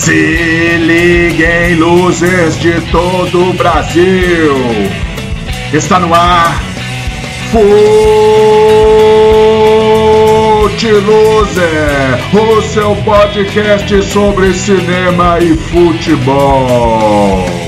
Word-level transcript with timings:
Se 0.00 0.78
liguem, 0.78 1.74
luzes 1.74 2.58
de 2.58 2.80
todo 2.90 3.50
o 3.50 3.52
Brasil. 3.52 4.56
Está 5.74 6.00
no 6.00 6.14
ar. 6.14 6.62
Fute 7.52 7.60
Loser, 10.90 12.18
o 12.32 12.62
seu 12.62 12.96
podcast 13.04 14.02
sobre 14.04 14.54
cinema 14.54 15.38
e 15.38 15.54
futebol. 15.54 17.59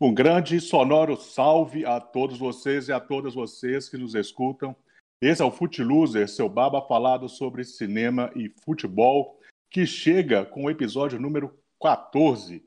Um 0.00 0.14
grande 0.14 0.54
e 0.54 0.60
sonoro 0.60 1.16
salve 1.16 1.84
a 1.84 2.00
todos 2.00 2.38
vocês 2.38 2.86
e 2.86 2.92
a 2.92 3.00
todas 3.00 3.34
vocês 3.34 3.88
que 3.88 3.96
nos 3.96 4.14
escutam. 4.14 4.76
Esse 5.20 5.42
é 5.42 5.44
o 5.44 5.50
Fute 5.50 5.82
Loser, 5.82 6.28
seu 6.28 6.48
baba 6.48 6.80
falado 6.80 7.28
sobre 7.28 7.64
cinema 7.64 8.30
e 8.36 8.48
futebol, 8.64 9.40
que 9.68 9.84
chega 9.84 10.46
com 10.46 10.66
o 10.66 10.70
episódio 10.70 11.18
número 11.18 11.52
14, 11.82 12.64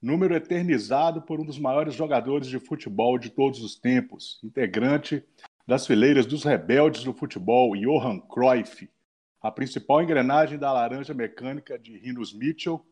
número 0.00 0.36
eternizado 0.36 1.20
por 1.20 1.40
um 1.40 1.44
dos 1.44 1.58
maiores 1.58 1.94
jogadores 1.94 2.46
de 2.46 2.60
futebol 2.60 3.18
de 3.18 3.30
todos 3.30 3.60
os 3.60 3.74
tempos, 3.74 4.38
integrante 4.44 5.24
das 5.66 5.84
fileiras 5.84 6.26
dos 6.26 6.44
rebeldes 6.44 7.02
do 7.02 7.12
futebol, 7.12 7.76
Johan 7.76 8.20
Cruyff, 8.20 8.88
a 9.42 9.50
principal 9.50 10.00
engrenagem 10.00 10.56
da 10.56 10.72
laranja 10.72 11.12
mecânica 11.12 11.76
de 11.76 11.98
Rinos 11.98 12.32
Mitchell 12.32 12.86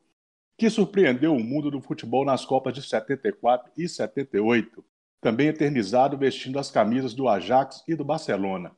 que 0.57 0.71
surpreendeu 0.71 1.35
o 1.35 1.43
mundo 1.43 1.71
do 1.71 1.81
futebol 1.81 2.25
nas 2.25 2.45
Copas 2.45 2.75
de 2.75 2.83
74 2.83 3.71
e 3.77 3.89
78, 3.89 4.85
também 5.21 5.49
eternizado 5.49 6.17
vestindo 6.17 6.59
as 6.59 6.71
camisas 6.71 7.13
do 7.13 7.29
Ajax 7.29 7.85
e 7.87 7.95
do 7.95 8.05
Barcelona. 8.05 8.75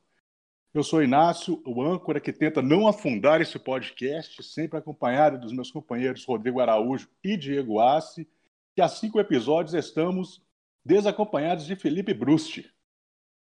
Eu 0.73 0.83
sou 0.83 1.01
Inácio, 1.01 1.61
o 1.65 1.81
âncora 1.81 2.19
que 2.19 2.31
tenta 2.31 2.61
não 2.61 2.87
afundar 2.87 3.41
esse 3.41 3.57
podcast, 3.57 4.43
sempre 4.43 4.77
acompanhado 4.77 5.39
dos 5.39 5.51
meus 5.51 5.71
companheiros 5.71 6.25
Rodrigo 6.25 6.59
Araújo 6.59 7.09
e 7.23 7.35
Diego 7.35 7.79
Assi, 7.79 8.27
que 8.75 8.81
há 8.81 8.87
cinco 8.87 9.19
episódios 9.19 9.73
estamos 9.73 10.43
desacompanhados 10.85 11.65
de 11.65 11.75
Felipe 11.75 12.13
Brusti. 12.13 12.71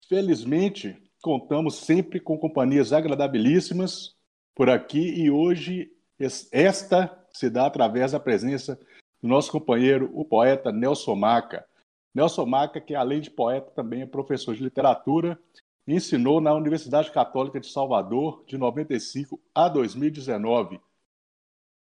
Felizmente, 0.06 1.02
contamos 1.22 1.76
sempre 1.76 2.20
com 2.20 2.36
companhias 2.36 2.92
agradabilíssimas 2.92 4.14
por 4.54 4.68
aqui 4.68 5.00
e 5.00 5.30
hoje 5.30 5.90
esta 6.52 7.23
se 7.34 7.50
dá 7.50 7.66
através 7.66 8.12
da 8.12 8.20
presença 8.20 8.78
do 9.22 9.28
nosso 9.28 9.50
companheiro, 9.50 10.10
o 10.14 10.24
poeta 10.24 10.70
Nelson 10.70 11.14
Maca. 11.14 11.66
Nelson 12.14 12.46
Maca, 12.46 12.80
que 12.80 12.94
além 12.94 13.20
de 13.20 13.30
poeta, 13.30 13.70
também 13.72 14.02
é 14.02 14.06
professor 14.06 14.54
de 14.54 14.62
literatura 14.62 15.38
ensinou 15.86 16.40
na 16.40 16.54
Universidade 16.54 17.10
Católica 17.10 17.60
de 17.60 17.70
Salvador 17.70 18.42
de 18.46 18.56
95 18.56 19.40
a 19.54 19.68
2019. 19.68 20.80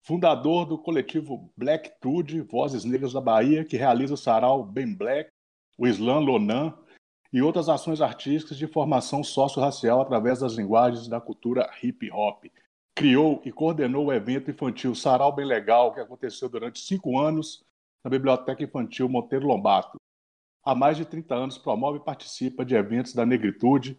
Fundador 0.01 0.65
do 0.65 0.77
coletivo 0.77 1.49
Black 1.55 1.93
Tude, 2.01 2.41
Vozes 2.41 2.83
Negras 2.83 3.13
da 3.13 3.21
Bahia, 3.21 3.63
que 3.63 3.77
realiza 3.77 4.13
o 4.13 4.17
sarau 4.17 4.63
Bem 4.65 4.93
Black, 4.93 5.31
o 5.77 5.87
Slam 5.87 6.19
Lonan 6.19 6.77
e 7.31 7.41
outras 7.41 7.69
ações 7.69 8.01
artísticas 8.01 8.57
de 8.57 8.67
formação 8.67 9.23
socio-racial 9.23 10.01
através 10.01 10.41
das 10.41 10.53
linguagens 10.53 11.07
da 11.07 11.21
cultura 11.21 11.69
hip 11.81 12.11
hop 12.11 12.45
criou 12.95 13.41
e 13.43 13.51
coordenou 13.51 14.05
o 14.05 14.13
evento 14.13 14.51
infantil 14.51 14.93
Sarau 14.93 15.33
Bem 15.33 15.45
Legal, 15.45 15.93
que 15.93 15.99
aconteceu 15.99 16.47
durante 16.47 16.79
cinco 16.79 17.19
anos 17.19 17.63
na 18.03 18.09
Biblioteca 18.09 18.63
Infantil 18.63 19.09
Monteiro 19.09 19.47
Lobato. 19.47 19.97
Há 20.63 20.75
mais 20.75 20.95
de 20.95 21.05
30 21.05 21.35
anos 21.35 21.57
promove 21.57 21.97
e 21.97 22.03
participa 22.03 22.63
de 22.63 22.75
eventos 22.75 23.13
da 23.13 23.25
negritude, 23.25 23.97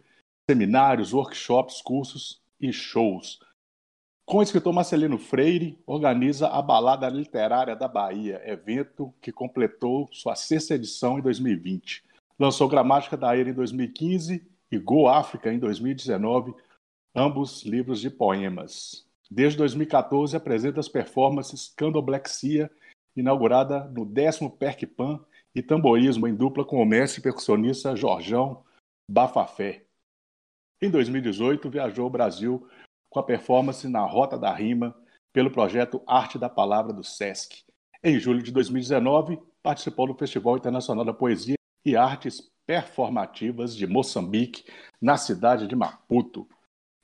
seminários, 0.49 1.13
workshops, 1.13 1.81
cursos 1.81 2.41
e 2.59 2.71
shows. 2.71 3.39
Com 4.25 4.37
o 4.37 4.43
escritor 4.43 4.73
Marcelino 4.73 5.19
Freire, 5.19 5.79
organiza 5.85 6.47
a 6.47 6.59
Balada 6.59 7.07
Literária 7.09 7.75
da 7.75 7.87
Bahia, 7.87 8.41
evento 8.43 9.13
que 9.21 9.31
completou 9.31 10.09
sua 10.11 10.35
sexta 10.35 10.73
edição 10.73 11.19
em 11.19 11.21
2020. 11.21 12.03
Lançou 12.39 12.67
Gramática 12.67 13.15
da 13.15 13.37
Era 13.37 13.49
em 13.49 13.53
2015 13.53 14.43
e 14.71 14.79
Go 14.79 15.07
África 15.07 15.53
em 15.53 15.59
2019, 15.59 16.55
ambos 17.15 17.63
livros 17.63 18.01
de 18.01 18.09
poemas. 18.09 19.05
Desde 19.31 19.57
2014 19.57 20.35
apresenta 20.35 20.79
as 20.79 20.89
performances 20.89 21.73
Candoblexia, 21.75 22.69
inaugurada 23.15 23.85
no 23.85 24.05
décimo 24.05 24.51
Percpan, 24.51 25.19
e 25.55 25.61
Tamborismo 25.61 26.27
em 26.27 26.35
dupla 26.35 26.65
com 26.65 26.81
o 26.81 26.85
mestre 26.85 27.21
percussionista 27.21 27.95
Jorjão 27.95 28.63
Bafafé. 29.09 29.85
Em 30.81 30.89
2018, 30.89 31.69
viajou 31.69 32.03
ao 32.03 32.09
Brasil 32.09 32.67
com 33.09 33.19
a 33.19 33.23
performance 33.23 33.87
na 33.87 34.01
Rota 34.01 34.37
da 34.37 34.53
Rima 34.53 34.93
pelo 35.31 35.49
projeto 35.49 36.01
Arte 36.05 36.37
da 36.37 36.49
Palavra 36.49 36.91
do 36.91 37.05
SESC. 37.05 37.63
Em 38.03 38.19
julho 38.19 38.43
de 38.43 38.51
2019, 38.51 39.39
participou 39.63 40.07
do 40.07 40.13
Festival 40.13 40.57
Internacional 40.57 41.05
da 41.05 41.13
Poesia 41.13 41.55
e 41.85 41.95
Artes 41.95 42.51
Performativas 42.67 43.75
de 43.75 43.87
Moçambique, 43.87 44.65
na 45.01 45.15
cidade 45.17 45.67
de 45.67 45.75
Maputo. 45.75 46.47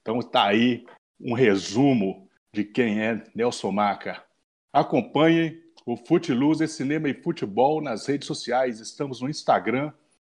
Então 0.01 0.19
está 0.19 0.45
aí 0.45 0.85
um 1.19 1.33
resumo 1.33 2.27
de 2.53 2.63
quem 2.63 3.01
é 3.01 3.23
Nelson 3.35 3.71
Maca. 3.71 4.23
Acompanhem 4.73 5.61
o 5.85 5.95
Footloose 5.95 6.67
Cinema 6.67 7.09
e 7.09 7.21
Futebol 7.21 7.81
nas 7.81 8.07
redes 8.07 8.27
sociais. 8.27 8.79
Estamos 8.79 9.21
no 9.21 9.29
Instagram, 9.29 9.93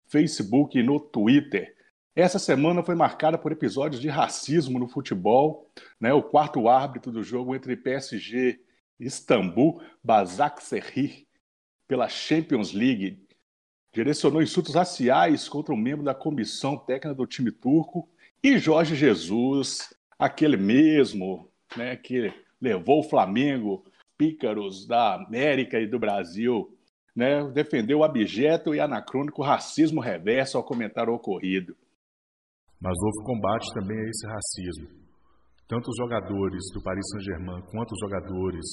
Facebook 0.07 0.79
e 0.79 0.83
no 0.83 0.99
Twitter. 0.99 1.77
Essa 2.15 2.39
semana 2.39 2.83
foi 2.83 2.95
marcada 2.95 3.39
por 3.39 3.53
episódios 3.53 4.01
de 4.01 4.09
racismo 4.09 4.79
no 4.79 4.89
futebol. 4.89 5.71
Né? 6.01 6.13
O 6.13 6.23
quarto 6.23 6.69
árbitro 6.69 7.13
do 7.13 7.23
jogo 7.23 7.55
entre 7.55 7.77
PSG 7.77 8.61
e 8.99 9.07
Istambul, 9.07 9.81
Basaksehir, 10.03 11.27
pela 11.89 12.09
Champions 12.09 12.73
League, 12.73 13.25
direcionou 13.95 14.43
insultos 14.43 14.75
raciais 14.75 15.49
contra 15.49 15.73
um 15.73 15.77
membro 15.77 16.05
da 16.05 16.15
comissão 16.15 16.77
técnica 16.77 17.15
do 17.15 17.27
time 17.27 17.51
turco 17.51 18.09
e 18.43 18.59
Jorge 18.59 18.97
Jesus, 18.97 19.95
aquele 20.19 20.57
mesmo 20.57 21.49
né, 21.77 21.97
que 21.97 22.33
levou 22.61 23.01
o 23.01 23.09
Flamengo, 23.09 23.85
pícaros 24.19 24.87
da 24.87 25.15
América 25.15 25.79
e 25.79 25.89
do 25.89 25.99
Brasil, 25.99 26.69
né, 27.15 27.49
defendeu 27.53 27.99
o 27.99 28.05
abjeto 28.05 28.75
e 28.75 28.81
anacrônico 28.81 29.43
racismo 29.43 30.01
reverso 30.01 30.57
ao 30.57 30.65
comentar 30.65 31.09
o 31.09 31.15
ocorrido. 31.15 31.77
Mas 32.81 32.97
houve 33.01 33.25
combate 33.25 33.73
também 33.75 33.97
a 33.97 34.09
esse 34.09 34.27
racismo. 34.27 35.03
Tanto 35.69 35.89
os 35.89 35.97
jogadores 35.97 36.63
do 36.75 36.83
Paris 36.83 37.05
Saint-Germain 37.11 37.63
quanto 37.71 37.93
os 37.93 38.01
jogadores 38.01 38.67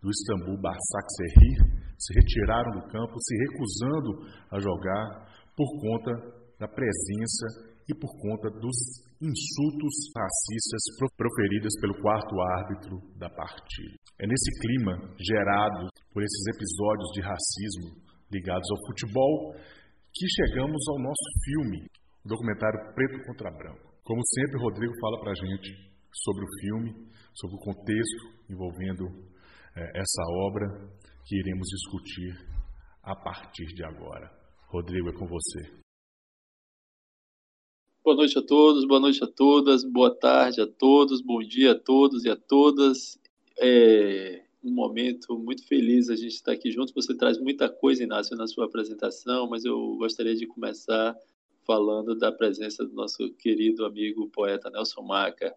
do 0.00 0.08
Istambul 0.08 0.56
Basaksehir 0.60 1.86
se 1.98 2.14
retiraram 2.14 2.70
do 2.72 2.86
campo, 2.88 3.14
se 3.18 3.36
recusando 3.38 4.26
a 4.50 4.60
jogar 4.60 5.26
por 5.56 5.66
conta 5.80 6.12
da 6.58 6.68
presença 6.68 7.75
e 7.88 7.94
por 7.94 8.10
conta 8.18 8.50
dos 8.50 8.76
insultos 9.22 9.94
racistas 10.14 10.82
proferidos 11.16 11.72
pelo 11.80 11.94
quarto 12.02 12.34
árbitro 12.58 12.98
da 13.16 13.30
partida. 13.30 13.96
É 14.18 14.26
nesse 14.26 14.50
clima 14.60 14.92
gerado 15.18 15.88
por 16.12 16.22
esses 16.22 16.46
episódios 16.54 17.10
de 17.14 17.20
racismo 17.22 18.06
ligados 18.30 18.68
ao 18.70 18.86
futebol 18.86 19.54
que 20.12 20.26
chegamos 20.28 20.82
ao 20.88 20.98
nosso 20.98 21.28
filme, 21.44 21.86
o 22.24 22.28
documentário 22.28 22.94
Preto 22.94 23.24
contra 23.26 23.50
Branco. 23.50 23.92
Como 24.02 24.20
sempre, 24.24 24.62
Rodrigo 24.62 24.92
fala 25.00 25.20
para 25.20 25.32
a 25.32 25.34
gente 25.34 25.68
sobre 26.24 26.44
o 26.44 26.60
filme, 26.60 27.10
sobre 27.34 27.56
o 27.56 27.60
contexto 27.60 28.50
envolvendo 28.50 29.04
é, 29.76 30.00
essa 30.00 30.22
obra 30.46 30.66
que 31.26 31.36
iremos 31.38 31.68
discutir 31.68 32.32
a 33.02 33.14
partir 33.14 33.66
de 33.66 33.84
agora. 33.84 34.30
Rodrigo, 34.68 35.10
é 35.10 35.12
com 35.12 35.26
você. 35.26 35.85
Boa 38.06 38.14
noite 38.14 38.38
a 38.38 38.42
todos, 38.42 38.84
boa 38.84 39.00
noite 39.00 39.24
a 39.24 39.26
todas, 39.26 39.82
boa 39.82 40.14
tarde 40.14 40.60
a 40.60 40.66
todos, 40.66 41.20
bom 41.20 41.40
dia 41.40 41.72
a 41.72 41.74
todos 41.74 42.24
e 42.24 42.30
a 42.30 42.36
todas. 42.36 43.18
É 43.58 44.44
um 44.62 44.70
momento 44.70 45.36
muito 45.36 45.66
feliz 45.66 46.08
a 46.08 46.14
gente 46.14 46.34
estar 46.34 46.52
aqui 46.52 46.70
juntos. 46.70 46.94
Você 46.94 47.16
traz 47.16 47.36
muita 47.36 47.68
coisa, 47.68 48.04
Inácio, 48.04 48.36
na 48.36 48.46
sua 48.46 48.66
apresentação, 48.66 49.48
mas 49.48 49.64
eu 49.64 49.96
gostaria 49.96 50.36
de 50.36 50.46
começar 50.46 51.16
falando 51.66 52.14
da 52.14 52.30
presença 52.30 52.86
do 52.86 52.94
nosso 52.94 53.28
querido 53.32 53.84
amigo 53.84 54.28
poeta 54.28 54.70
Nelson 54.70 55.02
Maca. 55.02 55.52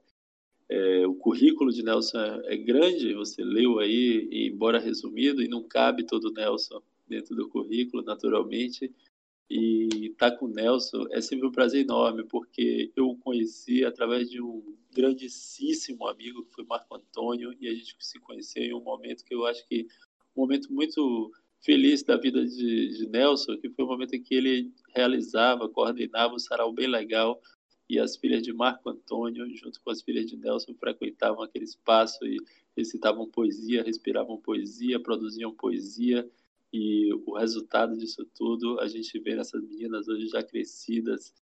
É, 0.67 1.05
o 1.05 1.13
currículo 1.13 1.71
de 1.71 1.83
Nelson 1.83 2.17
é 2.45 2.57
grande, 2.57 3.13
você 3.13 3.43
leu 3.43 3.77
aí, 3.77 4.27
embora 4.31 4.79
resumido, 4.79 5.43
e 5.43 5.47
não 5.47 5.61
cabe 5.61 6.03
todo 6.03 6.33
Nelson 6.33 6.81
dentro 7.07 7.35
do 7.35 7.47
currículo, 7.47 8.01
naturalmente 8.01 8.91
e 9.49 10.07
estar 10.11 10.31
tá 10.31 10.37
com 10.37 10.45
o 10.45 10.49
Nelson 10.49 11.05
é 11.11 11.21
sempre 11.21 11.47
um 11.47 11.51
prazer 11.51 11.81
enorme, 11.81 12.23
porque 12.25 12.91
eu 12.95 13.09
o 13.09 13.17
conheci 13.17 13.83
através 13.83 14.29
de 14.29 14.41
um 14.41 14.75
grandíssimo 14.93 16.07
amigo 16.07 16.45
que 16.45 16.53
foi 16.53 16.65
Marco 16.65 16.95
Antônio, 16.95 17.55
e 17.59 17.67
a 17.67 17.73
gente 17.73 17.95
se 17.99 18.19
conheceu 18.19 18.63
em 18.63 18.73
um 18.73 18.81
momento 18.81 19.25
que 19.25 19.33
eu 19.33 19.45
acho 19.45 19.67
que 19.67 19.87
um 20.35 20.41
momento 20.41 20.71
muito 20.71 21.31
feliz 21.61 22.03
da 22.03 22.15
vida 22.15 22.45
de, 22.45 22.97
de, 22.97 23.07
Nelson, 23.07 23.57
que 23.57 23.69
foi 23.69 23.85
o 23.85 23.87
momento 23.87 24.13
em 24.13 24.21
que 24.21 24.35
ele 24.35 24.71
realizava, 24.95 25.67
coordenava 25.67 26.35
um 26.35 26.39
sarau 26.39 26.71
bem 26.71 26.87
legal 26.87 27.41
e 27.89 27.99
as 27.99 28.15
filhas 28.15 28.43
de 28.43 28.53
Marco 28.53 28.87
Antônio, 28.87 29.45
junto 29.55 29.81
com 29.81 29.89
as 29.89 30.01
filhas 30.01 30.27
de 30.27 30.37
Nelson, 30.37 30.75
frequentavam 30.75 31.41
aquele 31.43 31.65
espaço 31.65 32.23
e 32.23 32.37
recitavam 32.77 33.27
poesia, 33.27 33.83
respiravam 33.83 34.37
poesia, 34.37 34.99
produziam 34.99 35.53
poesia 35.53 36.29
e 36.71 37.13
o 37.25 37.37
resultado 37.37 37.97
disso 37.97 38.25
tudo 38.35 38.79
a 38.79 38.87
gente 38.87 39.19
vê 39.19 39.35
nessas 39.35 39.61
meninas 39.63 40.07
hoje 40.07 40.27
já 40.27 40.43
crescidas, 40.43 41.33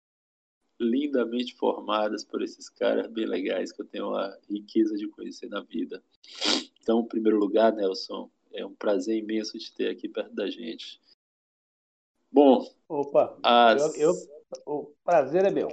lindamente 0.80 1.54
formadas 1.54 2.24
por 2.24 2.42
esses 2.42 2.68
caras 2.68 3.10
bem 3.10 3.26
legais 3.26 3.72
que 3.72 3.82
eu 3.82 3.86
tenho 3.86 4.14
a 4.14 4.36
riqueza 4.48 4.96
de 4.96 5.08
conhecer 5.08 5.48
na 5.48 5.62
vida. 5.62 6.02
Então, 6.80 7.00
em 7.00 7.08
primeiro 7.08 7.38
lugar, 7.38 7.72
Nelson, 7.72 8.30
é 8.52 8.64
um 8.64 8.74
prazer 8.74 9.16
imenso 9.16 9.58
te 9.58 9.74
ter 9.74 9.90
aqui 9.90 10.08
perto 10.08 10.34
da 10.34 10.48
gente. 10.48 11.00
Bom. 12.30 12.70
Opa, 12.88 13.38
as... 13.42 13.98
eu, 13.98 14.12
eu, 14.12 14.62
o 14.66 14.92
prazer 15.04 15.44
é 15.44 15.50
meu. 15.50 15.68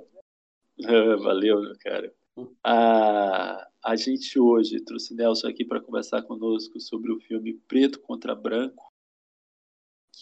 Valeu, 1.22 1.62
meu 1.62 1.78
cara. 1.80 2.14
Hum. 2.36 2.52
A, 2.64 3.70
a 3.84 3.96
gente 3.96 4.40
hoje 4.40 4.80
trouxe 4.82 5.14
Nelson 5.14 5.48
aqui 5.48 5.64
para 5.64 5.82
conversar 5.82 6.24
conosco 6.24 6.80
sobre 6.80 7.12
o 7.12 7.20
filme 7.20 7.54
Preto 7.68 8.00
contra 8.00 8.34
Branco, 8.34 8.93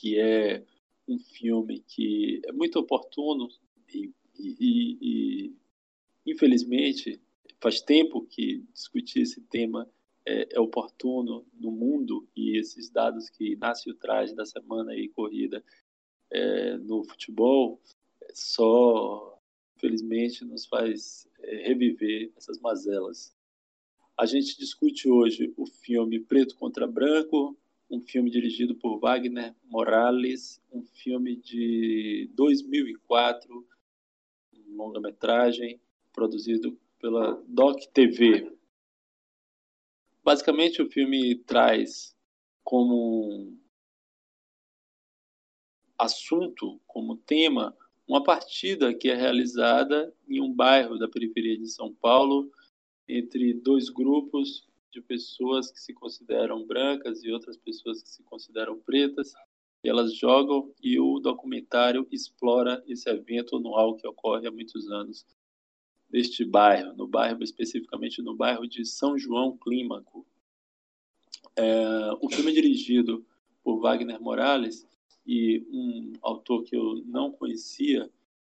que 0.01 0.19
é 0.19 0.65
um 1.07 1.19
filme 1.19 1.79
que 1.81 2.41
é 2.45 2.51
muito 2.51 2.79
oportuno 2.79 3.47
e, 3.93 4.11
e, 4.35 4.97
e 4.99 5.55
infelizmente 6.25 7.21
faz 7.59 7.81
tempo 7.81 8.25
que 8.25 8.65
discutir 8.73 9.21
esse 9.21 9.41
tema 9.41 9.87
é, 10.25 10.55
é, 10.55 10.59
oportuno 10.59 11.45
no 11.53 11.71
mundo 11.71 12.27
e 12.35 12.57
esses 12.57 12.89
dados 12.89 13.29
que 13.29 13.53
Inácio 13.53 13.93
traz 13.93 14.33
da 14.33 14.43
semana 14.43 14.91
aí 14.93 15.07
corrida 15.07 15.63
é, 16.31 16.77
no 16.77 17.03
futebol 17.03 17.79
só 18.33 19.39
infelizmente 19.75 20.43
nos 20.43 20.65
faz 20.65 21.27
é, 21.39 21.67
reviver 21.67 22.31
essas 22.35 22.59
mazelas. 22.59 23.35
A 24.17 24.25
gente 24.25 24.57
discute 24.57 25.07
hoje 25.09 25.53
o 25.55 25.65
filme 25.67 26.19
Preto 26.19 26.55
contra 26.55 26.87
Branco, 26.87 27.55
um 27.91 27.99
filme 27.99 28.31
dirigido 28.31 28.73
por 28.73 28.97
Wagner 28.99 29.53
Morales, 29.65 30.63
um 30.71 30.81
filme 30.81 31.35
de 31.35 32.31
2004, 32.33 33.67
um 34.53 34.77
longa-metragem 34.77 35.81
produzido 36.13 36.79
pela 36.97 37.33
Doc 37.49 37.83
TV. 37.93 38.49
Basicamente, 40.23 40.81
o 40.81 40.89
filme 40.89 41.35
traz 41.35 42.15
como 42.63 43.57
assunto, 45.97 46.79
como 46.87 47.17
tema, 47.17 47.75
uma 48.07 48.23
partida 48.23 48.93
que 48.93 49.09
é 49.09 49.15
realizada 49.15 50.15
em 50.29 50.39
um 50.39 50.53
bairro 50.53 50.97
da 50.97 51.09
periferia 51.09 51.57
de 51.57 51.67
São 51.67 51.93
Paulo 51.93 52.49
entre 53.07 53.53
dois 53.53 53.89
grupos 53.89 54.65
de 54.91 55.01
pessoas 55.01 55.71
que 55.71 55.79
se 55.79 55.93
consideram 55.93 56.65
brancas 56.65 57.23
e 57.23 57.31
outras 57.31 57.57
pessoas 57.57 58.03
que 58.03 58.09
se 58.09 58.23
consideram 58.23 58.79
pretas. 58.79 59.33
E 59.83 59.89
elas 59.89 60.15
jogam 60.15 60.71
e 60.83 60.99
o 60.99 61.19
documentário 61.19 62.07
explora 62.11 62.83
esse 62.87 63.09
evento 63.09 63.57
anual 63.57 63.95
que 63.95 64.07
ocorre 64.07 64.47
há 64.47 64.51
muitos 64.51 64.91
anos 64.91 65.25
neste 66.11 66.43
bairro, 66.43 66.93
no 66.93 67.07
bairro 67.07 67.41
especificamente 67.41 68.21
no 68.21 68.35
bairro 68.35 68.67
de 68.67 68.85
São 68.85 69.17
João 69.17 69.57
Clímaco. 69.57 70.27
É, 71.55 72.11
o 72.19 72.29
filme 72.29 72.51
é 72.51 72.55
dirigido 72.55 73.25
por 73.63 73.79
Wagner 73.79 74.21
Morales 74.21 74.85
e 75.25 75.65
um 75.71 76.13
autor 76.21 76.63
que 76.63 76.75
eu 76.75 77.01
não 77.05 77.31
conhecia. 77.31 78.11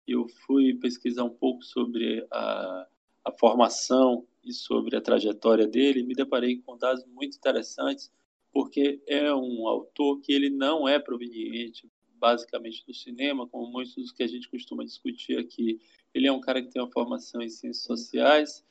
Eu 0.07 0.27
fui 0.27 0.75
pesquisar 0.75 1.23
um 1.23 1.29
pouco 1.29 1.63
sobre 1.63 2.25
a, 2.29 2.87
a 3.23 3.31
formação 3.31 4.27
e 4.45 4.53
sobre 4.53 4.95
a 4.95 5.01
trajetória 5.01 5.67
dele. 5.67 6.03
Me 6.03 6.13
deparei 6.13 6.57
com 6.57 6.77
dados 6.77 7.03
muito 7.05 7.37
interessantes, 7.37 8.11
porque 8.51 9.01
é 9.07 9.33
um 9.33 9.67
autor 9.67 10.21
que 10.21 10.31
ele 10.31 10.49
não 10.49 10.87
é 10.87 10.99
proveniente 10.99 11.89
basicamente 12.17 12.85
do 12.85 12.93
cinema, 12.93 13.47
como 13.47 13.71
muitos 13.71 13.95
dos 13.95 14.11
que 14.11 14.23
a 14.23 14.27
gente 14.27 14.49
costuma 14.49 14.85
discutir 14.85 15.37
aqui. 15.37 15.79
Ele 16.13 16.27
é 16.27 16.31
um 16.31 16.39
cara 16.39 16.61
que 16.61 16.69
tem 16.69 16.81
uma 16.81 16.91
formação 16.91 17.41
em 17.41 17.49
ciências 17.49 17.83
sociais 17.83 18.63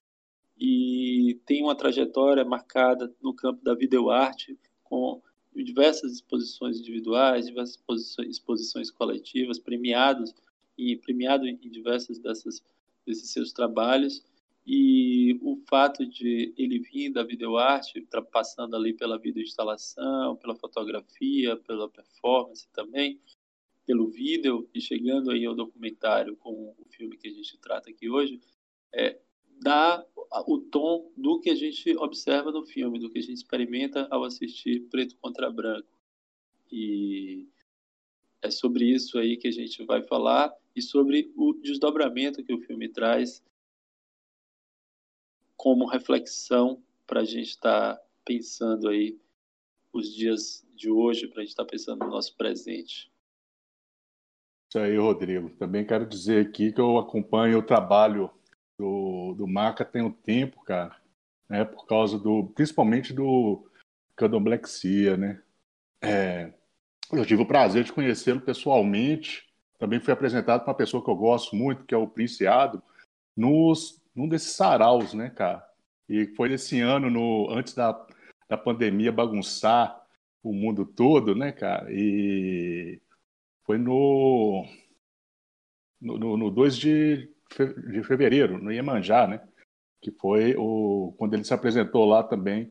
e 0.59 1.39
tem 1.45 1.63
uma 1.63 1.75
trajetória 1.75 2.45
marcada 2.45 3.15
no 3.21 3.35
campo 3.35 3.63
da 3.63 3.75
videoarte, 3.75 4.59
com 4.83 5.21
diversas 5.55 6.13
exposições 6.13 6.79
individuais, 6.79 7.47
diversas 7.47 7.79
exposições, 8.27 8.91
coletivas, 8.91 9.59
premiados 9.59 10.35
e 10.77 10.97
premiado 10.97 11.47
em 11.47 11.57
diversas 11.57 12.19
dessas 12.19 12.63
desses 13.07 13.31
seus 13.31 13.53
trabalhos. 13.53 14.25
E 14.67 15.39
o 15.43 15.57
fato 15.69 16.07
de 16.07 16.55
ele 16.57 16.79
vir 16.79 17.11
da 17.11 17.23
videoarte, 17.23 18.07
passando 18.33 18.75
ali 18.75 18.95
pela 18.95 19.19
videoinstalação, 19.19 20.37
pela 20.37 20.57
fotografia, 20.57 21.57
pela 21.57 21.89
performance 21.89 22.67
também, 22.73 23.21
pelo 23.85 24.09
vídeo 24.09 24.69
e 24.75 24.81
chegando 24.81 25.31
aí 25.31 25.45
ao 25.45 25.55
documentário 25.55 26.37
com 26.37 26.75
o 26.79 26.87
filme 26.91 27.19
que 27.19 27.29
a 27.29 27.33
gente 27.33 27.59
trata 27.59 27.91
aqui 27.91 28.09
hoje, 28.09 28.41
é, 28.93 29.19
dá 29.61 30.05
o 30.47 30.59
tom 30.59 31.13
do 31.17 31.41
que 31.41 31.51
a 31.51 31.55
gente 31.55 31.95
observa 31.97 32.51
no 32.51 32.65
filme, 32.65 32.99
do 32.99 33.11
que 33.11 33.19
a 33.19 33.23
gente 33.23 33.37
experimenta 33.37 34.09
ao 34.11 34.25
assistir 34.25 34.81
Preto 34.91 35.17
contra 35.19 35.51
Branco. 35.51 36.01
E 36.73 37.47
é 38.43 38.51
sobre 38.51 38.87
isso 38.87 39.19
aí 39.19 39.37
que 39.37 39.49
a 39.49 39.53
gente 39.53 39.85
vai 39.85 40.03
falar 40.03 40.55
e 40.75 40.83
sobre 40.83 41.31
o 41.37 41.53
desdobramento 41.55 42.43
que 42.43 42.53
o 42.53 42.61
filme 42.61 42.89
traz 42.89 43.43
como 45.65 45.87
reflexão 45.87 46.83
para 47.07 47.21
a 47.21 47.25
gente 47.25 47.49
estar 47.49 47.95
tá 47.95 48.03
pensando 48.23 48.87
aí 48.87 49.19
os 49.95 50.15
dias 50.15 50.63
de 50.77 50.91
hoje, 50.91 51.27
para 51.27 51.39
a 51.39 51.41
gente 51.41 51.53
estar 51.53 51.65
tá 51.65 51.71
pensando 51.71 52.05
no 52.05 52.11
nosso 52.11 52.37
presente. 52.37 53.11
Isso 54.69 54.79
aí, 54.79 54.95
Rodrigo. 54.99 55.49
Também 55.57 55.87
quero 55.87 56.05
dizer 56.05 56.47
aqui 56.47 56.71
que 56.71 56.79
eu 56.79 56.99
acompanho 56.99 57.61
o 57.61 57.63
trabalho 57.63 58.31
do, 58.79 59.33
do 59.39 59.47
Maca 59.47 59.87
tem 59.87 60.03
um 60.03 60.13
tempo, 60.13 60.63
cara, 60.65 61.01
né? 61.49 61.65
Por 61.65 61.87
causa 61.87 62.19
do, 62.19 62.49
principalmente 62.49 63.15
do 63.15 63.67
candomblexia, 64.15 65.17
né? 65.17 65.43
É, 66.03 66.53
eu 67.11 67.25
tive 67.25 67.41
o 67.41 67.47
prazer 67.47 67.85
de 67.85 67.93
conhecê-lo 67.93 68.43
pessoalmente. 68.43 69.49
Também 69.79 69.99
fui 69.99 70.13
apresentado 70.13 70.61
para 70.61 70.73
uma 70.73 70.77
pessoa 70.77 71.03
que 71.03 71.11
eu 71.11 71.17
gosto 71.17 71.57
muito, 71.57 71.87
que 71.87 71.95
é 71.95 71.97
o 71.97 72.07
Princiado, 72.07 72.83
nos, 73.35 74.04
num 74.15 74.29
desses 74.29 74.53
saraus, 74.53 75.15
né, 75.15 75.31
cara? 75.31 75.67
E 76.09 76.27
foi 76.35 76.53
esse 76.53 76.81
ano, 76.81 77.11
no, 77.11 77.51
antes 77.51 77.75
da, 77.75 78.07
da 78.49 78.57
pandemia 78.57 79.11
bagunçar 79.11 80.03
o 80.43 80.53
mundo 80.53 80.85
todo, 80.85 81.35
né, 81.35 81.53
cara? 81.53 81.87
E 81.91 83.01
foi 83.65 83.79
no, 83.79 84.67
no, 86.01 86.37
no 86.37 86.51
2 86.51 86.77
de 86.77 87.35
de 87.59 88.03
fevereiro, 88.03 88.59
no 88.59 88.73
Iemanjá, 88.73 89.27
né? 89.27 89.41
Que 90.01 90.11
foi 90.11 90.55
o, 90.57 91.15
quando 91.17 91.35
ele 91.35 91.45
se 91.45 91.55
apresentou 91.55 92.05
lá 92.05 92.23
também 92.23 92.69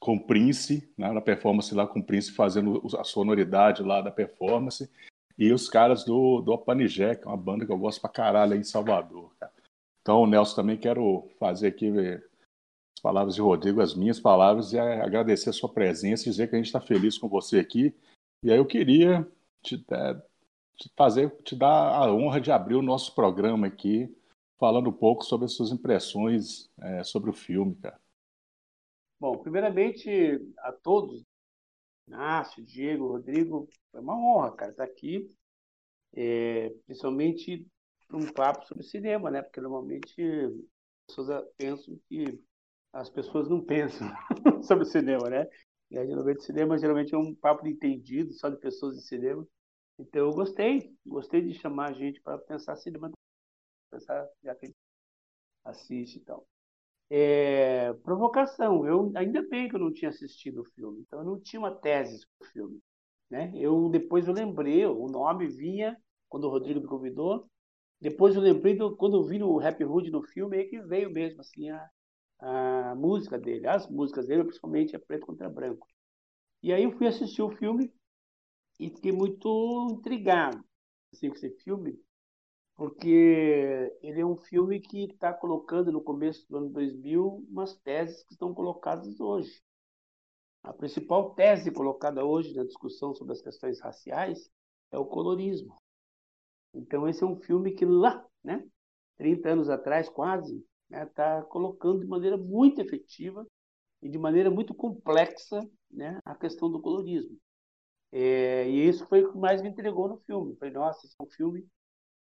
com 0.00 0.16
o 0.16 0.26
Prince, 0.26 0.92
né, 0.98 1.12
na 1.12 1.20
performance 1.20 1.72
lá 1.74 1.86
com 1.86 2.00
o 2.00 2.04
Prince 2.04 2.32
fazendo 2.32 2.82
a 2.98 3.04
sonoridade 3.04 3.82
lá 3.82 4.00
da 4.00 4.10
performance, 4.10 4.90
e 5.38 5.52
os 5.52 5.68
caras 5.68 6.04
do, 6.04 6.40
do 6.40 6.52
Apanigé, 6.52 7.14
que 7.14 7.24
é 7.24 7.28
uma 7.28 7.36
banda 7.36 7.64
que 7.64 7.72
eu 7.72 7.78
gosto 7.78 8.00
pra 8.00 8.10
caralho 8.10 8.52
aí 8.52 8.58
em 8.58 8.64
Salvador. 8.64 9.32
Cara. 9.38 9.52
Então, 10.02 10.26
Nelson, 10.26 10.56
também 10.56 10.76
quero 10.76 11.30
fazer 11.38 11.68
aqui 11.68 11.88
as 11.88 13.00
palavras 13.00 13.36
de 13.36 13.40
Rodrigo, 13.40 13.80
as 13.80 13.94
minhas 13.94 14.18
palavras, 14.18 14.72
e 14.72 14.78
agradecer 14.78 15.50
a 15.50 15.52
sua 15.52 15.72
presença, 15.72 16.24
dizer 16.24 16.48
que 16.48 16.56
a 16.56 16.58
gente 16.58 16.66
está 16.66 16.80
feliz 16.80 17.16
com 17.16 17.28
você 17.28 17.60
aqui. 17.60 17.94
E 18.42 18.50
aí 18.50 18.58
eu 18.58 18.66
queria 18.66 19.26
te, 19.62 19.76
é, 19.90 20.14
te 20.76 20.90
fazer, 20.96 21.30
te 21.42 21.54
dar 21.54 21.94
a 21.94 22.12
honra 22.12 22.40
de 22.40 22.50
abrir 22.50 22.74
o 22.74 22.82
nosso 22.82 23.14
programa 23.14 23.68
aqui, 23.68 24.12
falando 24.58 24.90
um 24.90 24.92
pouco 24.92 25.24
sobre 25.24 25.46
as 25.46 25.52
suas 25.52 25.70
impressões 25.70 26.68
é, 26.80 27.04
sobre 27.04 27.30
o 27.30 27.34
filme, 27.34 27.76
cara. 27.76 28.00
Bom, 29.20 29.38
primeiramente 29.38 30.10
a 30.58 30.72
todos, 30.72 31.22
Inácio, 32.08 32.64
Diego, 32.64 33.06
Rodrigo, 33.06 33.68
é 33.94 34.00
uma 34.00 34.16
honra, 34.16 34.50
cara, 34.50 34.72
estar 34.72 34.82
aqui, 34.82 35.32
é, 36.12 36.70
principalmente 36.86 37.64
um 38.16 38.32
papo 38.32 38.66
sobre 38.66 38.84
cinema, 38.84 39.30
né? 39.30 39.42
Porque 39.42 39.60
normalmente 39.60 40.22
as 40.22 41.16
pessoas 41.16 41.44
pensam 41.56 41.98
que 42.08 42.40
as 42.92 43.10
pessoas 43.10 43.48
não 43.48 43.60
pensam 43.64 44.08
sobre 44.64 44.84
cinema, 44.86 45.28
né? 45.30 45.46
E 45.90 45.98
aí, 45.98 46.06
geralmente, 46.06 46.44
cinema 46.44 46.78
geralmente 46.78 47.14
é 47.14 47.18
um 47.18 47.34
papo 47.34 47.64
de 47.64 47.70
entendido, 47.70 48.32
só 48.34 48.48
de 48.48 48.56
pessoas 48.58 48.96
de 48.96 49.02
cinema. 49.02 49.46
Então 49.98 50.22
eu 50.28 50.32
gostei, 50.32 50.94
gostei 51.06 51.42
de 51.42 51.54
chamar 51.54 51.90
a 51.90 51.92
gente 51.92 52.20
para 52.22 52.38
pensar 52.38 52.76
cinema, 52.76 53.10
pensar 53.90 54.28
já 54.44 54.54
que 54.54 54.66
a 54.66 54.68
gente 54.68 54.76
assiste 55.64 56.16
e 56.18 56.20
tal. 56.22 56.46
É, 57.10 57.92
provocação, 58.04 58.86
eu 58.86 59.12
ainda 59.16 59.42
bem 59.48 59.68
que 59.68 59.76
eu 59.76 59.80
não 59.80 59.92
tinha 59.92 60.08
assistido 60.10 60.62
o 60.62 60.64
filme, 60.64 61.02
então 61.02 61.20
eu 61.20 61.24
não 61.24 61.40
tinha 61.40 61.60
uma 61.60 61.74
tese 61.74 62.18
sobre 62.20 62.32
o 62.42 62.52
filme. 62.52 62.80
né? 63.30 63.52
Eu 63.56 63.88
depois 63.90 64.28
eu 64.28 64.34
lembrei, 64.34 64.86
o 64.86 65.08
nome 65.08 65.48
vinha 65.48 65.96
quando 66.28 66.44
o 66.46 66.50
Rodrigo 66.50 66.80
me 66.80 66.88
convidou. 66.88 67.48
Depois 68.02 68.34
eu 68.34 68.42
lembrei 68.42 68.74
do, 68.74 68.96
quando 68.96 69.16
eu 69.16 69.22
vi 69.22 69.40
o 69.40 69.58
Rap 69.58 69.84
Hood 69.84 70.10
no 70.10 70.24
filme, 70.24 70.56
aí 70.56 70.64
que 70.64 70.80
veio 70.80 71.08
mesmo 71.08 71.40
assim 71.40 71.70
a, 71.70 71.88
a 72.40 72.94
música 72.96 73.38
dele, 73.38 73.68
as 73.68 73.88
músicas 73.88 74.26
dele, 74.26 74.42
principalmente 74.42 74.96
a 74.96 74.98
preto 74.98 75.24
contra 75.24 75.48
branco. 75.48 75.86
E 76.60 76.72
aí 76.72 76.82
eu 76.82 76.90
fui 76.98 77.06
assistir 77.06 77.42
o 77.42 77.56
filme 77.56 77.94
e 78.80 78.90
fiquei 78.90 79.12
muito 79.12 79.88
intrigado 79.92 80.64
assim, 81.12 81.28
com 81.28 81.36
esse 81.36 81.50
filme, 81.62 81.96
porque 82.74 83.96
ele 84.02 84.20
é 84.20 84.26
um 84.26 84.36
filme 84.36 84.80
que 84.80 85.04
está 85.04 85.32
colocando 85.32 85.92
no 85.92 86.02
começo 86.02 86.44
do 86.48 86.56
ano 86.56 86.70
2000 86.70 87.46
umas 87.48 87.76
teses 87.82 88.24
que 88.24 88.32
estão 88.32 88.52
colocadas 88.52 89.20
hoje. 89.20 89.62
A 90.64 90.72
principal 90.72 91.36
tese 91.36 91.70
colocada 91.70 92.24
hoje 92.24 92.52
na 92.52 92.64
discussão 92.64 93.14
sobre 93.14 93.32
as 93.32 93.40
questões 93.40 93.80
raciais 93.80 94.50
é 94.90 94.98
o 94.98 95.06
colorismo. 95.06 95.81
Então 96.74 97.08
esse 97.08 97.22
é 97.22 97.26
um 97.26 97.36
filme 97.36 97.72
que 97.72 97.84
lá, 97.84 98.24
né, 98.42 98.64
30 99.16 99.50
anos 99.50 99.68
atrás 99.68 100.08
quase, 100.08 100.64
está 100.90 101.04
né, 101.04 101.06
tá 101.06 101.42
colocando 101.42 102.00
de 102.00 102.06
maneira 102.06 102.36
muito 102.36 102.80
efetiva 102.80 103.46
e 104.00 104.08
de 104.08 104.18
maneira 104.18 104.50
muito 104.50 104.74
complexa 104.74 105.60
né, 105.90 106.18
a 106.24 106.34
questão 106.34 106.70
do 106.70 106.80
colorismo. 106.80 107.38
É, 108.10 108.68
e 108.68 108.88
isso 108.88 109.06
foi 109.06 109.24
o 109.24 109.32
que 109.32 109.38
mais 109.38 109.62
me 109.62 109.68
entregou 109.68 110.08
no 110.08 110.18
filme. 110.18 110.56
Falei, 110.56 110.74
nossa, 110.74 111.06
esse 111.06 111.14
é 111.18 111.22
um 111.22 111.30
filme 111.30 111.66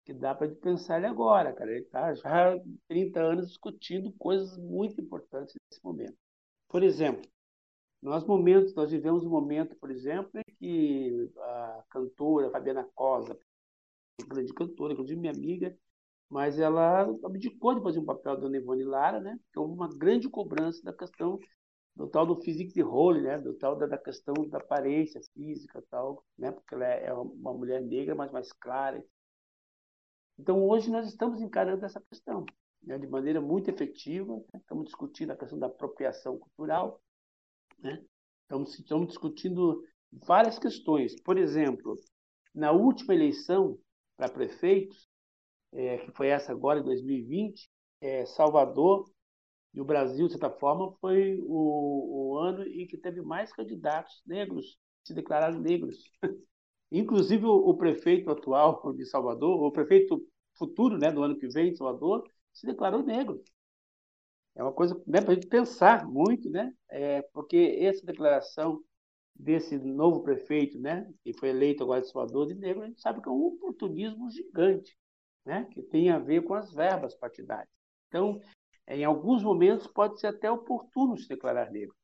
que 0.05 0.13
dá 0.13 0.35
para 0.35 0.49
pensar 0.49 0.99
ele 0.99 1.07
agora, 1.07 1.53
cara. 1.53 1.71
Ele 1.71 1.85
está 1.85 2.15
já 2.15 2.55
há 2.55 2.61
30 2.89 3.21
anos 3.21 3.49
discutindo 3.49 4.13
coisas 4.13 4.57
muito 4.57 5.01
importantes 5.01 5.55
nesse 5.71 5.85
momento. 5.85 6.17
Por 6.69 6.83
exemplo, 6.83 7.29
nós 8.03 8.25
momentos, 8.25 8.75
nós 8.75 8.91
vivemos 8.91 9.25
um 9.25 9.31
momento, 9.31 9.77
por 9.77 9.91
exemplo, 9.91 10.31
em 10.35 10.55
que 10.59 11.31
a 11.39 11.85
cantora 11.91 12.51
Fabiana 12.51 12.89
Cosa, 12.95 13.37
grande 14.27 14.53
cantora, 14.55 14.93
inclusive 14.93 15.21
minha 15.21 15.33
amiga, 15.33 15.77
mas 16.29 16.59
ela 16.59 17.03
abdicou 17.25 17.75
de 17.75 17.83
fazer 17.83 17.99
um 17.99 18.05
papel 18.05 18.37
da 18.37 18.43
Dona 18.43 18.57
Ivone 18.57 18.85
Lara, 18.85 19.21
né? 19.21 19.39
Que 19.53 19.59
é 19.59 19.63
uma 19.63 19.89
grande 19.89 20.29
cobrança 20.29 20.81
da 20.83 20.93
questão 20.93 21.39
do 21.97 22.09
tal 22.09 22.25
do 22.25 22.41
physique 22.41 22.73
de 22.73 22.81
role, 22.81 23.21
né? 23.21 23.39
Do 23.39 23.55
tal 23.55 23.77
da, 23.77 23.87
da, 23.87 23.99
questão 23.99 24.35
da 24.49 24.59
aparência 24.59 25.21
física, 25.35 25.83
tal, 25.91 26.25
né? 26.39 26.53
Porque 26.53 26.75
ela 26.75 26.87
é 26.87 27.13
uma 27.13 27.53
mulher 27.53 27.83
negra, 27.83 28.15
mas 28.15 28.31
mais 28.31 28.53
clara. 28.53 29.05
Então 30.39 30.67
hoje 30.67 30.91
nós 30.91 31.07
estamos 31.07 31.41
encarando 31.41 31.85
essa 31.85 32.01
questão 32.01 32.47
né? 32.83 32.97
de 32.97 33.09
maneira 33.09 33.41
muito 33.41 33.69
efetiva. 33.69 34.37
Né? 34.37 34.61
Estamos 34.61 34.85
discutindo 34.85 35.33
a 35.33 35.37
questão 35.37 35.59
da 35.59 35.67
apropriação 35.67 36.39
cultural, 36.39 37.03
né? 37.81 38.05
Estamos, 38.43 38.79
estamos 38.79 39.09
discutindo 39.09 39.83
várias 40.13 40.59
questões. 40.59 41.21
Por 41.23 41.37
exemplo, 41.37 41.97
na 42.55 42.73
última 42.73 43.15
eleição 43.15 43.79
para 44.21 44.29
prefeitos, 44.29 45.09
é, 45.73 45.97
que 45.99 46.13
foi 46.13 46.29
essa 46.29 46.53
agora 46.53 46.81
em 46.81 46.85
2020, 46.85 47.71
é, 48.03 48.27
Salvador 48.27 49.11
e 49.73 49.81
o 49.81 49.85
Brasil, 49.85 50.27
de 50.27 50.33
certa 50.33 50.51
forma, 50.51 50.93
foi 51.01 51.39
o, 51.43 52.33
o 52.33 52.39
ano 52.39 52.65
em 52.65 52.87
que 52.87 52.99
teve 52.99 53.23
mais 53.23 53.51
candidatos 53.53 54.21
negros 54.27 54.79
se 55.03 55.15
declararam 55.15 55.59
negros. 55.59 56.11
Inclusive 56.93 57.47
o, 57.47 57.71
o, 57.71 57.77
prefeito 57.79 58.31
atual 58.31 58.93
de 58.93 59.07
Salvador, 59.07 59.63
o 59.63 59.73
prefeito 59.73 60.23
futuro 60.59 60.99
né, 60.99 61.11
do 61.11 61.23
ano 61.23 61.39
que 61.39 61.49
vem 61.49 61.71
de 61.71 61.79
Salvador, 61.79 62.29
se 62.53 62.67
declarou 62.67 63.03
negro. 63.03 63.43
É 64.55 64.63
uma 64.63 64.73
coisa 64.73 65.01
né, 65.07 65.23
para 65.23 65.31
a 65.33 65.35
gente 65.35 65.47
pensar 65.47 66.07
muito, 66.07 66.51
né? 66.51 66.75
É, 66.91 67.23
porque 67.33 67.79
essa 67.81 68.05
declaração 68.05 68.83
desse 69.35 69.79
novo 69.79 70.23
prefeito, 70.23 70.79
né, 70.79 71.11
que 71.23 71.33
foi 71.33 71.49
eleito 71.49 71.83
agora 71.83 72.01
de 72.01 72.11
Salvador 72.11 72.47
de 72.47 72.55
negro, 72.55 72.83
a 72.83 72.87
gente 72.87 73.01
sabe 73.01 73.23
que 73.23 73.29
é 73.29 73.33
um 73.33 73.45
oportunismo 73.45 74.31
gigante, 74.31 74.97
né, 75.45 75.67
que 75.73 75.83
tem 75.83 76.11
a 76.11 76.19
ver 76.19 76.43
com 76.43 76.55
as 76.55 76.73
verbas 76.73 77.15
partidárias. 77.15 77.69
Então, 78.09 78.41
em 78.89 79.05
alguns 79.05 79.43
momentos 79.43 79.87
pode 79.87 80.19
ser 80.19 80.27
até 80.27 80.51
oportuno 80.51 81.17
se 81.17 81.29
declarar 81.29 81.71
negro, 81.71 81.95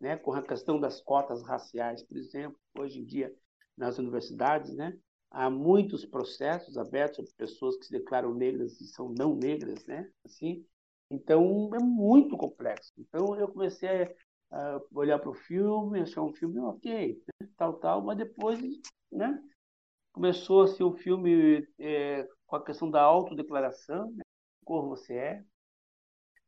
né? 0.00 0.16
com 0.16 0.32
a 0.32 0.40
questão 0.40 0.78
das 0.78 1.00
cotas 1.00 1.42
raciais, 1.42 2.02
por 2.04 2.16
exemplo, 2.16 2.58
hoje 2.78 3.00
em 3.00 3.04
dia 3.04 3.34
nas 3.76 3.98
universidades, 3.98 4.74
né? 4.74 4.96
há 5.30 5.50
muitos 5.50 6.04
processos 6.04 6.78
abertos 6.78 7.16
sobre 7.16 7.32
pessoas 7.36 7.76
que 7.76 7.86
se 7.86 7.92
declaram 7.92 8.34
negras 8.34 8.80
e 8.80 8.86
são 8.86 9.12
não 9.16 9.34
negras, 9.34 9.84
né? 9.86 10.10
Assim, 10.24 10.64
então 11.10 11.70
é 11.74 11.82
muito 11.82 12.36
complexo. 12.36 12.92
Então 12.96 13.36
eu 13.36 13.48
comecei 13.48 13.88
a, 13.88 14.14
olhar 14.92 15.18
para 15.18 15.30
o 15.30 15.34
filme, 15.34 16.00
achar 16.00 16.22
um 16.22 16.32
filme 16.32 16.58
ok, 16.60 17.22
tal, 17.56 17.74
tal, 17.74 18.02
mas 18.02 18.16
depois, 18.16 18.60
né? 19.12 19.42
Começou 20.12 20.62
a 20.62 20.68
ser 20.68 20.84
um 20.84 20.96
filme 20.96 21.66
é, 21.78 22.26
com 22.46 22.56
a 22.56 22.64
questão 22.64 22.90
da 22.90 23.02
autodeclaração, 23.02 24.10
né? 24.12 24.22
cor 24.64 24.88
você 24.88 25.14
é, 25.14 25.44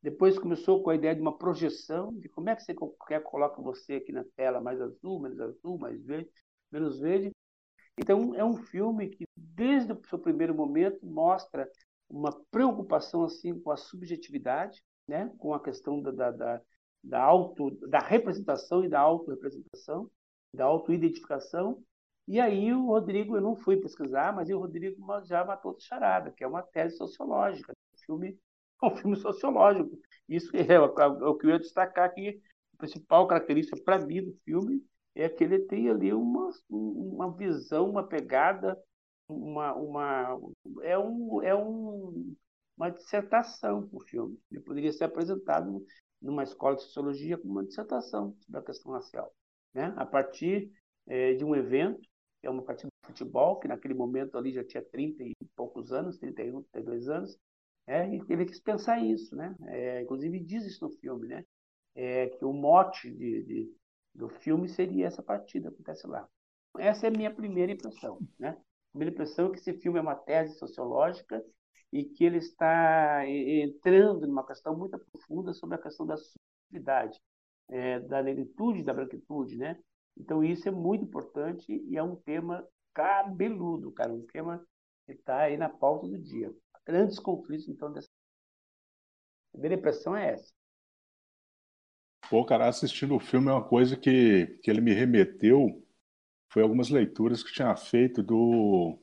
depois 0.02 0.38
começou 0.38 0.82
com 0.82 0.90
a 0.90 0.94
ideia 0.94 1.14
de 1.14 1.20
uma 1.20 1.36
projeção, 1.36 2.12
de 2.14 2.28
como 2.28 2.48
é 2.48 2.56
que 2.56 2.62
você 2.62 2.74
quer 3.06 3.22
coloca 3.22 3.60
você 3.60 3.94
aqui 3.94 4.12
na 4.12 4.24
tela, 4.34 4.60
mais 4.60 4.80
azul, 4.80 5.20
menos 5.20 5.38
azul, 5.38 5.78
mais 5.78 6.02
verde, 6.02 6.30
menos 6.72 6.98
verde. 6.98 7.30
Então, 7.98 8.34
é 8.34 8.42
um 8.42 8.56
filme 8.56 9.10
que, 9.10 9.24
desde 9.36 9.92
o 9.92 10.00
seu 10.08 10.18
primeiro 10.18 10.54
momento, 10.54 11.04
mostra 11.04 11.68
uma 12.08 12.32
preocupação 12.50 13.24
assim 13.24 13.60
com 13.60 13.70
a 13.70 13.76
subjetividade, 13.76 14.82
né? 15.06 15.30
com 15.38 15.52
a 15.52 15.62
questão 15.62 16.00
da, 16.00 16.10
da, 16.10 16.30
da, 16.30 16.62
da, 17.02 17.22
auto, 17.22 17.70
da 17.88 17.98
representação 17.98 18.84
e 18.84 18.88
da 18.88 19.00
autorrepresentação, 19.00 20.10
da 20.54 20.64
autoidentificação. 20.64 21.82
E 22.28 22.38
aí 22.38 22.72
o 22.72 22.86
Rodrigo, 22.86 23.36
eu 23.36 23.40
não 23.40 23.56
fui 23.56 23.76
pesquisar, 23.76 24.34
mas 24.34 24.48
o 24.50 24.58
Rodrigo 24.58 24.96
já 25.24 25.44
matou 25.44 25.76
a 25.76 25.80
charada, 25.80 26.30
que 26.30 26.44
é 26.44 26.46
uma 26.46 26.62
tese 26.62 26.96
sociológica. 26.96 27.72
O 27.94 27.98
filme 28.04 28.38
é 28.82 28.86
um 28.86 28.96
filme 28.96 29.16
sociológico. 29.16 29.98
Isso 30.28 30.54
é, 30.56 30.74
é 30.74 30.80
o 30.80 31.34
que 31.34 31.46
eu 31.46 31.50
ia 31.50 31.58
destacar 31.58 32.04
aqui. 32.04 32.40
A 32.74 32.76
principal 32.78 33.26
característica 33.26 33.82
para 33.82 33.98
mim 33.98 34.24
do 34.24 34.32
filme 34.44 34.84
é 35.14 35.28
que 35.28 35.42
ele 35.44 35.58
tem 35.60 35.90
ali 35.90 36.12
uma, 36.12 36.50
uma 36.68 37.36
visão, 37.36 37.90
uma 37.90 38.06
pegada, 38.06 38.78
uma, 39.28 39.74
uma 39.74 40.40
é 40.82 40.98
um 40.98 41.42
é 41.42 41.54
um, 41.54 42.34
uma 42.76 42.90
dissertação 42.90 43.88
o 43.92 44.00
filme. 44.00 44.38
Ele 44.50 44.60
poderia 44.60 44.92
ser 44.92 45.04
apresentado 45.04 45.84
numa 46.20 46.42
escola 46.42 46.76
de 46.76 46.82
sociologia 46.82 47.38
como 47.38 47.52
uma 47.52 47.64
dissertação 47.64 48.36
da 48.48 48.62
questão 48.62 48.92
racial, 48.92 49.32
né? 49.72 49.92
A 49.96 50.04
partir 50.04 50.70
é, 51.06 51.34
de 51.34 51.44
um 51.44 51.54
evento, 51.54 52.00
que 52.40 52.46
é 52.46 52.50
uma 52.50 52.62
partida 52.62 52.88
de 53.02 53.08
futebol, 53.08 53.58
que 53.58 53.68
naquele 53.68 53.94
momento 53.94 54.36
ali 54.36 54.52
já 54.52 54.64
tinha 54.64 54.82
30 54.82 55.22
e 55.22 55.34
poucos 55.56 55.92
anos, 55.92 56.18
31, 56.18 56.62
32 56.72 57.08
anos, 57.08 57.38
é, 57.86 58.06
e 58.14 58.46
quis 58.46 58.60
pensar 58.60 59.00
isso, 59.00 59.34
né? 59.34 59.54
É, 59.66 60.02
inclusive 60.02 60.38
diz 60.38 60.64
isso 60.64 60.84
no 60.84 60.90
filme, 60.98 61.26
né? 61.26 61.44
É, 61.94 62.28
que 62.28 62.44
o 62.44 62.52
mote 62.52 63.10
de, 63.10 63.42
de, 63.42 63.76
do 64.14 64.28
filme 64.28 64.68
seria 64.68 65.06
essa 65.06 65.22
partida 65.22 65.70
acontece 65.70 66.06
lá. 66.06 66.28
Essa 66.78 67.06
é 67.06 67.08
a 67.08 67.12
minha 67.12 67.34
primeira 67.34 67.72
impressão, 67.72 68.20
né? 68.38 68.50
A 68.50 68.90
primeira 68.92 69.12
impressão 69.12 69.46
é 69.46 69.50
que 69.50 69.58
esse 69.58 69.72
filme 69.74 69.98
é 69.98 70.02
uma 70.02 70.14
tese 70.14 70.56
sociológica 70.56 71.44
e 71.92 72.04
que 72.04 72.24
ele 72.24 72.38
está 72.38 73.26
entrando 73.26 74.26
numa 74.26 74.46
questão 74.46 74.76
muito 74.76 74.98
profunda 74.98 75.52
sobre 75.52 75.76
a 75.76 75.82
questão 75.82 76.06
da 76.06 76.16
subjetividade, 76.16 77.18
é, 77.68 78.00
da 78.00 78.22
negritude 78.22 78.82
da 78.82 78.94
branquitude, 78.94 79.56
né? 79.56 79.78
Então 80.16 80.44
isso 80.44 80.68
é 80.68 80.72
muito 80.72 81.04
importante 81.04 81.72
e 81.72 81.96
é 81.96 82.02
um 82.02 82.16
tema 82.16 82.66
cabeludo, 82.94 83.92
cara, 83.92 84.12
um 84.12 84.26
tema 84.26 84.64
que 85.06 85.12
está 85.12 85.40
aí 85.40 85.56
na 85.56 85.68
pauta 85.68 86.06
do 86.06 86.18
dia 86.18 86.54
grandes 86.90 87.18
conflitos 87.18 87.68
então 87.68 87.92
dessa. 87.92 88.08
A 89.48 89.52
primeira 89.52 89.76
impressão 89.76 90.16
é 90.16 90.32
essa. 90.32 90.52
Pô, 92.28 92.44
cara, 92.44 92.68
assistindo 92.68 93.16
o 93.16 93.20
filme 93.20 93.48
é 93.48 93.52
uma 93.52 93.66
coisa 93.66 93.96
que, 93.96 94.58
que 94.62 94.70
ele 94.70 94.80
me 94.80 94.92
remeteu 94.92 95.84
foi 96.52 96.62
algumas 96.62 96.90
leituras 96.90 97.42
que 97.42 97.52
tinha 97.52 97.74
feito 97.76 98.22
do 98.22 98.98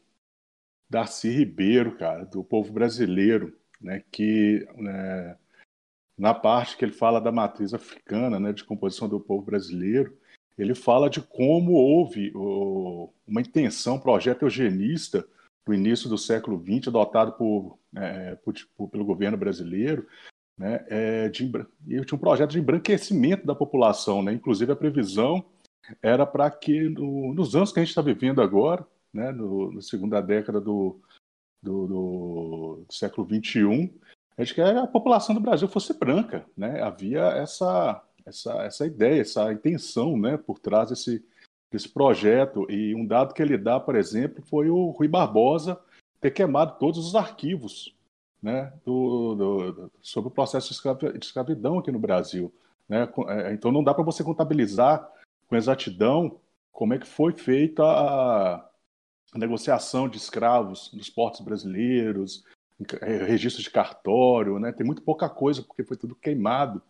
Darcy 0.90 1.30
Ribeiro, 1.30 1.98
cara, 1.98 2.26
do 2.26 2.44
povo 2.44 2.72
brasileiro, 2.72 3.58
né, 3.82 4.04
que 4.12 4.68
né, 4.76 5.38
na 6.18 6.34
parte 6.34 6.78
que 6.78 6.86
ele 6.86 6.94
fala 6.94 7.20
da 7.20 7.32
matriz 7.32 7.74
africana, 7.74 8.40
né, 8.40 8.54
de 8.54 8.64
composição 8.64 9.08
do 9.08 9.20
povo 9.20 9.46
brasileiro, 9.46 10.18
ele 10.58 10.74
fala 10.74 11.10
de 11.10 11.22
como 11.22 11.74
houve 11.74 12.32
o, 12.34 13.12
uma 13.28 13.42
intenção, 13.42 14.00
projeto 14.00 14.44
eugenista 14.44 15.28
do 15.66 15.74
início 15.74 16.10
do 16.10 16.18
século 16.18 16.60
XX, 16.60 16.88
adotado 16.88 17.34
por, 17.34 17.78
é, 17.96 18.36
por, 18.36 18.54
por, 18.76 18.90
pelo 18.90 19.06
governo 19.06 19.38
brasileiro, 19.38 20.08
né, 20.58 20.84
é, 20.88 21.30
de, 21.30 21.52
tinha 21.52 22.04
um 22.14 22.18
projeto 22.18 22.52
de 22.52 22.60
embranquecimento 22.60 23.46
da 23.46 23.54
população, 23.54 24.24
né, 24.24 24.34
inclusive 24.34 24.72
a 24.72 24.76
previsão 24.76 25.46
era 26.02 26.26
para 26.26 26.50
que 26.50 26.90
no, 26.90 27.34
nos 27.34 27.56
anos 27.56 27.72
que 27.72 27.80
a 27.80 27.84
gente 27.84 27.90
está 27.90 28.02
vivendo 28.02 28.42
agora, 28.42 28.86
né, 29.14 29.32
no, 29.32 29.72
na 29.72 29.82
segunda 29.82 30.22
década 30.22 30.60
do, 30.60 31.00
do, 31.62 31.88
do, 31.88 32.86
do 32.88 32.94
século 32.94 33.28
XXI, 33.28 33.94
gente 34.44 34.54
quer 34.54 34.74
que 34.74 34.80
a 34.80 34.88
população 34.88 35.34
do 35.34 35.42
Brasil 35.42 35.68
fosse 35.68 35.98
branca, 35.98 36.46
né? 36.56 36.82
Havia 36.82 37.22
essa 37.22 38.04
essa 38.26 38.54
essa 38.64 38.86
ideia, 38.86 39.22
essa 39.22 39.52
intenção, 39.52 40.18
né, 40.18 40.38
por 40.38 40.60
trás 40.60 40.90
desse 40.90 41.24
desse 41.72 41.90
projeto. 41.90 42.70
E 42.70 42.96
um 42.96 43.06
dado 43.06 43.34
que 43.34 43.42
ele 43.42 43.58
dá, 43.58 43.80
por 43.80 43.96
exemplo, 43.96 44.44
foi 44.46 44.70
o 44.70 44.92
Rui 44.92 45.08
Barbosa 45.08 45.80
ter 46.22 46.32
queimado 46.32 46.78
todos 46.80 47.06
os 47.06 47.16
arquivos 47.16 47.94
né, 48.42 48.72
do, 48.86 49.36
do, 49.36 49.92
sobre 50.02 50.30
o 50.30 50.32
processo 50.32 50.70
de 50.70 51.18
escravidão 51.20 51.80
aqui 51.80 51.92
no 51.92 52.00
Brasil. 52.00 52.54
Né? 52.88 53.08
É, 53.28 53.54
então 53.54 53.72
não 53.72 53.84
dá 53.84 53.94
para 53.94 54.04
você 54.04 54.24
contabilizar 54.24 55.08
com 55.48 55.56
exatidão 55.56 56.40
como 56.72 56.94
é 56.94 57.00
que 57.00 57.08
foi 57.08 57.34
feita 57.34 57.84
a 57.84 58.67
negociação 59.36 60.08
de 60.08 60.18
escravos 60.18 60.92
nos 60.94 61.10
portos 61.10 61.42
brasileiros, 61.42 62.44
é, 63.02 63.24
registro 63.26 63.64
de 63.64 63.70
cartório, 63.70 64.60
né? 64.60 64.72
tem 64.72 64.86
muito 64.86 65.02
pouca 65.02 65.30
coisa 65.30 65.62
porque 65.62 65.84
foi 65.84 65.98
tudo 65.98 66.16
queimado. 66.16 66.82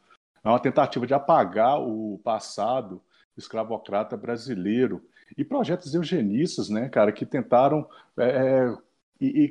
É 0.43 0.49
uma 0.49 0.59
tentativa 0.59 1.07
de 1.07 1.13
apagar 1.13 1.79
o 1.79 2.19
passado 2.23 3.01
escravocrata 3.37 4.17
brasileiro 4.17 5.01
e 5.37 5.43
projetos 5.43 5.93
eugenistas, 5.93 6.69
né, 6.69 6.89
cara, 6.89 7.11
que 7.11 7.25
tentaram 7.25 7.87
é, 8.17 8.73
e, 9.19 9.45
e, 9.45 9.49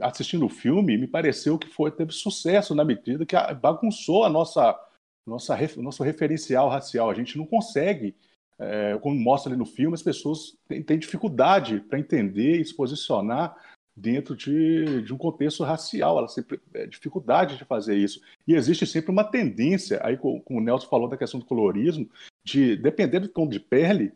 assistindo 0.00 0.46
o 0.46 0.48
filme, 0.48 0.96
me 0.96 1.06
pareceu 1.06 1.58
que 1.58 1.68
foi 1.68 1.90
teve 1.90 2.12
sucesso 2.12 2.74
na 2.74 2.84
medida 2.84 3.26
que 3.26 3.36
bagunçou 3.54 4.24
a 4.24 4.28
nossa, 4.28 4.78
nossa 5.26 5.56
nosso 5.76 6.02
referencial 6.02 6.68
racial. 6.68 7.10
A 7.10 7.14
gente 7.14 7.36
não 7.36 7.44
consegue, 7.44 8.14
é, 8.58 8.98
como 8.98 9.18
mostra 9.18 9.50
ali 9.50 9.58
no 9.58 9.66
filme, 9.66 9.94
as 9.94 10.02
pessoas 10.02 10.56
têm, 10.66 10.82
têm 10.82 10.98
dificuldade 10.98 11.80
para 11.80 11.98
entender 11.98 12.60
e 12.60 12.64
se 12.64 12.74
posicionar 12.74 13.56
dentro 13.96 14.36
de, 14.36 15.02
de 15.02 15.12
um 15.12 15.18
contexto 15.18 15.62
racial. 15.62 16.18
Ela 16.18 16.28
sempre 16.28 16.60
é, 16.74 16.86
dificuldade 16.86 17.56
de 17.56 17.64
fazer 17.64 17.96
isso. 17.96 18.20
E 18.46 18.54
existe 18.54 18.86
sempre 18.86 19.10
uma 19.10 19.24
tendência, 19.24 20.00
aí 20.02 20.16
como 20.16 20.42
o 20.48 20.60
Nelson 20.60 20.88
falou 20.88 21.08
da 21.08 21.16
questão 21.16 21.40
do 21.40 21.46
colorismo, 21.46 22.08
de 22.44 22.76
dependendo 22.76 23.26
do 23.26 23.32
tom 23.32 23.48
de 23.48 23.60
pele, 23.60 24.12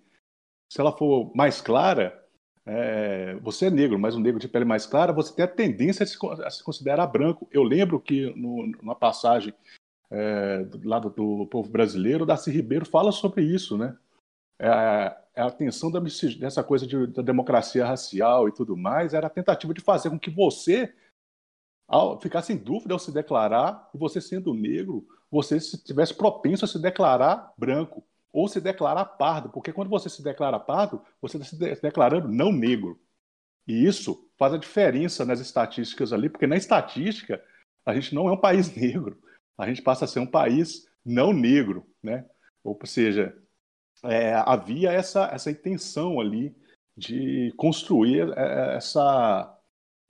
se 0.71 0.81
ela 0.81 0.97
for 0.97 1.31
mais 1.35 1.61
clara, 1.61 2.19
é, 2.65 3.35
você 3.43 3.67
é 3.67 3.71
negro, 3.71 3.99
mas 3.99 4.15
um 4.15 4.21
negro 4.21 4.41
de 4.41 4.49
pele 4.49 4.65
mais 4.65 4.87
clara, 4.87 5.13
você 5.13 5.35
tem 5.35 5.45
a 5.45 5.49
tendência 5.49 6.05
a 6.05 6.07
se, 6.07 6.17
a 6.45 6.51
se 6.51 6.63
considerar 6.63 7.07
branco. 7.07 7.49
Eu 7.51 7.63
lembro 7.63 8.01
que 8.01 8.33
no, 8.37 8.67
numa 8.81 8.95
passagem 8.95 9.53
é, 10.11 10.63
do 10.65 10.89
lado 10.89 11.11
do 11.11 11.47
povo 11.47 11.71
brasileiro, 11.71 12.27
Darcy 12.27 12.51
Ribeiro 12.51 12.87
fala 12.87 13.11
sobre 13.13 13.43
isso, 13.43 13.77
né? 13.77 13.97
É, 14.63 15.17
é 15.35 15.43
a 15.43 15.47
atenção 15.47 15.91
da, 15.91 15.99
dessa 16.39 16.63
coisa 16.63 16.87
de, 16.87 17.07
da 17.09 17.23
democracia 17.23 17.85
racial 17.85 18.49
e 18.49 18.53
tudo 18.53 18.77
mais, 18.77 19.15
era 19.15 19.27
a 19.27 19.31
tentativa 19.31 19.75
de 19.75 19.81
fazer 19.81 20.11
com 20.11 20.19
que 20.19 20.31
você 20.31 20.95
ao, 21.89 22.21
ficasse 22.21 22.53
em 22.53 22.57
dúvida 22.57 22.95
ao 22.95 22.99
se 22.99 23.13
declarar, 23.13 23.91
e 23.95 23.99
você 23.99 24.21
sendo 24.21 24.55
negro, 24.55 25.07
você 25.31 25.61
se 25.61 25.83
tivesse 25.83 26.15
propenso 26.15 26.65
a 26.65 26.69
se 26.69 26.79
declarar 26.81 27.53
branco 27.59 28.05
ou 28.33 28.49
se 28.49 28.61
declarar 28.61 29.05
pardo, 29.05 29.51
porque 29.51 29.73
quando 29.73 29.91
você 29.91 30.09
se 30.09 30.23
declara 30.23 30.59
pardo, 30.59 31.03
você 31.21 31.37
está 31.37 31.75
se 31.75 31.83
declarando 31.83 32.29
não 32.29 32.51
negro. 32.51 32.99
E 33.67 33.85
isso 33.85 34.31
faz 34.39 34.55
a 34.55 34.59
diferença 34.59 35.25
nas 35.25 35.39
estatísticas 35.39 36.13
ali, 36.13 36.31
porque 36.31 36.47
na 36.47 36.57
estatística 36.57 37.43
a 37.85 37.95
gente 37.95 38.15
não 38.15 38.29
é 38.29 38.33
um 38.33 38.41
país 38.41 38.73
negro, 38.77 39.21
a 39.59 39.67
gente 39.67 39.83
passa 39.83 40.07
a 40.07 40.09
ser 40.09 40.21
um 40.21 40.27
país 40.27 40.89
não 41.05 41.33
negro, 41.33 41.87
né? 42.03 42.25
Ou 42.65 42.79
seja, 42.85 43.37
é, 44.03 44.35
havia 44.47 44.93
essa, 44.93 45.31
essa 45.33 45.51
intenção 45.51 46.21
ali 46.21 46.55
de 46.97 47.53
construir 47.57 48.33
é, 48.37 48.77
essa, 48.77 49.59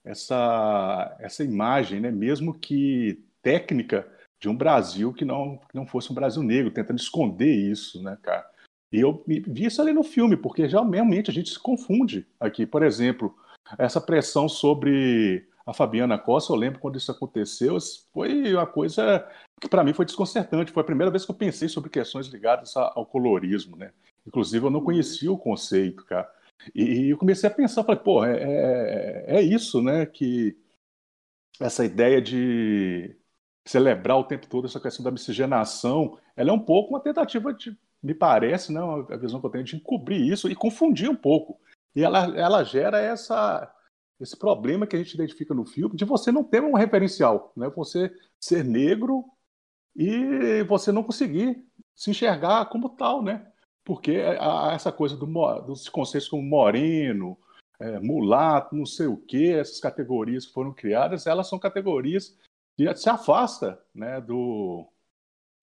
essa, 0.03 1.17
essa 1.19 1.43
imagem, 1.43 1.99
né? 1.99 2.11
mesmo 2.11 2.53
que 2.53 3.23
técnica, 3.41 4.07
de 4.41 4.49
um 4.49 4.55
Brasil 4.55 5.13
que 5.13 5.23
não, 5.23 5.57
que 5.57 5.75
não 5.75 5.87
fosse 5.87 6.11
um 6.11 6.15
Brasil 6.15 6.43
negro, 6.43 6.69
tentando 6.69 6.99
esconder 6.99 7.53
isso, 7.53 8.03
né, 8.03 8.17
cara? 8.21 8.45
E 8.91 8.99
eu 8.99 9.23
vi 9.25 9.65
isso 9.65 9.81
ali 9.81 9.93
no 9.93 10.03
filme, 10.03 10.35
porque 10.35 10.65
realmente 10.65 11.31
a 11.31 11.33
gente 11.33 11.49
se 11.49 11.57
confunde 11.57 12.27
aqui. 12.39 12.65
Por 12.65 12.83
exemplo, 12.83 13.33
essa 13.77 14.01
pressão 14.01 14.49
sobre 14.49 15.47
a 15.65 15.73
Fabiana 15.73 16.17
Costa, 16.17 16.51
eu 16.51 16.57
lembro 16.57 16.79
quando 16.79 16.97
isso 16.97 17.11
aconteceu, 17.11 17.77
foi 18.13 18.53
uma 18.53 18.67
coisa 18.67 19.25
que 19.59 19.69
para 19.69 19.83
mim 19.83 19.93
foi 19.93 20.05
desconcertante. 20.05 20.71
Foi 20.71 20.81
a 20.81 20.85
primeira 20.85 21.09
vez 21.09 21.25
que 21.25 21.31
eu 21.31 21.35
pensei 21.35 21.69
sobre 21.69 21.89
questões 21.89 22.27
ligadas 22.27 22.75
ao 22.75 23.05
colorismo, 23.05 23.77
né? 23.77 23.91
Inclusive, 24.27 24.65
eu 24.65 24.69
não 24.69 24.83
conhecia 24.83 25.31
o 25.31 25.37
conceito, 25.37 26.05
cara. 26.05 26.29
E, 26.75 27.09
eu 27.09 27.17
comecei 27.17 27.49
a 27.49 27.53
pensar, 27.53 27.83
falei, 27.83 28.01
pô, 28.01 28.25
é, 28.25 28.37
é, 28.41 29.37
é 29.37 29.41
isso, 29.41 29.81
né? 29.81 30.05
Que 30.05 30.57
essa 31.59 31.85
ideia 31.85 32.21
de 32.21 33.15
celebrar 33.65 34.17
o 34.17 34.25
tempo 34.25 34.47
todo 34.47 34.65
essa 34.65 34.79
questão 34.79 35.03
da 35.03 35.11
miscigenação, 35.11 36.17
ela 36.35 36.49
é 36.49 36.53
um 36.53 36.59
pouco 36.59 36.89
uma 36.89 36.99
tentativa 36.99 37.53
de, 37.53 37.77
me 38.01 38.13
parece, 38.13 38.73
né, 38.73 38.81
a 38.81 39.15
visão 39.15 39.39
que 39.39 39.45
eu 39.45 39.51
tenho 39.51 39.63
de 39.63 39.77
encobrir 39.77 40.21
isso 40.21 40.49
e 40.49 40.55
confundir 40.55 41.09
um 41.09 41.15
pouco. 41.15 41.57
E 41.95 42.03
ela, 42.03 42.25
ela 42.37 42.63
gera 42.63 42.99
essa, 42.99 43.73
esse 44.23 44.37
problema 44.37 44.87
que 44.87 44.95
a 44.95 44.99
gente 44.99 45.13
identifica 45.13 45.53
no 45.53 45.65
filme 45.65 45.95
de 45.95 46.05
você 46.05 46.31
não 46.31 46.43
ter 46.43 46.63
um 46.63 46.73
referencial, 46.73 47.51
né? 47.55 47.69
Você 47.75 48.11
ser 48.39 48.63
negro 48.63 49.25
e 49.95 50.63
você 50.63 50.91
não 50.91 51.03
conseguir 51.03 51.63
se 51.95 52.09
enxergar 52.09 52.65
como 52.69 52.89
tal, 52.89 53.21
né? 53.21 53.45
Porque 53.83 54.13
essa 54.73 54.91
coisa 54.91 55.15
do, 55.15 55.25
dos 55.61 55.89
conceitos 55.89 56.29
como 56.29 56.41
moreno, 56.41 57.37
é, 57.79 57.99
mulato, 57.99 58.75
não 58.75 58.85
sei 58.85 59.07
o 59.07 59.17
que, 59.17 59.51
essas 59.51 59.79
categorias 59.79 60.45
que 60.45 60.53
foram 60.53 60.73
criadas, 60.73 61.27
elas 61.27 61.47
são 61.47 61.59
categorias 61.59 62.37
que 62.77 62.93
se 62.95 63.09
afasta 63.09 63.79
né, 63.93 64.21
do, 64.21 64.87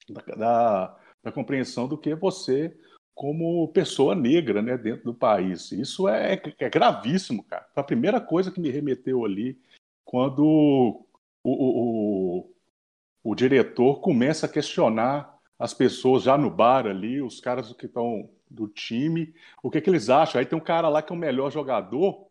da, 0.08 0.34
da, 0.36 0.98
da, 1.24 1.32
compreensão 1.32 1.88
do 1.88 1.98
que 1.98 2.10
é 2.10 2.16
você 2.16 2.78
como 3.20 3.68
pessoa 3.68 4.14
negra 4.14 4.62
né, 4.62 4.78
dentro 4.78 5.04
do 5.04 5.12
país. 5.12 5.72
Isso 5.72 6.08
é, 6.08 6.40
é 6.58 6.70
gravíssimo, 6.70 7.44
cara. 7.44 7.68
Foi 7.74 7.82
a 7.82 7.84
primeira 7.84 8.18
coisa 8.18 8.50
que 8.50 8.58
me 8.58 8.70
remeteu 8.70 9.26
ali 9.26 9.60
quando 10.06 10.42
o, 10.42 11.04
o, 11.44 12.38
o, 12.42 12.50
o 13.22 13.34
diretor 13.34 14.00
começa 14.00 14.46
a 14.46 14.48
questionar 14.48 15.38
as 15.58 15.74
pessoas 15.74 16.22
já 16.22 16.38
no 16.38 16.48
bar 16.48 16.86
ali, 16.86 17.20
os 17.20 17.40
caras 17.40 17.70
que 17.74 17.84
estão 17.84 18.30
do 18.50 18.66
time, 18.66 19.34
o 19.62 19.70
que, 19.70 19.82
que 19.82 19.90
eles 19.90 20.08
acham. 20.08 20.38
Aí 20.38 20.46
tem 20.46 20.58
um 20.58 20.62
cara 20.62 20.88
lá 20.88 21.02
que 21.02 21.12
é 21.12 21.14
o 21.14 21.18
melhor 21.18 21.52
jogador, 21.52 22.26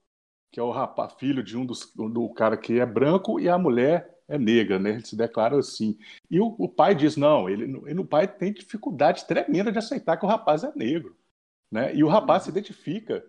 que 0.52 0.60
é 0.60 0.64
o 0.64 0.72
rapaz, 0.72 1.14
filho 1.20 1.44
de 1.44 1.56
um 1.56 1.68
dos, 1.68 1.94
do 1.94 2.28
cara 2.30 2.58
que 2.58 2.80
é 2.80 2.86
branco, 2.88 3.40
e 3.40 3.48
a 3.48 3.60
mulher 3.60 4.19
é 4.30 4.38
negra, 4.38 4.80
né? 4.80 4.92
Ele 4.92 5.06
se 5.06 5.16
declara 5.16 5.58
assim. 5.58 5.98
E 6.30 6.40
o, 6.40 6.56
o 6.58 6.70
pai 6.70 6.96
diz: 6.96 7.18
não, 7.18 7.50
ele, 7.50 7.64
ele, 7.86 8.00
o 8.00 8.06
pai 8.06 8.28
tem 8.28 8.54
dificuldade 8.54 9.26
tremenda 9.26 9.72
de 9.72 9.80
aceitar 9.80 10.16
que 10.16 10.26
o 10.26 10.30
rapaz 10.30 10.64
é 10.64 10.72
negro. 10.76 11.18
Né? 11.72 11.94
E 11.96 12.04
o 12.04 12.08
rapaz 12.08 12.44
se 12.44 12.50
identifica 12.50 13.26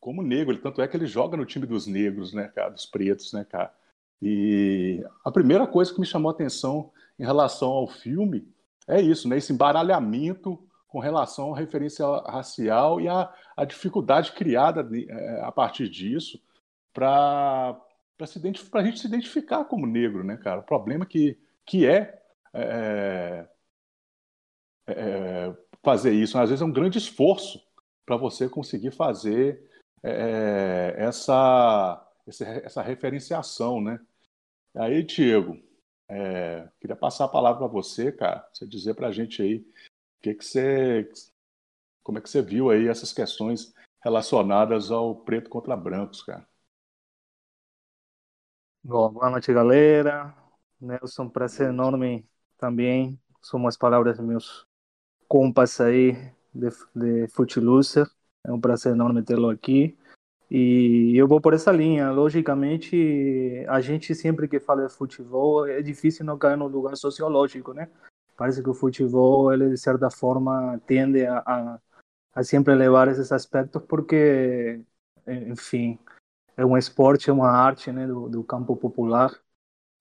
como 0.00 0.22
negro, 0.22 0.52
ele, 0.52 0.60
tanto 0.60 0.82
é 0.82 0.86
que 0.86 0.96
ele 0.96 1.06
joga 1.06 1.34
no 1.34 1.46
time 1.46 1.66
dos 1.66 1.86
negros, 1.86 2.34
né, 2.34 2.48
cara, 2.48 2.68
dos 2.68 2.84
pretos, 2.84 3.32
né, 3.32 3.42
cara. 3.42 3.72
E 4.20 5.02
a 5.24 5.30
primeira 5.30 5.66
coisa 5.66 5.92
que 5.92 6.00
me 6.00 6.06
chamou 6.06 6.30
a 6.30 6.34
atenção 6.34 6.92
em 7.18 7.24
relação 7.24 7.70
ao 7.70 7.88
filme 7.88 8.46
é 8.86 9.00
isso, 9.00 9.26
né, 9.26 9.38
esse 9.38 9.50
embaralhamento 9.50 10.62
com 10.88 10.98
relação 10.98 11.54
à 11.54 11.58
referência 11.58 12.06
racial 12.26 13.00
e 13.00 13.08
a, 13.08 13.32
a 13.56 13.64
dificuldade 13.64 14.32
criada 14.32 14.86
é, 14.94 15.40
a 15.40 15.50
partir 15.50 15.88
disso 15.88 16.38
para 16.92 17.80
para 18.16 18.80
a 18.80 18.84
gente 18.84 19.00
se 19.00 19.06
identificar 19.06 19.64
como 19.64 19.86
negro, 19.86 20.22
né, 20.24 20.36
cara? 20.36 20.60
O 20.60 20.64
problema 20.64 21.04
que, 21.04 21.38
que 21.66 21.86
é, 21.86 22.22
é, 22.52 23.48
é, 24.86 24.92
é 24.92 25.56
fazer 25.82 26.12
isso. 26.12 26.38
Às 26.38 26.50
vezes 26.50 26.62
é 26.62 26.64
um 26.64 26.72
grande 26.72 26.98
esforço 26.98 27.60
para 28.06 28.16
você 28.16 28.48
conseguir 28.48 28.92
fazer 28.92 29.70
é, 30.02 30.94
essa, 30.96 32.10
essa 32.26 32.82
referenciação, 32.82 33.80
né? 33.80 33.98
Aí, 34.74 35.02
Diego, 35.02 35.58
é, 36.08 36.68
queria 36.80 36.96
passar 36.96 37.24
a 37.24 37.28
palavra 37.28 37.60
para 37.60 37.68
você, 37.68 38.12
cara, 38.12 38.48
você 38.52 38.66
dizer 38.66 38.94
para 38.94 39.08
a 39.08 39.12
gente 39.12 39.40
aí 39.40 39.66
que, 40.22 40.34
que 40.34 40.44
você, 40.44 41.10
como 42.02 42.18
é 42.18 42.20
que 42.20 42.28
você 42.28 42.42
viu 42.42 42.70
aí 42.70 42.88
essas 42.88 43.12
questões 43.12 43.74
relacionadas 44.02 44.90
ao 44.90 45.14
preto 45.14 45.48
contra 45.48 45.76
brancos, 45.76 46.22
cara. 46.22 46.46
Boa 48.86 49.30
noite, 49.30 49.50
galera. 49.50 50.34
Nelson, 50.78 51.26
prazer 51.26 51.70
enorme 51.70 52.28
também. 52.58 53.18
São 53.40 53.66
as 53.66 53.78
palavras 53.78 54.18
dos 54.18 54.26
meus 54.26 54.66
compas 55.26 55.80
aí 55.80 56.12
de, 56.54 56.68
de 56.94 57.26
Footloser. 57.28 58.06
É 58.46 58.52
um 58.52 58.60
prazer 58.60 58.92
enorme 58.92 59.22
tê-lo 59.22 59.48
aqui. 59.48 59.96
E 60.50 61.16
eu 61.16 61.26
vou 61.26 61.40
por 61.40 61.54
essa 61.54 61.72
linha. 61.72 62.10
Logicamente, 62.10 63.64
a 63.70 63.80
gente 63.80 64.14
sempre 64.14 64.46
que 64.46 64.60
fala 64.60 64.86
de 64.86 64.92
futebol, 64.92 65.66
é 65.66 65.80
difícil 65.80 66.26
não 66.26 66.36
cair 66.36 66.58
no 66.58 66.66
lugar 66.66 66.94
sociológico, 66.94 67.72
né? 67.72 67.88
Parece 68.36 68.62
que 68.62 68.68
o 68.68 68.74
futebol, 68.74 69.50
ele, 69.50 69.70
de 69.70 69.78
certa 69.78 70.10
forma, 70.10 70.78
tende 70.86 71.24
a, 71.24 71.38
a, 71.38 71.80
a 72.34 72.44
sempre 72.44 72.74
levar 72.74 73.08
esses 73.08 73.32
aspectos 73.32 73.82
porque, 73.88 74.78
enfim, 75.26 75.98
é 76.56 76.64
um 76.64 76.76
esporte, 76.76 77.30
é 77.30 77.32
uma 77.32 77.50
arte 77.50 77.90
né, 77.92 78.06
do, 78.06 78.28
do 78.28 78.44
campo 78.44 78.76
popular. 78.76 79.30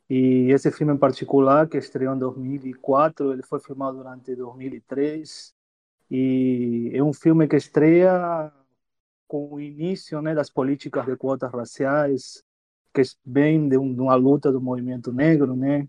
E 0.10 0.52
esse 0.52 0.72
filme 0.72 0.94
em 0.94 0.98
particular, 0.98 1.68
que 1.68 1.78
estreou 1.78 2.16
em 2.16 2.20
2004, 2.20 3.34
ele 3.34 3.44
foi 3.44 3.60
filmado 3.60 3.98
durante 3.98 4.36
2003 4.36 5.54
E 6.12 6.92
é 6.94 7.02
um 7.04 7.14
filme 7.14 7.48
que 7.48 7.56
estreia 7.56 8.52
com 9.28 9.54
o 9.54 9.60
início 9.60 10.22
né, 10.22 10.36
das 10.36 10.50
políticas 10.50 11.06
de 11.06 11.16
quotas 11.16 11.52
raciais, 11.52 12.44
que 12.94 13.02
vem 13.26 13.68
de, 13.68 13.78
um, 13.78 13.94
de 13.94 14.02
uma 14.02 14.16
luta 14.16 14.52
do 14.52 14.62
movimento 14.62 15.12
negro, 15.12 15.56
né? 15.56 15.88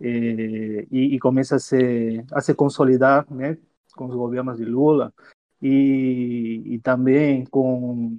E, 0.00 0.86
e, 0.90 1.18
começa 1.18 1.56
a 1.56 1.58
se, 1.58 2.24
a 2.32 2.40
se 2.40 2.54
consolidar 2.54 3.26
né, 3.30 3.58
com 3.96 4.06
os 4.06 4.14
governos 4.14 4.56
de 4.56 4.64
Lula 4.64 5.12
e, 5.60 6.62
e 6.64 6.78
também 6.78 7.44
com, 7.46 8.16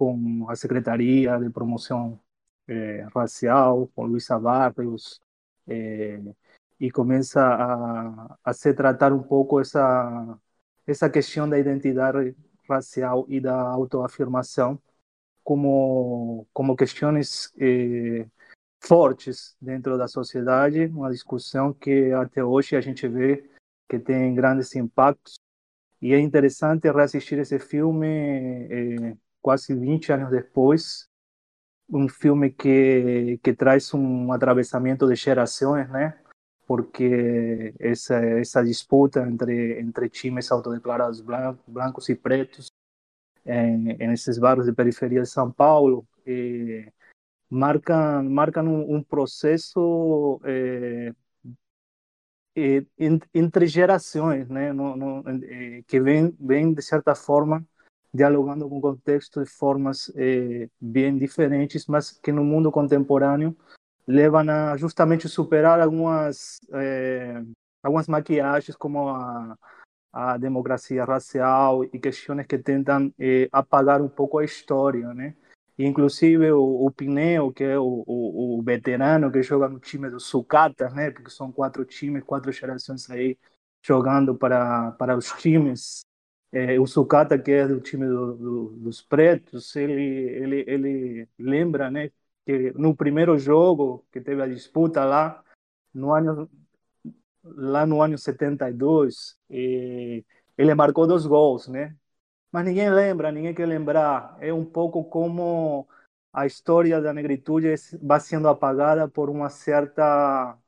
com 0.00 0.48
a 0.48 0.56
Secretaria 0.56 1.38
de 1.38 1.50
Promoção 1.50 2.18
eh, 2.66 3.06
Racial, 3.14 3.86
com 3.94 4.06
Luísa 4.06 4.38
Barrios, 4.38 5.20
eh, 5.68 6.22
e 6.80 6.90
começa 6.90 7.42
a, 7.42 8.38
a 8.42 8.52
se 8.54 8.72
tratar 8.72 9.12
um 9.12 9.22
pouco 9.22 9.60
essa, 9.60 10.38
essa 10.86 11.10
questão 11.10 11.46
da 11.46 11.58
identidade 11.58 12.34
racial 12.66 13.26
e 13.28 13.40
da 13.40 13.54
autoafirmação 13.60 14.80
como, 15.44 16.46
como 16.50 16.74
questões 16.76 17.52
eh, 17.60 18.26
fortes 18.80 19.54
dentro 19.60 19.98
da 19.98 20.08
sociedade, 20.08 20.86
uma 20.86 21.10
discussão 21.10 21.74
que 21.74 22.10
até 22.12 22.42
hoje 22.42 22.74
a 22.74 22.80
gente 22.80 23.06
vê 23.06 23.50
que 23.86 23.98
tem 23.98 24.34
grandes 24.34 24.74
impactos. 24.74 25.38
E 26.00 26.14
é 26.14 26.18
interessante 26.18 26.90
reassistir 26.90 27.38
esse 27.38 27.58
filme 27.58 28.06
eh, 28.70 29.16
quase 29.40 29.74
20 29.74 30.12
anos 30.12 30.30
depois, 30.30 31.08
um 31.88 32.08
filme 32.08 32.50
que, 32.50 33.38
que 33.42 33.52
traz 33.52 33.92
um 33.92 34.32
atravessamento 34.32 35.08
de 35.08 35.14
gerações, 35.16 35.88
né? 35.90 36.18
Porque 36.66 37.74
essa, 37.80 38.14
essa 38.16 38.62
disputa 38.64 39.26
entre, 39.26 39.80
entre 39.80 40.08
times 40.08 40.52
autodeclarados 40.52 41.20
brancos 41.66 42.08
e 42.08 42.14
pretos 42.14 42.68
em, 43.44 43.90
em 43.92 44.12
esses 44.12 44.38
bairros 44.38 44.66
de 44.66 44.72
periferia 44.72 45.22
de 45.22 45.28
São 45.28 45.50
Paulo 45.50 46.06
eh, 46.26 46.92
marcam, 47.50 48.22
marcam 48.30 48.66
um, 48.66 48.96
um 48.96 49.02
processo 49.02 50.40
eh, 50.44 51.12
eh, 52.56 52.84
entre 53.34 53.66
gerações, 53.66 54.48
né? 54.48 54.72
No, 54.72 54.96
no, 54.96 55.24
que 55.86 56.00
vem, 56.00 56.36
vem, 56.38 56.72
de 56.72 56.82
certa 56.82 57.14
forma, 57.14 57.66
dialogando 58.12 58.68
com 58.68 58.78
o 58.78 58.80
contexto 58.80 59.42
de 59.42 59.50
formas 59.50 60.12
bem 60.80 61.16
diferentes, 61.16 61.86
mas 61.86 62.10
que 62.10 62.32
no 62.32 62.44
mundo 62.44 62.72
contemporâneo 62.72 63.56
levam 64.06 64.48
a 64.50 64.76
justamente 64.76 65.28
superar 65.28 65.80
algumas, 65.80 66.58
algumas 67.82 68.08
maquiagens, 68.08 68.76
como 68.76 69.08
a 69.08 69.56
a 70.12 70.36
democracia 70.36 71.04
racial 71.04 71.84
e 71.84 71.98
questões 71.98 72.46
que 72.46 72.58
tentam 72.58 73.12
eh, 73.18 73.48
apagar 73.52 74.02
um 74.02 74.08
pouco 74.08 74.38
a 74.38 74.44
história, 74.44 75.12
né? 75.14 75.36
Inclusive 75.78 76.50
o, 76.52 76.86
o 76.86 76.90
Pineo, 76.90 77.52
que 77.52 77.64
é 77.64 77.78
o, 77.78 78.04
o, 78.06 78.58
o, 78.58 78.62
veterano 78.62 79.30
que 79.32 79.42
joga 79.42 79.68
no 79.68 79.78
time 79.78 80.10
do 80.10 80.20
Sucata, 80.20 80.90
né? 80.90 81.10
Porque 81.10 81.30
são 81.30 81.50
quatro 81.52 81.84
times, 81.84 82.24
quatro 82.24 82.52
gerações 82.52 83.08
aí 83.08 83.38
jogando 83.82 84.36
para 84.36 84.92
para 84.92 85.16
os 85.16 85.32
times. 85.32 86.00
Eh, 86.52 86.78
o 86.80 86.86
Sucata, 86.86 87.38
que 87.38 87.50
é 87.52 87.66
do 87.68 87.80
time 87.80 88.06
do, 88.06 88.34
do, 88.36 88.70
dos 88.78 89.00
pretos, 89.02 89.76
ele 89.76 90.02
ele 90.02 90.64
ele 90.66 91.28
lembra, 91.38 91.90
né? 91.90 92.10
Que 92.46 92.72
no 92.72 92.96
primeiro 92.96 93.38
jogo 93.38 94.04
que 94.12 94.20
teve 94.20 94.42
a 94.42 94.46
disputa 94.48 95.04
lá 95.04 95.42
no 95.94 96.12
ano 96.12 96.50
lá 97.44 97.86
no 97.86 98.02
ano 98.02 98.18
72, 98.18 99.38
e 99.48 100.24
ele 100.56 100.74
marcou 100.74 101.06
dois 101.06 101.26
gols, 101.26 101.68
né? 101.68 101.96
Mas 102.52 102.64
ninguém 102.66 102.90
lembra, 102.90 103.32
ninguém 103.32 103.54
quer 103.54 103.66
lembrar. 103.66 104.36
É 104.40 104.52
um 104.52 104.64
pouco 104.64 105.04
como 105.04 105.88
a 106.32 106.46
história 106.46 107.00
da 107.00 107.12
negritude 107.12 107.68
vai 108.02 108.20
sendo 108.20 108.48
apagada 108.48 109.08
por 109.08 109.30
uma 109.30 109.50
certa 109.50 110.58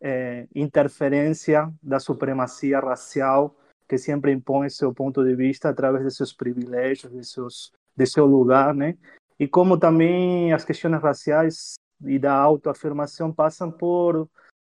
é, 0.00 0.48
interferência 0.54 1.72
da 1.82 2.00
supremacia 2.00 2.80
racial 2.80 3.56
que 3.94 3.98
sempre 3.98 4.32
impõe 4.32 4.68
seu 4.68 4.92
ponto 4.92 5.22
de 5.24 5.36
vista 5.36 5.68
através 5.68 6.04
de 6.04 6.10
seus 6.10 6.32
privilégios, 6.32 7.12
de, 7.12 7.24
seus, 7.24 7.72
de 7.96 8.06
seu 8.06 8.26
lugar, 8.26 8.74
né? 8.74 8.98
E 9.38 9.46
como 9.46 9.78
também 9.78 10.52
as 10.52 10.64
questões 10.64 11.00
raciais 11.00 11.74
e 12.04 12.18
da 12.18 12.34
autoafirmação 12.34 13.32
passam 13.32 13.70
por 13.70 14.28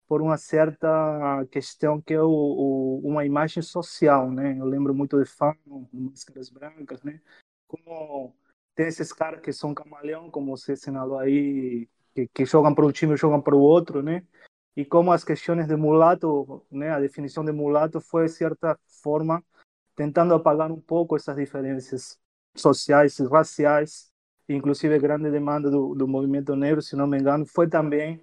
por 0.07 0.21
uma 0.21 0.38
certa 0.38 1.47
questão 1.49 2.01
que 2.01 2.13
é 2.13 2.21
o, 2.21 2.27
o, 2.27 2.99
uma 3.01 3.25
imagem 3.25 3.63
social, 3.63 4.29
né? 4.29 4.57
Eu 4.60 4.65
lembro 4.65 4.93
muito 4.93 5.17
de 5.17 5.23
Fano, 5.23 5.88
Máscaras 5.93 6.49
Brancas, 6.49 7.01
né? 7.01 7.21
Como 7.65 8.36
tem 8.75 8.88
esses 8.88 9.13
caras 9.13 9.39
que 9.39 9.53
são 9.53 9.73
camaleão, 9.73 10.29
como 10.29 10.57
você 10.57 10.73
assinalou 10.73 11.17
aí, 11.17 11.88
que, 12.13 12.27
que 12.27 12.45
jogam 12.45 12.75
para 12.75 12.86
um 12.86 12.91
time 12.91 13.15
jogam 13.15 13.41
para 13.41 13.55
o 13.55 13.62
outro, 13.62 14.03
né? 14.03 14.25
E 14.75 14.86
como 14.86 15.12
as 15.12 15.23
questões 15.23 15.67
de 15.67 15.75
mulato? 15.75 16.65
A 16.93 16.99
definição 16.99 17.43
de 17.43 17.51
mulato 17.51 17.99
foi, 17.99 18.25
de 18.25 18.31
certa 18.31 18.79
forma, 19.03 19.43
tentando 19.95 20.34
apagar 20.34 20.71
um 20.71 20.79
pouco 20.79 21.15
essas 21.15 21.36
diferenças 21.36 22.19
sociais 22.55 23.19
e 23.19 23.25
raciais, 23.27 24.12
inclusive 24.47 24.97
grande 24.99 25.29
demanda 25.31 25.69
do, 25.69 25.95
do 25.95 26.07
movimento 26.07 26.55
negro, 26.55 26.81
se 26.81 26.95
não 26.95 27.07
me 27.07 27.17
engano, 27.19 27.45
foi 27.45 27.67
também 27.69 28.21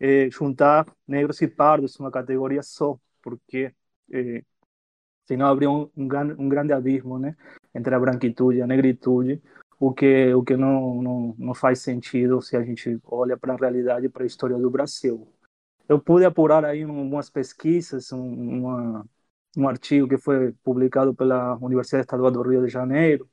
eh, 0.00 0.30
juntar 0.30 0.86
negros 1.06 1.40
e 1.42 1.48
pardos 1.48 1.98
uma 1.98 2.10
categoria 2.10 2.62
só, 2.62 2.98
porque 3.22 3.74
eh, 4.12 4.42
senão 5.24 5.46
abrir 5.46 5.66
um, 5.68 5.90
um, 5.96 6.08
um, 6.38 6.48
grande 6.48 6.72
abismo 6.72 7.18
né, 7.18 7.36
entre 7.74 7.94
a 7.94 8.00
branquitude 8.00 8.58
e 8.58 8.62
a 8.62 8.66
negritude, 8.66 9.42
o 9.78 9.92
que, 9.92 10.32
o 10.34 10.42
que 10.42 10.56
não, 10.56 11.02
não, 11.02 11.34
não 11.38 11.54
faz 11.54 11.80
sentido 11.80 12.40
se 12.40 12.56
a 12.56 12.62
gente 12.62 12.98
olha 13.04 13.36
para 13.36 13.54
a 13.54 13.56
realidade 13.56 14.06
e 14.06 14.08
para 14.08 14.24
a 14.24 14.26
história 14.26 14.56
do 14.58 14.70
Brasil. 14.70 15.28
Eu 15.88 16.00
pude 16.00 16.24
apurar 16.24 16.64
aí 16.64 16.84
umas 16.84 17.30
pesquisas, 17.30 18.12
um, 18.12 18.18
uma, 18.60 19.06
um 19.56 19.68
artigo 19.68 20.08
que 20.08 20.18
foi 20.18 20.52
publicado 20.64 21.14
pela 21.14 21.56
Universidade 21.58 22.02
Estadual 22.02 22.30
do 22.30 22.42
Rio 22.42 22.64
de 22.64 22.68
Janeiro, 22.72 23.28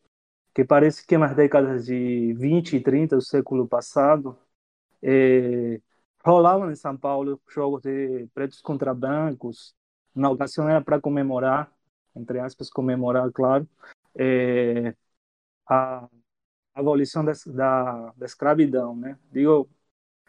que 0.53 0.65
parece 0.65 1.05
que 1.05 1.17
nas 1.17 1.35
décadas 1.35 1.85
de 1.85 2.33
20 2.35 2.77
e 2.77 2.81
30 2.81 3.17
do 3.17 3.21
século 3.21 3.67
passado, 3.67 4.37
eh, 5.01 5.81
rolavam 6.25 6.71
em 6.71 6.75
São 6.75 6.97
Paulo 6.97 7.41
jogos 7.49 7.81
de 7.83 8.27
pretos 8.33 8.61
contra 8.61 8.93
brancos. 8.93 9.75
Na 10.15 10.29
ocasião 10.29 10.69
era 10.69 10.81
para 10.81 11.01
comemorar, 11.01 11.71
entre 12.15 12.39
aspas, 12.39 12.69
comemorar, 12.69 13.31
claro, 13.31 13.67
é, 14.15 14.95
a 15.67 16.07
abolição 16.75 17.23
da, 17.25 17.33
da, 17.47 18.13
da 18.17 18.25
escravidão, 18.25 18.95
né? 18.95 19.17
Digo 19.31 19.69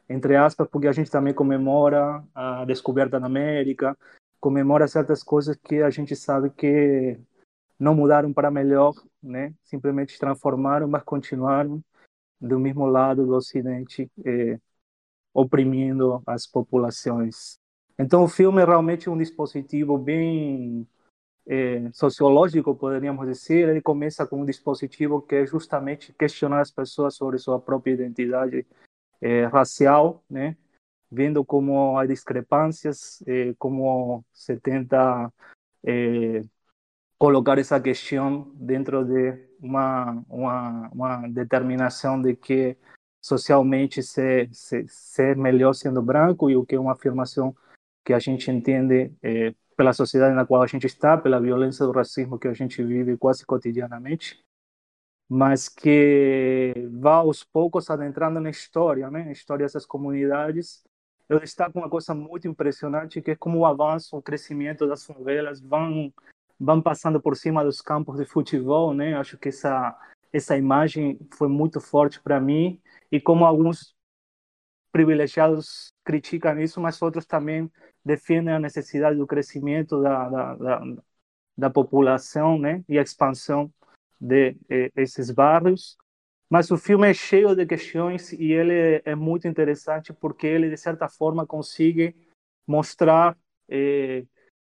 entre 0.09 0.37
aspas 0.37 0.69
porque 0.69 0.89
a 0.89 0.93
gente 0.93 1.11
também 1.11 1.35
comemora 1.35 2.25
a 2.35 2.65
descoberta 2.65 3.19
da 3.19 3.27
América, 3.27 3.97
comemora 4.41 4.89
certas 4.89 5.23
coisas 5.23 5.57
que 5.57 5.83
a 5.83 5.91
gente 5.91 6.15
sabe 6.15 6.51
que 6.51 7.19
não 7.79 7.95
mudaram 7.95 8.33
para 8.33 8.51
melhor, 8.51 8.95
né? 9.23 9.55
Simplesmente 9.65 10.19
transformaram, 10.19 10.87
mas 10.89 11.03
continuaram 11.03 11.83
do 12.41 12.59
mesmo 12.59 12.87
lado 12.87 13.27
do 13.27 13.35
Ocidente. 13.35 14.11
Eh, 14.25 14.59
oprimindo 15.35 16.23
as 16.25 16.47
populações. 16.47 17.59
Então, 17.99 18.23
o 18.23 18.29
filme 18.29 18.63
é 18.63 18.65
realmente 18.65 19.11
um 19.11 19.19
dispositivo 19.19 19.99
bem 19.99 20.87
é, 21.47 21.91
sociológico, 21.93 22.75
poderíamos 22.75 23.27
dizer. 23.27 23.69
Ele 23.69 23.83
começa 23.83 24.25
com 24.27 24.41
um 24.41 24.45
dispositivo 24.45 25.21
que 25.21 25.35
é 25.35 25.47
justamente 25.47 26.13
questionar 26.13 26.61
as 26.61 26.71
pessoas 26.71 27.17
sobre 27.17 27.39
sua 27.39 27.61
própria 27.61 27.93
identidade 27.93 28.65
é, 29.25 29.47
racial, 29.47 30.23
né? 30.29 30.55
vendo 31.11 31.43
como 31.45 31.97
há 31.97 32.05
discrepâncias, 32.05 33.23
é, 33.27 33.55
como 33.59 34.23
se 34.33 34.57
tenta 34.61 35.33
é, 35.83 36.43
colocar 37.19 37.59
essa 37.59 37.81
questão 37.81 38.53
dentro 38.55 39.03
de 39.05 39.49
uma, 39.61 40.23
uma, 40.29 40.89
uma 40.93 41.29
determinação 41.29 42.21
de 42.21 42.37
que 42.37 42.77
socialmente 43.23 44.03
ser, 44.03 44.51
ser 44.53 45.37
melhor 45.37 45.73
sendo 45.73 46.03
branco 46.03 46.51
e 46.51 46.57
o 46.57 46.67
que 46.67 46.75
é 46.75 46.81
uma 46.81 46.93
afirmação 46.93 47.57
que 48.05 48.13
a 48.13 48.19
gente 48.19 48.51
entende 48.51 49.11
é, 49.23 49.55
pela 49.75 49.95
sociedade 49.95 50.35
na 50.35 50.45
qual 50.45 50.63
a 50.63 50.67
gente 50.67 50.87
está, 50.87 51.17
pela 51.17 51.41
violência 51.41 51.87
do 51.87 51.93
racismo 51.93 52.39
que 52.39 52.49
a 52.49 52.53
gente 52.53 52.83
vive 52.83 53.17
quase 53.17 53.47
cotidianamente, 53.47 54.44
mas 55.35 55.69
que 55.69 56.73
vai 56.93 57.15
aos 57.15 57.43
poucos 57.43 57.91
adentrando 57.91 58.39
na 58.41 58.51
história, 58.51 59.11
né? 59.11 59.25
Na 59.25 59.33
história 59.33 59.65
dessas 59.65 59.85
comunidades. 59.85 60.85
Eu 61.29 61.41
destaco 61.41 61.77
uma 61.77 61.91
coisa 61.91 62.15
muito 62.15 62.47
impressionante 62.47 63.21
que 63.21 63.33
é 63.33 63.37
como 63.37 63.59
o 63.59 63.67
avanço, 63.67 64.17
o 64.17 64.23
crescimento 64.23 64.87
das 64.87 65.05
favelas 65.05 65.61
vão 65.61 66.13
vão 66.61 66.81
passando 66.81 67.21
por 67.21 67.37
cima 67.37 67.65
dos 67.65 67.81
campos 67.83 68.17
de 68.19 68.25
futebol, 68.25 68.95
né? 68.95 69.15
Acho 69.17 69.37
que 69.37 69.49
essa 69.49 69.99
essa 70.33 70.57
imagem 70.57 71.19
foi 71.37 71.49
muito 71.49 71.81
forte 71.81 72.21
para 72.21 72.41
mim 72.41 72.81
e 73.11 73.21
como 73.21 73.45
alguns 73.45 73.93
privilegiados 74.93 75.93
criticam 76.05 76.61
isso, 76.61 76.81
mas 76.81 77.03
outros 77.03 77.27
também 77.27 77.69
defendem 78.05 78.55
a 78.55 78.61
necessidade 78.61 79.17
do 79.17 79.27
crescimento 79.27 80.01
da, 80.01 80.29
da, 80.29 80.55
da, 80.55 80.83
da 81.59 81.71
população, 81.71 82.59
né, 82.59 82.85
e 82.89 82.99
a 82.99 83.03
expansão 83.03 83.73
de 84.21 84.57
eh, 84.69 84.91
esses 84.97 85.31
bairros. 85.31 85.97
Mas 86.49 86.71
o 86.71 86.77
filme 86.77 87.11
é 87.11 87.15
cheio 87.15 87.55
de 87.55 87.67
questões 87.67 88.33
e 88.33 88.53
ele 88.53 89.03
é 89.05 89.15
muito 89.15 89.49
interessante 89.49 90.13
porque 90.13 90.47
ele 90.47 90.71
de 90.71 90.77
certa 90.77 91.09
forma 91.09 91.47
consegue 91.47 92.15
mostrar 92.67 93.37
eh, 93.69 94.25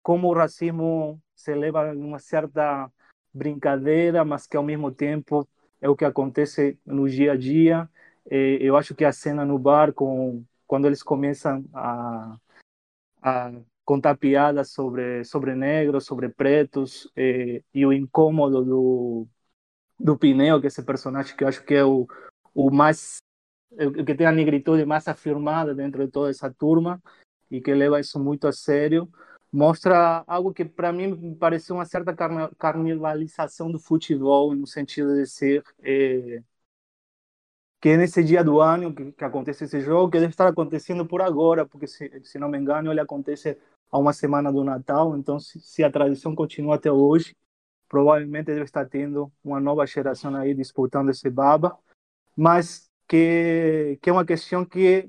como 0.02 0.28
o 0.28 0.35
racismo 0.35 1.20
se 1.35 1.55
leva 1.55 1.90
a 1.90 1.92
uma 1.92 2.18
certa 2.18 2.90
brincadeira, 3.33 4.24
mas 4.24 4.46
que 4.46 4.57
ao 4.57 4.62
mesmo 4.62 4.92
tempo 4.92 5.48
é 5.81 5.88
o 5.88 5.96
que 5.96 6.05
acontece 6.05 6.78
no 6.87 7.09
dia 7.09 7.33
a 7.33 7.37
dia. 7.37 7.88
Eh, 8.31 8.59
eu 8.61 8.76
acho 8.76 8.94
que 8.94 9.05
a 9.05 9.12
cena 9.12 9.44
no 9.44 9.59
bar, 9.59 9.92
com, 9.92 10.44
quando 10.66 10.87
eles 10.87 11.02
começam 11.02 11.64
a, 11.74 12.37
a 13.22 13.52
contar 13.85 14.16
piadas 14.16 14.71
sobre 14.71 15.25
sobre 15.25 15.55
negros, 15.55 16.05
sobre 16.07 16.29
pretos 16.29 17.11
eh, 17.16 17.62
e 17.75 17.87
o 17.87 17.92
incômodo 17.92 18.64
do 18.64 19.29
do 19.99 20.18
Pinel, 20.18 20.61
que 20.61 20.66
é 20.66 20.68
esse 20.68 20.83
personagem 20.83 21.37
que 21.37 21.45
eu 21.45 21.49
acho 21.49 21.64
que 21.64 21.75
é 21.75 21.85
o, 21.85 22.07
o 22.55 22.71
mais 22.71 23.18
o 23.73 24.05
que 24.05 24.14
tem 24.14 24.27
a 24.27 24.33
negritude 24.33 24.85
mais 24.85 25.09
afirmada 25.09 25.75
dentro 25.75 26.05
de 26.05 26.11
toda 26.12 26.31
essa 26.31 26.53
turma 26.53 27.03
e 27.51 27.61
que 27.61 27.75
leva 27.75 28.01
isso 28.01 28.18
muito 28.21 28.47
a 28.47 28.53
sério 28.53 29.11
mostra 29.53 30.25
algo 30.27 30.53
que 30.53 30.64
para 30.64 30.92
mim 30.92 31.35
pareceu 31.35 31.77
uma 31.77 31.85
certa 31.85 32.14
carnivalização 32.59 33.71
do 33.71 33.79
futebol 33.79 34.55
no 34.55 34.66
sentido 34.66 35.14
de 35.14 35.27
ser 35.27 35.62
eh, 35.83 36.42
que 37.81 37.97
nesse 37.97 38.23
dia 38.25 38.42
do 38.45 38.61
ano 38.61 38.95
que, 38.95 39.12
que, 39.12 39.25
acontece 39.25 39.64
esse 39.64 39.81
jogo, 39.81 40.11
que 40.11 40.21
deve 40.21 40.31
estar 40.31 40.47
acontecendo 40.49 41.05
por 41.07 41.21
agora, 41.21 41.66
porque 41.66 41.87
se, 41.87 42.23
se 42.25 42.38
não 42.38 42.49
me 42.49 42.57
engano 42.59 42.90
ele 42.92 43.01
acontece 43.01 43.59
a 43.92 43.98
uma 43.98 44.14
semana 44.14 44.50
do 44.50 44.64
Natal, 44.64 45.16
então 45.18 45.38
se, 45.38 45.61
se, 45.61 45.85
a 45.85 45.90
tradição 45.90 46.35
continua 46.35 46.76
até 46.76 46.90
hoje, 46.90 47.37
provavelmente 47.88 48.46
deve 48.46 48.62
estar 48.64 48.87
tendo 48.88 49.31
uma 49.44 49.61
nova 49.61 49.87
geração 49.87 50.35
aí 50.35 50.55
disputando 50.55 51.11
esse 51.11 51.28
baba, 51.28 51.78
mas 52.35 52.90
que, 53.07 53.98
que 54.00 54.09
é 54.09 54.12
uma 54.12 54.24
questão 54.24 54.64
que 54.64 55.07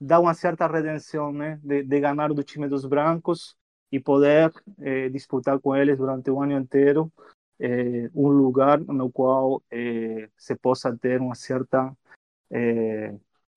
dá 0.00 0.18
uma 0.18 0.32
certa 0.32 0.66
redenção, 0.66 1.30
né, 1.30 1.60
de, 1.62 1.82
de 1.82 2.00
ganhar 2.00 2.32
do 2.32 2.42
time 2.42 2.66
dos 2.68 2.86
brancos 2.86 3.54
e 3.92 4.00
poder 4.00 4.50
eh, 4.80 5.10
disputar 5.10 5.60
com 5.60 5.76
eles 5.76 5.98
durante 5.98 6.30
o 6.30 6.40
ano 6.40 6.52
inteiro 6.58 7.12
eh, 7.60 8.10
um 8.14 8.28
lugar 8.28 8.80
no 8.80 9.12
qual 9.12 9.62
eh, 9.70 10.30
se 10.38 10.56
possa 10.56 10.96
ter 10.96 11.20
uma 11.20 11.34
certa 11.34 11.94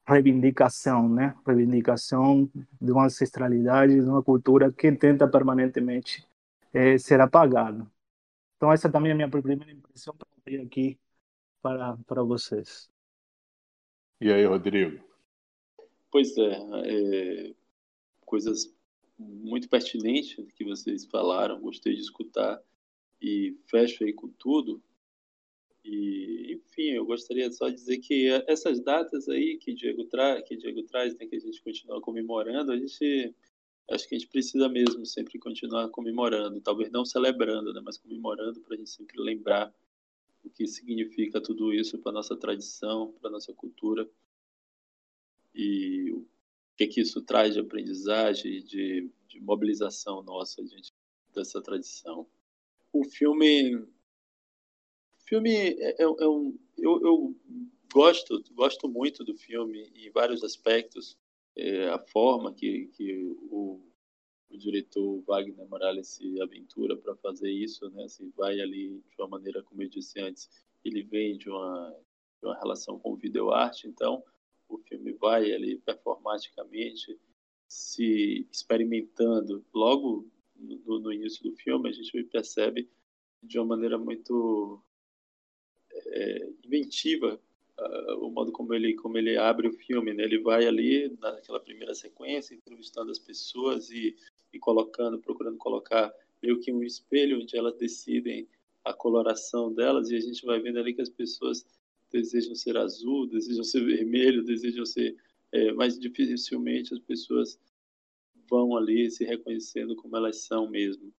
reivindicação, 0.08 1.10
né? 1.10 1.36
Reivindicação 1.46 2.50
de 2.82 2.92
uma 2.92 3.06
ancestralidade, 3.06 3.96
de 3.96 4.02
uma 4.02 4.24
cultura 4.24 4.72
que 4.72 4.92
tenta 4.92 5.28
permanentemente 5.28 6.28
é, 6.74 6.98
ser 6.98 7.20
apagada. 7.20 7.86
Então 8.58 8.72
essa 8.72 8.90
também 8.92 9.12
é 9.12 9.14
a 9.14 9.16
minha 9.16 9.30
primeira 9.30 9.72
impressão 9.72 10.16
para 10.16 10.28
vir 10.46 10.62
aqui 10.62 11.00
para 11.62 11.98
para 12.06 12.24
vocês. 12.24 12.90
E 14.22 14.32
aí, 14.32 14.46
Rodrigo? 14.46 15.04
Pois 16.12 16.38
é, 16.38 16.58
é 16.86 17.54
coisas 18.26 18.74
muito 19.18 19.70
pertinentes 19.70 20.36
que 20.56 20.64
vocês 20.64 21.06
falaram, 21.06 21.62
gostei 21.62 21.94
de 21.94 22.02
escutar 22.02 22.62
e 23.22 23.58
fecho 23.68 24.04
aí 24.04 24.14
com 24.14 24.28
tudo. 24.30 24.82
E, 25.86 26.56
enfim, 26.56 26.94
eu 26.94 27.06
gostaria 27.06 27.52
só 27.52 27.70
de 27.70 27.76
dizer 27.76 28.00
que 28.00 28.28
essas 28.48 28.80
datas 28.80 29.30
aí 29.30 29.58
que 29.58 29.72
Diego, 29.72 30.04
tra 30.06 30.42
que 30.42 30.58
Diego 30.58 30.82
traz, 30.82 31.16
né, 31.16 31.28
que 31.28 31.36
a 31.36 31.40
gente 31.40 31.62
continua 31.62 32.02
comemorando, 32.02 32.72
a 32.72 32.78
gente 32.78 33.36
acho 33.92 34.10
que 34.10 34.16
a 34.16 34.18
gente 34.18 34.30
precisa 34.30 34.68
mesmo 34.68 35.06
sempre 35.06 35.38
continuar 35.38 35.90
comemorando, 35.90 36.60
talvez 36.60 36.90
não 36.90 37.06
celebrando, 37.06 37.72
né, 37.72 37.82
mas 37.86 38.00
comemorando 38.00 38.60
para 38.62 38.74
a 38.74 38.78
gente 38.78 38.90
sempre 38.90 39.22
lembrar 39.22 39.72
o 40.44 40.50
que 40.50 40.66
significa 40.66 41.40
tudo 41.40 41.72
isso 41.72 42.00
para 42.00 42.12
nossa 42.12 42.36
tradição, 42.36 43.14
para 43.22 43.30
nossa 43.30 43.54
cultura 43.54 44.10
e 45.54 46.12
o 46.12 46.28
que 46.76 46.88
que 46.88 47.02
isso 47.02 47.22
traz 47.22 47.54
de 47.54 47.60
aprendizagem, 47.60 48.64
de, 48.64 49.08
de 49.28 49.40
mobilização 49.40 50.24
nossa 50.24 50.66
gente, 50.66 50.92
dessa 51.32 51.62
tradição. 51.62 52.28
O 52.92 53.04
filme 53.04 53.86
filme 55.26 55.54
é, 55.54 56.02
é, 56.02 56.04
é 56.04 56.28
um. 56.28 56.58
Eu, 56.78 57.02
eu, 57.02 57.36
gosto, 57.94 58.44
gosto 58.54 58.90
muito 58.90 59.24
do 59.24 59.36
filme 59.36 59.90
em 59.96 60.10
vários 60.12 60.44
aspectos. 60.44 61.18
É, 61.58 61.88
a 61.88 62.00
forma 62.00 62.54
que, 62.54 62.88
que 62.88 63.24
o, 63.50 63.82
o 64.50 64.58
diretor 64.58 65.24
Wagner 65.26 65.68
Morales 65.70 66.10
se 66.10 66.42
aventura 66.42 66.98
para 66.98 67.16
fazer 67.16 67.50
isso, 67.50 67.90
né? 67.92 68.08
Se 68.08 68.30
vai 68.36 68.60
ali 68.60 69.02
de 69.10 69.16
uma 69.22 69.30
maneira, 69.30 69.64
como 69.64 69.82
eu 69.82 69.88
disse 69.88 70.20
antes, 70.20 70.50
ele 70.84 71.02
vem 71.02 71.38
de 71.38 71.50
uma, 71.50 71.96
de 72.42 72.48
uma 72.48 72.58
relação 72.60 73.00
com 73.00 73.16
videoarte, 73.16 73.88
então 73.88 74.22
o 74.68 74.78
filme 74.80 75.14
vai 75.14 75.52
ali 75.54 75.78
performaticamente 75.78 77.18
se 77.68 78.46
experimentando. 78.52 79.66
Logo 79.74 80.28
no, 80.56 81.00
no 81.00 81.14
início 81.14 81.44
do 81.44 81.56
filme, 81.56 81.90
a 81.90 81.92
gente 81.92 82.24
percebe 82.26 82.90
de 83.42 83.58
uma 83.60 83.68
maneira 83.68 83.98
muito 83.98 84.82
é, 86.08 86.50
inventiva 86.64 87.40
uh, 87.80 88.26
o 88.26 88.32
modo 88.32 88.52
como 88.52 88.74
ele 88.74 88.94
como 88.96 89.18
ele 89.18 89.38
abre 89.38 89.68
o 89.68 89.74
filme 89.74 90.14
né? 90.14 90.24
ele 90.24 90.40
vai 90.40 90.66
ali 90.66 91.16
naquela 91.20 91.60
primeira 91.60 91.94
sequência 91.94 92.56
entrevistando 92.56 93.12
as 93.12 93.20
pessoas 93.20 93.90
e, 93.90 94.16
e 94.54 94.60
colocando 94.60 95.20
procurando 95.20 95.58
colocar 95.58 96.14
meio 96.42 96.60
que 96.60 96.72
um 96.72 96.84
espelho 96.84 97.42
onde 97.42 97.58
elas 97.58 97.76
decidem 97.78 98.48
a 98.84 98.94
coloração 98.94 99.74
delas 99.74 100.10
e 100.10 100.16
a 100.16 100.20
gente 100.20 100.46
vai 100.46 100.60
vendo 100.60 100.80
ali 100.80 100.94
que 100.94 101.02
as 101.02 101.10
pessoas 101.10 101.66
desejam 102.12 102.56
ser 102.56 102.78
azul 102.78 103.28
desejam 103.28 103.64
ser 103.64 103.84
vermelho 103.84 104.44
desejam 104.44 104.86
ser 104.86 105.16
é, 105.52 105.72
mas 105.74 106.00
dificilmente 106.00 106.94
as 106.94 107.00
pessoas 107.00 107.60
vão 108.50 108.76
ali 108.76 109.10
se 109.10 109.24
reconhecendo 109.24 109.96
como 109.96 110.16
elas 110.16 110.38
são 110.46 110.70
mesmo 110.70 111.12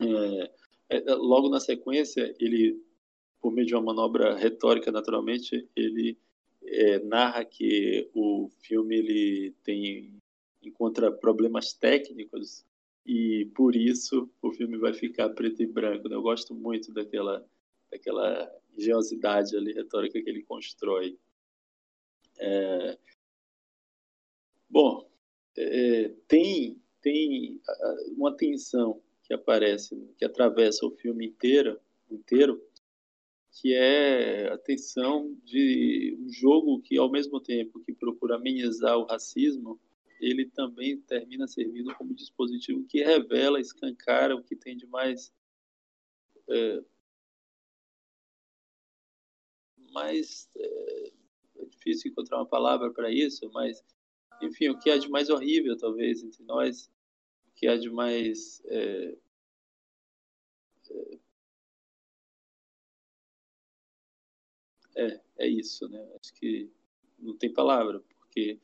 é, 0.00 0.50
é, 0.88 1.14
logo 1.14 1.48
na 1.48 1.60
sequência 1.60 2.34
ele 2.40 2.82
por 3.44 3.52
meio 3.52 3.66
de 3.66 3.74
uma 3.74 3.82
manobra 3.82 4.34
retórica, 4.34 4.90
naturalmente, 4.90 5.68
ele 5.76 6.16
é, 6.62 6.98
narra 7.00 7.44
que 7.44 8.08
o 8.14 8.48
filme 8.62 8.96
ele 8.96 9.54
tem 9.62 10.14
encontra 10.62 11.12
problemas 11.12 11.74
técnicos 11.74 12.64
e 13.04 13.44
por 13.54 13.76
isso 13.76 14.30
o 14.40 14.50
filme 14.50 14.78
vai 14.78 14.94
ficar 14.94 15.28
preto 15.28 15.62
e 15.62 15.66
branco. 15.66 16.08
Né? 16.08 16.16
Eu 16.16 16.22
gosto 16.22 16.54
muito 16.54 16.90
daquela 16.90 17.46
daquela 17.90 18.50
engenhosidade 18.78 19.54
ali 19.54 19.74
retórica 19.74 20.22
que 20.22 20.30
ele 20.30 20.42
constrói. 20.42 21.18
É... 22.38 22.98
Bom, 24.70 25.06
é, 25.54 26.08
tem 26.26 26.80
tem 27.02 27.60
uma 28.16 28.34
tensão 28.34 29.02
que 29.22 29.34
aparece, 29.34 29.94
que 30.16 30.24
atravessa 30.24 30.86
o 30.86 30.90
filme 30.92 31.26
inteiro, 31.26 31.78
inteiro 32.10 32.58
que 33.54 33.72
é 33.72 34.52
a 34.52 34.58
tensão 34.58 35.32
de 35.44 36.18
um 36.20 36.28
jogo 36.28 36.82
que, 36.82 36.98
ao 36.98 37.10
mesmo 37.10 37.40
tempo 37.40 37.80
que 37.80 37.92
procura 37.92 38.34
amenizar 38.34 38.98
o 38.98 39.04
racismo, 39.04 39.80
ele 40.20 40.46
também 40.46 41.00
termina 41.00 41.46
servindo 41.46 41.94
como 41.94 42.14
dispositivo 42.14 42.84
que 42.86 43.02
revela, 43.02 43.60
escancara 43.60 44.34
o 44.34 44.42
que 44.42 44.56
tem 44.56 44.76
de 44.76 44.86
mais 44.86 45.32
é, 46.48 46.82
mais 49.92 50.50
é, 50.56 51.12
é 51.60 51.64
difícil 51.66 52.10
encontrar 52.10 52.38
uma 52.38 52.46
palavra 52.46 52.92
para 52.92 53.10
isso, 53.10 53.48
mas 53.52 53.82
enfim, 54.42 54.68
o 54.68 54.78
que 54.78 54.90
há 54.90 54.98
de 54.98 55.08
mais 55.08 55.30
horrível 55.30 55.76
talvez 55.76 56.22
entre 56.24 56.42
nós, 56.42 56.90
o 57.46 57.52
que 57.54 57.68
há 57.68 57.76
de 57.76 57.88
mais 57.88 58.60
é, 58.66 59.16
é 64.96 65.20
É, 65.38 65.48
isso, 65.48 65.88
né? 65.88 66.00
Acho 66.20 66.32
que 66.34 66.70
não 67.18 67.36
tem 67.36 67.52
palavra, 67.52 68.00
porque 68.18 68.60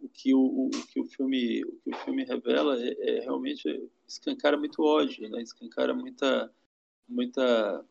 o 0.00 0.08
que 0.08 0.34
o, 0.34 0.40
o, 0.40 0.70
que 0.88 1.00
o 1.00 1.04
filme 1.04 1.62
o 1.64 1.72
que 1.82 1.90
o 1.90 1.98
filme 1.98 2.24
revela 2.24 2.80
é, 2.82 3.18
é 3.18 3.20
realmente 3.20 3.90
escancara 4.06 4.56
muito 4.56 4.82
ódio, 4.82 5.28
né? 5.28 5.42
Escancara 5.42 5.94
muita 5.94 6.52
muita 7.08 7.84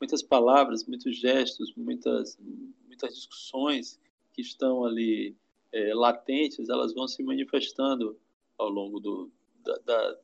muitas 0.00 0.22
palavras, 0.22 0.86
muitos 0.86 1.16
gestos, 1.16 1.74
muitas 1.76 2.38
muitas 2.86 3.14
discussões 3.14 4.00
que 4.32 4.42
estão 4.42 4.84
ali 4.84 5.36
é, 5.72 5.94
latentes, 5.94 6.68
elas 6.68 6.92
vão 6.94 7.08
se 7.08 7.22
manifestando 7.22 8.18
ao 8.58 8.68
longo 8.68 9.00
do, 9.00 9.30
da, 9.62 9.76
da, 9.78 10.18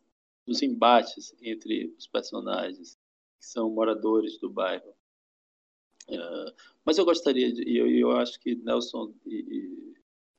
dos 0.46 0.62
embates 0.62 1.35
entre 1.42 1.94
os 1.98 2.07
personagens 2.07 2.98
que 3.38 3.46
são 3.46 3.70
moradores 3.70 4.38
do 4.38 4.50
bairro. 4.50 4.98
Uh, 6.09 6.53
mas 6.85 6.97
eu 6.97 7.05
gostaria 7.05 7.53
de, 7.53 7.62
e 7.68 7.77
eu, 7.77 7.87
eu, 7.90 8.12
acho 8.12 8.40
que 8.40 8.55
Nelson 8.55 9.12
e, 9.27 9.37
e 9.37 9.94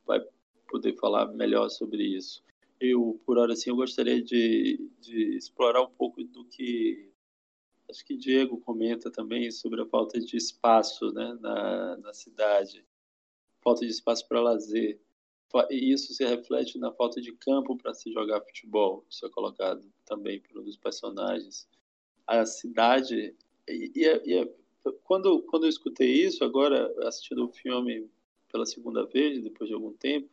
vai 0.05 0.19
poder 0.67 0.95
falar 0.95 1.27
melhor 1.33 1.69
sobre 1.69 2.03
isso. 2.03 2.43
eu, 2.79 3.21
por 3.25 3.37
hora, 3.37 3.53
assim, 3.53 3.69
eu 3.69 3.75
gostaria 3.75 4.21
de, 4.21 4.89
de 4.99 5.37
explorar 5.37 5.83
um 5.83 5.91
pouco 5.91 6.23
do 6.23 6.43
que 6.45 7.09
acho 7.89 8.05
que 8.05 8.15
Diego 8.15 8.59
comenta 8.59 9.09
também 9.11 9.51
sobre 9.51 9.81
a 9.81 9.85
falta 9.85 10.19
de 10.19 10.37
espaço 10.37 11.11
né, 11.11 11.37
na, 11.41 11.97
na 11.97 12.13
cidade, 12.13 12.85
falta 13.61 13.85
de 13.85 13.91
espaço 13.91 14.27
para 14.27 14.41
lazer. 14.41 14.99
E 15.71 15.91
isso 15.91 16.13
se 16.13 16.23
reflete 16.23 16.77
na 16.77 16.91
falta 16.91 17.19
de 17.19 17.31
campo 17.33 17.75
para 17.75 17.93
se 17.93 18.11
jogar 18.11 18.41
futebol. 18.41 19.03
Isso 19.09 19.25
é 19.25 19.29
colocado 19.29 19.83
também 20.05 20.39
por 20.39 20.59
um 20.59 20.63
dos 20.63 20.77
personagens. 20.77 21.67
A 22.27 22.45
cidade. 22.45 23.35
E, 23.67 23.91
e, 23.95 24.05
e 24.05 24.51
quando, 25.03 25.41
quando 25.43 25.63
eu 25.63 25.69
escutei 25.69 26.11
isso, 26.11 26.43
agora 26.43 26.93
assistindo 27.07 27.45
o 27.45 27.51
filme 27.51 28.09
pela 28.51 28.65
segunda 28.65 29.05
vez, 29.05 29.41
depois 29.41 29.67
de 29.67 29.73
algum 29.73 29.93
tempo, 29.93 30.29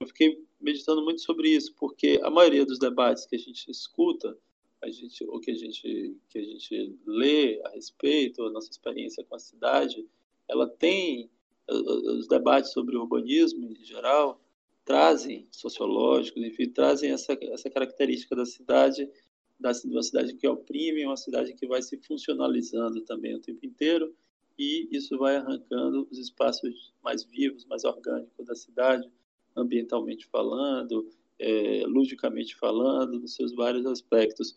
eu 0.00 0.06
fiquei 0.06 0.44
meditando 0.60 1.02
muito 1.02 1.20
sobre 1.20 1.50
isso, 1.50 1.74
porque 1.74 2.20
a 2.22 2.30
maioria 2.30 2.64
dos 2.64 2.78
debates 2.78 3.26
que 3.26 3.36
a 3.36 3.38
gente 3.38 3.70
escuta, 3.70 4.36
a 4.82 4.88
gente, 4.90 5.24
ou 5.24 5.40
que 5.40 5.50
a 5.50 5.54
gente, 5.54 6.16
que 6.28 6.38
a 6.38 6.42
gente 6.42 6.96
lê 7.04 7.60
a 7.64 7.70
respeito, 7.70 8.44
a 8.44 8.50
nossa 8.50 8.70
experiência 8.70 9.24
com 9.24 9.34
a 9.34 9.40
cidade, 9.40 10.06
ela 10.46 10.68
tem 10.68 11.30
os 11.68 12.26
debates 12.28 12.72
sobre 12.72 12.96
o 12.96 13.00
urbanismo 13.02 13.64
em 13.64 13.84
geral 13.84 14.40
trazem 14.88 15.46
sociológicos, 15.50 16.42
enfim, 16.42 16.70
trazem 16.70 17.10
essa, 17.10 17.36
essa 17.42 17.68
característica 17.68 18.34
da 18.34 18.46
cidade, 18.46 19.06
da, 19.58 19.72
de 19.72 19.88
uma 19.88 20.02
cidade 20.02 20.34
que 20.34 20.46
oprime, 20.46 21.04
uma 21.04 21.16
cidade 21.16 21.54
que 21.54 21.66
vai 21.66 21.82
se 21.82 21.96
funcionalizando 21.98 23.00
também 23.02 23.34
o 23.34 23.40
tempo 23.40 23.64
inteiro, 23.64 24.14
e 24.58 24.88
isso 24.90 25.16
vai 25.18 25.36
arrancando 25.36 26.06
os 26.10 26.18
espaços 26.18 26.92
mais 27.02 27.24
vivos, 27.24 27.64
mais 27.66 27.84
orgânicos 27.84 28.46
da 28.46 28.54
cidade, 28.54 29.10
ambientalmente 29.56 30.26
falando, 30.26 31.08
é, 31.38 31.84
ludicamente 31.86 32.56
falando, 32.56 33.20
nos 33.20 33.34
seus 33.34 33.54
vários 33.54 33.86
aspectos. 33.86 34.56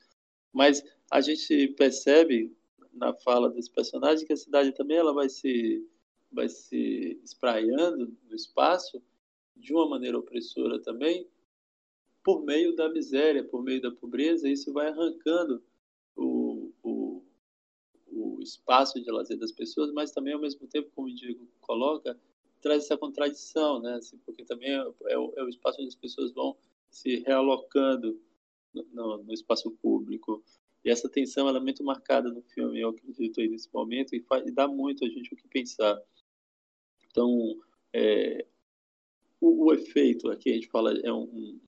Mas 0.52 0.84
a 1.12 1.22
gente 1.22 1.68
percebe 1.70 2.52
na 2.94 3.14
fala 3.14 3.50
desse 3.50 3.70
personagem 3.70 4.26
que 4.26 4.34
a 4.34 4.38
cidade 4.38 4.72
também 4.74 4.98
ela 4.98 5.14
vai 5.14 5.30
se 5.30 5.88
vai 6.32 6.48
se 6.48 7.20
espraiando 7.24 8.16
no 8.30 8.36
espaço 8.36 9.02
de 9.56 9.74
uma 9.74 9.88
maneira 9.88 10.18
opressora 10.18 10.80
também, 10.80 11.28
por 12.24 12.44
meio 12.44 12.76
da 12.76 12.90
miséria, 12.90 13.44
por 13.44 13.64
meio 13.64 13.82
da 13.82 13.92
pobreza, 13.92 14.48
isso 14.48 14.72
vai 14.72 14.88
arrancando 14.88 15.64
o, 16.16 16.72
o, 16.84 17.24
o 18.08 18.40
espaço 18.42 19.02
de 19.02 19.10
lazer 19.12 19.38
das 19.38 19.52
pessoas, 19.52 19.92
mas 19.92 20.12
também, 20.12 20.34
ao 20.34 20.42
mesmo 20.42 20.68
tempo, 20.68 20.92
como 20.96 21.08
o 21.08 21.14
Diego 21.14 21.48
coloca, 21.60 22.20
traz 22.62 22.84
essa 22.84 22.98
contradição, 22.98 23.82
né? 23.82 23.96
Assim, 23.96 24.18
porque 24.20 24.44
também 24.44 24.70
é, 24.70 24.76
é, 25.08 25.18
o, 25.18 25.34
é, 25.36 25.44
o, 25.44 25.50
espaço 25.50 25.80
onde 25.80 25.90
as 25.90 25.96
pessoas 25.96 26.32
vão 26.32 26.56
se 26.90 27.20
realocando 27.20 28.22
no, 28.74 28.86
no, 28.94 29.24
no 29.24 29.34
espaço 29.34 29.72
público. 29.72 30.44
E 30.84 30.90
essa 30.90 31.10
tensão 31.10 31.48
ela 31.48 31.58
é 31.58 31.62
muito 31.62 31.84
marcada 31.84 32.30
no 32.30 32.42
filme, 32.42 32.80
eu 32.80 32.90
acredito, 32.90 33.40
aí 33.40 33.48
nesse 33.48 33.70
momento, 33.74 34.16
e, 34.16 34.22
faz, 34.22 34.48
e 34.48 34.52
dá 34.52 34.68
muito 34.68 35.06
a 35.06 35.10
gente 35.10 35.34
o 35.34 35.38
que 35.38 35.48
pensar. 35.48 36.00
Então, 37.10 37.60
é, 37.94 38.46
o, 39.40 39.66
o, 39.66 39.74
efeito, 39.74 40.30
aqui 40.30 40.52
a 40.52 40.54
gente 40.54 40.68
fala, 40.68 40.98
é 41.00 41.12
um, 41.12 41.60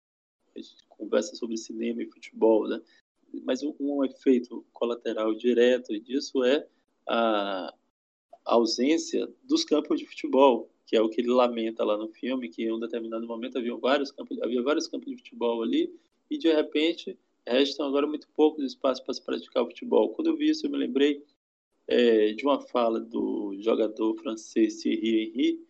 a 0.56 0.62
gente 0.62 0.84
conversa 0.88 1.36
sobre 1.36 1.58
cinema 1.58 2.02
e 2.02 2.10
futebol, 2.10 2.68
né? 2.68 2.82
mas 3.44 3.64
um, 3.64 3.74
um 3.80 4.06
efeito 4.06 4.66
colateral 4.74 5.34
direto 5.34 5.98
disso 6.00 6.44
é 6.44 6.68
a, 7.08 7.74
ausência 8.46 9.28
dos 9.44 9.64
campos 9.64 10.00
de 10.00 10.06
futebol, 10.06 10.70
que 10.86 10.98
é 10.98 11.02
o 11.02 11.10
que 11.10 11.22
ele 11.22 11.30
lamenta 11.30 11.84
lá 11.84 11.98
no 11.98 12.10
filme, 12.10 12.50
que 12.50 12.64
em 12.64 12.74
um 12.74 12.80
determinado 12.80 13.26
momento 13.26 13.58
havia 13.58 13.76
vários 13.78 14.12
campos, 14.12 14.38
havia 14.42 14.62
vários 14.62 14.88
campos 14.88 15.10
de 15.10 15.16
futebol 15.16 15.64
ali, 15.64 15.94
e 16.30 16.38
de 16.38 16.52
repente 16.52 17.18
restam 17.48 17.88
agora 17.88 18.06
muito 18.06 18.28
poucos 18.36 18.64
espaços 18.66 19.04
para 19.04 19.14
se 19.14 19.22
praticar 19.22 19.64
o 19.64 19.68
futebol. 19.68 20.10
Quando 20.10 20.28
eu 20.28 20.36
vi 20.36 20.50
isso, 20.50 20.66
eu 20.66 20.72
me 20.72 20.78
lembrei 20.78 21.24
é, 21.88 22.34
de 22.34 22.44
uma 22.44 22.60
fala 22.60 23.00
do 23.00 23.56
jogador 23.60 24.16
francês 24.16 24.82
Thierry 24.82 25.32
Henry 25.34 25.68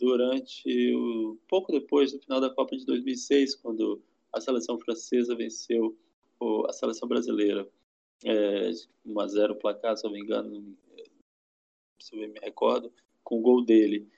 durante 0.00 0.94
o 0.94 1.38
pouco 1.46 1.70
depois 1.70 2.12
do 2.12 2.18
final 2.20 2.40
da 2.40 2.50
Copa 2.50 2.76
de 2.76 2.86
2006, 2.86 3.56
quando 3.56 4.02
a 4.32 4.40
seleção 4.40 4.78
francesa 4.78 5.36
venceu 5.36 5.96
a 6.66 6.72
seleção 6.72 7.06
brasileira 7.06 7.68
é, 8.24 8.70
1 9.04 9.20
a 9.20 9.26
0 9.26 9.56
placar, 9.56 9.96
se 9.96 10.06
eu 10.06 10.10
não 10.10 10.16
me 10.16 10.22
engano, 10.24 10.76
se 12.00 12.16
eu 12.16 12.28
me 12.28 12.40
recordo, 12.40 12.90
com 13.22 13.38
o 13.38 13.42
gol 13.42 13.62
dele. 13.62 14.08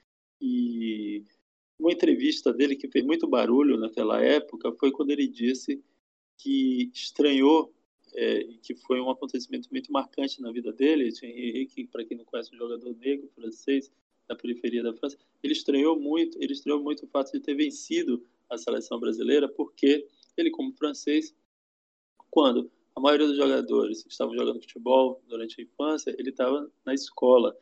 E 0.40 1.24
uma 1.78 1.92
entrevista 1.92 2.52
dele 2.52 2.76
que 2.76 2.88
fez 2.88 3.04
muito 3.04 3.26
barulho 3.26 3.76
naquela 3.76 4.22
época 4.22 4.72
foi 4.78 4.92
quando 4.92 5.10
ele 5.10 5.26
disse 5.26 5.82
que 6.38 6.90
estranhou 6.94 7.74
é, 8.14 8.44
que 8.62 8.74
foi 8.74 9.00
um 9.00 9.10
acontecimento 9.10 9.68
muito 9.70 9.90
marcante 9.90 10.40
na 10.40 10.52
vida 10.52 10.72
dele. 10.72 11.12
Henrique, 11.22 11.86
para 11.86 12.04
quem 12.04 12.16
não 12.16 12.24
conhece, 12.24 12.54
um 12.54 12.58
jogador 12.58 12.94
negro 12.96 13.28
francês 13.34 13.90
da 14.28 14.36
periferia 14.36 14.82
da 14.82 14.94
França, 14.94 15.18
ele 15.42 15.52
estranhou 15.52 15.98
muito, 15.98 16.38
ele 16.40 16.52
estranhou 16.52 16.82
muito 16.82 17.04
o 17.04 17.08
fato 17.08 17.32
de 17.32 17.40
ter 17.40 17.54
vencido 17.54 18.24
a 18.48 18.56
seleção 18.56 18.98
brasileira, 18.98 19.48
porque 19.48 20.06
ele, 20.36 20.50
como 20.50 20.72
francês, 20.72 21.34
quando 22.30 22.70
a 22.94 23.00
maioria 23.00 23.26
dos 23.26 23.36
jogadores 23.36 24.04
estavam 24.06 24.34
jogando 24.34 24.60
futebol 24.60 25.22
durante 25.26 25.60
a 25.60 25.64
infância, 25.64 26.14
ele 26.18 26.30
estava 26.30 26.70
na 26.84 26.94
escola. 26.94 27.56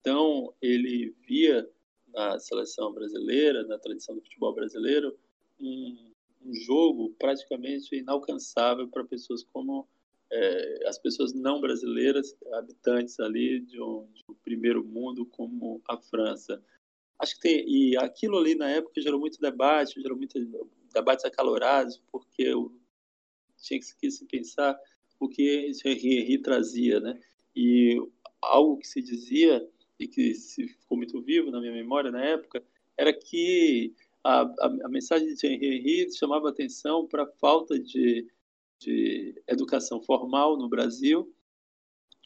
Então, 0.00 0.54
ele 0.60 1.14
via 1.26 1.68
na 2.08 2.38
seleção 2.38 2.92
brasileira, 2.92 3.64
na 3.64 3.78
tradição 3.78 4.14
do 4.14 4.22
futebol 4.22 4.54
brasileiro, 4.54 5.16
um, 5.58 6.12
um 6.44 6.54
jogo 6.54 7.14
praticamente 7.18 7.96
inalcançável 7.96 8.88
para 8.88 9.04
pessoas 9.04 9.42
como 9.42 9.88
é, 10.30 10.88
as 10.88 10.98
pessoas 10.98 11.32
não 11.32 11.60
brasileiras, 11.60 12.36
habitantes 12.52 13.18
ali 13.20 13.60
de 13.60 13.80
um, 13.80 14.06
de 14.12 14.22
um, 14.28 14.34
primeiro 14.34 14.84
mundo 14.84 15.26
como 15.26 15.80
a 15.88 15.96
França. 15.96 16.62
Acho 17.18 17.34
que 17.36 17.40
tem, 17.40 17.68
e 17.68 17.96
aquilo 17.96 18.38
ali 18.38 18.54
na 18.54 18.68
época 18.68 19.00
gerou 19.00 19.20
muito 19.20 19.40
debate, 19.40 20.00
gerou 20.00 20.16
muitos 20.16 20.44
debates 20.92 21.24
acalorados, 21.24 22.00
porque 22.10 22.52
tinha 23.58 23.80
que 23.80 24.10
se 24.10 24.24
pensar 24.26 24.78
o 25.20 25.28
que 25.28 25.70
Henri 25.84 26.38
trazia, 26.38 27.00
né? 27.00 27.18
E 27.54 27.98
algo 28.42 28.78
que 28.78 28.86
se 28.86 29.00
dizia 29.00 29.66
e 29.98 30.08
que 30.08 30.34
ficou 30.34 30.98
muito 30.98 31.20
vivo 31.22 31.50
na 31.50 31.60
minha 31.60 31.72
memória 31.72 32.10
na 32.10 32.22
época 32.22 32.62
era 32.96 33.12
que 33.12 33.94
a, 34.22 34.42
a, 34.42 34.66
a 34.84 34.88
mensagem 34.88 35.34
de 35.34 35.46
Henri 35.46 36.12
chamava 36.12 36.48
atenção 36.48 37.06
para 37.06 37.24
a 37.24 37.32
falta 37.38 37.78
de 37.78 38.26
de 38.84 39.42
educação 39.46 40.00
formal 40.00 40.56
no 40.56 40.68
Brasil 40.68 41.32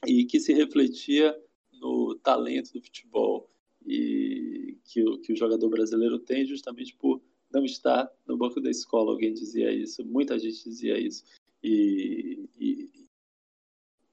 e 0.07 0.25
que 0.25 0.41
se 0.41 0.53
refletia 0.53 1.37
no 1.73 2.15
talento 2.17 2.73
do 2.73 2.83
futebol 2.83 3.49
e 3.87 4.77
que, 4.85 5.03
o, 5.03 5.19
que 5.19 5.33
o 5.33 5.37
jogador 5.37 5.69
brasileiro 5.69 6.19
tem 6.19 6.45
justamente 6.45 6.95
por 6.97 7.21
não 7.51 7.65
estar 7.65 8.11
no 8.27 8.37
banco 8.37 8.61
da 8.61 8.71
escola. 8.71 9.13
Alguém 9.13 9.33
dizia 9.33 9.73
isso, 9.73 10.05
muita 10.05 10.39
gente 10.39 10.63
dizia 10.65 10.99
isso. 10.99 11.25
E, 11.63 12.49
e, 12.59 12.91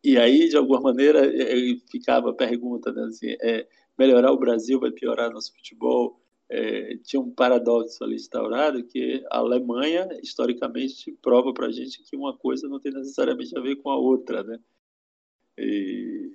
e 0.04 0.18
aí, 0.18 0.48
de 0.48 0.58
alguma 0.58 0.82
maneira, 0.82 1.22
ficava 1.90 2.30
a 2.30 2.34
pergunta, 2.34 2.92
né, 2.92 3.04
assim, 3.06 3.36
é, 3.42 3.68
melhorar 3.98 4.32
o 4.32 4.40
Brasil 4.40 4.80
vai 4.80 4.92
piorar 4.92 5.32
nosso 5.32 5.54
futebol? 5.54 6.22
É, 6.50 6.98
tinha 6.98 7.20
um 7.20 7.32
paradoxo 7.32 8.04
ali 8.04 8.16
instaurado 8.16 8.84
que 8.84 9.24
a 9.32 9.38
Alemanha, 9.38 10.08
historicamente, 10.22 11.12
prova 11.22 11.54
para 11.54 11.68
a 11.68 11.72
gente 11.72 12.04
que 12.04 12.16
uma 12.16 12.38
coisa 12.38 12.68
não 12.68 12.80
tem 12.80 12.92
necessariamente 12.92 13.58
a 13.58 13.62
ver 13.62 13.78
com 13.78 13.90
a 13.90 13.98
outra, 13.98 14.44
né? 14.44 14.60
E, 15.58 16.32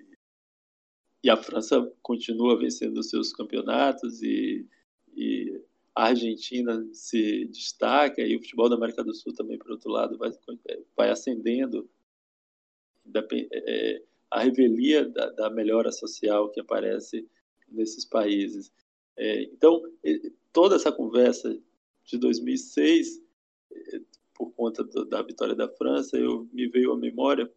e 1.23 1.31
a 1.31 1.37
França 1.37 1.81
continua 2.03 2.59
vencendo 2.59 3.03
seus 3.03 3.33
campeonatos 3.33 4.23
e, 4.23 4.67
e, 5.15 5.63
a 5.95 6.07
Argentina 6.07 6.89
se 6.93 7.45
destaca 7.47 8.23
e 8.23 8.37
o 8.37 8.41
futebol 8.41 8.69
da 8.69 8.77
América 8.77 9.05
do 9.05 9.15
Sul 9.15 9.35
também, 9.35 9.59
por 9.59 9.73
outro 9.73 9.91
lado, 9.91 10.17
vai, 10.17 10.31
vai 10.97 11.11
ascendendo 11.11 11.89
é, 13.53 14.03
a 14.31 14.41
revelia 14.41 15.09
da, 15.09 15.31
da 15.31 15.51
melhora 15.51 15.91
social 15.93 16.51
que 16.51 16.61
aparece 16.61 17.29
nesses 17.69 18.05
países. 18.05 18.73
É, 19.21 19.43
então, 19.43 19.83
toda 20.51 20.77
essa 20.77 20.91
conversa 20.91 21.55
de 22.07 22.17
2006, 22.17 23.23
é, 23.71 24.01
por 24.33 24.51
conta 24.53 24.83
do, 24.83 25.05
da 25.05 25.21
vitória 25.21 25.55
da 25.55 25.69
França, 25.69 26.17
eu 26.17 26.49
me 26.51 26.67
veio 26.69 26.93
à 26.93 26.97
memória 26.97 27.53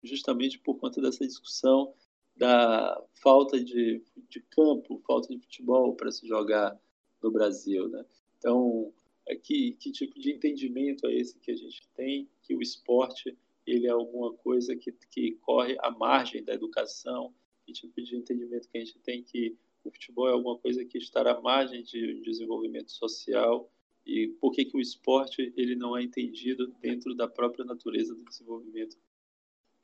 justamente 0.00 0.60
por 0.60 0.76
conta 0.76 1.00
dessa 1.00 1.26
discussão 1.26 1.92
da 2.36 3.02
falta 3.20 3.60
de, 3.60 4.00
de 4.28 4.40
campo, 4.42 5.02
falta 5.04 5.34
de 5.34 5.40
futebol 5.40 5.96
para 5.96 6.12
se 6.12 6.24
jogar 6.24 6.80
no 7.20 7.32
Brasil, 7.32 7.88
né? 7.88 8.06
Então, 8.38 8.92
é 9.26 9.34
que, 9.34 9.72
que 9.72 9.90
tipo 9.90 10.20
de 10.20 10.30
entendimento 10.30 11.04
é 11.08 11.14
esse 11.16 11.36
que 11.40 11.50
a 11.50 11.56
gente 11.56 11.84
tem 11.96 12.28
que 12.42 12.54
o 12.54 12.62
esporte 12.62 13.36
ele 13.66 13.88
é 13.88 13.90
alguma 13.90 14.32
coisa 14.34 14.76
que, 14.76 14.92
que 15.10 15.32
corre 15.42 15.76
à 15.80 15.90
margem 15.90 16.44
da 16.44 16.54
educação? 16.54 17.34
Que 17.66 17.72
tipo 17.72 18.00
de 18.00 18.14
entendimento 18.14 18.68
que 18.68 18.78
a 18.78 18.84
gente 18.84 19.00
tem 19.00 19.24
que 19.24 19.58
o 19.84 19.90
futebol 19.90 20.28
é 20.28 20.32
alguma 20.32 20.58
coisa 20.58 20.84
que 20.84 20.98
está 20.98 21.20
à 21.30 21.40
margem 21.40 21.82
de 21.82 22.20
desenvolvimento 22.20 22.90
social 22.92 23.70
e 24.04 24.28
por 24.40 24.52
que, 24.52 24.64
que 24.64 24.76
o 24.76 24.80
esporte 24.80 25.52
ele 25.56 25.76
não 25.76 25.96
é 25.96 26.02
entendido 26.02 26.68
dentro 26.80 27.14
da 27.14 27.28
própria 27.28 27.64
natureza 27.64 28.14
do 28.14 28.24
desenvolvimento 28.24 28.96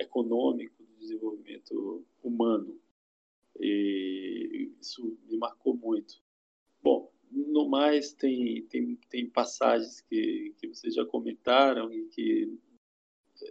econômico, 0.01 0.83
do 0.83 0.97
desenvolvimento 0.97 2.05
humano. 2.23 2.81
E 3.61 4.73
isso 4.81 5.17
me 5.29 5.37
marcou 5.37 5.77
muito. 5.77 6.21
Bom, 6.83 7.13
no 7.31 7.69
mais, 7.69 8.13
tem, 8.13 8.63
tem, 8.65 8.97
tem 9.09 9.29
passagens 9.29 10.01
que, 10.01 10.55
que 10.59 10.69
vocês 10.69 10.95
já 10.95 11.05
comentaram 11.05 11.93
e 11.93 12.07
que 12.07 12.59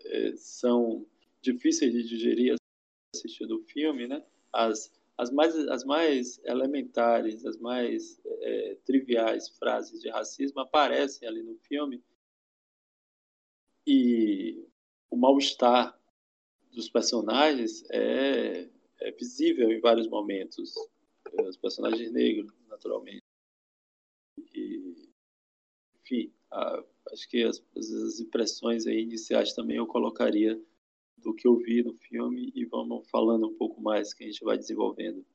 é, 0.05 0.35
são 0.35 1.05
difíceis 1.41 1.93
de 1.93 2.03
digerir 2.03 2.55
assistindo 3.15 3.57
o 3.57 3.63
filme, 3.63 4.07
né? 4.07 4.25
As, 4.51 4.91
as, 5.17 5.31
mais, 5.31 5.55
as 5.67 5.83
mais 5.83 6.39
elementares, 6.45 7.45
as 7.45 7.57
mais 7.57 8.19
é, 8.25 8.75
triviais 8.85 9.49
frases 9.49 10.01
de 10.01 10.09
racismo 10.09 10.59
aparecem 10.61 11.27
ali 11.27 11.43
no 11.43 11.55
filme 11.59 12.03
e 13.85 14.65
o 15.09 15.17
mal-estar 15.17 15.99
dos 16.71 16.89
personagens 16.89 17.83
é, 17.91 18.69
é 19.01 19.11
visível 19.11 19.71
em 19.71 19.79
vários 19.79 20.07
momentos. 20.07 20.73
Os 21.47 21.57
personagens 21.57 22.11
negros, 22.11 22.51
naturalmente. 22.67 23.23
E, 24.53 25.09
enfim, 25.99 26.33
a, 26.51 26.83
acho 27.11 27.29
que 27.29 27.43
as, 27.43 27.63
as 27.75 28.19
impressões 28.19 28.85
iniciais 28.85 29.53
também 29.53 29.77
eu 29.77 29.87
colocaria 29.87 30.59
do 31.23 31.33
que 31.33 31.47
eu 31.47 31.57
vi 31.57 31.83
no 31.83 31.93
filme 31.93 32.51
e 32.53 32.65
vamos 32.65 33.09
falando 33.09 33.47
um 33.47 33.57
pouco 33.57 33.81
mais 33.81 34.13
que 34.13 34.23
a 34.23 34.27
gente 34.27 34.43
vai 34.43 34.57
desenvolvendo. 34.57 35.25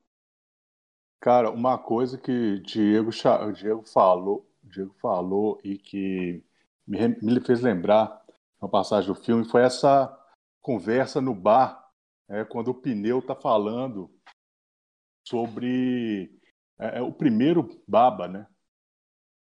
Cara, 1.21 1.51
uma 1.51 1.77
coisa 1.77 2.17
que 2.17 2.61
Diego, 2.61 3.11
Diego 3.53 3.83
falou, 3.83 4.49
Diego 4.63 4.95
falou 5.01 5.59
e 5.65 5.77
que 5.77 6.45
me, 6.87 7.09
me 7.21 7.41
fez 7.41 7.61
lembrar 7.61 8.25
uma 8.61 8.71
passagem 8.71 9.13
do 9.13 9.15
filme 9.15 9.45
foi 9.45 9.63
essa 9.63 10.15
conversa 10.61 11.21
no 11.21 11.35
bar, 11.35 11.89
é, 12.29 12.45
quando 12.45 12.69
o 12.69 12.75
pneu 12.75 13.23
tá 13.23 13.35
falando 13.35 14.11
sobre 15.27 16.31
é, 16.79 16.99
é 16.99 17.03
o 17.03 17.13
primeiro 17.13 17.83
baba, 17.87 18.29
né? 18.29 18.47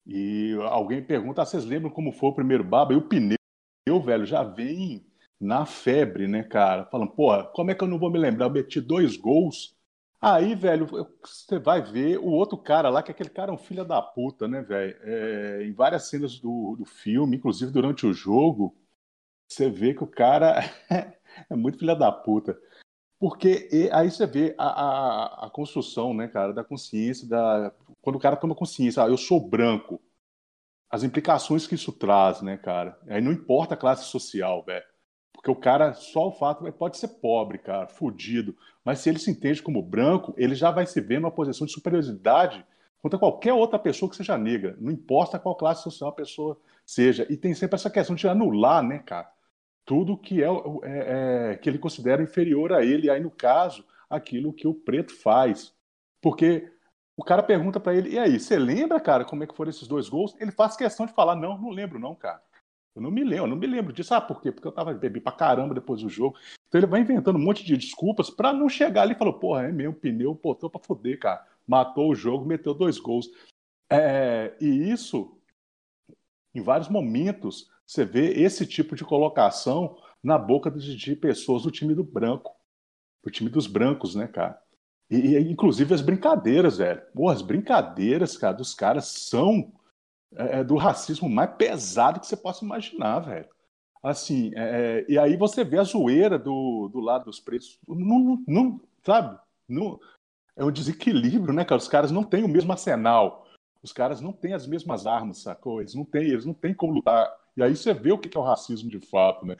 E 0.05 0.53
alguém 0.69 1.03
pergunta, 1.03 1.41
ah, 1.41 1.45
vocês 1.45 1.63
lembram 1.63 1.89
como 1.89 2.11
foi 2.11 2.29
o 2.29 2.35
primeiro 2.35 2.63
baba? 2.63 2.93
E 2.93 2.97
o 2.97 3.07
pneu, 3.07 3.37
velho, 4.03 4.25
já 4.25 4.43
vem 4.43 5.05
na 5.39 5.65
febre, 5.65 6.27
né, 6.27 6.43
cara? 6.43 6.85
Falando, 6.85 7.11
pô, 7.11 7.43
como 7.53 7.71
é 7.71 7.75
que 7.75 7.83
eu 7.83 7.87
não 7.87 7.99
vou 7.99 8.11
me 8.11 8.19
lembrar? 8.19 8.45
Eu 8.45 8.51
meti 8.51 8.79
dois 8.81 9.17
gols. 9.17 9.75
Aí, 10.21 10.55
velho, 10.55 10.87
você 11.21 11.59
vai 11.59 11.81
ver 11.81 12.17
o 12.17 12.27
outro 12.27 12.57
cara 12.57 12.89
lá, 12.89 13.03
que 13.03 13.11
aquele 13.11 13.29
cara 13.29 13.51
é 13.51 13.53
um 13.53 13.57
filho 13.57 13.83
da 13.83 14.01
puta, 14.01 14.47
né, 14.47 14.61
velho? 14.61 14.97
É, 15.03 15.63
em 15.65 15.73
várias 15.73 16.07
cenas 16.07 16.39
do, 16.39 16.75
do 16.77 16.85
filme, 16.85 17.35
inclusive 17.37 17.71
durante 17.71 18.05
o 18.05 18.13
jogo, 18.13 18.75
você 19.47 19.69
vê 19.69 19.93
que 19.93 20.03
o 20.03 20.07
cara 20.07 20.61
é 21.49 21.55
muito 21.55 21.79
filho 21.79 21.95
da 21.95 22.11
puta. 22.11 22.57
Porque 23.19 23.89
aí 23.93 24.11
você 24.11 24.25
vê 24.25 24.55
a, 24.57 24.65
a, 24.65 25.47
a, 25.47 25.49
construção, 25.49 26.13
né, 26.13 26.27
cara, 26.27 26.53
da 26.53 26.63
consciência, 26.63 27.27
da... 27.27 27.73
quando 28.01 28.17
o 28.17 28.19
cara 28.19 28.35
toma 28.35 28.55
consciência, 28.55 29.03
ah, 29.03 29.07
eu 29.07 29.17
sou 29.17 29.39
branco, 29.39 30.01
as 30.89 31.03
implicações 31.03 31.65
que 31.65 31.75
isso 31.75 31.91
traz, 31.91 32.41
né, 32.41 32.57
cara? 32.57 32.99
Aí 33.07 33.21
não 33.21 33.31
importa 33.31 33.73
a 33.75 33.77
classe 33.77 34.05
social, 34.05 34.63
velho. 34.63 34.85
Porque 35.43 35.51
o 35.51 35.61
cara, 35.61 35.93
só 35.93 36.29
o 36.29 36.31
fato, 36.31 36.71
pode 36.71 36.97
ser 36.97 37.09
pobre, 37.09 37.57
cara, 37.57 37.85
fudido, 37.85 38.55
mas 38.83 38.99
se 38.99 39.09
ele 39.09 39.19
se 39.19 39.29
entende 39.29 39.61
como 39.61 39.81
branco, 39.81 40.33
ele 40.37 40.55
já 40.55 40.71
vai 40.71 40.85
se 40.85 41.01
ver 41.01 41.19
numa 41.19 41.29
posição 41.29 41.67
de 41.67 41.73
superioridade 41.73 42.65
contra 43.01 43.19
qualquer 43.19 43.51
outra 43.51 43.77
pessoa 43.77 44.09
que 44.09 44.15
seja 44.15 44.37
negra. 44.37 44.75
Não 44.79 44.89
importa 44.89 45.37
qual 45.37 45.55
classe 45.55 45.83
social 45.83 46.09
a 46.09 46.13
pessoa 46.13 46.57
seja. 46.85 47.27
E 47.29 47.35
tem 47.35 47.53
sempre 47.53 47.75
essa 47.75 47.89
questão 47.89 48.15
de 48.15 48.25
anular, 48.25 48.81
né, 48.81 48.99
cara? 48.99 49.29
tudo 49.85 50.17
que 50.17 50.43
é, 50.43 50.47
é, 50.47 51.51
é, 51.51 51.55
que 51.57 51.69
ele 51.69 51.77
considera 51.77 52.23
inferior 52.23 52.73
a 52.73 52.83
ele, 52.83 53.09
aí 53.09 53.19
no 53.19 53.31
caso, 53.31 53.85
aquilo 54.09 54.53
que 54.53 54.67
o 54.67 54.73
preto 54.73 55.13
faz. 55.13 55.73
Porque 56.21 56.71
o 57.17 57.23
cara 57.23 57.43
pergunta 57.43 57.79
para 57.79 57.93
ele, 57.93 58.11
e 58.11 58.19
aí, 58.19 58.39
você 58.39 58.57
lembra, 58.57 58.99
cara, 58.99 59.25
como 59.25 59.43
é 59.43 59.47
que 59.47 59.55
foram 59.55 59.69
esses 59.69 59.87
dois 59.87 60.09
gols? 60.09 60.35
Ele 60.39 60.51
faz 60.51 60.75
questão 60.75 61.05
de 61.05 61.13
falar, 61.13 61.35
não, 61.35 61.57
não 61.57 61.69
lembro 61.69 61.99
não, 61.99 62.15
cara. 62.15 62.41
Eu 62.95 63.01
não 63.01 63.09
me 63.09 63.23
lembro, 63.23 63.47
não 63.47 63.55
me 63.55 63.65
lembro 63.65 63.91
disso. 63.91 64.13
Ah, 64.13 64.21
por 64.21 64.41
quê? 64.41 64.51
Porque 64.51 64.67
eu 64.67 64.71
tava 64.71 64.93
bebi 64.93 65.19
pra 65.19 65.31
caramba 65.31 65.73
depois 65.73 66.01
do 66.01 66.09
jogo. 66.09 66.37
Então 66.67 66.79
ele 66.79 66.87
vai 66.87 67.01
inventando 67.01 67.37
um 67.37 67.43
monte 67.43 67.63
de 67.63 67.75
desculpas 67.75 68.29
para 68.29 68.53
não 68.53 68.69
chegar 68.69 69.03
ali 69.03 69.13
e 69.13 69.17
falar, 69.17 69.33
porra, 69.33 69.63
é 69.63 69.71
mesmo, 69.71 69.93
pneu 69.93 70.33
botou 70.35 70.69
pra 70.69 70.79
foder, 70.79 71.19
cara. 71.19 71.45
Matou 71.67 72.11
o 72.11 72.15
jogo, 72.15 72.45
meteu 72.45 72.73
dois 72.73 72.99
gols. 72.99 73.29
É, 73.89 74.55
e 74.61 74.91
isso, 74.91 75.37
em 76.53 76.61
vários 76.61 76.89
momentos, 76.89 77.69
você 77.85 78.05
vê 78.05 78.31
esse 78.41 78.65
tipo 78.65 78.95
de 78.95 79.03
colocação 79.03 79.97
na 80.21 80.37
boca 80.37 80.71
de, 80.71 81.15
pessoas 81.15 81.63
do 81.63 81.71
time 81.71 81.93
do 81.93 82.03
branco, 82.03 82.55
do 83.23 83.29
time 83.29 83.49
dos 83.49 83.67
brancos, 83.67 84.15
né, 84.15 84.27
cara? 84.27 84.61
E, 85.09 85.35
e 85.35 85.51
inclusive 85.51 85.93
as 85.93 86.01
brincadeiras, 86.01 86.77
velho. 86.77 87.01
Pô, 87.13 87.29
as 87.29 87.41
brincadeiras, 87.41 88.37
cara, 88.37 88.55
dos 88.55 88.73
caras 88.73 89.05
são 89.05 89.71
é, 90.35 90.59
é 90.59 90.63
do 90.63 90.75
racismo 90.75 91.29
mais 91.29 91.53
pesado 91.55 92.19
que 92.19 92.27
você 92.27 92.37
possa 92.37 92.63
imaginar, 92.63 93.19
velho. 93.19 93.47
Assim, 94.01 94.51
é, 94.55 94.61
é, 94.99 95.05
e 95.11 95.17
aí 95.17 95.37
você 95.37 95.63
vê 95.63 95.79
a 95.79 95.83
zoeira 95.83 96.37
do, 96.37 96.89
do 96.89 96.99
lado 96.99 97.25
dos 97.25 97.39
preços. 97.39 97.79
Não, 97.87 98.43
não, 98.47 98.81
sabe? 99.05 99.39
Não, 99.67 99.99
é 100.55 100.63
um 100.63 100.71
desequilíbrio, 100.71 101.53
né, 101.53 101.63
cara? 101.63 101.79
Os 101.79 101.87
caras 101.87 102.11
não 102.11 102.23
têm 102.23 102.43
o 102.43 102.49
mesmo 102.49 102.71
arsenal. 102.71 103.47
Os 103.81 103.93
caras 103.93 104.21
não 104.21 104.33
têm 104.33 104.53
as 104.53 104.67
mesmas 104.67 105.05
armas, 105.05 105.39
sacou? 105.39 105.79
Eles 105.79 105.95
não 105.95 106.05
têm, 106.05 106.23
eles 106.23 106.45
não 106.45 106.53
têm 106.53 106.73
como 106.73 106.93
lutar 106.93 107.33
e 107.55 107.61
aí 107.61 107.75
você 107.75 107.93
vê 107.93 108.11
o 108.11 108.17
que 108.17 108.35
é 108.35 108.39
o 108.39 108.43
racismo 108.43 108.89
de 108.89 108.99
fato, 108.99 109.45
né? 109.45 109.55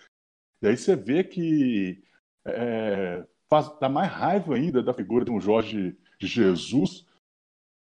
E 0.62 0.68
aí 0.68 0.78
você 0.78 0.96
vê 0.96 1.24
que 1.24 2.04
é, 2.46 3.26
faz, 3.50 3.78
dá 3.80 3.88
mais 3.88 4.12
raiva 4.12 4.56
ainda 4.56 4.82
da 4.82 4.94
figura 4.94 5.24
de 5.24 5.32
um 5.32 5.40
Jorge 5.40 5.98
Jesus 6.20 7.06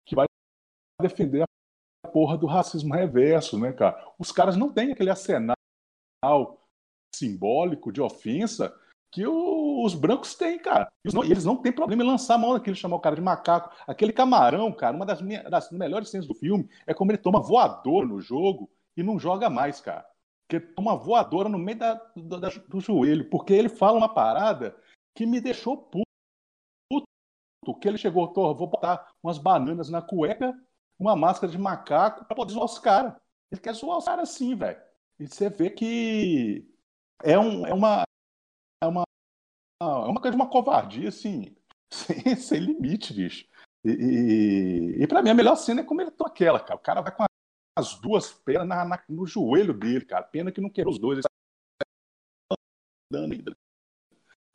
que 0.05 0.15
vai 0.15 0.25
defender 1.01 1.41
a 1.41 1.47
porra 2.13 2.37
do 2.37 2.45
racismo 2.45 2.93
reverso, 2.93 3.59
né, 3.59 3.73
cara? 3.73 3.99
Os 4.19 4.31
caras 4.31 4.55
não 4.55 4.71
têm 4.71 4.91
aquele 4.91 5.09
arsenal 5.09 5.55
simbólico 7.13 7.91
de 7.91 8.01
ofensa 8.01 8.73
que 9.11 9.27
o, 9.27 9.83
os 9.83 9.93
brancos 9.93 10.35
têm, 10.35 10.57
cara. 10.57 10.91
Eles 11.03 11.13
não, 11.13 11.23
eles 11.23 11.45
não 11.45 11.57
têm 11.57 11.71
problema 11.71 12.03
em 12.03 12.07
lançar 12.07 12.35
a 12.35 12.37
mão 12.37 12.53
naquele, 12.53 12.75
chamar 12.75 12.95
o 12.95 12.99
cara 12.99 13.15
de 13.15 13.21
macaco. 13.21 13.75
Aquele 13.85 14.13
camarão, 14.13 14.71
cara, 14.71 14.95
uma 14.95 15.05
das, 15.05 15.21
minhas, 15.21 15.43
das 15.49 15.69
melhores 15.71 16.09
cenas 16.09 16.27
do 16.27 16.33
filme 16.33 16.67
é 16.87 16.93
como 16.93 17.11
ele 17.11 17.17
toma 17.17 17.41
voador 17.41 18.07
no 18.07 18.21
jogo 18.21 18.69
e 18.95 19.03
não 19.03 19.19
joga 19.19 19.49
mais, 19.49 19.81
cara. 19.81 20.05
Porque 20.47 20.59
toma 20.59 20.95
voadora 20.95 21.47
no 21.47 21.59
meio 21.59 21.77
da, 21.77 21.93
do, 22.15 22.39
da, 22.39 22.49
do 22.67 22.79
joelho, 22.79 23.29
porque 23.29 23.53
ele 23.53 23.69
fala 23.69 23.97
uma 23.97 24.13
parada 24.13 24.75
que 25.15 25.25
me 25.25 25.39
deixou 25.39 25.77
puto. 25.77 26.03
Que 27.79 27.87
ele 27.87 27.97
chegou, 27.97 28.33
vou 28.33 28.67
botar 28.67 29.13
umas 29.23 29.37
bananas 29.37 29.89
na 29.89 30.01
cueca, 30.01 30.53
uma 31.03 31.15
máscara 31.15 31.51
de 31.51 31.57
macaco 31.57 32.25
para 32.25 32.35
poder 32.35 32.53
zoar 32.53 32.65
os 32.65 32.79
caras. 32.79 33.13
Ele 33.51 33.61
quer 33.61 33.73
zoar 33.73 33.97
os 33.97 34.05
caras 34.05 34.29
assim, 34.29 34.55
velho. 34.55 34.81
E 35.19 35.27
você 35.27 35.49
vê 35.49 35.69
que 35.69 36.67
é, 37.23 37.37
um, 37.37 37.65
é 37.67 37.73
uma 37.73 38.03
é 38.83 38.87
uma 38.87 39.03
é 39.81 39.85
uma 39.85 40.21
coisa 40.21 40.35
de 40.35 40.41
uma 40.41 40.49
covardia 40.49 41.09
assim 41.09 41.55
sem, 41.91 42.35
sem 42.35 42.59
limite, 42.59 43.13
bicho. 43.13 43.47
E, 43.85 43.89
e, 43.89 45.03
e 45.03 45.07
para 45.07 45.21
mim 45.21 45.29
a 45.29 45.35
melhor 45.35 45.55
cena 45.55 45.81
é 45.81 45.83
como 45.83 46.01
ele 46.01 46.11
toma 46.11 46.29
aquela, 46.29 46.59
cara. 46.59 46.75
O 46.75 46.83
cara 46.83 47.01
vai 47.01 47.15
com 47.15 47.25
as 47.77 47.99
duas 47.99 48.31
pernas 48.31 48.67
na, 48.67 48.85
na, 48.85 49.03
no 49.09 49.25
joelho 49.25 49.73
dele, 49.73 50.05
cara. 50.05 50.23
Pena 50.23 50.51
que 50.51 50.61
não 50.61 50.69
quebrou 50.69 50.93
os 50.93 50.99
dois. 50.99 51.25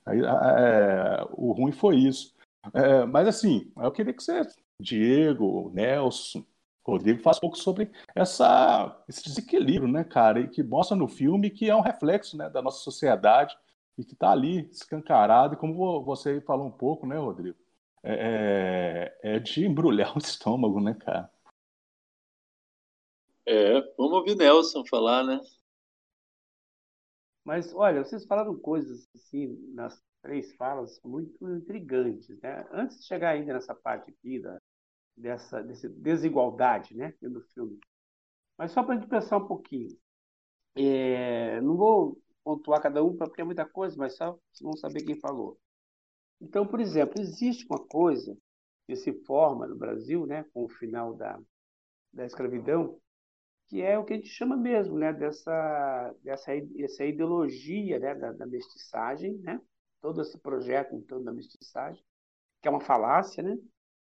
Aí, 0.07 0.21
é, 0.21 1.25
o 1.33 1.53
ruim 1.53 1.73
foi 1.73 1.97
isso. 1.97 2.35
É, 2.75 3.05
mas 3.05 3.29
assim, 3.29 3.73
eu 3.77 3.93
queria 3.93 4.13
que 4.13 4.23
você, 4.23 4.41
Diego, 4.81 5.71
Nelson, 5.75 6.45
Rodrigo, 6.89 7.21
faça 7.21 7.39
um 7.39 7.41
pouco 7.43 7.59
sobre 7.59 7.91
essa, 8.15 9.05
esse 9.09 9.23
desequilíbrio, 9.25 9.93
né, 9.93 10.05
cara? 10.05 10.41
E 10.41 10.49
que 10.49 10.63
mostra 10.63 10.97
no 10.97 11.07
filme 11.07 11.51
que 11.51 11.69
é 11.69 11.77
um 11.77 11.83
reflexo 11.83 12.37
né, 12.37 12.49
da 12.49 12.63
nossa 12.63 12.79
sociedade 12.79 13.57
e 13.99 14.05
que 14.05 14.15
está 14.15 14.31
ali 14.31 14.69
escancarado. 14.71 15.55
E 15.55 15.59
como 15.59 16.03
você 16.03 16.41
falou 16.41 16.67
um 16.67 16.71
pouco, 16.71 17.07
né, 17.07 17.19
Rodrigo? 17.19 17.59
É, 18.03 19.13
é, 19.23 19.35
é 19.35 19.39
de 19.39 19.67
embrulhar 19.67 20.15
o 20.17 20.19
estômago, 20.19 20.81
né, 20.81 20.95
cara? 20.95 21.31
É, 23.45 23.81
vamos 23.97 24.13
ouvir 24.13 24.37
Nelson 24.37 24.85
falar, 24.87 25.25
né? 25.25 25.41
Mas, 27.45 27.75
olha, 27.75 28.05
vocês 28.05 28.27
falaram 28.27 28.59
coisas, 28.59 29.09
assim, 29.15 29.57
nas 29.75 30.03
três 30.23 30.55
falas, 30.57 31.01
muito 31.03 31.49
intrigantes, 31.51 32.29
né? 32.43 32.67
Antes 32.71 32.99
de 32.99 33.07
chegar 33.07 33.31
ainda 33.31 33.55
nessa 33.55 33.75
parte 33.75 34.11
aqui, 34.11 34.39
da, 34.39 34.59
dessa, 35.19 35.63
dessa 35.63 35.89
desigualdade, 35.89 36.97
né, 36.97 37.15
do 37.21 37.41
filme. 37.41 37.79
Mas 38.57 38.73
só 38.73 38.83
para 38.83 38.95
a 38.95 38.99
gente 38.99 39.09
pensar 39.09 39.39
um 39.39 39.47
pouquinho. 39.47 39.97
É, 40.75 41.61
não 41.61 41.77
vou 41.77 42.21
pontuar 42.45 42.81
cada 42.81 43.03
um, 43.05 43.17
porque 43.17 43.41
é 43.41 43.45
muita 43.45 43.67
coisa, 43.67 43.97
mas 43.97 44.17
só 44.17 44.39
vão 44.61 44.77
saber 44.77 45.03
quem 45.03 45.19
falou. 45.19 45.59
Então, 46.41 46.67
por 46.67 46.81
exemplo, 46.81 47.21
existe 47.21 47.67
uma 47.69 47.85
coisa 47.85 48.37
que 48.87 48.97
se 48.97 49.13
forma 49.25 49.67
no 49.67 49.77
Brasil, 49.77 50.27
né, 50.27 50.45
com 50.55 50.65
o 50.65 50.69
final 50.69 51.15
da, 51.15 51.39
da 52.13 52.25
escravidão, 52.25 52.99
que 53.67 53.83
é 53.83 53.99
o 53.99 54.05
que 54.05 54.15
a 54.15 54.17
gente 54.17 54.29
chama 54.29 54.57
mesmo, 54.57 54.99
né, 54.99 55.13
dessa, 55.13 56.15
dessa, 56.23 56.53
essa 56.79 57.05
ideologia 57.05 57.99
né, 57.99 58.15
da, 58.15 58.33
da 58.33 58.47
mestiçagem, 58.47 59.37
né, 59.39 59.61
todo 60.01 60.23
esse 60.23 60.39
projeto 60.39 60.95
em 60.95 61.03
torno 61.03 61.25
da 61.25 61.33
mestiçagem, 61.33 62.03
que 62.63 62.69
é 62.69 62.71
uma 62.71 62.81
falácia, 62.81 63.43
né, 63.43 63.59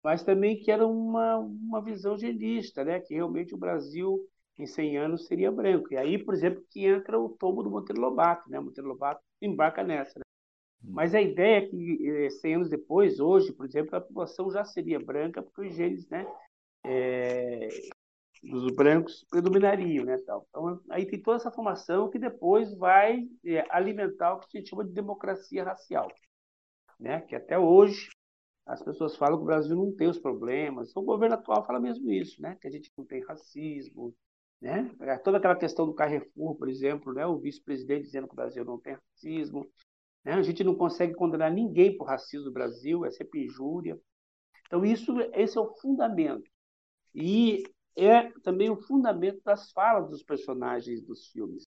mas 0.03 0.23
também 0.23 0.59
que 0.59 0.71
era 0.71 0.85
uma, 0.85 1.37
uma 1.37 1.81
visão 1.81 2.17
genista, 2.17 2.83
né, 2.83 2.99
que 2.99 3.13
realmente 3.13 3.53
o 3.53 3.57
Brasil 3.57 4.19
em 4.57 4.65
100 4.65 4.97
anos 4.97 5.27
seria 5.27 5.51
branco. 5.51 5.93
E 5.93 5.97
aí, 5.97 6.17
por 6.17 6.33
exemplo, 6.33 6.63
que 6.69 6.85
entra 6.85 7.19
o 7.19 7.29
tomo 7.29 7.61
do 7.61 7.69
Monteiro 7.69 8.01
Lobato, 8.01 8.49
né, 8.49 8.59
Monteiro 8.59 8.87
Lobato 8.87 9.21
embarca 9.41 9.83
nessa. 9.83 10.19
Né? 10.19 10.23
Hum. 10.83 10.91
Mas 10.93 11.13
a 11.13 11.21
ideia 11.21 11.57
é 11.57 11.67
que 11.67 12.29
100 12.31 12.51
eh, 12.51 12.55
anos 12.55 12.69
depois, 12.69 13.19
hoje, 13.19 13.53
por 13.53 13.65
exemplo, 13.65 13.95
a 13.95 14.01
população 14.01 14.49
já 14.51 14.63
seria 14.63 14.99
branca, 14.99 15.41
porque 15.41 15.61
os 15.61 15.75
genes 15.75 16.07
né, 16.09 16.25
é, 16.85 17.67
dos 18.43 18.73
brancos 18.73 19.25
predominariam, 19.29 20.05
né, 20.05 20.17
tal. 20.25 20.45
Então, 20.49 20.81
aí 20.89 21.05
tem 21.05 21.21
toda 21.21 21.37
essa 21.37 21.51
formação 21.51 22.09
que 22.09 22.19
depois 22.19 22.75
vai 22.77 23.27
é, 23.45 23.65
alimentar 23.69 24.33
o 24.33 24.39
que 24.39 24.57
a 24.57 24.59
gente 24.59 24.69
chama 24.69 24.85
de 24.85 24.93
democracia 24.93 25.63
racial, 25.63 26.07
né, 26.99 27.21
que 27.21 27.35
até 27.35 27.57
hoje 27.59 28.09
as 28.67 28.83
pessoas 28.83 29.15
falam 29.15 29.37
que 29.37 29.43
o 29.43 29.47
Brasil 29.47 29.75
não 29.75 29.95
tem 29.95 30.07
os 30.07 30.19
problemas. 30.19 30.95
O 30.95 31.01
governo 31.01 31.35
atual 31.35 31.65
fala 31.65 31.79
mesmo 31.79 32.11
isso, 32.11 32.41
né, 32.41 32.57
que 32.59 32.67
a 32.67 32.71
gente 32.71 32.91
não 32.97 33.05
tem 33.05 33.23
racismo, 33.23 34.13
né? 34.61 34.91
É, 35.01 35.17
toda 35.17 35.37
aquela 35.37 35.55
questão 35.55 35.85
do 35.85 35.93
Carrefour, 35.93 36.55
por 36.55 36.67
exemplo, 36.67 37.13
né, 37.13 37.25
o 37.25 37.37
vice-presidente 37.37 38.03
dizendo 38.03 38.27
que 38.27 38.33
o 38.33 38.35
Brasil 38.35 38.65
não 38.65 38.79
tem 38.79 38.95
racismo, 38.95 39.65
né? 40.23 40.33
A 40.33 40.41
gente 40.41 40.63
não 40.63 40.75
consegue 40.75 41.13
condenar 41.13 41.51
ninguém 41.51 41.95
por 41.97 42.05
racismo 42.05 42.47
no 42.47 42.51
Brasil, 42.51 43.05
é 43.05 43.11
sempre 43.11 43.45
injúria. 43.45 43.97
Então 44.65 44.83
isso, 44.83 45.17
esse 45.33 45.57
é 45.57 45.61
o 45.61 45.73
fundamento. 45.75 46.49
E 47.15 47.63
é 47.95 48.29
também 48.41 48.69
o 48.69 48.81
fundamento 48.81 49.41
das 49.43 49.71
falas 49.71 50.09
dos 50.09 50.23
personagens 50.23 51.01
dos 51.01 51.27
filmes. 51.27 51.63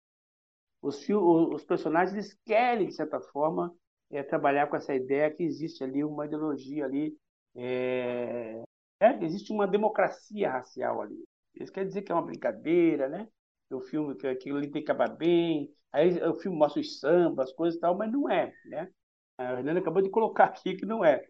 Os, 0.81 1.07
os 1.09 1.65
personagens 1.65 2.35
querem, 2.45 2.89
de 2.89 2.95
certa 2.95 3.21
forma, 3.21 3.75
é, 4.11 4.23
trabalhar 4.23 4.67
com 4.69 4.77
essa 4.77 4.95
ideia 4.95 5.31
que 5.31 5.43
existe 5.43 5.83
ali 5.83 6.05
uma 6.05 6.27
ideologia 6.27 6.85
ali, 6.85 7.17
é, 7.55 8.63
é, 9.01 9.25
existe 9.25 9.53
uma 9.53 9.67
democracia 9.67 10.51
racial 10.51 11.03
ali. 11.03 11.23
Isso 11.55 11.73
quer 11.73 11.85
dizer 11.85 12.03
que 12.03 12.13
é 12.13 12.15
uma 12.15 12.25
brincadeira, 12.25 13.09
né? 13.09 13.29
O 13.71 13.81
filme 13.81 14.15
que 14.15 14.27
aquilo 14.27 14.59
ali 14.59 14.71
tem 14.71 14.85
que 14.85 14.91
acabar 14.91 15.09
bem. 15.09 15.73
Aí 15.93 16.23
o 16.23 16.35
filme 16.35 16.57
mostra 16.57 16.81
os 16.81 17.01
sambas, 17.01 17.49
as 17.51 17.55
coisas 17.55 17.79
e 17.79 17.81
tal, 17.81 17.97
mas 17.97 18.13
não 18.13 18.31
é, 18.31 18.53
né? 18.67 18.91
A 19.39 19.53
Hernanda 19.53 19.81
acabou 19.81 20.03
de 20.03 20.11
colocar 20.11 20.45
aqui 20.45 20.77
que 20.77 20.87
não 20.87 21.05
é. 21.05 21.27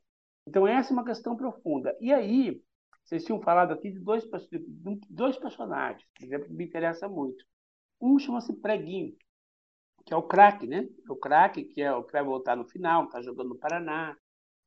Então 0.46 0.66
essa 0.66 0.92
é 0.92 0.94
uma 0.94 1.04
questão 1.04 1.36
profunda. 1.36 1.96
E 2.00 2.12
aí 2.12 2.60
vocês 3.04 3.24
tinham 3.24 3.40
falado 3.40 3.72
aqui 3.72 3.90
de 3.90 4.00
dois, 4.00 4.24
de 4.24 5.00
dois 5.08 5.36
personagens, 5.38 6.04
por 6.14 6.24
exemplo, 6.24 6.48
que 6.48 6.54
me 6.54 6.64
interessa 6.64 7.08
muito. 7.08 7.44
Um 8.00 8.18
chama-se 8.18 8.52
Preguinho, 8.54 9.16
que 10.07 10.14
é 10.14 10.16
o 10.16 10.22
craque, 10.22 10.66
né? 10.66 10.88
O 11.09 11.16
craque, 11.16 11.64
que 11.64 11.82
é 11.82 11.92
o 11.92 12.04
que 12.04 12.12
vai 12.12 12.22
voltar 12.22 12.57
no 12.57 12.64
final, 12.64 13.04
está 13.04 13.20
jogando 13.20 13.50
no 13.50 13.59
Paraná, 13.59 14.16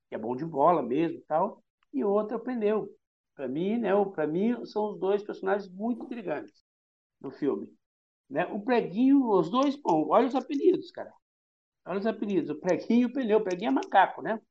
que 0.10 0.16
é 0.16 0.18
bom 0.18 0.36
de 0.36 0.46
bola 0.46 0.84
mesmo 0.84 1.22
tal. 1.28 1.64
E 1.94 2.04
outro 2.04 2.36
é 2.36 2.38
o 2.38 2.44
Pneu. 2.44 2.90
Para 3.36 3.48
mim, 3.48 3.78
né? 3.78 3.90
Para 4.14 4.28
mim, 4.28 4.66
são 4.66 4.92
os 4.92 5.00
dois 5.00 5.24
personagens 5.24 5.72
muito 5.72 6.04
intrigantes 6.04 6.62
do 7.22 7.32
filme. 7.32 7.74
Né? 8.30 8.46
O 8.48 8.62
Preguinho, 8.62 9.30
os 9.30 9.50
dois, 9.50 9.76
bom, 9.78 10.10
olha 10.10 10.28
os 10.28 10.36
apelidos, 10.36 10.92
cara. 10.92 11.12
Olha 11.86 12.00
os 12.00 12.06
apelidos. 12.06 12.50
O 12.50 12.60
Preguinho 12.60 13.04
e 13.04 13.06
o 13.06 13.14
Pneu. 13.14 13.40
O 13.40 13.44
Preguinho 13.44 13.70
é 13.70 13.72
macaco, 13.72 14.22
né? 14.22 14.42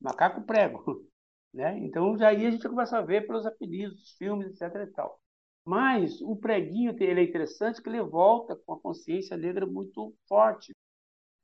Macaco 0.00 0.42
prego. 0.42 0.84
Né? 1.54 1.78
Então, 1.80 2.16
já 2.16 2.28
aí 2.28 2.46
a 2.46 2.50
gente 2.50 2.66
começa 2.66 2.96
a 2.96 3.02
ver 3.02 3.26
pelos 3.26 3.44
apelidos 3.44 3.94
dos 3.98 4.12
filmes, 4.12 4.46
etc. 4.46 4.74
E 4.74 4.86
tal. 4.86 5.21
Mas 5.64 6.20
o 6.20 6.36
preguinho 6.36 6.94
ele 6.98 7.20
é 7.20 7.24
interessante 7.24 7.80
que 7.80 7.88
ele 7.88 8.02
volta 8.02 8.56
com 8.56 8.74
a 8.74 8.80
consciência 8.80 9.36
negra 9.36 9.66
muito 9.66 10.14
forte, 10.28 10.72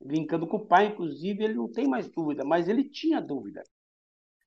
brincando 0.01 0.47
com 0.47 0.59
o 0.59 0.67
pai, 0.67 0.87
inclusive, 0.87 1.45
ele 1.45 1.55
não 1.55 1.71
tem 1.71 1.87
mais 1.89 2.09
dúvida, 2.11 2.45
mas 2.45 2.69
ele 2.69 2.85
tinha 2.89 3.21
dúvida. 3.21 3.63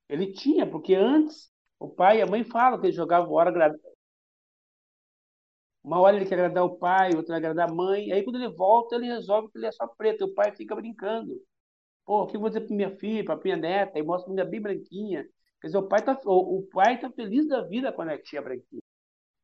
Ele 0.10 0.34
tinha, 0.34 0.70
porque 0.70 0.94
antes 0.96 1.52
o 1.80 1.90
pai 1.90 2.20
e 2.20 2.22
a 2.22 2.28
mãe 2.28 2.44
falam 2.44 2.80
que 2.80 2.88
ele 2.88 2.94
jogava 2.94 3.30
hora 3.30 3.52
uma 5.84 6.00
hora 6.00 6.16
ele 6.16 6.26
quer 6.26 6.36
agradar 6.36 6.64
o 6.64 6.78
pai, 6.78 7.16
outra 7.16 7.38
agradar 7.38 7.70
a 7.70 7.74
mãe. 7.74 8.12
Aí 8.12 8.24
quando 8.24 8.36
ele 8.38 8.50
volta, 8.50 8.96
ele 8.96 9.08
resolve 9.08 9.52
que 9.52 9.58
ele 9.58 9.66
é 9.66 9.72
só 9.72 9.88
preto. 9.88 10.22
E 10.22 10.32
o 10.32 10.34
pai 10.34 10.52
fica 10.56 10.76
brincando. 10.76 11.42
Pô, 12.06 12.24
o 12.24 12.28
que 12.28 12.38
eu 12.38 12.42
vou 12.42 12.50
dizer 12.50 12.62
para 12.62 12.76
minha 12.76 12.98
filha, 12.98 13.26
para 13.26 13.40
minha 13.44 13.58
neta? 13.58 14.00
E 14.00 14.04
mostra 14.04 14.32
minha 14.32 14.46
bem 14.46 14.62
branquinha. 14.62 15.28
Quer 15.62 15.68
dizer, 15.68 15.80
o 15.80 15.88
pai 15.88 16.00
está 16.00 16.20
o, 16.26 16.68
pai 16.72 17.00
tá 17.00 17.10
feliz 17.12 17.48
da 17.48 17.62
vida 17.64 17.92
quando 17.94 18.10
a 18.10 18.18
tia 18.22 18.42
branquinha 18.42 18.81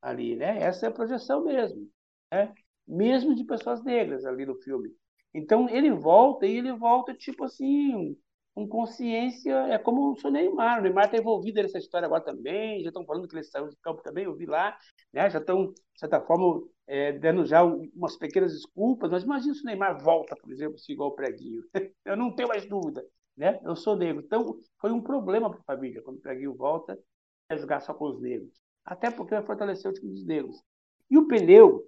ali, 0.02 0.36
né? 0.36 0.62
Essa 0.62 0.88
é 0.88 0.90
a 0.90 0.92
projeção 0.92 1.44
mesmo, 1.44 1.90
né? 2.32 2.54
Mesmo 2.88 3.36
de 3.36 3.44
pessoas 3.44 3.84
negras 3.84 4.26
ali 4.26 4.46
no 4.46 4.56
filme. 4.56 4.92
Então 5.34 5.70
ele 5.70 5.92
volta 5.92 6.46
e 6.46 6.58
ele 6.58 6.72
volta 6.74 7.14
tipo 7.14 7.44
assim, 7.44 8.18
com 8.56 8.68
consciência, 8.68 9.54
é 9.68 9.78
como 9.78 10.16
o 10.24 10.30
Neymar. 10.30 10.80
O 10.80 10.82
Neymar 10.84 11.06
está 11.06 11.18
envolvido 11.18 11.62
nessa 11.62 11.78
história 11.78 12.06
agora 12.06 12.24
também, 12.24 12.82
já 12.82 12.90
estão 12.90 13.06
falando 13.06 13.28
que 13.28 13.36
ele 13.36 13.44
saiu 13.44 13.70
de 13.70 13.78
campo 13.78 14.02
também, 14.02 14.26
eu 14.26 14.36
vi 14.36 14.46
lá, 14.46 14.78
né? 15.14 15.30
já 15.30 15.40
estão, 15.40 15.68
de 15.74 16.00
certa 16.00 16.22
forma, 16.22 16.64
é, 16.88 17.12
dando 17.12 17.46
já 17.46 17.64
umas 17.64 18.18
pequenas 18.18 18.54
desculpas, 18.54 19.12
mas 19.12 19.24
imagina 19.24 19.54
se 19.54 19.62
o 19.62 19.66
Neymar 19.66 20.02
volta, 20.02 20.36
por 20.36 20.52
exemplo, 20.52 20.76
assim, 20.76 20.94
igual 20.94 21.10
o 21.10 21.16
Preguinho. 21.16 21.64
eu 22.06 22.16
não 22.18 22.34
tenho 22.34 22.50
mais 22.50 22.66
dúvida 22.66 23.04
né? 23.38 23.60
Eu 23.64 23.76
sou 23.76 23.96
negro. 23.96 24.24
Então, 24.26 24.60
foi 24.82 24.92
um 24.92 25.02
problema 25.02 25.50
para 25.50 25.60
a 25.60 25.64
família 25.64 26.02
quando 26.02 26.18
o 26.18 26.22
Preguinho 26.22 26.56
volta 26.56 27.00
a 27.50 27.56
jogar 27.56 27.80
só 27.82 27.94
com 27.94 28.06
os 28.06 28.20
negros. 28.20 28.52
Até 28.88 29.12
porque 29.12 29.36
vai 29.36 29.44
fortalecer 29.46 29.92
o 29.92 29.94
time 29.94 30.14
dos 30.14 30.26
negros. 30.26 30.64
E 31.12 31.18
o 31.18 31.28
pneu, 31.28 31.84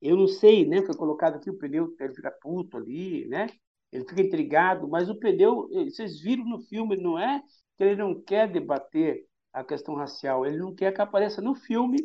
eu 0.00 0.16
não 0.16 0.26
sei, 0.26 0.66
né? 0.66 0.80
Foi 0.80 0.96
colocado 0.96 1.36
aqui 1.36 1.50
o 1.50 1.58
pneu, 1.58 1.94
ele 2.00 2.14
fica 2.14 2.30
puto 2.30 2.78
ali, 2.78 3.28
né? 3.28 3.46
Ele 3.92 4.08
fica 4.08 4.22
intrigado, 4.22 4.88
mas 4.88 5.10
o 5.10 5.18
pneu, 5.18 5.68
eh, 5.70 5.84
vocês 5.84 6.18
viram 6.18 6.46
no 6.46 6.60
filme, 6.62 6.96
não 6.96 7.18
é 7.18 7.42
que 7.76 7.84
ele 7.84 7.96
não 7.96 8.18
quer 8.22 8.50
debater 8.50 9.26
a 9.52 9.62
questão 9.62 9.94
racial, 9.94 10.46
ele 10.46 10.56
não 10.56 10.74
quer 10.74 10.92
que 10.94 11.02
apareça 11.02 11.42
no 11.42 11.54
filme. 11.54 11.98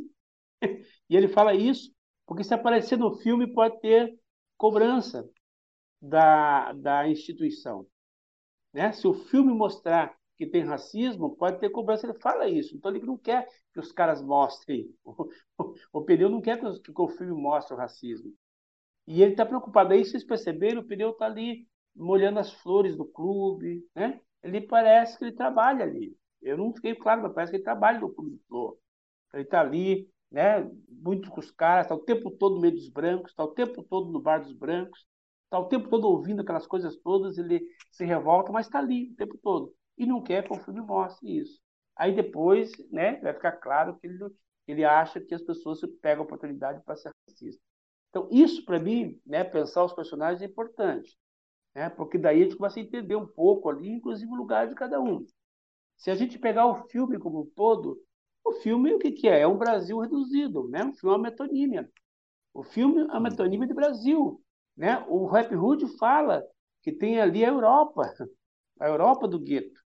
e 1.10 1.16
ele 1.16 1.30
fala 1.30 1.56
isso 1.56 1.90
porque 2.28 2.44
se 2.44 2.54
aparecer 2.54 2.98
no 2.98 3.16
filme 3.20 3.48
pode 3.48 3.80
ter 3.80 4.14
cobrança 4.58 5.28
da, 6.02 6.74
da 6.74 7.08
instituição. 7.08 7.88
Né? 8.74 8.92
Se 8.92 9.08
o 9.08 9.14
filme 9.14 9.54
mostrar 9.54 10.14
que 10.38 10.46
tem 10.46 10.64
racismo, 10.64 11.36
pode 11.36 11.60
ter 11.60 11.70
cobrança. 11.70 12.06
Ele 12.06 12.20
fala 12.20 12.48
isso. 12.48 12.76
Então 12.76 12.92
ele 12.96 13.06
não 13.06 13.18
quer 13.18 13.48
que 13.74 13.80
os 13.80 13.92
caras 13.92 14.22
mostrem. 14.22 14.90
O, 15.04 15.30
o 15.94 16.02
pneu 16.04 16.30
não 16.30 16.42
quer 16.42 16.60
que, 16.60 16.94
que 16.94 17.02
o 17.02 17.08
filme 17.08 17.34
mostre 17.34 17.74
o 17.74 17.78
racismo. 17.78 18.34
E 19.08 19.22
ele 19.22 19.32
está 19.32 19.46
preocupado. 19.46 19.94
Aí 19.94 20.04
vocês 20.06 20.24
perceberam, 20.24 20.82
o 20.82 20.88
pneu 20.88 21.12
está 21.12 21.26
ali 21.26 21.68
molhando 21.96 22.40
as 22.40 22.54
flores 22.54 22.96
do 22.96 23.06
clube. 23.06 23.86
Né? 23.96 24.20
Ele 24.44 24.62
parece 24.62 25.18
que 25.18 25.26
ele 25.26 25.36
trabalha 25.36 25.84
ali. 25.84 26.16
Eu 26.42 26.58
não 26.58 26.74
fiquei 26.74 26.96
claro, 26.96 27.22
mas 27.22 27.34
parece 27.34 27.52
que 27.52 27.58
ele 27.58 27.64
trabalha 27.64 28.00
no 28.00 28.14
clube 28.14 28.32
do 28.32 28.42
flor. 28.48 28.78
Ele 29.34 29.44
está 29.44 29.62
ali, 29.62 30.10
né? 30.32 30.70
muito 30.88 31.30
com 31.30 31.40
os 31.40 31.52
caras, 31.52 31.86
está 31.86 31.96
o 31.96 32.06
tempo 32.06 32.32
todo 32.32 32.56
no 32.56 32.62
meio 32.62 32.76
dos 32.76 32.90
brancos, 32.90 33.32
está 33.32 33.44
o 33.44 33.54
tempo 33.54 33.84
todo 33.84 34.12
no 34.12 34.22
bar 34.22 34.40
dos 34.40 34.54
brancos 34.54 35.06
está 35.50 35.60
o 35.60 35.66
tempo 35.66 35.90
todo 35.90 36.08
ouvindo 36.08 36.42
aquelas 36.42 36.68
coisas 36.68 36.96
todas, 36.98 37.38
ele 37.38 37.62
se 37.92 38.06
revolta, 38.06 38.52
mas 38.52 38.68
está 38.68 38.80
ali 38.80 39.12
o 39.12 39.16
tempo 39.16 39.38
todo. 39.40 39.74
E 39.98 40.06
não 40.06 40.22
quer 40.22 40.44
que 40.44 40.54
o 40.54 40.60
filme 40.60 40.80
mostre 40.80 41.40
isso. 41.40 41.60
Aí 42.00 42.16
depois 42.16 42.72
né, 42.90 43.18
vai 43.18 43.34
ficar 43.34 43.52
claro 43.52 44.00
que 44.00 44.08
ele, 44.08 44.18
ele 44.66 44.86
acha 44.86 45.20
que 45.20 45.36
as 45.36 45.42
pessoas 45.42 45.82
pegam 46.02 46.24
a 46.24 46.26
oportunidade 46.26 46.82
para 46.86 46.96
ser 46.96 47.12
racista. 47.28 47.62
Então, 48.10 48.30
isso, 48.32 48.64
para 48.64 48.80
mim, 48.80 49.20
né, 49.26 49.44
pensar 49.44 49.84
os 49.84 49.92
personagens 49.92 50.42
é 50.42 50.46
importante. 50.46 51.20
Né, 51.76 51.90
porque 51.90 52.18
daí 52.18 52.40
a 52.40 52.44
gente 52.46 52.56
começa 52.56 52.80
a 52.80 52.84
entender 52.84 53.18
um 53.18 53.28
pouco 53.28 53.70
ali, 53.70 53.90
inclusive, 53.90 54.32
o 54.32 54.36
lugar 54.36 54.70
de 54.70 54.76
cada 54.76 55.02
um. 55.02 55.26
Se 55.98 56.10
a 56.10 56.16
gente 56.16 56.40
pegar 56.40 56.68
o 56.68 56.88
filme 56.88 57.20
como 57.20 57.42
um 57.42 57.46
todo, 57.46 58.02
o 58.46 58.54
filme, 58.54 58.94
o 58.94 58.98
que, 59.00 59.12
que 59.12 59.28
é? 59.28 59.42
É 59.42 59.48
um 59.48 59.58
Brasil 59.58 60.00
reduzido, 60.00 60.70
né? 60.70 60.86
um 60.86 60.94
filme 60.94 61.14
é 61.14 61.18
uma 61.18 61.30
metonímia. 61.30 61.92
O 62.54 62.64
filme 62.64 63.02
é 63.02 63.04
uma 63.04 63.20
metonímia 63.20 63.68
de 63.68 63.74
Brasil. 63.74 64.42
Né? 64.76 65.06
O 65.10 65.28
Rap 65.28 65.54
Hood 65.54 65.86
fala 65.98 66.42
que 66.82 66.94
tem 66.94 67.20
ali 67.20 67.44
a 67.44 67.50
Europa, 67.50 68.10
a 68.80 68.88
Europa 68.88 69.28
do 69.28 69.38
gueto, 69.38 69.80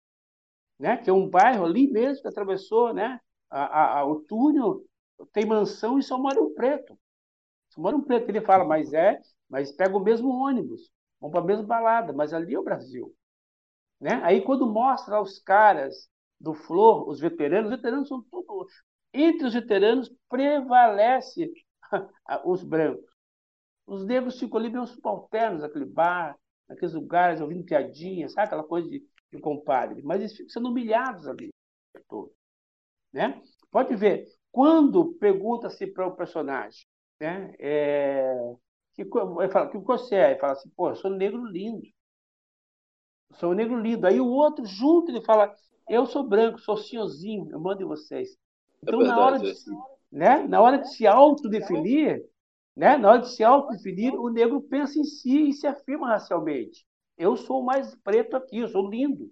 né? 0.78 0.96
que 0.96 1.10
é 1.10 1.12
um 1.12 1.28
bairro 1.28 1.64
ali 1.64 1.90
mesmo 1.90 2.22
que 2.22 2.28
atravessou 2.28 2.92
né? 2.92 3.20
a, 3.50 3.64
a, 3.64 3.98
a 4.00 4.06
o 4.06 4.20
túnel, 4.20 4.84
tem 5.32 5.46
mansão 5.46 5.98
e 5.98 6.02
só 6.02 6.18
mora 6.18 6.40
um 6.40 6.54
preto. 6.54 6.98
Só 7.70 7.80
mora 7.80 7.96
um 7.96 8.02
preto. 8.02 8.28
Ele 8.28 8.40
fala, 8.40 8.64
mas 8.64 8.92
é, 8.92 9.20
mas 9.48 9.72
pega 9.72 9.96
o 9.96 10.02
mesmo 10.02 10.30
ônibus, 10.30 10.90
vão 11.20 11.30
para 11.30 11.40
a 11.40 11.44
mesma 11.44 11.64
balada, 11.64 12.12
mas 12.12 12.32
ali 12.32 12.54
é 12.54 12.58
o 12.58 12.64
Brasil. 12.64 13.14
Né? 14.00 14.20
Aí 14.24 14.42
quando 14.42 14.66
mostra 14.66 15.20
os 15.20 15.38
caras 15.38 16.08
do 16.40 16.54
Flor, 16.54 17.08
os 17.08 17.20
veteranos, 17.20 17.70
os 17.70 17.76
veteranos 17.76 18.08
são 18.08 18.22
tudo. 18.30 18.66
Entre 19.14 19.46
os 19.46 19.54
veteranos 19.54 20.10
prevalece 20.28 21.52
os 22.44 22.64
brancos. 22.64 23.12
Os 23.86 24.04
negros 24.04 24.38
ficam 24.38 24.58
ali 24.58 24.70
meio 24.70 24.86
subalternos 24.86 25.62
naquele 25.62 25.84
bar, 25.84 26.36
naqueles 26.68 26.94
lugares, 26.94 27.40
ouvindo 27.40 27.64
piadinhas, 27.64 28.32
sabe? 28.32 28.46
Aquela 28.46 28.64
coisa 28.64 28.88
de, 28.88 29.04
de 29.32 29.40
compadre. 29.40 30.02
Mas 30.02 30.20
eles 30.20 30.32
ficam 30.32 30.50
sendo 30.50 30.68
humilhados 30.68 31.26
ali. 31.26 31.50
Todo, 32.08 32.32
né? 33.12 33.42
Pode 33.70 33.94
ver, 33.96 34.26
quando 34.50 35.14
pergunta-se 35.14 35.86
para 35.86 36.06
o 36.06 36.16
personagem, 36.16 36.86
né? 37.20 37.54
É, 37.58 38.54
que, 38.94 39.02
ele 39.02 39.48
fala, 39.50 39.70
que 39.70 39.78
você 39.78 40.16
é? 40.16 40.30
Ele 40.32 40.40
fala 40.40 40.52
assim, 40.52 40.70
pô, 40.76 40.90
eu 40.90 40.96
sou 40.96 41.10
negro 41.10 41.44
lindo. 41.44 41.86
Eu 43.30 43.36
sou 43.36 43.54
negro 43.54 43.78
lindo. 43.78 44.06
Aí 44.06 44.20
o 44.20 44.28
outro 44.28 44.64
junto, 44.66 45.10
ele 45.10 45.24
fala, 45.24 45.54
eu 45.88 46.06
sou 46.06 46.26
branco, 46.26 46.58
sou 46.58 46.76
senhorzinho, 46.76 47.48
eu 47.50 47.60
mando 47.60 47.82
em 47.82 47.86
vocês. 47.86 48.32
É 48.32 48.36
então, 48.82 49.00
é 49.00 49.04
na, 49.06 49.18
hora 49.18 49.38
de, 49.38 49.54
né? 50.10 50.46
na 50.46 50.60
hora 50.60 50.78
de 50.78 50.92
se 50.94 51.06
autodefinir, 51.06 52.22
né? 52.76 52.96
na 52.96 53.10
hora 53.10 53.20
de 53.20 53.30
se 53.30 53.42
autodefinir, 53.42 54.14
o 54.14 54.28
negro 54.28 54.60
pensa 54.60 54.98
em 54.98 55.04
si 55.04 55.48
e 55.48 55.52
se 55.52 55.66
afirma 55.66 56.08
racialmente. 56.08 56.84
Eu 57.22 57.36
sou 57.36 57.60
o 57.60 57.64
mais 57.64 57.94
preto 58.02 58.36
aqui, 58.36 58.58
eu 58.58 58.68
sou 58.68 58.88
lindo. 58.90 59.30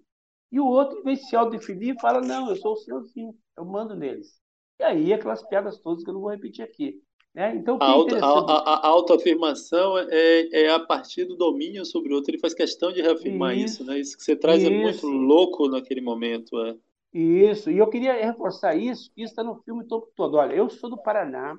E 0.49 0.59
o 0.59 0.65
outro, 0.65 0.99
em 0.99 1.03
vez 1.03 1.19
de 1.19 1.27
se 1.27 1.35
autodefinir, 1.35 1.99
fala, 1.99 2.21
não, 2.21 2.49
eu 2.49 2.55
sou 2.55 2.73
o 2.73 2.77
senhorzinho, 2.77 3.35
eu 3.57 3.65
mando 3.65 3.95
neles. 3.95 4.39
E 4.79 4.83
aí, 4.83 5.13
aquelas 5.13 5.45
piadas 5.47 5.77
todas 5.79 6.03
que 6.03 6.09
eu 6.09 6.13
não 6.13 6.21
vou 6.21 6.31
repetir 6.31 6.63
aqui. 6.63 7.01
Né? 7.33 7.55
Então, 7.55 7.77
a, 7.81 7.85
auto, 7.85 8.15
a, 8.15 8.19
a, 8.19 8.73
a, 8.75 8.87
autoafirmação 8.87 9.97
é, 9.97 10.63
é 10.63 10.69
a 10.69 10.79
partir 10.79 11.25
do 11.25 11.35
domínio 11.35 11.85
sobre 11.85 12.11
o 12.11 12.15
outro. 12.15 12.31
Ele 12.31 12.39
faz 12.39 12.53
questão 12.53 12.93
de 12.93 13.01
reafirmar 13.01 13.57
isso, 13.57 13.75
isso 13.75 13.85
né? 13.85 13.99
Isso 13.99 14.17
que 14.17 14.23
você 14.23 14.35
traz 14.35 14.61
isso. 14.61 14.71
é 14.71 14.77
muito 14.77 15.07
louco 15.07 15.67
naquele 15.67 16.01
momento. 16.01 16.57
É. 16.65 16.75
Isso, 17.13 17.69
e 17.69 17.77
eu 17.77 17.89
queria 17.89 18.13
reforçar 18.25 18.75
isso, 18.75 19.11
isso 19.17 19.31
está 19.31 19.43
no 19.43 19.61
filme 19.63 19.85
todo, 19.85 20.07
todo. 20.15 20.37
Olha, 20.37 20.53
eu 20.53 20.69
sou 20.69 20.89
do 20.89 21.01
Paraná, 21.01 21.57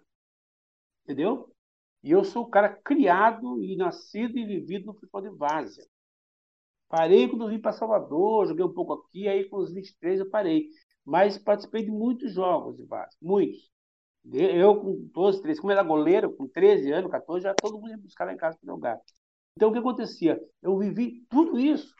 entendeu? 1.05 1.51
E 2.03 2.11
eu 2.11 2.24
sou 2.24 2.45
o 2.45 2.51
cara 2.51 2.70
criado 2.70 3.62
e 3.62 3.76
nascido 3.76 4.39
e 4.39 4.47
vivido 4.47 4.87
no 4.87 4.95
futebol 4.95 5.20
de 5.20 5.28
Várzea. 5.28 5.85
Parei 6.93 7.26
quando 7.26 7.49
vim 7.49 7.59
para 7.59 7.72
Salvador, 7.72 8.47
joguei 8.47 8.64
um 8.64 8.72
pouco 8.72 8.93
aqui, 8.93 9.26
aí 9.26 9.49
com 9.49 9.57
os 9.57 9.72
23 9.72 10.20
eu 10.20 10.28
parei 10.28 10.68
mas 11.05 11.38
participei 11.38 11.84
de 11.84 11.90
muitos 11.90 12.32
jogos 12.32 12.76
de 12.76 12.84
base, 12.84 13.16
muitos. 13.20 13.70
Eu, 14.32 14.80
com 14.80 15.09
12, 15.12 15.43
13, 15.43 15.61
como 15.61 15.72
era 15.72 15.82
goleiro, 15.82 16.32
com 16.32 16.47
13 16.47 16.93
anos, 16.93 17.11
14, 17.11 17.43
já 17.43 17.55
todo 17.55 17.78
mundo 17.78 17.90
ia 17.90 17.99
buscar 17.99 18.24
lá 18.24 18.32
em 18.32 18.36
casa 18.36 18.57
para 18.57 18.72
jogar. 18.72 19.01
Então, 19.57 19.68
o 19.68 19.72
que 19.72 19.80
acontecia? 19.80 20.40
Eu 20.62 20.78
vivi 20.78 21.26
tudo 21.28 21.59
isso. 21.59 21.93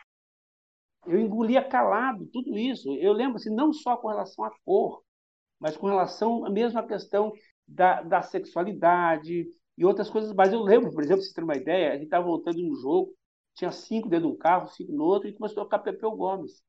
Eu 1.05 1.19
engolia 1.19 1.69
calado 1.69 2.27
tudo 2.33 2.57
isso. 2.57 2.95
Eu 2.95 3.13
lembro, 3.13 3.37
assim, 3.37 3.53
não 3.53 3.73
só 3.73 3.97
com 3.97 4.07
relação 4.07 4.45
à 4.45 4.53
cor, 4.65 5.03
mas 5.59 5.77
com 5.77 5.89
relação 5.89 6.43
mesmo 6.53 6.79
à 6.79 6.87
questão 6.87 7.33
da, 7.67 8.03
da 8.03 8.23
sexualidade 8.23 9.47
e 9.77 9.85
outras 9.85 10.11
coisas 10.11 10.33
Mas 10.33 10.53
Eu 10.53 10.63
lembro, 10.63 10.93
por 10.93 11.03
exemplo, 11.03 11.19
para 11.19 11.25
vocês 11.25 11.33
terem 11.33 11.49
uma 11.49 11.57
ideia, 11.57 11.91
a 11.91 11.95
gente 11.95 12.05
estava 12.05 12.25
voltando 12.25 12.57
de 12.57 12.71
um 12.71 12.75
jogo, 12.77 13.13
tinha 13.55 13.71
cinco 13.71 14.09
dentro 14.09 14.29
de 14.29 14.35
um 14.35 14.39
carro, 14.39 14.69
cinco 14.69 14.93
no 14.93 15.05
outro, 15.05 15.29
e 15.29 15.33
começou 15.33 15.63
a 15.63 15.65
tocar 15.65 15.79
Pepeu 15.81 16.13
Gomes. 16.13 16.63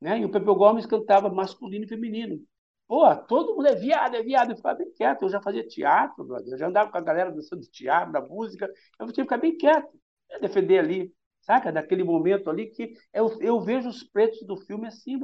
Né? 0.00 0.20
E 0.20 0.24
o 0.24 0.30
Pepe 0.30 0.46
Gomes 0.46 0.86
cantava 0.86 1.28
masculino 1.30 1.84
e 1.84 1.88
feminino. 1.88 2.40
Pô, 2.86 3.14
todo 3.16 3.56
mundo 3.56 3.66
é 3.66 3.74
viado, 3.74 4.14
é 4.14 4.22
viado. 4.22 4.50
Eu 4.52 4.56
ficava 4.56 4.78
bem 4.78 4.90
quieto. 4.92 5.22
Eu 5.22 5.28
já 5.28 5.40
fazia 5.40 5.66
teatro, 5.66 6.24
brother. 6.24 6.52
eu 6.52 6.58
já 6.58 6.68
andava 6.68 6.90
com 6.90 6.98
a 6.98 7.00
galera 7.00 7.32
dançando 7.32 7.62
teatro, 7.62 8.12
da 8.12 8.20
música. 8.20 8.66
Eu 8.98 9.06
tinha 9.06 9.14
que 9.14 9.22
ficar 9.22 9.38
bem 9.38 9.56
quieto. 9.56 9.88
Eu 10.30 10.40
defender 10.40 10.78
ali, 10.78 11.12
saca? 11.40 11.72
Daquele 11.72 12.04
momento 12.04 12.48
ali 12.50 12.66
que 12.66 12.92
eu, 13.12 13.40
eu 13.40 13.60
vejo 13.60 13.88
os 13.88 14.04
pretos 14.04 14.40
do 14.46 14.56
filme 14.56 14.86
assim. 14.86 15.18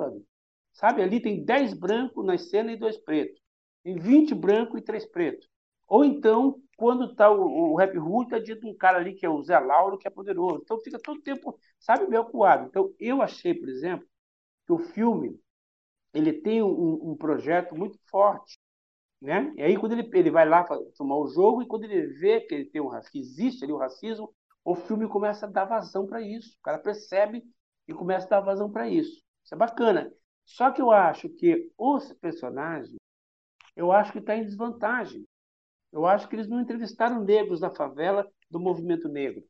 Sabe? 0.72 1.02
Ali 1.02 1.20
tem 1.20 1.44
10 1.44 1.74
brancos 1.74 2.24
na 2.24 2.36
cena 2.38 2.72
e 2.72 2.76
dois 2.76 2.96
pretos. 2.98 3.40
Tem 3.84 3.96
20 3.96 4.34
brancos 4.34 4.80
e 4.80 4.84
três 4.84 5.06
pretos. 5.06 5.48
Ou 5.86 6.04
então, 6.04 6.60
quando 6.76 7.10
está 7.12 7.30
o, 7.30 7.72
o 7.72 7.76
rap 7.76 7.96
hood, 7.98 8.30
tá 8.30 8.38
dito 8.38 8.66
um 8.68 8.76
cara 8.76 8.98
ali 8.98 9.14
que 9.14 9.26
é 9.26 9.28
o 9.28 9.42
Zé 9.42 9.58
Lauro, 9.58 9.98
que 9.98 10.08
é 10.08 10.10
poderoso. 10.10 10.60
Então 10.62 10.80
fica 10.80 10.98
todo 10.98 11.20
tempo, 11.22 11.58
sabe, 11.78 12.06
meio 12.08 12.22
acuado. 12.22 12.66
Então 12.68 12.92
eu 12.98 13.22
achei, 13.22 13.54
por 13.54 13.68
exemplo, 13.68 14.06
que 14.66 14.72
o 14.72 14.78
filme 14.78 15.40
ele 16.14 16.32
tem 16.32 16.62
um, 16.62 17.12
um 17.12 17.16
projeto 17.16 17.74
muito 17.76 17.98
forte, 18.10 18.58
né? 19.20 19.52
E 19.56 19.62
aí 19.62 19.76
quando 19.78 19.92
ele, 19.92 20.10
ele 20.14 20.30
vai 20.30 20.48
lá 20.48 20.64
tomar 20.96 21.16
o 21.16 21.28
jogo 21.28 21.62
e 21.62 21.66
quando 21.66 21.84
ele 21.84 22.08
vê 22.18 22.40
que 22.42 22.54
ele 22.54 22.66
tem 22.66 22.80
um 22.82 22.90
que 23.10 23.20
existe 23.20 23.64
ali 23.64 23.72
o 23.72 23.78
racismo, 23.78 24.34
o 24.64 24.74
filme 24.74 25.08
começa 25.08 25.46
a 25.46 25.50
dar 25.50 25.64
vazão 25.64 26.06
para 26.06 26.20
isso. 26.22 26.56
O 26.58 26.62
cara 26.62 26.78
percebe 26.78 27.42
e 27.88 27.94
começa 27.94 28.26
a 28.26 28.30
dar 28.30 28.40
vazão 28.40 28.70
para 28.70 28.88
isso. 28.88 29.22
Isso 29.44 29.54
é 29.54 29.56
bacana. 29.56 30.12
Só 30.44 30.70
que 30.70 30.82
eu 30.82 30.90
acho 30.90 31.28
que 31.28 31.70
os 31.78 32.12
personagens, 32.14 32.96
eu 33.76 33.92
acho 33.92 34.12
que 34.12 34.18
está 34.18 34.36
em 34.36 34.44
desvantagem. 34.44 35.26
Eu 35.92 36.06
acho 36.06 36.28
que 36.28 36.34
eles 36.34 36.48
não 36.48 36.60
entrevistaram 36.60 37.22
negros 37.22 37.60
da 37.60 37.70
favela 37.70 38.26
do 38.50 38.58
movimento 38.58 39.08
negro. 39.08 39.44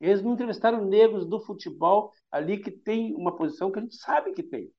Eles 0.00 0.22
não 0.22 0.32
entrevistaram 0.32 0.84
negros 0.84 1.26
do 1.26 1.40
futebol 1.40 2.12
ali 2.30 2.58
que 2.58 2.70
tem 2.70 3.14
uma 3.14 3.36
posição 3.36 3.70
que 3.70 3.78
a 3.78 3.82
gente 3.82 3.96
sabe 3.96 4.32
que 4.32 4.42
tem. 4.42 4.72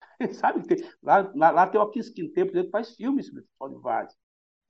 sabe 0.32 0.62
que 0.62 0.76
tem. 0.76 0.90
Lá, 1.02 1.30
lá, 1.34 1.50
lá 1.50 1.66
tem 1.66 1.80
o 1.80 1.84
Aquis 1.84 2.08
Quinteiro, 2.08 2.52
por 2.52 2.70
faz 2.70 2.94
filmes 2.94 3.26
sobre 3.26 3.42
futebol 3.42 3.68
de 3.68 3.82
várzea. 3.82 4.18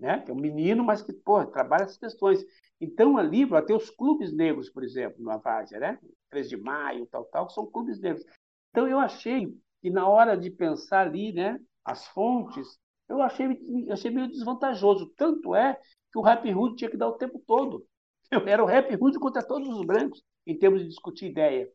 Né? 0.01 0.21
Que 0.21 0.31
é 0.31 0.35
um 0.35 0.41
menino, 0.41 0.83
mas 0.83 1.03
que 1.03 1.13
pô, 1.13 1.45
trabalha 1.47 1.85
essas 1.85 1.99
questões. 1.99 2.45
Então, 2.81 3.17
ali, 3.17 3.45
vai 3.45 3.63
ter 3.65 3.75
os 3.75 3.91
clubes 3.91 4.35
negros, 4.35 4.69
por 4.69 4.83
exemplo, 4.83 5.23
na 5.23 5.37
Várzea, 5.37 5.79
né? 5.79 5.99
3 6.31 6.49
de 6.49 6.57
maio, 6.57 7.07
tal, 7.07 7.25
tal, 7.27 7.49
são 7.49 7.67
clubes 7.67 8.01
negros. 8.01 8.25
Então, 8.71 8.89
eu 8.89 8.99
achei 8.99 9.57
que 9.81 9.91
na 9.91 10.09
hora 10.09 10.37
de 10.37 10.51
pensar 10.51 11.07
ali, 11.07 11.33
né, 11.33 11.61
as 11.85 12.07
fontes, 12.09 12.79
eu 13.15 13.23
achei, 13.23 13.47
achei 13.91 14.11
meio 14.11 14.29
desvantajoso. 14.29 15.13
Tanto 15.17 15.55
é 15.55 15.75
que 16.13 16.19
o 16.19 16.23
Rap 16.23 16.47
Hood 16.53 16.77
tinha 16.77 16.91
que 16.91 16.97
dar 16.97 17.09
o 17.09 17.19
tempo 17.19 17.43
todo. 17.47 17.87
Eu 18.31 18.47
era 18.47 18.63
o 18.63 18.67
Rap 18.67 18.95
Hood 18.95 19.19
contra 19.19 19.43
todos 19.43 19.69
os 19.69 19.85
brancos, 19.87 20.23
em 20.47 20.59
termos 20.59 20.81
de 20.81 20.89
discutir 20.89 21.27
ideia. 21.27 21.71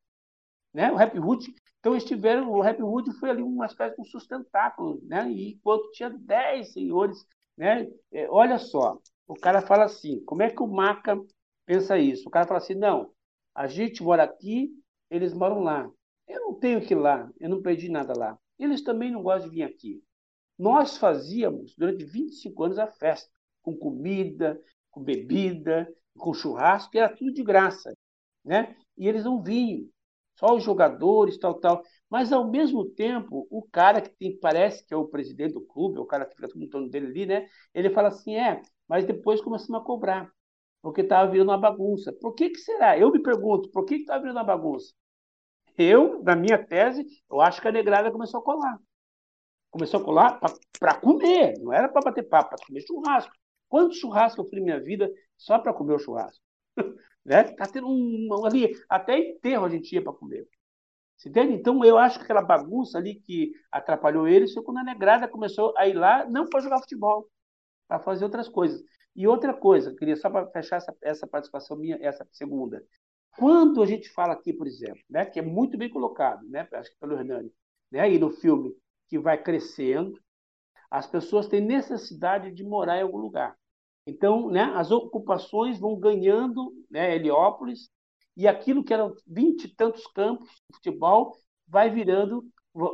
Né? 0.74 0.92
O 0.92 0.96
Rap 0.96 1.18
Hood, 1.18 1.54
então 1.80 1.94
eles 1.94 2.04
tiveram, 2.04 2.52
o 2.52 2.62
Rap 2.62 2.82
Hood 2.82 3.12
foi 3.20 3.30
ali 3.30 3.42
uma 3.42 3.66
espécie 3.66 3.96
de 3.96 4.02
um 4.02 4.06
sustentáculo, 4.06 5.00
né? 5.04 5.30
E 5.32 5.54
enquanto 5.54 5.92
tinha 5.92 6.10
10 6.10 6.74
senhores, 6.74 7.26
né? 7.58 7.88
É, 8.12 8.30
olha 8.30 8.58
só, 8.58 9.00
o 9.28 9.36
cara 9.36 9.62
fala 9.62 9.86
assim, 9.86 10.24
como 10.26 10.44
é 10.44 10.50
que 10.50 10.62
o 10.62 10.68
Maca 10.68 11.18
pensa 11.66 11.98
isso? 11.98 12.28
O 12.28 12.32
cara 12.32 12.48
fala 12.48 12.60
assim, 12.60 12.76
não, 12.76 13.12
a 13.56 13.68
gente 13.68 14.04
mora 14.04 14.24
aqui, 14.24 14.72
eles 15.10 15.34
moram 15.34 15.62
lá. 15.62 15.90
Eu 16.28 16.42
não 16.42 16.54
tenho 16.54 16.82
que 16.82 16.94
ir 16.94 16.98
lá, 16.98 17.30
eu 17.40 17.50
não 17.50 17.62
perdi 17.62 17.90
nada 17.90 18.14
lá. 18.18 18.38
Eles 18.58 18.84
também 18.84 19.12
não 19.12 19.24
gostam 19.24 19.50
de 19.50 19.56
vir 19.56 19.64
aqui. 19.64 20.04
Nós 20.60 20.98
fazíamos, 20.98 21.76
durante 21.78 22.06
25 22.06 22.66
anos, 22.66 22.80
a 22.80 22.88
festa, 22.88 23.32
com 23.62 23.78
comida, 23.78 24.62
com 24.92 25.02
bebida, 25.04 25.88
com 26.18 26.34
churrasco, 26.34 26.98
era 26.98 27.16
tudo 27.16 27.34
de 27.34 27.44
graça, 27.44 27.96
né? 28.44 28.76
E 28.98 29.08
eles 29.08 29.24
não 29.24 29.42
vinham, 29.42 29.88
só 30.38 30.56
os 30.56 30.64
jogadores, 30.64 31.38
tal, 31.38 31.56
tal. 31.56 31.84
Mas, 32.10 32.34
ao 32.34 32.50
mesmo 32.50 32.86
tempo, 32.86 33.48
o 33.50 33.64
cara 33.72 34.02
que 34.02 34.10
tem, 34.10 34.38
parece 34.40 34.86
que 34.86 34.94
é 34.94 34.98
o 34.98 35.08
presidente 35.08 35.54
do 35.54 35.62
clube, 35.62 35.98
é 35.98 36.02
o 36.02 36.06
cara 36.06 36.26
que 36.26 36.36
fica 36.36 36.50
tudo 36.50 36.64
em 36.64 36.70
torno 36.70 36.90
dele 36.90 37.08
ali, 37.08 37.26
né? 37.26 37.48
Ele 37.74 37.90
fala 37.90 38.10
assim, 38.10 38.36
é, 38.36 38.62
mas 38.88 39.06
depois 39.06 39.42
começamos 39.42 39.82
a 39.82 39.86
cobrar, 39.86 40.30
porque 40.82 41.02
estava 41.02 41.32
virando 41.32 41.52
uma 41.52 41.58
bagunça. 41.58 42.12
Por 42.14 42.34
que, 42.36 42.50
que 42.50 42.60
será? 42.60 42.98
Eu 42.98 43.12
me 43.12 43.22
pergunto, 43.22 43.70
por 43.72 43.86
que 43.86 43.96
estava 43.96 44.20
virando 44.22 44.38
uma 44.38 44.44
bagunça? 44.44 44.94
Eu, 45.78 46.22
na 46.24 46.36
minha 46.36 46.64
tese, 46.64 47.06
eu 47.32 47.42
acho 47.42 47.62
que 47.62 47.68
a 47.68 47.72
negrada 47.72 48.12
começou 48.12 48.40
a 48.42 48.44
colar. 48.44 48.80
Começou 49.72 50.00
a 50.00 50.04
colar 50.04 50.40
para 50.80 51.00
comer, 51.00 51.60
não 51.60 51.72
era 51.72 51.88
para 51.88 52.02
bater 52.02 52.24
papo, 52.24 52.50
para 52.50 52.66
comer 52.66 52.82
churrasco. 52.82 53.32
Quanto 53.68 53.96
churrasco 53.96 54.42
eu 54.42 54.46
fui 54.46 54.60
na 54.60 54.66
minha 54.66 54.80
vida 54.80 55.12
só 55.38 55.60
para 55.60 55.74
comer 55.74 55.94
o 55.94 56.00
churrasco? 56.00 56.44
né? 57.24 57.44
Tá 57.44 57.68
tendo 57.68 57.88
um, 57.88 58.46
ali, 58.46 58.76
até 58.90 59.18
enterro 59.18 59.66
a 59.66 59.70
gente 59.70 59.94
ia 59.94 60.02
para 60.02 60.14
comer. 60.14 60.48
Você 61.16 61.30
entende? 61.30 61.54
Então 61.54 61.84
eu 61.84 61.98
acho 61.98 62.18
que 62.18 62.24
aquela 62.24 62.42
bagunça 62.42 62.98
ali 62.98 63.16
que 63.16 63.52
atrapalhou 63.72 64.28
eles 64.28 64.54
foi 64.54 64.64
quando 64.64 64.78
a 64.78 64.84
negrada 64.84 65.28
começou 65.28 65.74
a 65.78 65.88
ir 65.88 65.94
lá, 65.94 66.26
não 66.26 66.48
para 66.48 66.62
jogar 66.62 66.80
futebol, 66.80 67.30
para 67.88 68.00
fazer 68.00 68.24
outras 68.24 68.48
coisas. 68.48 68.82
E 69.16 69.28
outra 69.28 69.54
coisa, 69.54 69.94
queria 69.94 70.16
só 70.16 70.30
para 70.30 70.48
fechar 70.48 70.78
essa, 70.78 70.96
essa 71.02 71.28
participação 71.28 71.76
minha, 71.78 71.98
essa 72.02 72.26
segunda. 72.32 72.82
Quando 73.38 73.84
a 73.84 73.86
gente 73.86 74.10
fala 74.10 74.34
aqui, 74.34 74.54
por 74.54 74.66
exemplo, 74.66 75.02
né, 75.10 75.26
que 75.26 75.40
é 75.40 75.42
muito 75.42 75.78
bem 75.78 75.90
colocado, 75.90 76.48
né, 76.48 76.68
acho 76.74 76.92
que 76.92 76.98
pelo 77.00 77.16
Hernani, 77.16 77.52
né, 77.92 78.00
aí 78.00 78.18
no 78.18 78.30
filme, 78.30 78.74
que 79.10 79.20
vai 79.20 79.42
crescendo, 79.42 80.20
as 80.90 81.08
pessoas 81.08 81.48
têm 81.48 81.62
necessidade 81.62 82.52
de 82.52 82.64
morar 82.64 82.98
em 82.98 83.04
algum 83.04 83.18
lugar. 83.18 83.56
Então, 84.08 84.50
né, 84.50 84.72
as 84.76 84.92
ocupações 84.92 85.80
vão 85.80 86.00
ganhando 86.00 86.72
né, 86.90 87.16
Heliópolis, 87.16 87.90
e 88.36 88.48
aquilo 88.48 88.84
que 88.84 88.94
eram 88.94 89.14
vinte 89.28 89.66
e 89.66 89.76
tantos 89.76 90.08
campos 90.08 90.50
de 90.50 90.76
futebol 90.78 91.36
vai 91.68 91.90
virando 91.90 92.46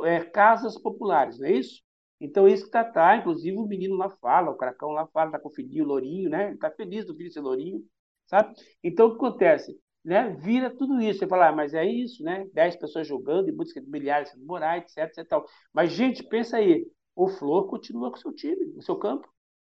é, 0.04 0.24
casas 0.24 0.76
populares, 0.76 1.38
não 1.38 1.46
é 1.46 1.52
isso? 1.52 1.80
Então, 2.20 2.48
isso 2.48 2.62
que 2.62 2.68
está, 2.68 2.82
tá, 2.82 3.16
inclusive 3.16 3.56
o 3.56 3.66
menino 3.66 3.94
lá 3.94 4.10
fala, 4.10 4.50
o 4.50 4.56
Cracão 4.56 4.90
lá 4.90 5.06
fala, 5.06 5.28
está 5.28 5.38
com 5.38 5.48
o 5.48 5.54
filhinho, 5.54 5.84
o 5.84 5.86
Lourinho, 5.86 6.30
né? 6.30 6.52
Está 6.52 6.70
feliz 6.70 7.06
do 7.06 7.14
filho 7.14 7.30
ser 7.30 7.40
Lourinho, 7.40 7.84
sabe? 8.26 8.54
Então, 8.82 9.06
o 9.06 9.10
que 9.10 9.16
acontece? 9.16 9.78
Né? 10.06 10.30
Vira 10.38 10.70
tudo 10.70 11.00
isso. 11.00 11.18
Você 11.18 11.26
fala, 11.26 11.48
ah, 11.48 11.52
mas 11.52 11.74
é 11.74 11.84
isso, 11.84 12.22
né? 12.22 12.46
Dez 12.54 12.76
pessoas 12.76 13.08
jogando, 13.08 13.48
e 13.48 13.52
de 13.52 13.90
milhares 13.90 14.30
sendo 14.30 14.46
morar, 14.46 14.78
etc, 14.78 14.98
etc. 14.98 15.26
Tal. 15.28 15.44
Mas, 15.74 15.90
gente, 15.90 16.22
pensa 16.22 16.58
aí, 16.58 16.86
o 17.16 17.26
Flor 17.26 17.66
continua 17.66 18.10
com 18.12 18.16
seu 18.16 18.32
time, 18.32 18.72
o 18.76 18.82
seu 18.82 18.96
campo. 18.96 19.28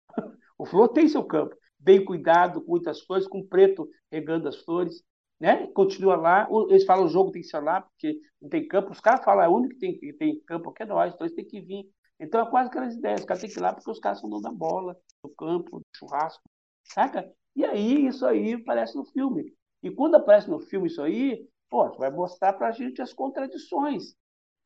O 0.59 0.65
Flor 0.65 0.89
tem 0.89 1.07
seu 1.07 1.23
campo, 1.23 1.55
bem 1.77 2.03
cuidado, 2.03 2.61
com 2.63 2.71
muitas 2.71 3.01
flores, 3.01 3.27
com 3.27 3.45
preto 3.45 3.87
regando 4.11 4.47
as 4.47 4.55
flores, 4.63 5.03
né? 5.39 5.67
Continua 5.67 6.15
lá. 6.15 6.49
Eles 6.67 6.83
falam 6.83 7.05
o 7.05 7.09
jogo 7.09 7.31
tem 7.31 7.43
que 7.43 7.47
ser 7.47 7.59
lá, 7.59 7.81
porque 7.81 8.19
não 8.41 8.49
tem 8.49 8.67
campo. 8.67 8.91
Os 8.91 8.99
caras 8.99 9.23
falam, 9.23 9.43
é 9.43 9.47
o 9.47 9.55
único 9.55 9.75
que 9.75 9.79
tem, 9.79 9.99
que 9.99 10.13
tem 10.13 10.39
campo 10.47 10.71
que 10.73 10.81
é 10.81 10.85
nós, 10.87 11.13
então 11.13 11.27
eles 11.27 11.35
têm 11.35 11.45
que 11.45 11.61
vir 11.61 11.87
Então 12.19 12.41
é 12.41 12.49
quase 12.49 12.69
aquelas 12.69 12.95
ideias. 12.95 13.19
Os 13.19 13.25
caras 13.27 13.41
têm 13.41 13.51
que 13.51 13.59
ir 13.59 13.61
lá 13.61 13.71
porque 13.71 13.91
os 13.91 13.99
caras 13.99 14.19
são 14.19 14.27
donos 14.29 14.41
da 14.43 14.51
bola, 14.51 14.97
do 15.23 15.29
campo, 15.29 15.79
do 15.79 15.85
churrasco, 15.95 16.41
saca? 16.83 17.31
E 17.55 17.63
aí, 17.63 18.07
isso 18.07 18.25
aí 18.25 18.53
aparece 18.53 18.95
no 18.95 19.05
filme. 19.05 19.53
E 19.83 19.91
quando 19.91 20.15
aparece 20.15 20.49
no 20.49 20.59
filme 20.59 20.87
isso 20.87 21.01
aí, 21.01 21.47
pô, 21.69 21.89
vai 21.97 22.09
mostrar 22.09 22.53
pra 22.53 22.71
gente 22.71 23.01
as 23.01 23.13
contradições. 23.13 24.15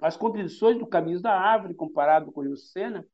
As 0.01 0.17
contradições 0.17 0.77
do 0.77 0.87
Caminhos 0.87 1.21
da 1.21 1.33
Árvore 1.33 1.75
comparado 1.75 2.31
com 2.31 2.41
o 2.41 2.43
Rio 2.43 2.57
Sena, 2.57 3.05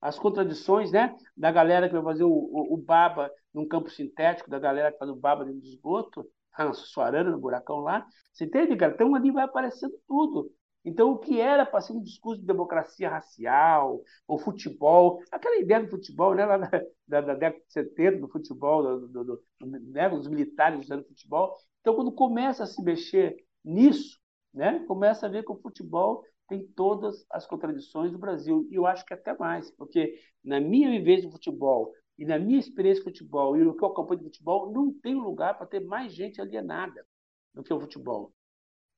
as 0.00 0.18
contradições 0.18 0.90
né, 0.90 1.14
da 1.36 1.52
galera 1.52 1.88
que 1.88 1.94
vai 1.94 2.02
fazer 2.02 2.24
o, 2.24 2.32
o, 2.32 2.74
o, 2.74 2.76
baba 2.76 3.30
num 3.54 3.68
campo 3.68 3.88
sintético, 3.88 4.50
da 4.50 4.58
galera 4.58 4.90
que 4.90 4.98
faz 4.98 5.08
o 5.08 5.14
baba 5.14 5.44
dentro 5.44 5.60
do 5.60 5.66
esgoto, 5.66 6.26
na 6.58 6.72
Suarana, 6.72 7.30
no 7.30 7.38
buracão 7.38 7.78
lá. 7.78 8.04
Você 8.32 8.44
entende, 8.44 8.76
cara? 8.76 8.92
Então 8.92 9.14
ali 9.14 9.30
vai 9.30 9.44
aparecendo 9.44 9.94
tudo. 10.08 10.50
Então, 10.84 11.12
o 11.12 11.18
que 11.18 11.40
era 11.40 11.64
para 11.64 11.80
ser 11.80 11.92
um 11.92 12.02
discurso 12.02 12.40
de 12.40 12.46
democracia 12.46 13.08
racial, 13.08 14.02
ou 14.26 14.38
futebol, 14.38 15.22
aquela 15.30 15.56
ideia 15.58 15.82
do 15.82 15.90
futebol, 15.90 16.34
né, 16.34 16.44
lá 16.44 16.56
da, 16.58 16.68
da, 17.06 17.20
da 17.20 17.34
década 17.34 17.64
de 17.64 17.72
70, 17.72 18.18
do 18.18 18.28
futebol, 18.28 18.82
do, 18.82 19.08
do, 19.08 19.24
do, 19.24 19.42
né, 19.60 20.08
dos 20.08 20.28
militares 20.28 20.84
usando 20.84 21.06
futebol. 21.06 21.54
Então, 21.80 21.94
quando 21.94 22.12
começa 22.12 22.64
a 22.64 22.66
se 22.66 22.82
mexer 22.82 23.36
nisso, 23.64 24.18
né, 24.52 24.84
começa 24.86 25.26
a 25.26 25.28
ver 25.28 25.44
que 25.44 25.52
o 25.52 25.60
futebol 25.60 26.24
tem 26.48 26.66
todas 26.66 27.24
as 27.30 27.46
contradições 27.46 28.12
do 28.12 28.18
Brasil. 28.18 28.66
E 28.70 28.74
eu 28.74 28.86
acho 28.86 29.06
que 29.06 29.14
até 29.14 29.36
mais, 29.36 29.70
porque 29.70 30.18
na 30.44 30.60
minha 30.60 30.90
vivência 30.90 31.26
de 31.26 31.32
futebol 31.32 31.92
e 32.18 32.24
na 32.26 32.38
minha 32.38 32.58
experiência 32.58 33.02
de 33.02 33.10
futebol 33.10 33.56
e 33.56 33.64
no 33.64 33.74
que 33.76 33.82
eu 33.82 33.88
acompanho 33.88 34.20
de 34.20 34.26
futebol, 34.26 34.70
não 34.70 34.92
tem 34.92 35.14
lugar 35.14 35.56
para 35.56 35.66
ter 35.66 35.80
mais 35.80 36.12
gente 36.12 36.40
alienada 36.40 37.06
do 37.54 37.62
que 37.62 37.72
o 37.72 37.80
futebol. 37.80 38.32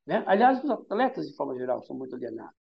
Né? 0.07 0.22
Aliás, 0.26 0.62
os 0.62 0.70
atletas, 0.70 1.28
de 1.28 1.36
forma 1.36 1.57
geral, 1.57 1.82
são 1.82 1.96
muito 1.96 2.14
alienados. 2.14 2.55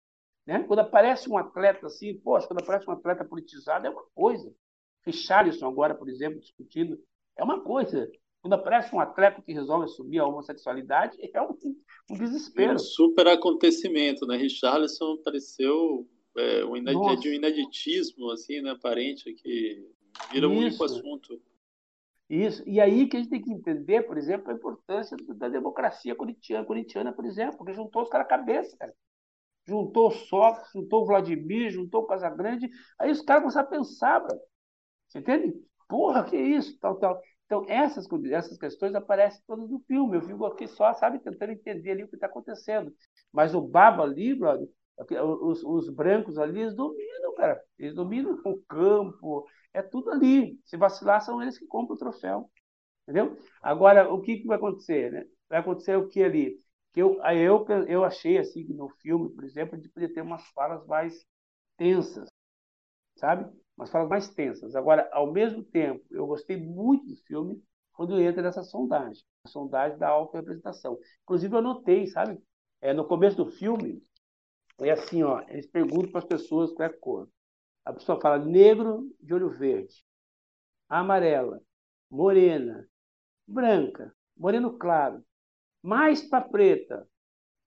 Né? 0.46 0.62
Quando 0.64 0.80
aparece 0.80 1.28
um 1.30 1.36
atleta 1.36 1.86
assim, 1.86 2.18
poxa, 2.18 2.46
quando 2.46 2.62
aparece 2.62 2.88
um 2.88 2.92
atleta 2.92 3.24
politizado, 3.24 3.86
é 3.86 3.90
uma 3.90 4.04
coisa. 4.14 4.52
Richarlison, 5.04 5.68
agora, 5.68 5.94
por 5.94 6.08
exemplo, 6.08 6.40
discutindo, 6.40 6.98
é 7.36 7.42
uma 7.42 7.60
coisa. 7.60 8.10
Quando 8.40 8.54
aparece 8.54 8.94
um 8.94 9.00
atleta 9.00 9.40
que 9.42 9.52
resolve 9.52 9.84
assumir 9.84 10.18
a 10.18 10.26
homossexualidade, 10.26 11.16
é 11.32 11.40
um, 11.40 11.56
um 12.10 12.16
desespero. 12.16 12.72
É 12.72 12.74
um 12.74 12.78
super 12.78 13.26
acontecimento, 13.28 14.26
né? 14.26 14.36
Richarlison 14.36 15.16
pareceu 15.22 16.08
é, 16.36 16.64
um, 16.64 16.76
inad... 16.76 17.20
de 17.20 17.28
um 17.28 17.32
inaditismo, 17.32 18.30
assim, 18.30 18.60
né, 18.60 18.70
aparente, 18.70 19.32
que 19.34 19.88
vira 20.32 20.48
um 20.48 20.58
único 20.58 20.82
assunto. 20.84 21.40
Isso. 22.32 22.62
E 22.66 22.80
aí 22.80 23.06
que 23.06 23.16
a 23.18 23.20
gente 23.20 23.28
tem 23.28 23.42
que 23.42 23.52
entender, 23.52 24.04
por 24.04 24.16
exemplo, 24.16 24.50
a 24.50 24.54
importância 24.54 25.14
da 25.36 25.50
democracia 25.50 26.14
corintiana, 26.14 26.64
corintiana 26.64 27.12
por 27.12 27.26
exemplo, 27.26 27.58
porque 27.58 27.74
juntou 27.74 28.02
os 28.02 28.08
caras 28.08 28.26
cabeça, 28.26 28.74
cara. 28.78 28.94
Juntou 29.66 30.08
o 30.08 30.10
Sócrates, 30.12 30.72
juntou 30.72 31.02
o 31.02 31.06
Vladimir, 31.06 31.70
juntou 31.70 32.02
o 32.02 32.06
Casagrande, 32.06 32.70
aí 32.98 33.10
os 33.10 33.22
caras 33.22 33.42
começaram 33.42 33.68
a 33.68 33.70
pensar, 33.70 34.20
bro. 34.20 34.38
Você 35.08 35.20
entende? 35.20 35.54
Porra, 35.88 36.24
que 36.24 36.36
isso, 36.36 36.78
tal, 36.80 36.96
tal. 36.98 37.20
Então, 37.46 37.66
essas, 37.68 38.06
essas 38.32 38.58
questões 38.58 38.94
aparecem 38.94 39.42
todas 39.46 39.70
no 39.70 39.80
filme. 39.80 40.16
Eu 40.16 40.22
fico 40.22 40.46
aqui 40.46 40.66
só, 40.66 40.94
sabe, 40.94 41.18
tentando 41.20 41.52
entender 41.52 41.92
ali 41.92 42.04
o 42.04 42.08
que 42.08 42.16
está 42.16 42.28
acontecendo. 42.28 42.92
Mas 43.32 43.54
o 43.54 43.60
Baba 43.60 44.04
ali, 44.04 44.34
brother, 44.34 44.68
os, 45.42 45.62
os 45.64 45.90
brancos 45.90 46.38
ali, 46.38 46.60
eles 46.60 46.74
dominam, 46.74 47.34
cara. 47.34 47.62
Eles 47.78 47.94
dominam 47.94 48.40
o 48.44 48.58
campo, 48.68 49.46
é 49.74 49.82
tudo 49.82 50.10
ali. 50.10 50.58
Se 50.64 50.76
vacilar, 50.76 51.20
são 51.22 51.40
eles 51.42 51.58
que 51.58 51.66
compram 51.66 51.96
o 51.96 51.98
troféu. 51.98 52.50
Entendeu? 53.02 53.36
Agora, 53.62 54.12
o 54.12 54.20
que, 54.20 54.38
que 54.38 54.46
vai 54.46 54.56
acontecer? 54.56 55.10
Né? 55.12 55.24
Vai 55.48 55.60
acontecer 55.60 55.96
o 55.96 56.08
que 56.08 56.22
ali? 56.22 56.56
Que 56.92 57.00
eu, 57.02 57.20
eu, 57.24 57.66
eu 57.88 58.04
achei 58.04 58.38
assim 58.38 58.64
que 58.64 58.72
no 58.74 58.88
filme, 59.00 59.30
por 59.30 59.44
exemplo, 59.44 59.76
gente 59.76 59.88
podia 59.88 60.12
ter 60.12 60.22
umas 60.22 60.44
falas 60.48 60.86
mais 60.86 61.26
tensas, 61.76 62.28
sabe? 63.16 63.50
Umas 63.76 63.90
falas 63.90 64.08
mais 64.08 64.28
tensas. 64.28 64.76
Agora, 64.76 65.08
ao 65.12 65.32
mesmo 65.32 65.64
tempo, 65.64 66.04
eu 66.10 66.26
gostei 66.26 66.56
muito 66.56 67.06
do 67.06 67.16
filme 67.16 67.62
quando 67.92 68.20
entra 68.20 68.42
nessa 68.42 68.62
sondagem, 68.62 69.22
a 69.44 69.48
sondagem 69.48 69.98
da 69.98 70.08
auto-representação. 70.08 70.98
Inclusive, 71.24 71.54
eu 71.54 71.62
notei, 71.62 72.06
sabe? 72.06 72.38
É, 72.80 72.92
no 72.92 73.06
começo 73.06 73.36
do 73.36 73.46
filme, 73.46 74.02
é 74.80 74.90
assim, 74.90 75.22
ó, 75.22 75.42
eles 75.48 75.66
perguntam 75.66 76.10
para 76.10 76.20
as 76.20 76.26
pessoas 76.26 76.72
qual 76.72 76.88
é 76.88 76.90
a 76.90 76.98
cor. 76.98 77.28
A 77.84 77.92
pessoa 77.92 78.20
fala 78.20 78.38
negro 78.38 79.10
de 79.20 79.34
olho 79.34 79.50
verde, 79.50 80.04
amarela, 80.88 81.60
morena, 82.10 82.88
branca, 83.46 84.14
moreno 84.36 84.78
claro, 84.78 85.24
mais 85.82 86.22
para 86.22 86.44
preta. 86.44 87.08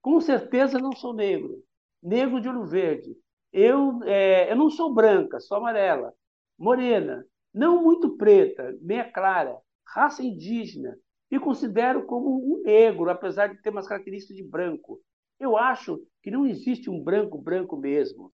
Com 0.00 0.20
certeza 0.20 0.78
não 0.78 0.92
sou 0.92 1.12
negro. 1.12 1.62
Negro 2.02 2.40
de 2.40 2.48
olho 2.48 2.64
verde. 2.64 3.16
Eu, 3.52 4.02
é, 4.04 4.50
eu 4.50 4.56
não 4.56 4.70
sou 4.70 4.92
branca, 4.92 5.40
sou 5.40 5.58
amarela. 5.58 6.14
Morena, 6.58 7.26
não 7.52 7.82
muito 7.82 8.16
preta, 8.16 8.76
meia 8.80 9.10
clara, 9.10 9.56
raça 9.86 10.22
indígena. 10.22 10.96
Me 11.30 11.40
considero 11.40 12.06
como 12.06 12.54
um 12.54 12.62
negro, 12.62 13.10
apesar 13.10 13.48
de 13.48 13.60
ter 13.60 13.70
umas 13.70 13.88
características 13.88 14.36
de 14.36 14.44
branco. 14.44 15.00
Eu 15.38 15.56
acho 15.56 16.00
que 16.22 16.30
não 16.30 16.46
existe 16.46 16.88
um 16.88 17.02
branco 17.02 17.36
branco 17.36 17.76
mesmo. 17.76 18.32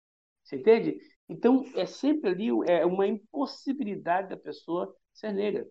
Você 0.43 0.55
entende? 0.55 0.99
Então, 1.30 1.65
é 1.75 1.86
sempre 1.86 2.30
ali 2.30 2.47
é 2.67 2.86
uma 2.86 3.05
impossibilidade 3.05 4.30
da 4.30 4.38
pessoa 4.38 4.93
ser 5.13 5.34
negra. 5.34 5.67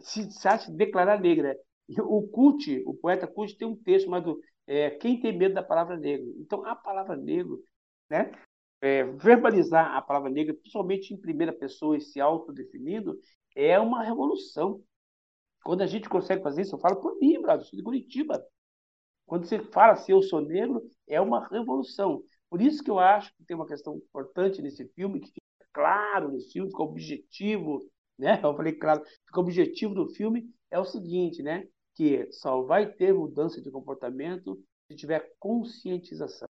Se, 0.00 0.30
se 0.30 0.48
acha 0.48 0.70
declarar 0.70 1.20
negra. 1.20 1.56
O 2.00 2.28
Cult, 2.28 2.82
o 2.86 2.94
poeta 2.94 3.26
Cult, 3.26 3.56
tem 3.56 3.66
um 3.66 3.76
texto 3.76 4.04
chamado 4.04 4.38
é, 4.66 4.90
Quem 4.90 5.18
tem 5.20 5.36
medo 5.36 5.54
da 5.54 5.62
palavra 5.62 5.96
negro? 5.96 6.34
Então, 6.38 6.64
a 6.66 6.76
palavra 6.76 7.16
negro, 7.16 7.64
né? 8.10 8.30
É, 8.80 9.02
verbalizar 9.04 9.96
a 9.96 10.02
palavra 10.02 10.30
negra, 10.30 10.54
principalmente 10.54 11.12
em 11.12 11.20
primeira 11.20 11.52
pessoa 11.52 11.96
e 11.96 12.00
se 12.00 12.20
autodefinindo, 12.20 13.18
é 13.56 13.78
uma 13.80 14.04
revolução. 14.04 14.82
Quando 15.64 15.82
a 15.82 15.86
gente 15.86 16.08
consegue 16.08 16.42
fazer 16.42 16.62
isso, 16.62 16.76
eu 16.76 16.78
falo 16.78 16.96
por 17.00 17.18
mim, 17.18 17.40
Brasil, 17.40 17.66
sou 17.66 17.76
de 17.76 17.82
Curitiba. 17.82 18.44
Quando 19.26 19.46
você 19.46 19.58
fala 19.58 19.94
assim, 19.94 20.12
eu 20.12 20.22
sou 20.22 20.40
negro, 20.40 20.82
é 21.06 21.20
uma 21.20 21.46
revolução. 21.48 22.22
Por 22.50 22.60
isso 22.60 22.82
que 22.82 22.90
eu 22.90 22.98
acho 22.98 23.34
que 23.36 23.44
tem 23.44 23.56
uma 23.56 23.66
questão 23.66 23.96
importante 23.96 24.62
nesse 24.62 24.86
filme, 24.94 25.20
que 25.20 25.28
fica 25.28 25.68
claro 25.72 26.30
nesse 26.30 26.52
filme, 26.52 26.70
o 26.72 26.82
objetivo, 26.82 27.80
né? 28.18 28.40
Eu 28.44 28.56
falei 28.56 28.72
claro, 28.72 29.02
o 29.34 29.40
objetivo 29.40 29.94
do 29.94 30.08
filme 30.08 30.48
é 30.70 30.78
o 30.78 30.84
seguinte, 30.84 31.42
né? 31.42 31.66
Que 31.94 32.30
só 32.32 32.62
vai 32.62 32.90
ter 32.90 33.12
mudança 33.12 33.60
de 33.60 33.70
comportamento 33.70 34.58
se 34.88 34.96
tiver 34.96 35.30
conscientização. 35.38 36.48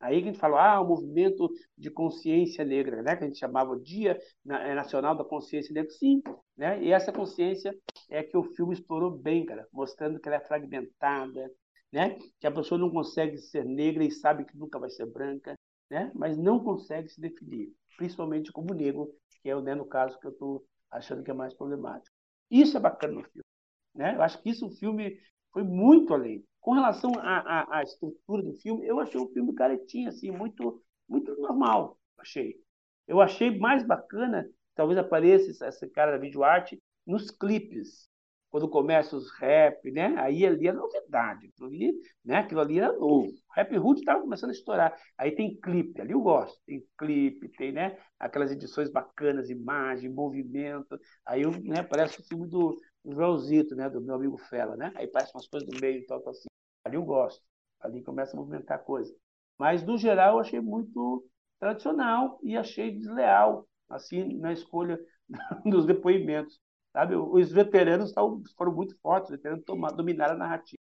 Aí 0.00 0.20
que 0.20 0.28
a 0.28 0.32
gente 0.32 0.40
fala, 0.40 0.74
ah, 0.74 0.80
o 0.80 0.88
movimento 0.88 1.48
de 1.76 1.90
consciência 1.90 2.64
negra, 2.64 3.02
né? 3.02 3.16
Que 3.16 3.24
a 3.24 3.26
gente 3.26 3.38
chamava 3.38 3.72
o 3.72 3.80
Dia 3.80 4.18
é, 4.46 4.74
Nacional 4.74 5.16
da 5.16 5.24
Consciência 5.24 5.72
Negra. 5.72 5.90
Sim, 5.90 6.22
né? 6.56 6.82
E 6.82 6.92
essa 6.92 7.12
consciência 7.12 7.74
é 8.10 8.22
que 8.22 8.36
o 8.36 8.42
filme 8.42 8.74
explorou 8.74 9.10
bem, 9.10 9.46
cara, 9.46 9.66
mostrando 9.72 10.20
que 10.20 10.28
ela 10.28 10.36
é 10.36 10.46
fragmentada, 10.46 11.50
né? 11.96 12.18
Que 12.38 12.46
a 12.46 12.52
pessoa 12.52 12.78
não 12.78 12.90
consegue 12.90 13.38
ser 13.38 13.64
negra 13.64 14.04
e 14.04 14.10
sabe 14.10 14.44
que 14.44 14.54
nunca 14.54 14.78
vai 14.78 14.90
ser 14.90 15.06
branca, 15.06 15.54
né? 15.90 16.12
Mas 16.14 16.36
não 16.36 16.62
consegue 16.62 17.08
se 17.08 17.18
definir, 17.18 17.72
principalmente 17.96 18.52
como 18.52 18.74
negro, 18.74 19.10
que 19.40 19.48
é 19.48 19.58
né, 19.62 19.74
no 19.74 19.86
caso 19.86 20.20
que 20.20 20.26
eu 20.26 20.30
estou 20.30 20.66
achando 20.90 21.22
que 21.22 21.30
é 21.30 21.34
mais 21.34 21.54
problemático. 21.54 22.14
Isso 22.50 22.76
é 22.76 22.80
bacana 22.80 23.14
no 23.14 23.22
filme, 23.22 23.46
né? 23.94 24.14
Eu 24.14 24.20
acho 24.20 24.42
que 24.42 24.50
isso 24.50 24.66
o 24.66 24.76
filme 24.76 25.18
foi 25.54 25.62
muito 25.62 26.12
além. 26.12 26.44
Com 26.60 26.74
relação 26.74 27.12
à, 27.18 27.38
à, 27.38 27.78
à 27.78 27.82
estrutura 27.82 28.42
do 28.42 28.52
filme, 28.56 28.86
eu 28.86 29.00
achei 29.00 29.18
o 29.18 29.32
filme 29.32 29.54
caretinho, 29.54 30.10
assim, 30.10 30.30
muito, 30.30 30.82
muito 31.08 31.34
normal, 31.40 31.98
achei. 32.18 32.60
Eu 33.08 33.22
achei 33.22 33.58
mais 33.58 33.86
bacana, 33.86 34.46
talvez 34.74 34.98
apareça 34.98 35.66
esse 35.66 35.88
cara 35.88 36.12
da 36.12 36.18
videoarte, 36.18 36.78
nos 37.06 37.30
clipes, 37.30 38.06
quando 38.50 38.68
começa 38.68 39.16
os 39.16 39.30
rap, 39.38 39.90
né? 39.90 40.14
Aí 40.18 40.46
ali 40.46 40.68
é 40.68 40.72
novidade, 40.72 41.46
aquilo 41.48 41.68
ali, 41.68 41.92
né? 42.24 42.38
Aquilo 42.38 42.60
ali 42.60 42.78
era 42.78 42.92
novo. 42.92 43.32
Rap 43.54 43.76
Hood 43.76 44.00
estava 44.00 44.20
começando 44.20 44.50
a 44.50 44.52
estourar. 44.52 44.96
Aí 45.18 45.32
tem 45.32 45.58
clipe, 45.60 46.00
ali 46.00 46.12
eu 46.12 46.20
gosto. 46.20 46.58
Tem 46.66 46.82
clipe, 46.98 47.48
tem, 47.50 47.72
né? 47.72 47.98
Aquelas 48.18 48.50
edições 48.50 48.90
bacanas, 48.90 49.50
imagem, 49.50 50.10
movimento. 50.10 50.98
Aí 51.24 51.42
eu, 51.42 51.50
né? 51.62 51.82
Parece 51.82 52.20
o 52.20 52.24
filme 52.24 52.46
do, 52.48 52.78
do 53.04 53.12
Joãozito, 53.14 53.74
né? 53.74 53.90
Do 53.90 54.00
meu 54.00 54.14
amigo 54.14 54.38
Fela, 54.38 54.76
né? 54.76 54.92
Aí 54.96 55.06
parece 55.06 55.32
umas 55.34 55.46
coisas 55.48 55.68
do 55.68 55.80
meio 55.80 55.98
e 56.00 56.06
tal, 56.06 56.20
tal 56.20 56.30
assim. 56.32 56.48
Ali 56.84 56.96
eu 56.96 57.04
gosto. 57.04 57.42
Ali 57.80 58.02
começa 58.02 58.36
a 58.36 58.40
movimentar 58.40 58.78
a 58.78 58.82
coisa. 58.82 59.14
Mas, 59.58 59.82
no 59.82 59.96
geral, 59.96 60.34
eu 60.34 60.40
achei 60.40 60.60
muito 60.60 61.24
tradicional 61.58 62.38
e 62.42 62.56
achei 62.56 62.90
desleal, 62.92 63.66
assim, 63.88 64.34
na 64.38 64.52
escolha 64.52 64.98
dos 65.64 65.86
depoimentos. 65.86 66.60
Sabe? 66.96 67.14
Os 67.14 67.52
veteranos 67.52 68.14
foram 68.56 68.72
muito 68.72 68.98
fortes, 69.02 69.28
os 69.28 69.36
veteranos 69.36 69.62
dominaram 69.94 70.32
a 70.32 70.38
narrativa. 70.38 70.80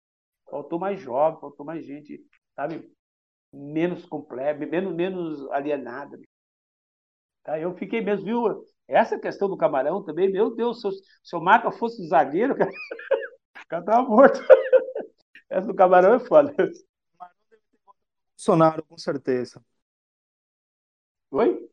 Faltou 0.50 0.76
mais 0.76 1.00
jovem, 1.00 1.38
faltou 1.38 1.64
mais 1.64 1.86
gente, 1.86 2.20
sabe? 2.56 2.92
Menos 3.52 4.04
completa, 4.06 4.66
menos, 4.66 4.92
menos 4.92 5.48
alienada. 5.52 6.18
Tá? 7.44 7.60
Eu 7.60 7.76
fiquei 7.76 8.00
mesmo, 8.00 8.24
viu? 8.24 8.64
Essa 8.88 9.20
questão 9.20 9.48
do 9.48 9.56
camarão 9.56 10.02
também, 10.02 10.28
meu 10.32 10.52
Deus, 10.52 10.80
se 10.80 10.88
o, 10.88 10.90
se 10.90 11.78
fosse 11.78 12.04
zagueiro, 12.08 12.56
cara, 12.56 12.72
o 13.64 13.68
cara 13.68 13.84
tava 13.84 14.08
morto. 14.08 14.40
Essa 15.48 15.68
do 15.68 15.74
camarão 15.76 16.14
é 16.14 16.18
foda. 16.18 16.52
Bolsonaro, 18.36 18.82
com 18.84 18.98
certeza. 18.98 19.64
Oi? 21.30 21.70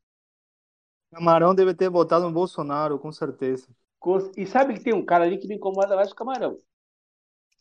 Camarão 1.10 1.56
deve 1.56 1.74
ter 1.74 1.90
votado 1.90 2.26
no 2.26 2.32
Bolsonaro, 2.32 3.00
com 3.00 3.12
certeza. 3.12 3.68
E 4.38 4.45
sabe 4.45 4.74
que 4.74 4.84
tem 4.84 4.93
um 4.93 5.05
cara 5.05 5.26
ali 5.26 5.38
que 5.38 5.47
me 5.47 5.55
incomoda 5.55 5.95
mais 5.95 6.08
que 6.08 6.14
o 6.14 6.18
Camarão. 6.18 6.58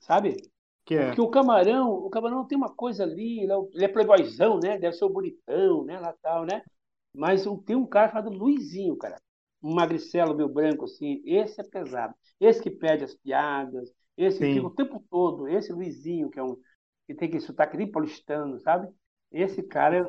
Sabe? 0.01 0.37
Que 0.85 0.95
é? 0.95 1.07
Porque 1.07 1.21
o 1.21 1.29
Camarão, 1.29 1.91
o 1.91 2.11
Camarão 2.11 2.47
tem 2.47 2.57
uma 2.57 2.75
coisa 2.75 3.03
ali, 3.03 3.41
ele 3.41 3.53
é, 3.53 3.85
é 3.85 3.89
playboyzão, 3.89 4.61
né? 4.61 4.79
Deve 4.79 4.97
ser 4.97 5.05
o 5.05 5.11
bonitão, 5.11 5.85
né? 5.85 5.99
Lá 5.99 6.15
tal, 6.23 6.45
né? 6.45 6.63
Mas 7.15 7.45
tem 7.65 7.75
um 7.75 7.87
cara 7.87 8.09
chamado 8.09 8.31
Luizinho, 8.31 8.97
cara. 8.97 9.17
Um 9.63 9.75
magricelo 9.75 10.37
meio 10.37 10.49
branco, 10.49 10.85
assim. 10.85 11.21
Esse 11.25 11.61
é 11.61 11.65
pesado. 11.65 12.15
Esse 12.39 12.63
que 12.63 12.71
pede 12.71 13.05
as 13.05 13.15
piadas, 13.15 13.91
esse 14.17 14.39
que 14.39 14.55
fica 14.55 14.67
o 14.67 14.75
tempo 14.75 15.03
todo, 15.11 15.49
esse 15.49 15.73
Luizinho, 15.73 16.31
que 16.31 16.39
é 16.39 16.43
um 16.43 16.57
que 17.07 17.15
tem 17.15 17.31
que 17.31 17.41
sotaque 17.41 17.77
nem 17.77 17.91
paulistano, 17.91 18.59
sabe? 18.61 18.89
Esse 19.31 19.63
cara, 19.63 20.07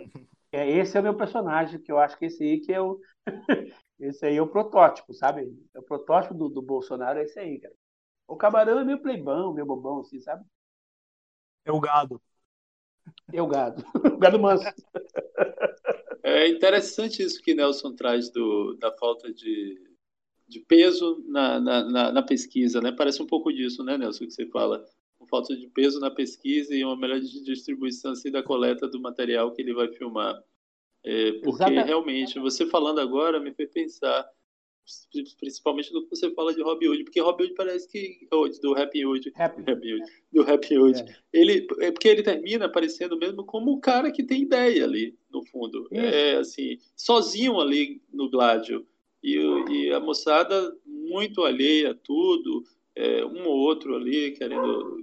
é, 0.52 0.70
esse 0.78 0.98
é 0.98 1.00
o 1.00 1.04
meu 1.04 1.16
personagem, 1.16 1.80
que 1.80 1.92
eu 1.92 2.00
acho 2.00 2.18
que 2.18 2.26
esse 2.26 2.44
aí 2.44 2.60
que 2.60 2.74
é 2.74 2.82
o. 2.82 3.00
esse 4.00 4.26
aí 4.26 4.38
é 4.38 4.42
o 4.42 4.48
protótipo, 4.48 5.14
sabe? 5.14 5.54
É 5.74 5.80
o 5.80 5.84
protótipo 5.84 6.34
do, 6.34 6.50
do 6.50 6.62
Bolsonaro, 6.62 7.20
é 7.20 7.24
esse 7.24 7.40
aí, 7.40 7.60
cara. 7.60 7.74
O 8.28 8.36
camarão 8.36 8.80
é 8.80 8.84
meio 8.84 9.02
pleibão, 9.02 9.54
meio 9.54 9.66
bobão, 9.66 10.02
assim, 10.02 10.20
sabe? 10.20 10.46
É 11.64 11.72
o 11.72 11.80
gado. 11.80 12.22
É 13.32 13.42
o 13.42 13.48
gado. 13.48 13.84
o 13.96 14.18
gado 14.18 14.40
manso. 14.40 14.66
É 16.24 16.48
interessante 16.48 17.24
isso 17.24 17.42
que 17.42 17.56
Nelson 17.56 17.96
traz 17.96 18.30
do, 18.30 18.76
da 18.76 18.92
falta 18.98 19.34
de, 19.34 19.82
de 20.48 20.60
peso 20.60 21.24
na, 21.28 21.60
na, 21.60 22.12
na, 22.12 22.22
pesquisa, 22.22 22.82
né? 22.82 22.92
Parece 22.92 23.22
um 23.22 23.28
pouco 23.28 23.52
disso, 23.52 23.84
né, 23.84 23.98
Nelson, 23.98 24.26
que 24.26 24.32
você 24.32 24.46
fala. 24.48 24.86
Com 25.18 25.26
falta 25.26 25.56
de 25.56 25.68
peso 25.70 26.00
na 26.00 26.12
pesquisa 26.12 26.76
e 26.76 26.84
uma 26.84 26.96
melhor 26.96 27.20
distribuição 27.20 28.12
assim, 28.12 28.30
da 28.30 28.44
coleta 28.44 28.88
do 28.88 29.02
material 29.02 29.52
que 29.52 29.62
ele 29.62 29.74
vai 29.74 29.88
filmar. 29.88 30.40
É, 31.04 31.32
porque 31.34 31.64
Exatamente. 31.64 31.86
realmente, 31.86 32.40
você 32.40 32.66
falando 32.66 33.00
agora 33.00 33.40
me 33.40 33.54
fez 33.54 33.70
pensar 33.72 34.30
principalmente 35.38 35.92
do 35.92 36.04
que 36.04 36.16
você 36.16 36.32
fala 36.34 36.54
de 36.54 36.62
Robin 36.62 36.88
Hood, 36.88 37.04
porque 37.04 37.20
Robin 37.20 37.44
Hood 37.44 37.56
parece 37.56 37.90
que 37.90 38.26
do 38.62 38.78
Happy 38.78 39.06
Hood, 39.06 39.34
Happy. 39.36 39.70
Happy 39.70 39.94
Hood 39.94 40.06
do 40.32 40.42
Happy 40.42 40.78
Hood, 40.78 41.02
é. 41.02 41.16
ele 41.34 41.68
é 41.80 41.92
porque 41.92 42.08
ele 42.08 42.24
termina 42.24 42.66
aparecendo 42.66 43.18
mesmo 43.18 43.44
como 43.44 43.72
o 43.72 43.82
cara 43.82 44.12
que 44.12 44.24
tem 44.24 44.44
ideia 44.44 44.86
ali 44.86 45.18
no 45.30 45.44
fundo, 45.44 45.88
Isso. 45.92 46.02
é 46.02 46.38
assim 46.38 46.78
sozinho 46.96 47.60
ali 47.60 48.02
no 48.12 48.30
Gládio 48.30 48.88
e, 49.22 49.36
e 49.70 49.92
a 49.92 50.00
moçada 50.00 50.74
muito 50.86 51.44
alheia 51.44 51.92
a 51.92 51.96
tudo, 51.96 52.64
é, 52.96 53.26
um 53.26 53.46
ou 53.46 53.58
outro 53.58 53.96
ali 53.96 54.32
querendo 54.32 55.02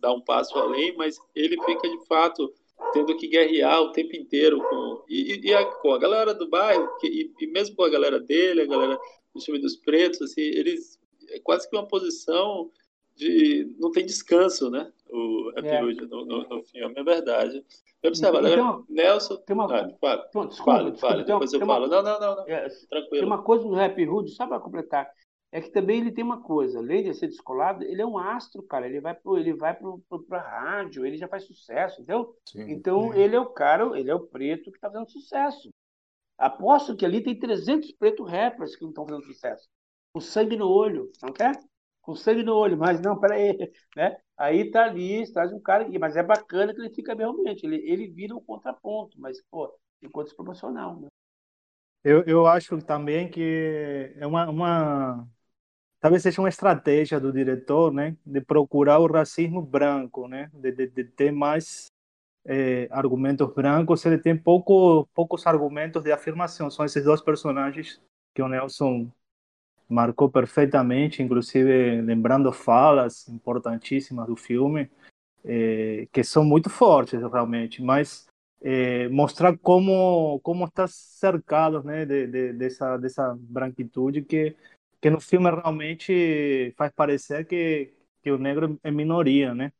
dar 0.00 0.12
um 0.12 0.20
passo 0.20 0.56
além, 0.58 0.96
mas 0.96 1.18
ele 1.34 1.56
fica 1.64 1.88
de 1.88 2.06
fato 2.06 2.52
tendo 2.92 3.16
que 3.16 3.28
guerrear 3.28 3.80
o 3.82 3.92
tempo 3.92 4.16
inteiro 4.16 4.60
com 4.60 5.04
e, 5.08 5.40
e 5.42 5.54
a, 5.54 5.64
com 5.64 5.92
a 5.92 5.98
galera 5.98 6.34
do 6.34 6.48
bairro 6.48 6.88
que, 6.98 7.06
e, 7.06 7.32
e, 7.40 7.46
mesmo 7.46 7.76
com 7.76 7.84
a 7.84 7.88
galera 7.88 8.18
dele, 8.18 8.62
a 8.62 8.66
galera 8.66 8.98
do 9.34 9.40
time 9.40 9.58
dos 9.58 9.76
pretos, 9.76 10.22
assim, 10.22 10.40
eles 10.40 10.98
é 11.30 11.38
quase 11.40 11.68
que 11.68 11.76
uma 11.76 11.86
posição 11.86 12.70
de 13.14 13.74
não 13.78 13.90
tem 13.90 14.06
descanso, 14.06 14.70
né? 14.70 14.90
O 15.10 15.50
Happy 15.56 15.68
é. 15.68 15.82
Hood 15.82 16.06
no, 16.06 16.24
no, 16.24 16.48
no, 16.48 16.62
filme, 16.62 16.94
é 16.96 17.02
verdade. 17.02 17.64
Observa, 18.04 18.38
então, 18.38 18.52
agora, 18.52 18.84
Nelson. 18.88 19.36
Tem 19.38 19.54
uma, 19.54 19.64
ah, 19.64 19.90
fala, 20.00 20.16
desculpa, 20.26 20.28
fala, 20.32 20.48
desculpa, 20.54 20.98
fala, 20.98 21.24
depois 21.24 21.52
eu 21.52 21.66
falo. 21.66 21.86
Não, 21.88 22.02
não, 22.02 22.20
não, 22.20 22.36
não. 22.36 22.48
É, 22.48 22.68
tranquilo. 22.68 23.10
Tem 23.10 23.24
uma 23.24 23.42
coisa 23.42 23.64
no 23.64 23.80
Happy 23.80 24.06
Hood, 24.06 24.30
só 24.30 24.46
para 24.46 24.60
completar, 24.60 25.10
é 25.50 25.60
que 25.60 25.70
também 25.70 26.00
ele 26.00 26.12
tem 26.12 26.22
uma 26.22 26.42
coisa, 26.42 26.78
além 26.78 27.04
de 27.04 27.14
ser 27.14 27.28
descolado, 27.28 27.82
ele 27.82 28.02
é 28.02 28.06
um 28.06 28.18
astro, 28.18 28.62
cara. 28.62 28.86
Ele 28.86 29.00
vai 29.00 29.14
pro, 29.14 29.38
ele 29.38 29.54
vai 29.54 29.74
pro, 29.74 29.98
pro, 30.08 30.22
pra 30.24 30.40
rádio, 30.40 31.06
ele 31.06 31.16
já 31.16 31.26
faz 31.26 31.44
sucesso, 31.44 32.02
entendeu? 32.02 32.36
Sim, 32.44 32.70
então 32.70 33.12
sim. 33.12 33.18
ele 33.18 33.34
é 33.34 33.40
o 33.40 33.46
cara, 33.46 33.98
ele 33.98 34.10
é 34.10 34.14
o 34.14 34.26
preto 34.26 34.70
que 34.70 34.78
tá 34.78 34.90
fazendo 34.90 35.10
sucesso. 35.10 35.70
Aposto 36.36 36.94
que 36.94 37.04
ali 37.04 37.22
tem 37.22 37.38
300 37.38 37.92
preto 37.92 38.22
rappers 38.22 38.76
que 38.76 38.82
não 38.82 38.90
estão 38.90 39.06
fazendo 39.06 39.24
sucesso. 39.24 39.68
Com 40.12 40.20
sangue 40.20 40.56
no 40.56 40.68
olho, 40.68 41.10
não 41.22 41.32
quer? 41.32 41.58
Com 42.02 42.14
sangue 42.14 42.42
no 42.42 42.54
olho, 42.54 42.76
mas 42.76 43.00
não, 43.00 43.18
peraí, 43.18 43.56
né? 43.96 44.18
Aí 44.36 44.70
tá 44.70 44.84
ali, 44.84 45.30
traz 45.32 45.52
um 45.52 45.60
cara, 45.60 45.88
mas 45.98 46.14
é 46.14 46.22
bacana 46.22 46.74
que 46.74 46.80
ele 46.80 46.94
fica 46.94 47.14
realmente, 47.14 47.64
ele, 47.64 47.76
ele 47.90 48.06
vira 48.06 48.36
um 48.36 48.44
contraponto, 48.44 49.18
mas, 49.18 49.42
pô, 49.50 49.74
ficou 49.98 50.22
desproporcional, 50.22 51.00
né? 51.00 51.08
Eu, 52.04 52.22
eu 52.24 52.46
acho 52.46 52.78
também 52.82 53.28
que 53.28 54.14
é 54.16 54.26
uma, 54.26 54.48
uma 54.48 55.28
talvez 56.00 56.22
seja 56.22 56.40
uma 56.40 56.48
estratégia 56.48 57.18
do 57.18 57.32
diretor, 57.32 57.92
né, 57.92 58.16
de 58.24 58.40
procurar 58.40 58.98
o 58.98 59.06
racismo 59.06 59.62
branco, 59.62 60.28
né, 60.28 60.50
de, 60.54 60.72
de, 60.72 60.86
de 60.86 61.04
ter 61.04 61.30
mais 61.30 61.86
é, 62.44 62.88
argumentos 62.90 63.52
brancos, 63.52 64.04
ele 64.06 64.18
tem 64.18 64.36
pouco, 64.36 65.06
poucos 65.14 65.46
argumentos 65.46 66.02
de 66.02 66.10
afirmação. 66.10 66.70
São 66.70 66.84
esses 66.84 67.04
dois 67.04 67.20
personagens 67.20 68.00
que 68.34 68.42
o 68.42 68.48
Nelson 68.48 69.10
marcou 69.88 70.30
perfeitamente, 70.30 71.22
inclusive 71.22 72.00
lembrando 72.02 72.52
falas 72.52 73.28
importantíssimas 73.28 74.26
do 74.26 74.36
filme, 74.36 74.90
é, 75.44 76.06
que 76.12 76.22
são 76.22 76.44
muito 76.44 76.68
fortes 76.68 77.20
realmente, 77.20 77.82
mas 77.82 78.26
é, 78.60 79.08
mostrar 79.08 79.56
como 79.58 80.40
como 80.40 80.64
está 80.64 80.86
cercado 80.88 81.82
né 81.84 82.04
de, 82.04 82.26
de, 82.26 82.52
dessa 82.52 82.96
dessa 82.96 83.38
branquitude 83.40 84.22
que 84.22 84.56
que 85.00 85.10
no 85.10 85.20
filme 85.20 85.50
realmente 85.50 86.74
faz 86.76 86.92
parecer 86.92 87.46
que 87.46 87.94
que 88.22 88.30
o 88.32 88.38
negro 88.38 88.78
é 88.82 88.90
minoria 88.90 89.54
né 89.54 89.72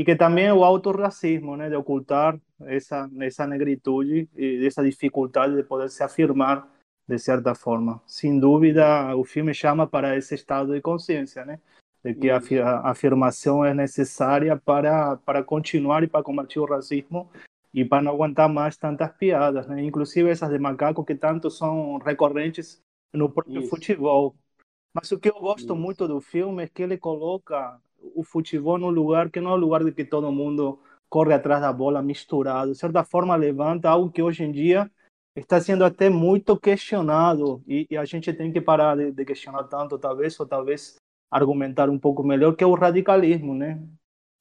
e 0.00 0.04
que 0.04 0.16
também 0.16 0.46
é 0.46 0.54
o 0.54 0.64
autorracismo, 0.64 1.58
né, 1.58 1.68
de 1.68 1.76
ocultar 1.76 2.40
essa 2.62 3.10
essa 3.20 3.46
negritude 3.46 4.28
e 4.34 4.66
essa 4.66 4.82
dificuldade 4.82 5.54
de 5.54 5.62
poder 5.62 5.90
se 5.90 6.02
afirmar 6.02 6.66
de 7.06 7.18
certa 7.18 7.54
forma. 7.54 8.00
Sem 8.06 8.38
dúvida, 8.38 9.14
o 9.14 9.24
filme 9.24 9.52
chama 9.52 9.86
para 9.86 10.16
esse 10.16 10.34
estado 10.34 10.72
de 10.72 10.80
consciência, 10.80 11.44
né, 11.44 11.58
de 12.02 12.14
que 12.14 12.30
a, 12.30 12.38
a 12.38 12.90
afirmação 12.90 13.62
é 13.62 13.74
necessária 13.74 14.56
para 14.56 15.16
para 15.18 15.42
continuar 15.42 16.02
e 16.02 16.06
para 16.06 16.22
combater 16.22 16.60
o 16.60 16.64
racismo 16.64 17.28
e 17.74 17.84
para 17.84 18.02
não 18.02 18.12
aguentar 18.12 18.48
mais 18.48 18.78
tantas 18.78 19.12
piadas, 19.12 19.66
né? 19.66 19.82
Inclusive 19.82 20.30
essas 20.30 20.50
de 20.50 20.58
macaco 20.58 21.04
que 21.04 21.14
tanto 21.14 21.50
são 21.50 21.98
recorrentes 21.98 22.80
no 23.12 23.28
próprio 23.28 23.60
Isso. 23.60 23.68
futebol. 23.68 24.34
Mas 24.92 25.12
o 25.12 25.18
que 25.18 25.28
eu 25.28 25.40
gosto 25.40 25.76
muito 25.76 26.06
do 26.08 26.20
filme 26.20 26.64
é 26.64 26.68
que 26.68 26.82
ele 26.82 26.98
coloca 26.98 27.80
o 28.14 28.24
futebol 28.24 28.78
no 28.78 28.90
lugar 28.90 29.30
que 29.30 29.40
não 29.40 29.52
é 29.52 29.54
o 29.54 29.56
lugar 29.56 29.84
de 29.84 29.92
que 29.92 30.04
todo 30.04 30.32
mundo 30.32 30.80
corre 31.08 31.34
atrás 31.34 31.60
da 31.60 31.72
bola 31.72 32.02
misturado. 32.02 32.72
De 32.72 32.78
certa 32.78 33.04
forma, 33.04 33.36
levanta 33.36 33.88
algo 33.90 34.10
que 34.10 34.22
hoje 34.22 34.44
em 34.44 34.52
dia 34.52 34.90
está 35.34 35.60
sendo 35.60 35.84
até 35.84 36.08
muito 36.10 36.58
questionado 36.58 37.62
e, 37.66 37.86
e 37.90 37.96
a 37.96 38.04
gente 38.04 38.32
tem 38.32 38.52
que 38.52 38.60
parar 38.60 38.96
de, 38.96 39.12
de, 39.12 39.24
questionar 39.24 39.64
tanto, 39.64 39.98
talvez, 39.98 40.38
ou 40.40 40.46
talvez 40.46 40.96
argumentar 41.30 41.88
um 41.88 41.98
pouco 41.98 42.22
melhor, 42.24 42.54
que 42.56 42.64
é 42.64 42.66
o 42.66 42.74
radicalismo, 42.74 43.54
né? 43.54 43.80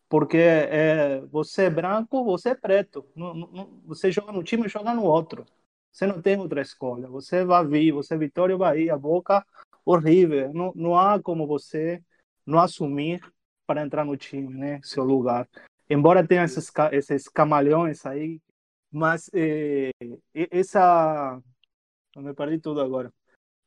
Porque 0.07 0.37
é, 0.37 1.21
você 1.31 1.65
é 1.65 1.69
branco, 1.69 2.23
você 2.23 2.49
é 2.49 2.55
preto. 2.55 3.05
Não, 3.15 3.33
não, 3.35 3.81
você 3.85 4.11
joga 4.11 4.31
no 4.31 4.43
time, 4.43 4.67
joga 4.67 4.93
no 4.93 5.03
outro. 5.03 5.45
Você 5.91 6.07
não 6.07 6.21
tem 6.21 6.39
outra 6.39 6.61
escolha. 6.61 7.07
Você 7.07 7.45
vai 7.45 7.65
vir, 7.65 7.91
você 7.91 8.15
é 8.15 8.17
Vitória 8.17 8.57
Bahia, 8.57 8.97
Boca 8.97 9.45
horrível. 9.91 10.53
Não, 10.53 10.71
não 10.75 10.97
há 10.97 11.19
como 11.21 11.47
você 11.47 12.01
não 12.45 12.59
assumir 12.59 13.21
para 13.65 13.81
entrar 13.81 14.05
no 14.05 14.15
time, 14.15 14.53
né? 14.53 14.79
Seu 14.83 15.03
lugar. 15.03 15.47
Embora 15.89 16.25
tenha 16.25 16.43
esses, 16.43 16.71
esses 16.91 17.27
camaleões 17.27 18.05
aí, 18.05 18.39
mas 18.91 19.29
é, 19.33 19.91
essa. 20.33 21.41
Eu 22.15 22.21
me 22.21 22.33
perdi 22.33 22.59
tudo 22.59 22.81
agora. 22.81 23.11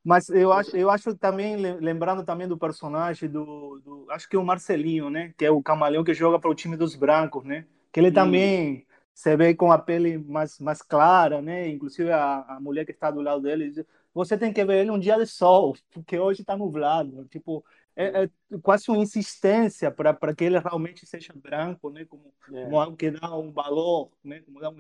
Mas 0.05 0.29
eu 0.29 0.53
acho, 0.53 0.77
eu 0.77 0.91
acho 0.91 1.17
também, 1.17 1.57
lembrando 1.57 2.25
também 2.25 2.49
do 2.49 2.59
personagem 2.59 3.29
do, 3.29 3.81
do 3.85 4.07
acho 4.11 4.29
que 4.29 4.35
é 4.35 4.39
o 4.39 4.45
Marcelinho, 4.45 5.09
né? 5.09 5.33
Que 5.37 5.45
é 5.45 5.51
o 5.51 5.63
camaleão 5.63 6.03
que 6.03 6.13
joga 6.13 6.41
para 6.41 6.51
o 6.51 6.55
time 6.55 6.77
dos 6.77 6.97
brancos, 6.97 7.45
né? 7.45 7.67
Que 7.93 8.01
ele 8.01 8.11
também 8.11 8.85
se 9.15 9.37
vê 9.37 9.55
com 9.55 9.71
a 9.71 9.79
pele 9.79 10.19
mais, 10.19 10.59
mais 10.59 10.83
clara, 10.83 11.41
né? 11.41 11.69
Inclusive 11.69 12.11
a, 12.11 12.41
a 12.57 12.61
mulher 12.61 12.85
que 12.85 12.93
está 12.93 13.11
do 13.11 13.21
lado 13.21 13.43
dele 13.43 13.71
diz, 13.71 13.85
você 14.15 14.37
tem 14.37 14.53
que 14.53 14.65
ver 14.65 14.81
ele 14.81 14.91
um 14.91 14.99
dia 14.99 15.17
de 15.17 15.27
sol, 15.27 15.77
porque 15.91 16.19
hoje 16.19 16.43
está 16.43 16.57
nublado. 16.57 17.25
Tipo, 17.27 17.65
é, 17.97 18.25
é, 18.25 18.31
quase 18.63 18.91
uma 18.91 19.03
insistência 19.03 19.91
para 19.91 20.35
que 20.35 20.45
ele 20.45 20.59
realmente 20.59 21.07
seja 21.07 21.33
branco, 21.35 21.91
né? 21.91 22.05
Como, 22.05 22.33
é. 22.53 22.65
como 22.65 22.81
algo 22.81 22.97
que 22.97 23.11
dá 23.11 23.37
um 23.37 23.53
valor, 23.53 24.11
né? 24.23 24.41
Como 24.43 24.61
dá 24.61 24.71
um, 24.71 24.77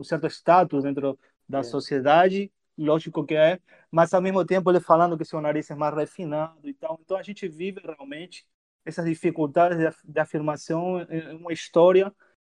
um 0.00 0.04
certo 0.04 0.26
status 0.26 0.84
dentro 0.84 1.18
da 1.48 1.60
é. 1.60 1.62
sociedade 1.62 2.50
lógico 2.78 3.24
que 3.24 3.34
é, 3.34 3.58
mas 3.90 4.12
ao 4.12 4.20
mesmo 4.20 4.44
tempo 4.44 4.70
ele 4.70 4.80
falando 4.80 5.16
que 5.16 5.24
seu 5.24 5.40
nariz 5.40 5.70
é 5.70 5.74
mais 5.74 5.94
refinado 5.94 6.68
e 6.68 6.74
tal. 6.74 6.98
Então 7.02 7.16
a 7.16 7.22
gente 7.22 7.48
vive 7.48 7.80
realmente 7.80 8.46
essas 8.84 9.04
dificuldades 9.04 9.78
de, 9.78 10.12
de 10.12 10.20
afirmação 10.20 11.00
em 11.10 11.36
uma 11.36 11.52
história 11.52 12.12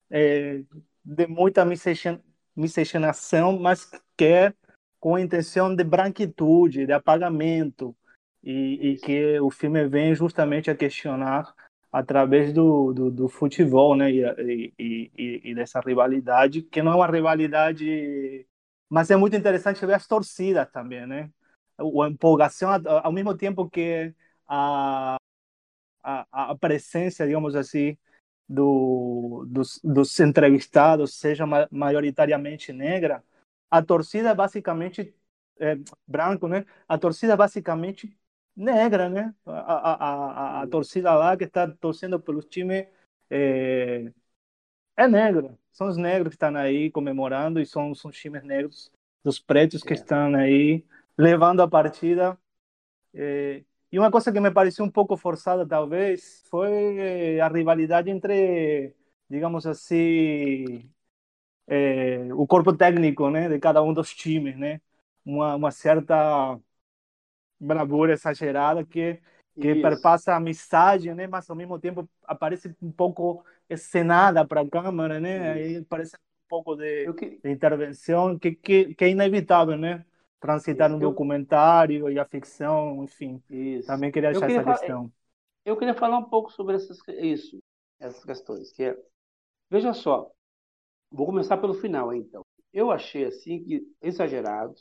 é, 0.09 0.63
de 1.03 1.27
muita 1.27 1.65
miscigenação, 2.55 3.59
mas 3.59 3.91
que 4.15 4.25
é 4.25 4.53
com 5.03 5.15
a 5.15 5.21
intenção 5.21 5.75
de 5.75 5.83
branquitude, 5.83 6.85
de 6.85 6.93
apagamento, 6.93 7.93
e, 8.41 8.91
e, 8.93 8.97
que 8.97 9.37
o 9.41 9.51
filme 9.51 9.85
vem 9.85 10.15
justamente 10.15 10.71
a 10.71 10.75
questionar 10.77 11.53
através 11.91 12.53
do, 12.53 12.93
do, 12.93 13.11
do 13.11 13.27
futebol, 13.27 13.97
né, 13.97 14.09
e, 14.09 14.73
e, 14.79 15.41
e, 15.43 15.53
dessa 15.53 15.81
rivalidade, 15.81 16.61
que 16.61 16.81
não 16.81 16.93
é 16.93 16.95
uma 16.95 17.11
rivalidade 17.11 18.47
mas 18.89 19.11
é 19.11 19.17
muito 19.17 19.35
interessante 19.35 19.85
ver 19.85 19.95
as 19.95 20.07
torcidas 20.07 20.71
também, 20.71 21.05
né? 21.05 21.29
A 21.77 22.07
empolgação, 22.07 22.69
ao 23.03 23.11
mesmo 23.11 23.35
tempo 23.35 23.69
que 23.69 24.13
a, 24.47 25.17
a, 26.01 26.51
a 26.51 26.57
presença, 26.57 27.25
digamos 27.25 27.55
assim, 27.57 27.97
do, 28.47 29.45
dos, 29.49 29.81
dos 29.83 30.17
entrevistados 30.21 31.15
seja 31.15 31.45
majoritariamente 31.71 32.71
negra, 32.71 33.21
a 33.73 33.81
torcida 33.81 34.29
é 34.29 34.35
basicamente 34.35 35.15
é, 35.59 35.75
branco, 36.07 36.47
né? 36.47 36.63
A 36.87 36.95
torcida 36.95 37.33
é 37.33 37.37
basicamente 37.37 38.15
negra, 38.55 39.09
né? 39.09 39.33
A, 39.45 39.51
a, 39.51 40.59
a, 40.59 40.61
a 40.61 40.67
torcida 40.67 41.11
lá 41.15 41.35
que 41.35 41.45
está 41.45 41.67
torcendo 41.67 42.19
pelo 42.19 42.41
time 42.43 42.87
é, 43.31 44.13
é 44.95 45.07
negra. 45.07 45.57
São 45.71 45.87
os 45.87 45.97
negros 45.97 46.29
que 46.29 46.35
estão 46.35 46.55
aí 46.55 46.91
comemorando 46.91 47.59
e 47.59 47.65
são, 47.65 47.95
são 47.95 48.11
times 48.11 48.43
negros, 48.43 48.91
dos 49.23 49.39
pretos 49.39 49.81
que 49.81 49.93
é. 49.93 49.95
estão 49.95 50.35
aí 50.35 50.85
levando 51.17 51.61
a 51.61 51.67
partida. 51.67 52.37
É, 53.11 53.63
e 53.91 53.97
uma 53.97 54.11
coisa 54.11 54.31
que 54.31 54.39
me 54.39 54.51
pareceu 54.51 54.85
um 54.85 54.91
pouco 54.91 55.17
forçada, 55.17 55.67
talvez, 55.67 56.43
foi 56.47 57.39
a 57.39 57.47
rivalidade 57.47 58.11
entre, 58.11 58.93
digamos 59.27 59.65
assim, 59.65 60.92
é, 61.67 62.27
o 62.33 62.45
corpo 62.47 62.75
técnico 62.75 63.29
né, 63.29 63.49
de 63.49 63.59
cada 63.59 63.81
um 63.81 63.93
dos 63.93 64.13
times. 64.13 64.57
Né? 64.57 64.81
Uma, 65.25 65.55
uma 65.55 65.71
certa 65.71 66.59
bravura 67.59 68.13
exagerada 68.13 68.85
que 68.85 69.21
que 69.59 69.75
perpassa 69.75 70.33
a 70.33 70.37
amizade, 70.37 71.13
né? 71.13 71.27
Mas 71.27 71.49
ao 71.49 71.55
mesmo 71.55 71.79
tempo 71.79 72.09
aparece 72.23 72.75
um 72.81 72.91
pouco 72.91 73.45
encenada 73.69 74.45
para 74.45 74.61
a 74.61 74.69
câmera, 74.69 75.19
né? 75.19 75.51
Aí 75.51 75.85
parece 75.85 76.15
um 76.15 76.47
pouco 76.49 76.75
de, 76.75 77.11
que... 77.13 77.37
de 77.37 77.51
intervenção 77.51 78.37
que, 78.37 78.51
que, 78.51 78.95
que, 78.95 79.05
é 79.05 79.09
inevitável, 79.09 79.77
né? 79.77 80.05
Transitar 80.39 80.89
Isso. 80.89 80.97
um 80.97 80.99
documentário 80.99 82.09
e 82.09 82.19
a 82.19 82.25
ficção, 82.25 83.03
enfim. 83.03 83.41
Isso. 83.49 83.87
Também 83.87 84.11
queria 84.11 84.31
achar 84.31 84.47
queria 84.47 84.61
essa 84.61 84.71
questão. 84.71 85.11
Eu 85.63 85.77
queria 85.77 85.93
falar 85.93 86.17
um 86.17 86.25
pouco 86.25 86.51
sobre 86.51 86.75
essas, 86.75 86.97
isso, 87.07 87.59
essas 87.99 88.25
questões. 88.25 88.71
Que 88.73 88.83
é, 88.83 88.97
veja 89.69 89.93
só, 89.93 90.31
vou 91.13 91.27
começar 91.27 91.57
pelo 91.57 91.75
final, 91.75 92.13
então. 92.13 92.43
Eu 92.73 92.89
achei 92.89 93.25
assim 93.25 93.63
que 93.63 93.87
exagerado, 94.01 94.73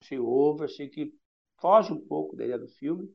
achei 0.00 0.18
over, 0.18 0.66
achei 0.66 0.88
que 0.88 1.12
foge 1.60 1.92
um 1.92 2.00
pouco 2.00 2.36
da 2.36 2.44
ideia 2.44 2.58
do 2.58 2.68
filme. 2.68 3.12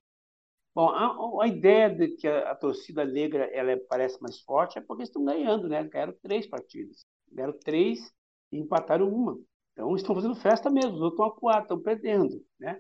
Bom, 0.76 0.90
a, 0.90 1.44
a 1.44 1.48
ideia 1.48 1.90
de 1.90 2.10
que 2.10 2.28
a, 2.28 2.52
a, 2.52 2.56
torcida 2.56 3.06
negra 3.06 3.46
ela 3.46 3.72
é, 3.72 3.78
parece 3.78 4.22
mais 4.22 4.42
forte 4.42 4.78
é 4.78 4.82
porque 4.82 5.04
estão 5.04 5.24
ganhando, 5.24 5.70
né? 5.70 5.82
Ganharam 5.86 6.14
três 6.22 6.46
partidas. 6.46 7.06
Ganharam 7.32 7.58
três 7.60 8.14
e 8.52 8.58
empataram 8.60 9.08
uma. 9.08 9.40
Então 9.72 9.96
estão 9.96 10.14
fazendo 10.14 10.36
festa 10.36 10.70
mesmo, 10.70 10.96
os 10.96 11.02
outros 11.02 11.14
estão 11.14 11.26
acuados, 11.26 11.64
estão 11.64 11.82
perdendo, 11.82 12.46
né? 12.60 12.78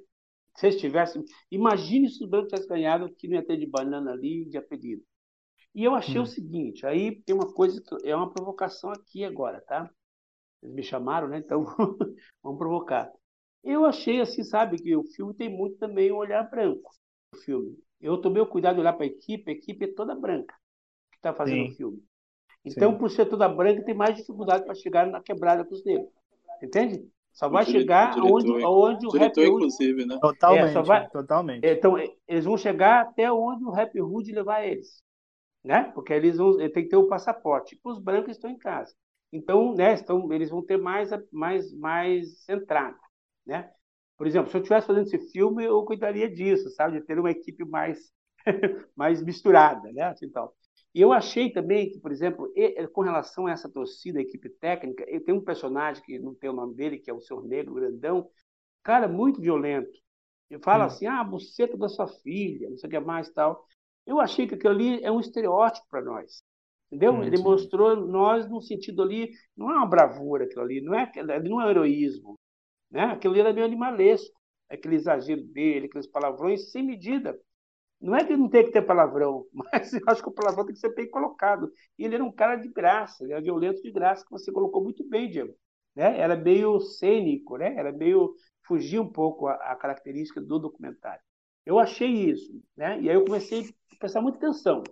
Se 0.57 0.67
eles 0.67 0.79
tivessem. 0.79 1.23
Imagine 1.49 2.09
se 2.09 2.21
os 2.21 2.29
brancos 2.29 2.49
tivessem 2.49 2.69
ganhado 2.69 3.13
que 3.15 3.29
não 3.29 3.35
ia 3.35 3.45
ter 3.45 3.57
de 3.57 3.65
banana 3.65 4.11
ali 4.11 4.45
de 4.45 4.57
apelido. 4.57 5.03
E 5.75 5.83
eu 5.83 5.93
achei 5.93 6.17
hum. 6.17 6.23
o 6.23 6.25
seguinte, 6.25 6.85
aí 6.85 7.21
tem 7.23 7.35
uma 7.35 7.51
coisa, 7.51 7.81
que 7.81 8.07
é 8.07 8.15
uma 8.15 8.31
provocação 8.31 8.91
aqui 8.91 9.25
agora, 9.25 9.59
tá? 9.59 9.89
Eles 10.63 10.73
me 10.73 10.81
chamaram, 10.81 11.27
né? 11.27 11.39
Então 11.39 11.65
vamos 12.41 12.57
provocar. 12.57 13.11
Eu 13.61 13.83
achei 13.83 14.21
assim, 14.21 14.41
sabe, 14.41 14.77
que 14.77 14.95
o 14.95 15.03
filme 15.03 15.33
tem 15.33 15.49
muito 15.49 15.77
também 15.77 16.13
um 16.13 16.15
olhar 16.15 16.49
branco. 16.49 16.91
O 17.33 17.37
filme. 17.37 17.77
Eu 17.99 18.17
tomei 18.21 18.41
o 18.41 18.47
cuidado 18.47 18.75
de 18.75 18.81
olhar 18.81 18.93
para 18.93 19.03
a 19.03 19.07
equipe, 19.07 19.51
a 19.51 19.53
equipe 19.53 19.83
é 19.83 19.93
toda 19.93 20.15
branca 20.15 20.55
que 21.11 21.17
está 21.17 21.33
fazendo 21.33 21.65
Sim. 21.65 21.71
o 21.73 21.75
filme. 21.75 22.03
Então, 22.63 22.93
Sim. 22.93 22.97
por 22.97 23.11
ser 23.11 23.25
toda 23.25 23.49
branca, 23.49 23.83
tem 23.83 23.93
mais 23.93 24.15
dificuldade 24.15 24.63
para 24.63 24.75
chegar 24.75 25.05
na 25.05 25.21
quebrada 25.21 25.65
com 25.65 25.73
os 25.73 25.83
negros. 25.83 26.09
Entende? 26.63 27.05
Só 27.33 27.49
vai 27.49 27.65
diretor, 27.65 27.81
chegar 27.81 28.13
diretor, 28.13 28.33
onde, 28.33 28.65
onde 28.65 29.07
o 29.07 29.09
rap 29.09 29.37
hood... 29.37 29.49
inclusive, 29.49 30.05
né? 30.05 30.17
Totalmente, 30.21 30.77
é, 30.77 30.81
vai... 30.81 31.09
totalmente. 31.09 31.67
Então, 31.67 31.97
eles 32.25 32.45
vão 32.45 32.57
chegar 32.57 33.01
até 33.01 33.29
onde 33.29 33.65
o 33.65 33.71
rap 33.71 33.99
hood 33.99 34.31
levar 34.31 34.65
eles. 34.65 35.03
Né? 35.65 35.91
Porque 35.95 36.13
eles 36.13 36.37
vão 36.37 36.55
tem 36.57 36.83
que 36.83 36.89
ter 36.89 36.95
o 36.95 37.07
passaporte. 37.07 37.79
Os 37.83 37.99
brancos 37.99 38.31
estão 38.31 38.51
em 38.51 38.57
casa. 38.57 38.93
Então, 39.33 39.73
né, 39.73 39.95
estão, 39.95 40.31
eles 40.31 40.51
vão 40.51 40.63
ter 40.63 40.77
mais, 40.77 41.09
mais, 41.31 41.73
mais 41.73 42.47
entrada. 42.47 42.97
Né? 43.45 43.69
Por 44.15 44.27
exemplo, 44.27 44.49
se 44.49 44.57
eu 44.57 44.61
estivesse 44.61 44.87
fazendo 44.87 45.07
esse 45.07 45.31
filme, 45.31 45.65
eu 45.65 45.83
cuidaria 45.83 46.29
disso, 46.29 46.69
sabe? 46.69 46.99
De 46.99 47.05
ter 47.05 47.19
uma 47.19 47.31
equipe 47.31 47.65
mais, 47.65 48.11
mais 48.95 49.23
misturada, 49.23 49.91
né? 49.91 50.03
Assim, 50.03 50.27
então. 50.27 50.51
E 50.93 51.01
eu 51.01 51.11
achei 51.11 51.51
também 51.51 51.89
que, 51.89 51.99
por 51.99 52.11
exemplo, 52.11 52.49
com 52.93 53.01
relação 53.01 53.47
a 53.47 53.51
essa 53.51 53.67
torcida, 53.67 54.19
a 54.19 54.21
equipe 54.21 54.47
técnica, 54.47 55.03
tem 55.25 55.35
um 55.35 55.43
personagem 55.43 56.01
que 56.03 56.17
não 56.19 56.33
tem 56.33 56.49
o 56.49 56.53
nome 56.53 56.73
dele, 56.75 56.99
que 56.99 57.09
é 57.09 57.13
o 57.13 57.19
Senhor 57.19 57.43
Negro, 57.43 57.73
grandão, 57.73 58.29
cara, 58.81 59.07
muito 59.07 59.41
violento. 59.41 59.99
Ele 60.49 60.61
fala 60.63 60.85
hum. 60.85 60.87
assim, 60.87 61.07
ah, 61.07 61.23
buceta 61.23 61.75
da 61.75 61.89
sua 61.89 62.07
filha, 62.07 62.69
não 62.69 62.77
sei 62.77 62.87
o 62.87 62.91
que 62.91 62.99
mais 62.99 63.29
tal. 63.31 63.65
Eu 64.05 64.19
achei 64.19 64.47
que 64.47 64.55
aquilo 64.55 64.73
ali 64.73 65.03
é 65.03 65.11
um 65.11 65.19
estereótipo 65.19 65.87
para 65.89 66.01
nós. 66.01 66.43
Entendeu? 66.87 67.13
Hum, 67.13 67.23
Ele 67.23 67.37
mostrou 67.39 67.95
nós 67.95 68.47
no 68.49 68.61
sentido 68.61 69.01
ali, 69.01 69.31
não 69.55 69.71
é 69.71 69.75
uma 69.75 69.87
bravura 69.87 70.45
aquilo 70.45 70.61
ali, 70.61 70.81
não 70.81 70.93
é, 70.93 71.11
não 71.43 71.61
é 71.61 71.69
heroísmo. 71.69 72.39
Né? 72.91 73.03
Aquilo 73.05 73.33
ali 73.33 73.41
era 73.41 73.53
meio 73.53 73.65
animalesco, 73.65 74.35
aquele 74.69 74.95
exagero 74.95 75.43
dele, 75.43 75.87
aqueles 75.87 76.07
palavrões 76.07 76.71
sem 76.71 76.83
medida. 76.83 77.37
Não 77.99 78.15
é 78.15 78.23
que 78.25 78.35
não 78.37 78.49
tem 78.49 78.65
que 78.65 78.71
ter 78.71 78.81
palavrão, 78.83 79.45
mas 79.53 79.93
eu 79.93 80.01
acho 80.07 80.21
que 80.21 80.29
o 80.29 80.33
palavrão 80.33 80.65
tem 80.65 80.73
que 80.73 80.79
ser 80.79 80.93
bem 80.93 81.09
colocado. 81.09 81.71
E 81.97 82.05
ele 82.05 82.15
era 82.15 82.23
um 82.23 82.31
cara 82.31 82.55
de 82.55 82.69
graça, 82.69 83.23
ele 83.23 83.33
era 83.33 83.41
violento 83.41 83.81
de 83.81 83.91
graça, 83.91 84.23
que 84.23 84.31
você 84.31 84.51
colocou 84.51 84.83
muito 84.83 85.07
bem, 85.07 85.29
Diego. 85.29 85.55
Né? 85.95 86.19
Era 86.19 86.35
meio 86.35 86.79
cênico, 86.79 87.57
né? 87.57 87.75
era 87.77 87.91
meio. 87.91 88.35
fugir 88.67 88.99
um 88.99 89.11
pouco 89.11 89.47
a, 89.47 89.55
a 89.55 89.75
característica 89.75 90.41
do 90.41 90.59
documentário. 90.59 91.21
Eu 91.65 91.79
achei 91.79 92.09
isso, 92.09 92.61
né? 92.77 92.99
E 93.01 93.09
aí 93.09 93.15
eu 93.15 93.25
comecei 93.25 93.69
a 93.93 93.95
prestar 93.97 94.21
muita 94.21 94.37
atenção, 94.37 94.83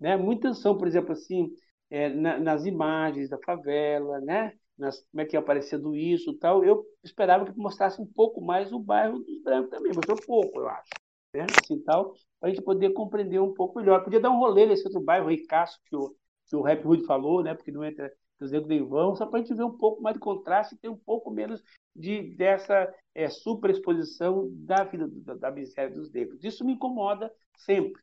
né? 0.00 0.16
Muita 0.16 0.48
atenção, 0.48 0.76
por 0.76 0.86
exemplo, 0.88 1.12
assim, 1.12 1.54
é, 1.90 2.08
na, 2.08 2.38
nas 2.38 2.64
imagens 2.64 3.28
da 3.28 3.38
favela, 3.38 4.20
né? 4.20 4.52
nas, 4.76 5.00
como 5.10 5.20
é 5.20 5.24
que 5.24 5.36
ia 5.36 5.40
aparecendo 5.40 5.94
isso 5.94 6.34
tal. 6.38 6.64
Eu 6.64 6.84
esperava 7.02 7.44
que 7.44 7.58
mostrasse 7.58 8.00
um 8.00 8.06
pouco 8.06 8.40
mais 8.40 8.72
o 8.72 8.78
bairro 8.78 9.18
dos 9.20 9.42
brancos 9.42 9.70
também, 9.70 9.92
mostrou 9.94 10.18
pouco, 10.26 10.60
eu 10.60 10.68
acho. 10.68 10.90
Né? 11.34 11.46
Assim, 11.62 11.80
tal, 11.82 12.14
para 12.40 12.48
a 12.50 12.52
gente 12.52 12.62
poder 12.62 12.92
compreender 12.92 13.40
um 13.40 13.54
pouco 13.54 13.78
melhor. 13.78 14.02
Podia 14.02 14.20
dar 14.20 14.30
um 14.30 14.38
rolê 14.38 14.66
nesse 14.66 14.84
outro 14.84 15.00
bairro, 15.00 15.28
Ricaço, 15.28 15.78
que 15.86 15.96
o, 15.96 16.14
que 16.46 16.56
o 16.56 16.62
Rap 16.62 16.84
Hood 16.86 17.04
falou, 17.04 17.42
né? 17.42 17.54
porque 17.54 17.72
não 17.72 17.84
entra 17.84 18.12
os 18.40 18.50
negros 18.50 18.68
nem 18.68 18.82
vão, 18.84 19.14
só 19.14 19.24
para 19.24 19.38
a 19.38 19.42
gente 19.42 19.54
ver 19.54 19.62
um 19.62 19.78
pouco 19.78 20.02
mais 20.02 20.14
de 20.14 20.20
contraste 20.20 20.74
e 20.74 20.78
ter 20.78 20.88
um 20.88 20.96
pouco 20.96 21.30
menos 21.30 21.62
de, 21.94 22.34
dessa 22.36 22.92
é, 23.14 23.28
superexposição 23.28 24.48
da 24.52 24.84
vida 24.84 25.08
da, 25.08 25.34
da 25.34 25.50
miséria 25.50 25.94
dos 25.94 26.10
negros. 26.10 26.42
Isso 26.42 26.64
me 26.64 26.72
incomoda 26.72 27.32
sempre 27.56 28.02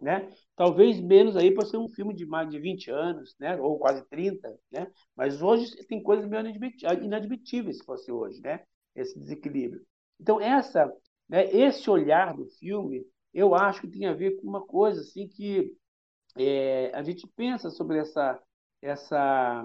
né? 0.00 0.32
Talvez 0.56 1.00
menos 1.00 1.36
aí 1.36 1.52
para 1.52 1.66
ser 1.66 1.76
um 1.76 1.88
filme 1.88 2.14
de 2.14 2.24
mais 2.24 2.48
de 2.48 2.58
20 2.58 2.90
anos, 2.90 3.36
né? 3.38 3.56
Ou 3.60 3.78
quase 3.78 4.02
30, 4.08 4.58
né? 4.70 4.90
Mas 5.14 5.42
hoje 5.42 5.76
tem 5.86 6.02
coisas 6.02 6.26
meio 6.28 6.42
inadmitíveis 7.02 7.78
se 7.78 7.84
fosse 7.84 8.10
hoje, 8.10 8.40
né? 8.40 8.64
Esse 8.94 9.18
desequilíbrio. 9.18 9.84
Então 10.18 10.40
essa, 10.40 10.90
né? 11.28 11.44
Esse 11.54 11.88
olhar 11.90 12.34
do 12.34 12.46
filme, 12.58 13.06
eu 13.34 13.54
acho 13.54 13.82
que 13.82 13.88
tem 13.88 14.06
a 14.06 14.14
ver 14.14 14.40
com 14.40 14.48
uma 14.48 14.64
coisa 14.64 15.00
assim 15.02 15.28
que 15.28 15.76
é, 16.36 16.90
a 16.94 17.02
gente 17.02 17.26
pensa 17.36 17.70
sobre 17.70 17.98
essa, 17.98 18.40
essa, 18.80 19.62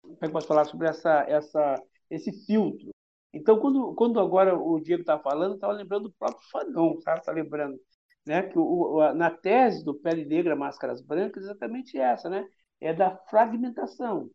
como 0.00 0.18
é 0.22 0.26
que 0.26 0.32
posso 0.32 0.46
falar 0.46 0.64
sobre 0.64 0.88
essa, 0.88 1.24
essa, 1.28 1.82
esse 2.10 2.32
filtro. 2.46 2.90
Então, 3.36 3.58
quando, 3.58 3.94
quando 3.94 4.20
agora 4.20 4.56
o 4.58 4.80
Diego 4.80 5.02
está 5.02 5.18
falando, 5.18 5.54
estava 5.54 5.72
lembrando 5.72 6.04
do 6.04 6.14
próprio 6.18 6.48
Fagão, 6.50 7.00
sabe? 7.00 7.20
Está 7.20 7.32
lembrando 7.32 7.78
né? 8.26 8.42
Que 8.42 8.58
o, 8.58 8.96
o, 8.96 9.14
na 9.14 9.30
tese 9.30 9.84
do 9.84 9.94
Pele 9.94 10.24
Negra, 10.24 10.56
Máscaras 10.56 11.00
Brancas, 11.00 11.44
é 11.44 11.46
exatamente 11.46 11.96
essa, 11.96 12.28
né? 12.28 12.46
É 12.80 12.92
da 12.92 13.16
fragmentação. 13.30 14.28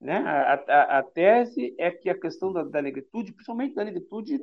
Né? 0.00 0.16
A, 0.16 0.54
a, 0.54 0.98
a 0.98 1.02
tese 1.02 1.74
é 1.78 1.90
que 1.90 2.10
a 2.10 2.18
questão 2.18 2.52
da, 2.52 2.62
da, 2.62 2.82
negritude, 2.82 3.32
principalmente 3.32 3.74
da 3.74 3.84
negritude 3.84 4.38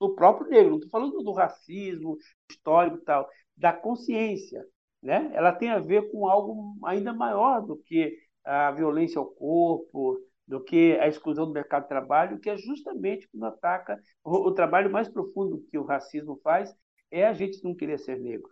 do 0.00 0.14
próprio 0.14 0.48
negro, 0.48 0.70
não 0.70 0.76
estou 0.76 0.90
falando 0.90 1.22
do 1.22 1.32
racismo 1.32 2.16
histórico 2.50 2.98
e 2.98 3.04
tal, 3.04 3.28
da 3.56 3.72
consciência, 3.72 4.64
né? 5.02 5.30
Ela 5.34 5.52
tem 5.52 5.70
a 5.70 5.78
ver 5.78 6.10
com 6.10 6.26
algo 6.26 6.76
ainda 6.84 7.12
maior 7.12 7.60
do 7.60 7.76
que 7.76 8.16
a 8.44 8.70
violência 8.70 9.18
ao 9.18 9.26
corpo, 9.26 10.18
do 10.46 10.62
que 10.62 10.98
a 11.00 11.08
exclusão 11.08 11.46
do 11.46 11.52
mercado 11.52 11.84
de 11.84 11.88
trabalho, 11.88 12.38
que 12.38 12.50
é 12.50 12.56
justamente 12.56 13.28
quando 13.28 13.46
ataca 13.46 13.98
o, 14.22 14.48
o 14.48 14.52
trabalho 14.52 14.90
mais 14.90 15.08
profundo 15.08 15.64
que 15.70 15.78
o 15.78 15.84
racismo 15.84 16.38
faz, 16.42 16.74
é 17.10 17.26
a 17.26 17.32
gente 17.32 17.62
não 17.64 17.74
querer 17.74 17.98
ser 17.98 18.18
negro. 18.20 18.50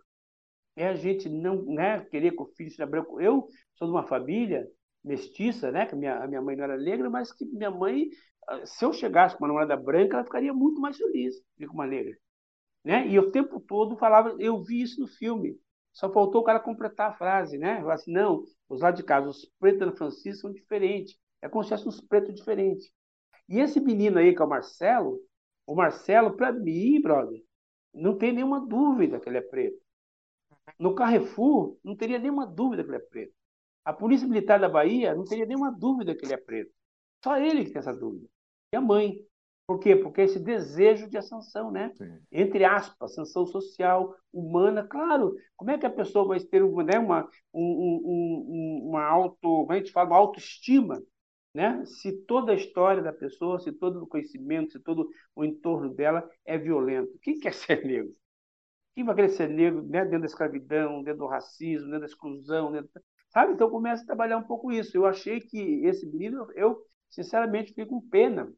É 0.75 0.87
a 0.87 0.95
gente 0.95 1.29
não 1.29 1.63
né, 1.65 2.03
querer 2.05 2.31
que 2.31 2.41
o 2.41 2.47
filho 2.47 2.71
seja 2.71 2.85
branco. 2.85 3.21
Eu 3.21 3.47
sou 3.75 3.87
de 3.87 3.93
uma 3.93 4.07
família 4.07 4.67
mestiça, 5.03 5.71
né? 5.71 5.85
Que 5.85 5.93
a 5.93 5.97
minha, 5.97 6.17
a 6.17 6.27
minha 6.27 6.41
mãe 6.41 6.55
não 6.55 6.63
era 6.63 6.77
negra, 6.77 7.09
mas 7.09 7.31
que 7.31 7.45
minha 7.45 7.69
mãe, 7.69 8.09
ah, 8.47 8.65
se 8.65 8.83
eu 8.83 8.93
chegasse 8.93 9.35
com 9.35 9.43
uma 9.43 9.49
namorada 9.49 9.75
branca, 9.75 10.15
ela 10.15 10.23
ficaria 10.23 10.53
muito 10.53 10.79
mais 10.79 10.97
feliz 10.97 11.35
do 11.35 11.67
que 11.67 11.73
uma 11.73 11.85
negra. 11.85 12.17
Né? 12.83 13.07
E 13.07 13.19
o 13.19 13.31
tempo 13.31 13.59
todo 13.59 13.97
falava, 13.97 14.35
eu 14.39 14.61
vi 14.61 14.81
isso 14.81 14.99
no 15.01 15.07
filme. 15.07 15.57
Só 15.93 16.11
faltou 16.11 16.41
o 16.41 16.43
cara 16.43 16.59
completar 16.59 17.11
a 17.11 17.13
frase, 17.13 17.57
né? 17.57 17.79
Falar 17.81 17.93
assim, 17.95 18.11
não, 18.11 18.43
os 18.67 18.81
lados 18.81 18.99
de 18.99 19.05
casa, 19.05 19.27
os 19.29 19.45
pretos 19.59 19.79
da 19.87 19.95
Francisco 19.95 20.41
são 20.41 20.51
diferentes. 20.51 21.15
É 21.43 21.49
como 21.49 21.61
se 21.61 21.71
fossem 21.71 21.89
uns 21.89 21.99
pretos 21.99 22.33
diferentes. 22.33 22.89
E 23.49 23.59
esse 23.59 23.81
menino 23.81 24.17
aí, 24.17 24.33
que 24.33 24.41
é 24.41 24.45
o 24.45 24.49
Marcelo, 24.49 25.19
o 25.67 25.75
Marcelo, 25.75 26.37
para 26.37 26.53
mim, 26.53 27.01
brother, 27.01 27.43
não 27.93 28.17
tem 28.17 28.31
nenhuma 28.31 28.65
dúvida 28.65 29.19
que 29.19 29.27
ele 29.27 29.39
é 29.39 29.41
preto. 29.41 29.77
No 30.79 30.95
Carrefour, 30.95 31.77
não 31.83 31.97
teria 31.97 32.17
nenhuma 32.17 32.47
dúvida 32.47 32.81
que 32.81 32.89
ele 32.89 32.95
é 32.95 33.07
preto. 33.07 33.33
A 33.83 33.91
Polícia 33.91 34.25
Militar 34.25 34.57
da 34.57 34.69
Bahia 34.69 35.13
não 35.13 35.25
teria 35.25 35.45
nenhuma 35.45 35.69
dúvida 35.69 36.15
que 36.15 36.23
ele 36.23 36.33
é 36.33 36.37
preto. 36.37 36.71
Só 37.21 37.37
ele 37.37 37.65
que 37.65 37.71
tem 37.71 37.79
essa 37.79 37.93
dúvida. 37.93 38.25
E 38.73 38.77
a 38.77 38.81
mãe. 38.81 39.17
Por 39.67 39.79
quê? 39.79 39.97
Porque 39.97 40.21
esse 40.21 40.39
desejo 40.39 41.09
de 41.09 41.17
ascensão, 41.17 41.71
né? 41.71 41.91
Sim. 41.95 42.19
Entre 42.31 42.63
aspas, 42.63 43.11
ascensão 43.11 43.45
social, 43.45 44.15
humana. 44.31 44.87
Claro, 44.87 45.35
como 45.57 45.71
é 45.71 45.77
que 45.77 45.85
a 45.85 45.89
pessoa 45.89 46.25
vai 46.25 46.39
ter 46.39 46.63
uma, 46.63 46.83
né, 46.83 46.97
uma, 46.99 47.29
um, 47.53 47.61
um, 47.61 48.89
uma 48.89 49.03
auto, 49.03 49.37
como 49.41 49.71
a 49.71 49.77
gente 49.77 49.91
fala, 49.91 50.09
uma 50.09 50.17
autoestima, 50.17 51.01
né? 51.53 51.85
Se 51.85 52.11
toda 52.25 52.51
a 52.51 52.55
história 52.55 53.01
da 53.01 53.13
pessoa, 53.13 53.59
se 53.59 53.71
todo 53.71 54.03
o 54.03 54.07
conhecimento, 54.07 54.71
se 54.73 54.79
todo 54.79 55.09
o 55.35 55.43
entorno 55.45 55.93
dela 55.93 56.27
é 56.45 56.57
violento. 56.57 57.17
Quem 57.21 57.39
quer 57.39 57.53
ser 57.53 57.85
negro? 57.85 58.13
Quem 58.95 59.03
vai 59.03 59.15
querer 59.15 59.29
ser 59.29 59.49
negro 59.49 59.81
né? 59.83 60.03
dentro 60.03 60.21
da 60.21 60.25
escravidão, 60.27 61.03
dentro 61.03 61.19
do 61.19 61.27
racismo, 61.27 61.85
dentro 61.87 62.01
da 62.01 62.05
exclusão, 62.05 62.71
dentro... 62.71 62.89
sabe? 63.29 63.53
Então 63.53 63.69
começa 63.69 64.03
a 64.03 64.05
trabalhar 64.05 64.37
um 64.37 64.43
pouco 64.43 64.71
isso. 64.71 64.95
Eu 64.97 65.05
achei 65.05 65.39
que 65.39 65.85
esse 65.85 66.05
menino, 66.05 66.47
eu 66.55 66.79
sinceramente 67.09 67.69
fiquei 67.69 67.85
com 67.85 68.01
pena 68.01 68.51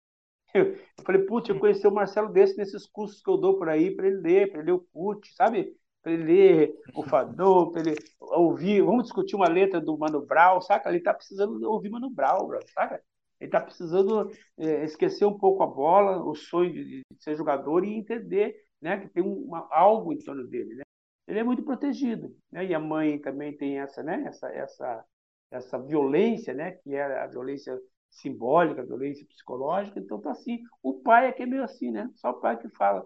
eu 0.55 0.73
falei, 1.03 1.21
putz, 1.23 1.49
eu 1.49 1.59
conheci 1.59 1.85
o 1.85 1.91
Marcelo 1.91 2.31
desse 2.31 2.57
nesses 2.57 2.85
cursos 2.87 3.21
que 3.21 3.29
eu 3.29 3.37
dou 3.37 3.57
por 3.57 3.67
aí, 3.67 3.93
para 3.93 4.07
ele 4.07 4.17
ler, 4.21 4.49
para 4.49 4.59
ele 4.61 4.71
ler 4.71 4.77
o 4.77 4.87
CUT, 4.93 5.33
sabe? 5.35 5.75
Para 6.05 6.13
ele 6.13 6.23
ler 6.23 6.75
o 6.93 7.01
Fador, 7.01 7.71
para 7.71 7.81
ele 7.81 7.95
ouvir. 8.19 8.79
Vamos 8.83 9.05
discutir 9.05 9.35
uma 9.35 9.49
letra 9.49 9.81
do 9.81 9.97
Mano 9.97 10.23
Brown, 10.23 10.61
saca? 10.61 10.87
Ele 10.87 10.99
está 10.99 11.11
precisando 11.11 11.59
ouvir 11.67 11.89
Mano 11.89 12.11
Brown, 12.11 12.47
saca? 12.75 13.01
Ele 13.39 13.47
está 13.47 13.59
precisando 13.59 14.29
é, 14.55 14.85
esquecer 14.85 15.25
um 15.25 15.35
pouco 15.35 15.63
a 15.63 15.65
bola, 15.65 16.23
o 16.23 16.35
sonho 16.35 16.71
de, 16.71 16.85
de, 16.85 17.03
ser 17.19 17.35
jogador 17.35 17.83
e 17.83 17.95
entender 17.95 18.55
né, 18.79 18.99
que 18.99 19.09
tem 19.09 19.23
uma, 19.23 19.67
algo 19.71 20.13
em 20.13 20.19
torno 20.19 20.45
dele. 20.45 20.75
Né? 20.75 20.83
Ele 21.27 21.39
é 21.39 21.43
muito 21.43 21.63
protegido. 21.63 22.37
Né? 22.51 22.67
E 22.67 22.75
a 22.75 22.79
mãe 22.79 23.17
também 23.19 23.57
tem 23.57 23.79
essa, 23.79 24.03
né, 24.03 24.25
essa, 24.27 24.47
essa, 24.49 25.05
essa 25.49 25.79
violência, 25.79 26.53
né, 26.53 26.73
que 26.83 26.93
é 26.93 27.01
a 27.01 27.25
violência 27.25 27.75
simbólica, 28.11 28.85
violência 28.85 29.25
psicológica, 29.25 29.99
então 29.99 30.21
tá 30.21 30.29
assim. 30.29 30.59
O 30.83 31.01
pai 31.01 31.29
é 31.29 31.31
que 31.31 31.41
é 31.41 31.47
meio 31.47 31.63
assim, 31.63 31.89
né? 31.89 32.07
Só 32.13 32.29
o 32.29 32.39
pai 32.39 32.59
que 32.59 32.69
fala. 32.69 33.03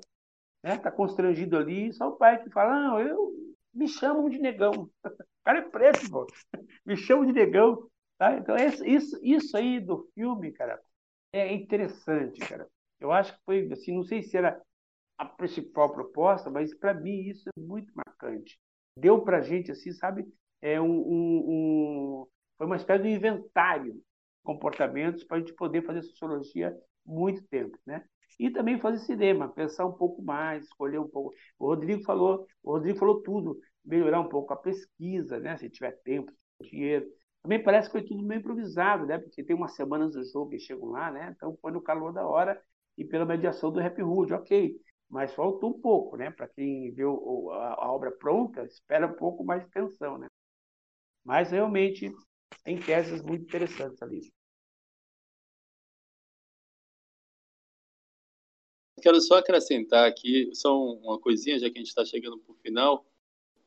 Né? 0.63 0.77
Tá 0.77 0.91
constrangido 0.91 1.57
ali, 1.57 1.91
só 1.93 2.09
o 2.09 2.17
pai 2.17 2.41
que 2.43 2.49
fala, 2.49 2.79
não, 2.79 2.99
eu 2.99 3.31
me 3.73 3.87
chamam 3.87 4.29
de 4.29 4.39
negão. 4.39 4.71
O 4.71 4.91
cara 5.43 5.59
é 5.59 5.69
preto, 5.69 6.09
pô. 6.09 6.27
me 6.85 6.97
chamam 6.97 7.25
de 7.25 7.33
negão. 7.33 7.89
Tá? 8.17 8.37
Então, 8.37 8.55
isso, 8.85 9.17
isso 9.23 9.55
aí 9.55 9.79
do 9.79 10.09
filme, 10.13 10.51
cara, 10.51 10.79
é 11.31 11.53
interessante, 11.53 12.39
cara. 12.41 12.67
Eu 12.99 13.11
acho 13.11 13.33
que 13.33 13.39
foi, 13.45 13.71
assim, 13.71 13.95
não 13.95 14.03
sei 14.03 14.21
se 14.21 14.35
era 14.35 14.61
a 15.17 15.25
principal 15.25 15.91
proposta, 15.91 16.49
mas 16.49 16.73
para 16.73 16.93
mim 16.93 17.21
isso 17.29 17.49
é 17.49 17.59
muito 17.59 17.93
marcante. 17.95 18.59
Deu 18.97 19.21
para 19.21 19.41
gente, 19.41 19.71
assim, 19.71 19.91
sabe, 19.93 20.25
é 20.61 20.79
um, 20.81 20.85
um, 20.89 21.45
um, 21.47 22.27
foi 22.57 22.67
uma 22.67 22.75
espécie 22.75 23.03
de 23.03 23.09
inventário 23.09 24.01
comportamentos 24.43 25.23
para 25.23 25.37
a 25.37 25.39
gente 25.39 25.53
poder 25.53 25.85
fazer 25.85 26.01
sociologia 26.03 26.75
muito 27.05 27.41
tempo, 27.47 27.77
né? 27.85 28.03
E 28.39 28.49
também 28.49 28.79
fazer 28.79 28.99
cinema, 29.05 29.49
pensar 29.49 29.85
um 29.85 29.91
pouco 29.91 30.21
mais, 30.21 30.63
escolher 30.65 30.99
um 30.99 31.07
pouco. 31.07 31.35
O 31.59 31.67
Rodrigo 31.67 32.03
falou, 32.03 32.47
o 32.63 32.71
Rodrigo 32.71 32.97
falou 32.97 33.21
tudo, 33.21 33.59
melhorar 33.83 34.21
um 34.21 34.29
pouco 34.29 34.53
a 34.53 34.57
pesquisa, 34.57 35.39
né? 35.39 35.57
Se 35.57 35.69
tiver 35.69 35.91
tempo, 36.03 36.31
dinheiro. 36.61 37.05
Também 37.41 37.61
parece 37.61 37.87
que 37.89 37.93
foi 37.93 38.03
tudo 38.03 38.23
meio 38.23 38.39
improvisado, 38.39 39.05
né? 39.05 39.17
Porque 39.17 39.43
tem 39.43 39.55
umas 39.55 39.75
semanas 39.75 40.13
do 40.13 40.23
jogo 40.23 40.51
que 40.51 40.59
chegam 40.59 40.89
lá, 40.89 41.11
né? 41.11 41.33
Então 41.35 41.57
foi 41.61 41.71
no 41.71 41.81
calor 41.81 42.13
da 42.13 42.25
hora 42.25 42.61
e 42.97 43.05
pela 43.05 43.25
mediação 43.25 43.71
do 43.71 43.79
Rap 43.79 44.01
Hood, 44.01 44.33
ok. 44.33 44.75
Mas 45.09 45.33
faltou 45.33 45.71
um 45.71 45.81
pouco, 45.81 46.15
né? 46.17 46.31
Para 46.31 46.47
quem 46.47 46.91
viu 46.93 47.51
a, 47.51 47.91
obra 47.91 48.11
pronta, 48.11 48.63
espera 48.63 49.07
um 49.07 49.15
pouco 49.15 49.43
mais 49.43 49.61
de 49.63 49.67
atenção, 49.67 50.17
né? 50.17 50.27
Mas 51.23 51.51
realmente 51.51 52.11
tem 52.63 52.77
teses 52.79 53.21
muito 53.21 53.43
interessantes 53.43 54.01
ali. 54.01 54.21
Quero 58.99 59.19
só 59.21 59.35
acrescentar 59.35 60.07
aqui, 60.07 60.49
só 60.53 60.77
uma 60.93 61.19
coisinha, 61.19 61.59
já 61.59 61.69
que 61.69 61.77
a 61.77 61.81
gente 61.81 61.89
está 61.89 62.05
chegando 62.05 62.37
para 62.37 62.51
o 62.51 62.57
final, 62.57 63.05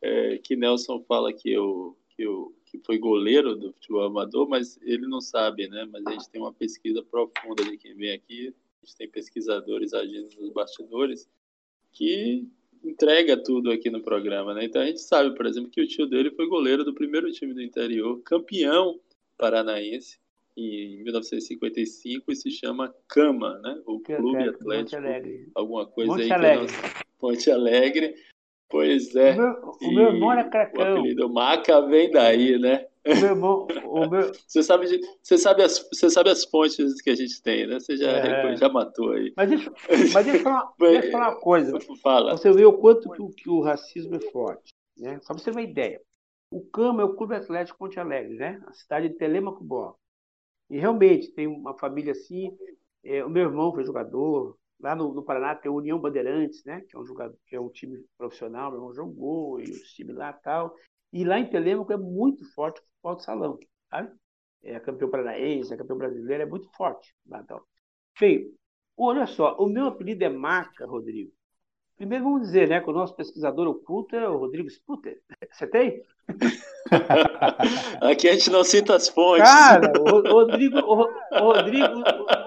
é, 0.00 0.38
que 0.38 0.56
Nelson 0.56 1.00
fala 1.00 1.32
que, 1.32 1.50
eu, 1.50 1.96
que, 2.10 2.22
eu, 2.22 2.54
que 2.64 2.78
foi 2.78 2.98
goleiro 2.98 3.56
do 3.56 3.72
futebol 3.72 4.04
amador, 4.04 4.48
mas 4.48 4.78
ele 4.82 5.06
não 5.06 5.20
sabe, 5.20 5.68
né? 5.68 5.88
Mas 5.90 6.06
a 6.06 6.12
gente 6.12 6.30
tem 6.30 6.40
uma 6.40 6.52
pesquisa 6.52 7.02
profunda 7.02 7.64
de 7.64 7.76
quem 7.76 7.94
vem 7.94 8.12
aqui, 8.12 8.54
a 8.82 8.86
gente 8.86 8.96
tem 8.96 9.08
pesquisadores 9.08 9.92
agindo 9.92 10.28
nos 10.40 10.50
bastidores, 10.50 11.28
que 11.92 12.48
entrega 12.84 13.36
tudo 13.36 13.70
aqui 13.70 13.90
no 13.90 14.02
programa, 14.02 14.54
né? 14.54 14.64
Então 14.64 14.82
a 14.82 14.86
gente 14.86 15.00
sabe, 15.00 15.34
por 15.36 15.46
exemplo, 15.46 15.70
que 15.70 15.80
o 15.80 15.86
tio 15.86 16.06
dele 16.06 16.30
foi 16.30 16.46
goleiro 16.48 16.84
do 16.84 16.94
primeiro 16.94 17.30
time 17.30 17.54
do 17.54 17.62
interior, 17.62 18.20
campeão 18.22 19.00
paranaense 19.36 20.21
em 20.56 21.02
1955 21.04 22.30
e 22.30 22.36
se 22.36 22.50
chama 22.50 22.94
Cama, 23.08 23.58
né? 23.60 23.80
O 23.86 24.00
que 24.00 24.14
Clube 24.16 24.48
Atlético, 24.48 25.02
alguma 25.54 25.86
coisa 25.86 26.12
Monte 26.12 26.22
aí 26.24 26.32
Alegre. 26.32 26.66
que 26.66 26.74
é 26.86 26.90
Ponte 27.18 27.50
Alegre. 27.50 28.14
Pois 28.68 29.14
é. 29.16 29.32
O 29.32 29.36
meu, 29.36 29.52
o 29.82 29.94
meu 29.94 30.04
irmão 30.14 30.32
era 30.32 30.44
cracão. 30.48 30.94
O 30.94 30.98
apelido 31.00 31.28
Maca 31.28 31.80
vem 31.86 32.10
daí, 32.10 32.58
né? 32.58 32.86
O 33.04 33.16
meu 33.16 33.24
irmão, 33.30 33.66
o 33.84 34.08
meu... 34.08 34.32
Você 34.46 34.62
sabe, 34.62 34.86
de, 34.86 35.00
você 35.22 35.36
sabe 35.36 35.62
as, 35.62 35.88
você 35.92 36.08
sabe 36.08 36.30
as 36.30 36.44
fontes 36.44 37.02
que 37.02 37.10
a 37.10 37.14
gente 37.16 37.42
tem, 37.42 37.66
né? 37.66 37.80
Você 37.80 37.96
já, 37.96 38.10
É. 38.10 38.56
já 38.56 38.68
matou 38.68 39.12
aí. 39.12 39.32
Mas 39.36 39.48
deixa, 39.50 39.72
mas 40.14 40.24
deixa 40.24 40.36
eu 40.38 40.42
falar, 40.42 40.72
deixa 40.78 41.06
eu 41.08 41.10
falar 41.12 41.28
uma 41.30 41.40
coisa. 41.40 41.78
Fala. 42.02 42.36
Você 42.36 42.50
vê 42.52 42.64
o 42.64 42.72
quanto 42.74 43.10
que, 43.10 43.20
o- 43.22 43.28
que 43.30 43.50
o 43.50 43.60
racismo 43.60 44.14
é 44.14 44.20
forte. 44.20 44.72
Né? 44.96 45.18
Só 45.22 45.34
para 45.34 45.38
você 45.38 45.44
ter 45.46 45.50
uma 45.50 45.62
ideia. 45.62 46.00
O 46.52 46.60
Cama 46.66 47.02
é 47.02 47.04
o 47.04 47.14
Clube 47.14 47.34
Atlético 47.34 47.78
Ponte 47.78 47.98
Alegre, 47.98 48.34
né? 48.36 48.62
a 48.66 48.72
cidade 48.72 49.08
de 49.08 49.14
Telemaco 49.16 49.64
Borba. 49.64 49.96
E 50.72 50.78
realmente 50.78 51.30
tem 51.32 51.46
uma 51.46 51.76
família 51.76 52.12
assim. 52.12 52.56
é, 53.04 53.22
o 53.22 53.28
meu 53.28 53.42
irmão 53.42 53.74
foi 53.74 53.84
jogador. 53.84 54.56
Lá 54.80 54.96
no, 54.96 55.12
no 55.12 55.22
Paraná 55.22 55.54
tem 55.54 55.70
o 55.70 55.76
União 55.76 56.00
Bandeirantes, 56.00 56.64
né? 56.64 56.80
que, 56.88 56.96
é 56.96 56.98
um 56.98 57.04
jogador, 57.04 57.36
que 57.46 57.54
é 57.54 57.60
um 57.60 57.68
time 57.68 58.02
profissional. 58.16 58.70
Meu 58.70 58.80
irmão 58.80 58.94
jogou 58.94 59.60
e 59.60 59.64
os 59.64 59.92
times 59.92 60.16
lá 60.16 60.32
tal. 60.32 60.74
E 61.12 61.24
lá 61.24 61.38
em 61.38 61.50
Telemaco 61.50 61.92
é 61.92 61.96
muito 61.98 62.42
forte 62.54 62.80
o 62.80 62.84
futebol 62.84 63.16
de 63.16 63.22
salão. 63.22 63.58
Sabe? 63.90 64.16
É 64.62 64.80
campeão 64.80 65.10
paranaense, 65.10 65.74
é 65.74 65.76
campeão 65.76 65.98
brasileiro, 65.98 66.42
é 66.42 66.46
muito 66.46 66.70
forte. 66.74 67.14
Lá. 67.26 67.44
Bem, 68.18 68.50
olha 68.96 69.26
só, 69.26 69.54
o 69.58 69.66
meu 69.68 69.88
apelido 69.88 70.24
é 70.24 70.30
Maca, 70.30 70.86
Rodrigo. 70.86 71.32
Primeiro 71.96 72.24
vamos 72.24 72.42
dizer, 72.42 72.68
né, 72.68 72.80
que 72.80 72.90
o 72.90 72.92
nosso 72.92 73.14
pesquisador 73.14 73.66
oculto 73.68 74.16
é 74.16 74.28
o 74.28 74.36
Rodrigo 74.38 74.68
Sputer. 74.68 75.20
Você 75.52 75.66
tem? 75.66 76.02
Aqui 78.00 78.28
a 78.28 78.32
gente 78.32 78.50
não 78.50 78.64
cita 78.64 78.94
as 78.96 79.08
fontes. 79.08 79.42
Cara, 79.48 79.92
o 80.00 80.10
Ro- 80.10 80.22
Rodrigo, 80.32 80.78
o 80.78 80.94
Ro- 80.94 81.10
o 81.32 81.38
Rodrigo, 81.52 81.94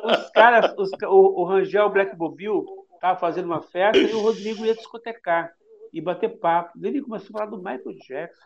os 0.04 0.30
caras, 0.32 0.74
os 0.78 0.90
o, 1.04 1.42
o 1.42 1.44
Rangel 1.46 1.90
Black 1.90 2.16
Bobil 2.16 2.66
estava 2.96 3.18
fazendo 3.20 3.46
uma 3.46 3.62
festa 3.62 3.98
e 4.02 4.14
o 4.14 4.22
Rodrigo 4.22 4.66
ia 4.66 4.76
discotecar 4.76 5.52
e 5.94 6.02
bater 6.02 6.38
papo. 6.40 6.72
Ele 6.84 7.02
começou 7.02 7.30
a 7.30 7.40
falar 7.40 7.52
do 7.52 7.58
Michael 7.58 7.98
Jackson. 8.08 8.44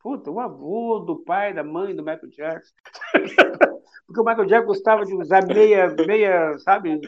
Puta, 0.00 0.30
o 0.30 0.40
avô, 0.40 1.00
do 1.00 1.16
pai, 1.24 1.52
da 1.52 1.62
mãe 1.64 1.94
do 1.94 2.02
Michael 2.04 2.28
Jackson. 2.30 2.72
Porque 4.06 4.20
o 4.20 4.24
Michael 4.24 4.46
Jackson 4.46 4.66
gostava 4.66 5.04
de 5.04 5.14
usar 5.14 5.44
meia, 5.46 5.94
meia, 6.06 6.56
sabe? 6.58 7.00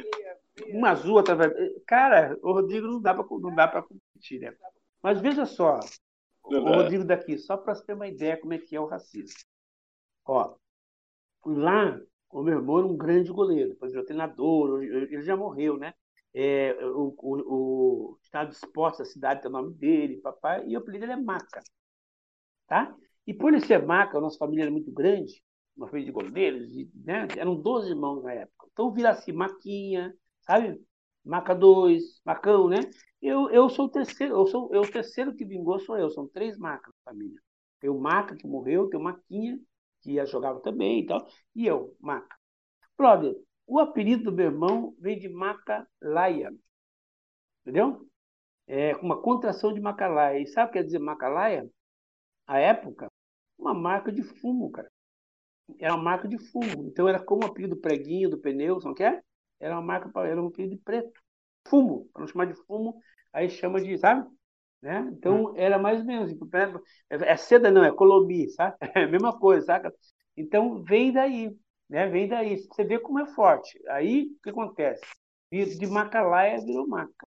Uma 0.69 0.91
azul, 0.91 1.16
outra. 1.16 1.37
Cara, 1.87 2.37
o 2.43 2.53
Rodrigo 2.53 2.87
não 2.87 3.01
dá 3.01 3.15
para 3.15 3.24
não 3.28 3.55
dá 3.55 3.69
para 3.69 3.82
competir, 3.82 4.41
né? 4.41 4.55
Mas 5.03 5.20
veja 5.20 5.47
só, 5.47 5.81
o 6.43 6.59
Rodrigo 6.59 7.05
daqui, 7.05 7.39
só 7.39 7.57
para 7.57 7.74
você 7.74 7.85
ter 7.85 7.95
uma 7.95 8.09
ideia 8.09 8.37
como 8.37 8.53
é 8.53 8.59
que 8.59 8.77
é 8.77 8.81
o 8.81 8.87
racismo. 8.87 9.39
Ó, 10.27 10.55
lá, 11.45 12.01
o 12.31 12.43
meu 12.43 12.59
irmão 12.59 12.78
era 12.78 12.87
um 12.87 12.97
grande 12.97 13.32
goleiro, 13.32 13.70
depois 13.70 13.93
virou 13.93 14.07
treinador, 14.07 14.82
ele 14.82 15.23
já 15.23 15.37
morreu, 15.37 15.77
né? 15.77 15.95
É, 16.32 16.77
o, 16.85 17.15
o, 17.19 18.12
o 18.12 18.19
estado 18.23 18.51
de 18.51 18.57
esportes 18.57 18.99
da 19.01 19.05
cidade 19.05 19.43
tem 19.43 19.51
o 19.51 19.53
nome 19.53 19.74
dele, 19.74 20.20
papai, 20.20 20.65
e 20.66 20.77
o 20.77 20.81
apelido 20.81 21.07
dele 21.07 21.20
é 21.20 21.23
Maca, 21.23 21.61
tá? 22.69 22.95
E 23.27 23.35
por 23.35 23.53
ele 23.53 23.65
ser 23.65 23.85
Maca, 23.85 24.19
a 24.19 24.20
nossa 24.20 24.39
família 24.39 24.65
era 24.65 24.70
muito 24.70 24.93
grande, 24.93 25.43
uma 25.77 25.89
família 25.89 26.07
de 26.07 26.12
goleiros, 26.12 26.69
né? 26.95 27.27
eram 27.37 27.57
12 27.57 27.91
irmãos 27.91 28.23
na 28.23 28.32
época. 28.32 28.69
Então 28.73 28.93
vira 28.93 29.11
assim, 29.11 29.32
Maquinha, 29.32 30.15
sabe? 30.51 30.81
Maca 31.24 31.55
2, 31.55 32.20
Macão, 32.24 32.68
né? 32.68 32.78
Eu, 33.22 33.51
eu 33.51 33.68
sou 33.70 33.86
o 33.86 33.89
terceiro, 33.90 34.35
eu 34.35 34.47
sou 34.47 34.74
eu, 34.74 34.82
o 34.82 34.90
terceiro 34.90 35.35
que 35.35 35.44
vingou 35.44 35.78
sou 35.78 35.97
eu, 35.97 36.10
são 36.10 36.27
três 36.27 36.59
Macas 36.59 36.93
família. 37.05 37.40
Tem 37.78 37.89
o 37.89 38.01
Maca 38.01 38.35
que 38.36 38.47
morreu, 38.47 38.89
tem 38.89 38.98
o 38.98 39.02
Maquinha, 39.02 39.59
que 40.01 40.12
ia 40.12 40.27
jogava 40.27 40.60
também 40.60 41.01
e 41.01 41.06
tal, 41.06 41.24
e 41.55 41.66
eu, 41.66 41.94
Maca. 42.01 42.36
Brother, 42.98 43.35
o 43.66 43.78
apelido 43.78 44.24
do 44.24 44.32
meu 44.32 44.47
irmão 44.47 44.94
vem 44.98 45.18
de 45.18 45.28
Macalaia, 45.28 46.52
entendeu? 47.62 48.06
É 48.66 48.97
uma 48.97 49.20
contração 49.20 49.72
de 49.72 49.81
Macalaia. 49.81 50.40
E 50.40 50.47
sabe 50.47 50.70
o 50.70 50.72
que 50.72 50.78
quer 50.78 50.85
dizer 50.85 50.98
Macalaia? 50.98 51.68
A 52.47 52.59
época, 52.59 53.09
uma 53.59 53.74
marca 53.74 54.12
de 54.12 54.22
fumo, 54.22 54.70
cara. 54.70 54.90
Era 55.78 55.94
uma 55.94 56.02
marca 56.05 56.28
de 56.28 56.39
fumo. 56.39 56.86
Então 56.89 57.09
era 57.09 57.22
como 57.22 57.44
o 57.44 57.47
apelido 57.47 57.77
do 57.77 57.81
preguinho, 57.81 58.31
do 58.31 58.39
pneu, 58.39 58.81
sabe 58.81 58.93
o 58.93 58.97
que 58.97 59.05
é? 59.05 59.22
Era 59.61 59.74
uma 59.74 59.82
marca, 59.82 60.11
era 60.27 60.43
um 60.43 60.49
apelido 60.49 60.77
de 60.77 60.82
preto. 60.82 61.20
Fumo, 61.69 62.09
para 62.12 62.23
não 62.23 62.28
chamar 62.28 62.47
de 62.47 62.55
fumo, 62.66 63.01
aí 63.32 63.49
chama 63.51 63.81
de, 63.81 63.97
sabe? 63.99 64.28
Né? 64.82 65.09
Então, 65.12 65.47
hum. 65.47 65.55
era 65.57 65.78
mais 65.78 66.01
ou 66.01 66.07
menos. 66.07 66.32
É 67.11 67.37
seda, 67.37 67.70
não, 67.70 67.85
é 67.85 67.93
Colombi, 67.93 68.49
sabe? 68.51 68.77
É 68.97 69.05
a 69.05 69.09
mesma 69.09 69.39
coisa, 69.39 69.66
saca? 69.66 69.95
Então, 70.37 70.82
vem 70.82 71.12
daí, 71.12 71.55
né? 71.89 72.09
Vem 72.09 72.28
daí. 72.28 72.59
Você 72.59 72.85
vê 72.85 72.99
como 72.99 73.20
é 73.20 73.27
forte. 73.35 73.78
Aí, 73.89 74.32
o 74.39 74.43
que 74.43 74.51
acontece? 74.51 75.03
De 75.53 75.87
Macalaia 75.87 76.61
virou 76.65 76.89
maca. 76.89 77.27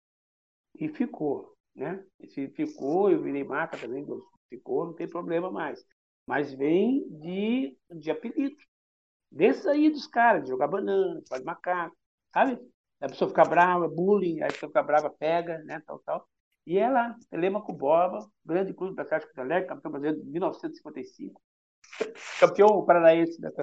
E 0.79 0.89
ficou, 0.89 1.55
né? 1.75 2.05
E 2.21 2.49
ficou, 2.49 3.11
eu 3.11 3.23
virei 3.23 3.45
maca 3.45 3.79
também, 3.79 4.07
ficou, 4.49 4.87
não 4.87 4.95
tem 4.95 5.09
problema 5.09 5.51
mais. 5.51 5.85
Mas 6.27 6.53
vem 6.53 7.07
de, 7.09 7.77
de 7.91 8.11
apelido. 8.11 8.57
Desses 9.31 9.67
aí 9.67 9.91
dos 9.91 10.07
caras, 10.07 10.45
de 10.45 10.51
jogar 10.51 10.69
banana, 10.69 11.21
faz 11.29 11.43
macaco, 11.45 11.97
sabe? 12.33 12.59
A 13.01 13.09
pessoa 13.09 13.29
fica 13.29 13.45
brava, 13.45 13.89
bullying, 13.89 14.43
a 14.43 14.47
pessoa 14.47 14.71
fica 14.71 14.83
brava, 14.83 15.11
pega, 15.11 15.59
né? 15.65 15.83
Tal, 15.87 15.99
tal. 16.01 16.29
E 16.67 16.79
é 16.79 16.89
lá, 16.89 17.17
Telemaco 17.29 17.73
Borba, 17.73 18.31
grande 18.45 18.73
clube 18.73 18.95
da 18.95 19.03
Atlético 19.03 19.41
Alegre, 19.41 19.69
campeão 19.69 19.91
brasileiro 19.91 20.25
de 20.25 20.31
1955, 20.31 21.43
campeão 22.39 22.85
paranaense 22.85 23.41
dessa. 23.41 23.61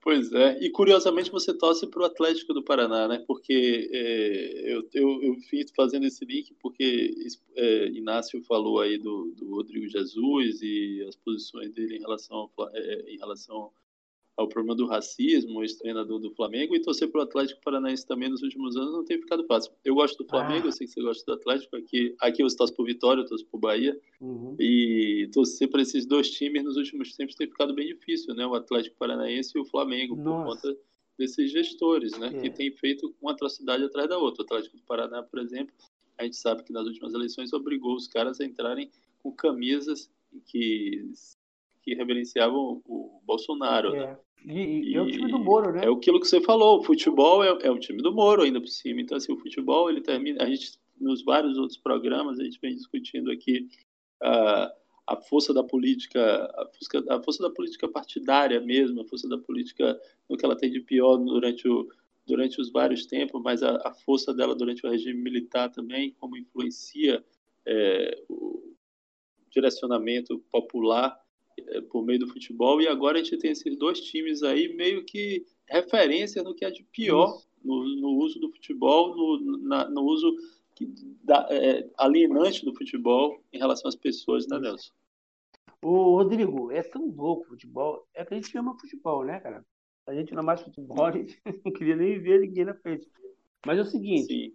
Pois 0.00 0.32
é, 0.32 0.58
e 0.60 0.70
curiosamente 0.70 1.30
você 1.30 1.56
torce 1.56 1.86
para 1.86 2.02
o 2.02 2.04
Atlético 2.04 2.54
do 2.54 2.62
Paraná, 2.62 3.08
né? 3.08 3.24
Porque 3.26 3.90
é, 3.92 4.72
eu, 4.72 4.88
eu, 4.92 5.22
eu 5.22 5.34
fiz 5.50 5.72
fazendo 5.74 6.06
esse 6.06 6.24
link 6.24 6.54
porque 6.60 7.14
é, 7.56 7.86
Inácio 7.88 8.42
falou 8.44 8.80
aí 8.80 8.96
do, 8.96 9.34
do 9.36 9.56
Rodrigo 9.56 9.88
Jesus 9.88 10.62
e 10.62 11.04
as 11.08 11.16
posições 11.16 11.72
dele 11.72 11.96
em 11.96 12.00
relação, 12.00 12.50
é, 12.72 13.12
em 13.12 13.18
relação 13.18 13.72
ao 14.38 14.46
problema 14.46 14.76
do 14.76 14.86
racismo, 14.86 15.62
ex-treinador 15.62 16.20
do 16.20 16.30
Flamengo, 16.30 16.76
e 16.76 16.80
torcer 16.80 17.10
para 17.10 17.18
o 17.18 17.24
Atlético 17.24 17.60
Paranaense 17.60 18.06
também 18.06 18.28
nos 18.28 18.40
últimos 18.40 18.76
anos 18.76 18.92
não 18.92 19.04
tem 19.04 19.18
ficado 19.18 19.44
fácil. 19.44 19.72
Eu 19.84 19.96
gosto 19.96 20.22
do 20.22 20.28
Flamengo, 20.28 20.66
ah. 20.66 20.68
eu 20.68 20.72
sei 20.72 20.86
que 20.86 20.92
você 20.92 21.02
gosta 21.02 21.24
do 21.26 21.32
Atlético, 21.32 21.74
aqui, 21.74 22.14
aqui 22.20 22.42
você 22.44 22.56
torce 22.56 22.72
por 22.72 22.86
Vitória, 22.86 23.22
eu 23.22 23.26
torço 23.26 23.44
por 23.46 23.58
Bahia, 23.58 24.00
uhum. 24.20 24.54
e 24.60 25.28
torcer 25.34 25.68
para 25.68 25.82
esses 25.82 26.06
dois 26.06 26.30
times 26.30 26.62
nos 26.62 26.76
últimos 26.76 27.16
tempos 27.16 27.34
tem 27.34 27.48
ficado 27.48 27.74
bem 27.74 27.88
difícil, 27.88 28.32
né? 28.32 28.46
O 28.46 28.54
Atlético 28.54 28.96
Paranaense 28.96 29.58
e 29.58 29.60
o 29.60 29.64
Flamengo, 29.64 30.14
Nossa. 30.14 30.60
por 30.62 30.70
conta 30.70 30.80
desses 31.18 31.50
gestores, 31.50 32.16
né? 32.16 32.28
É. 32.28 32.40
Que 32.40 32.48
têm 32.48 32.70
feito 32.70 33.12
uma 33.20 33.32
atrocidade 33.32 33.82
atrás 33.82 34.08
da 34.08 34.18
outra. 34.18 34.42
O 34.42 34.46
Atlético 34.46 34.76
do 34.76 34.84
Paraná, 34.84 35.20
por 35.20 35.40
exemplo, 35.40 35.74
a 36.16 36.22
gente 36.22 36.36
sabe 36.36 36.62
que 36.62 36.72
nas 36.72 36.86
últimas 36.86 37.12
eleições 37.12 37.52
obrigou 37.52 37.96
os 37.96 38.06
caras 38.06 38.40
a 38.40 38.44
entrarem 38.44 38.88
com 39.20 39.32
camisas 39.32 40.08
que 40.46 41.10
que 41.82 41.94
reverenciavam 41.94 42.82
o 42.84 43.22
Bolsonaro, 43.24 43.94
é. 43.94 43.98
né? 43.98 44.18
E, 44.44 44.90
e, 44.90 44.94
é 44.94 45.02
o 45.02 45.10
time 45.10 45.30
do 45.30 45.38
Moro, 45.38 45.72
né? 45.72 45.84
É 45.84 45.90
aquilo 45.90 46.20
que 46.20 46.26
você 46.26 46.40
falou, 46.40 46.78
o 46.78 46.82
futebol 46.82 47.44
é, 47.44 47.48
é 47.62 47.70
o 47.70 47.78
time 47.78 48.02
do 48.02 48.12
Moro 48.12 48.42
ainda 48.42 48.60
por 48.60 48.68
cima. 48.68 49.00
Então, 49.00 49.16
assim, 49.16 49.32
o 49.32 49.38
futebol, 49.38 49.90
ele 49.90 50.00
termina. 50.00 50.42
A 50.42 50.46
gente, 50.46 50.78
nos 51.00 51.22
vários 51.22 51.58
outros 51.58 51.78
programas, 51.78 52.38
a 52.38 52.44
gente 52.44 52.58
vem 52.60 52.74
discutindo 52.74 53.30
aqui 53.30 53.68
a, 54.22 54.72
a 55.06 55.16
força 55.16 55.52
da 55.52 55.62
política, 55.62 56.20
a 56.54 56.66
força, 56.66 57.14
a 57.14 57.22
força 57.22 57.42
da 57.42 57.50
política 57.50 57.88
partidária 57.88 58.60
mesmo, 58.60 59.00
a 59.00 59.04
força 59.04 59.28
da 59.28 59.38
política 59.38 59.98
no 60.28 60.36
que 60.36 60.44
ela 60.44 60.56
tem 60.56 60.70
de 60.70 60.80
pior 60.80 61.16
durante 61.16 61.68
o 61.68 61.88
durante 62.28 62.60
os 62.60 62.70
vários 62.70 63.06
tempos, 63.06 63.40
mas 63.42 63.62
a, 63.62 63.80
a 63.88 63.94
força 63.94 64.34
dela 64.34 64.54
durante 64.54 64.86
o 64.86 64.90
regime 64.90 65.18
militar 65.18 65.70
também, 65.70 66.14
como 66.20 66.36
influencia 66.36 67.24
é, 67.64 68.22
o 68.28 68.74
direcionamento 69.50 70.38
popular 70.50 71.18
por 71.90 72.04
meio 72.04 72.20
do 72.20 72.28
futebol, 72.28 72.80
e 72.80 72.88
agora 72.88 73.18
a 73.18 73.22
gente 73.22 73.38
tem 73.38 73.50
esses 73.50 73.76
dois 73.76 74.00
times 74.00 74.42
aí 74.42 74.74
meio 74.74 75.04
que 75.04 75.44
referência 75.68 76.42
no 76.42 76.54
que 76.54 76.64
é 76.64 76.70
de 76.70 76.82
pior 76.84 77.40
no, 77.62 77.84
no, 77.96 78.08
uso 78.16 78.38
do 78.38 78.50
futebol, 78.50 79.14
no, 79.16 79.58
na, 79.58 79.88
no 79.88 80.02
uso 80.02 80.34
que, 80.74 80.86
da, 81.22 81.46
é, 81.50 81.88
alienante 81.96 82.64
do 82.64 82.74
futebol 82.74 83.42
em 83.52 83.58
relação 83.58 83.88
às 83.88 83.96
pessoas, 83.96 84.46
né, 84.46 84.58
Nelson? 84.58 84.92
Ô, 85.82 86.16
Rodrigo, 86.16 86.70
é 86.70 86.82
tão 86.82 87.06
louco 87.06 87.44
o 87.44 87.48
futebol, 87.48 88.06
é 88.14 88.24
que 88.24 88.34
a 88.34 88.36
gente 88.36 88.56
ama 88.56 88.78
futebol, 88.78 89.24
né, 89.24 89.40
cara? 89.40 89.64
A 90.06 90.14
gente 90.14 90.32
não 90.32 90.42
é 90.42 90.46
mais 90.46 90.62
futebol, 90.62 91.04
a 91.06 91.12
gente 91.12 91.40
não 91.64 91.72
queria 91.72 91.96
nem 91.96 92.18
ver 92.18 92.40
ninguém 92.40 92.64
na 92.64 92.74
frente. 92.74 93.08
Mas 93.66 93.78
é 93.78 93.82
o 93.82 93.86
seguinte, 93.86 94.32
Sim. 94.32 94.52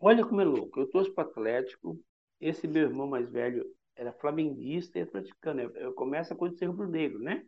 olha 0.00 0.24
como 0.24 0.40
é 0.40 0.44
louco, 0.44 0.80
eu 0.80 0.88
torço 0.88 1.12
para 1.12 1.26
o 1.26 1.30
Atlético, 1.30 2.00
esse 2.40 2.66
meu 2.66 2.82
irmão 2.82 3.06
mais 3.06 3.28
velho 3.30 3.66
era 3.98 4.12
flamenguista 4.12 4.98
e 4.98 5.02
atleticano. 5.02 5.60
Eu, 5.60 5.92
começa 5.92 6.34
com 6.34 6.48
ser 6.52 6.66
rubro-negro, 6.66 7.18
né? 7.18 7.44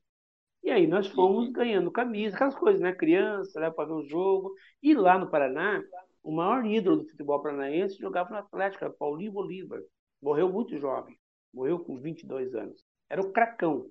E 0.62 0.70
aí 0.70 0.86
nós 0.86 1.06
fomos 1.06 1.46
uhum. 1.46 1.52
ganhando 1.52 1.90
camisa, 1.92 2.34
aquelas 2.34 2.56
coisas, 2.56 2.80
né? 2.80 2.92
Criança, 2.92 3.58
né? 3.60 3.70
para 3.70 3.86
ver 3.86 3.92
o 3.92 4.02
jogo. 4.02 4.52
E 4.82 4.92
lá 4.92 5.16
no 5.16 5.30
Paraná, 5.30 5.82
o 6.22 6.32
maior 6.32 6.66
ídolo 6.66 6.98
do 6.98 7.08
futebol 7.08 7.40
paranaense 7.40 7.96
jogava 7.96 8.30
no 8.30 8.36
Atlético, 8.36 8.84
era 8.84 8.92
Paulinho 8.92 9.32
Bolívar. 9.32 9.80
Morreu 10.20 10.50
muito 10.50 10.76
jovem, 10.76 11.16
morreu 11.54 11.78
com 11.78 11.98
22 11.98 12.54
anos. 12.54 12.84
Era 13.08 13.22
o 13.22 13.32
Cracão, 13.32 13.88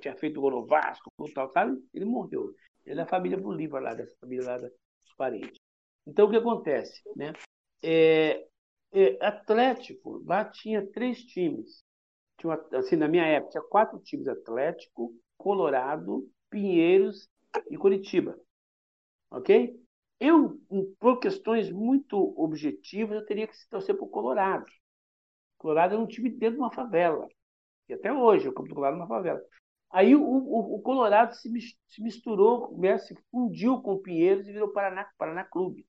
tinha 0.00 0.14
feito 0.14 0.40
gol 0.40 0.50
no 0.50 0.66
Vasco, 0.66 1.10
tal, 1.34 1.50
sabe? 1.50 1.82
Ele 1.92 2.04
morreu. 2.04 2.54
Ele 2.84 3.00
é 3.00 3.04
da 3.04 3.06
família 3.06 3.38
Bolívar 3.38 3.82
lá, 3.82 3.94
dessa 3.94 4.14
família 4.20 4.46
lá 4.46 4.58
dos 4.58 5.14
parentes. 5.16 5.58
Então 6.06 6.26
o 6.26 6.30
que 6.30 6.36
acontece, 6.36 7.02
né? 7.16 7.32
É, 7.82 8.46
é, 8.92 9.26
Atlético, 9.26 10.22
lá 10.24 10.44
tinha 10.44 10.86
três 10.86 11.24
times 11.24 11.82
tinha 12.42 12.78
assim, 12.78 12.96
na 12.96 13.08
minha 13.08 13.24
época, 13.24 13.52
tinha 13.52 13.62
quatro 13.62 13.98
times: 14.00 14.26
Atlético, 14.26 15.14
Colorado, 15.36 16.28
Pinheiros 16.50 17.28
e 17.70 17.76
Curitiba. 17.76 18.38
Ok? 19.30 19.80
Eu, 20.20 20.60
por 20.98 21.18
questões 21.18 21.70
muito 21.70 22.16
objetivas, 22.36 23.16
eu 23.16 23.26
teria 23.26 23.46
que 23.46 23.56
se 23.56 23.68
torcer 23.68 23.96
para 23.96 24.04
o 24.04 24.08
Colorado. 24.08 24.64
O 24.64 25.62
Colorado 25.62 25.94
é 25.94 25.98
um 25.98 26.06
time 26.06 26.30
dentro 26.30 26.56
de 26.56 26.60
uma 26.60 26.72
favela. 26.72 27.26
E 27.88 27.94
até 27.94 28.12
hoje, 28.12 28.48
o 28.48 28.52
Campo 28.52 28.68
do 28.68 28.74
Colorado 28.74 28.96
é 28.96 29.00
uma 29.00 29.08
favela. 29.08 29.40
Aí 29.90 30.14
o, 30.14 30.22
o, 30.22 30.76
o 30.76 30.80
Colorado 30.80 31.34
se, 31.34 31.50
se 31.88 32.02
misturou, 32.02 32.74
se 33.00 33.14
fundiu 33.30 33.80
com 33.82 33.94
o 33.94 33.98
Pinheiros 33.98 34.46
e 34.46 34.52
virou 34.52 34.72
Paraná, 34.72 35.06
Paraná 35.18 35.44
Clube. 35.44 35.86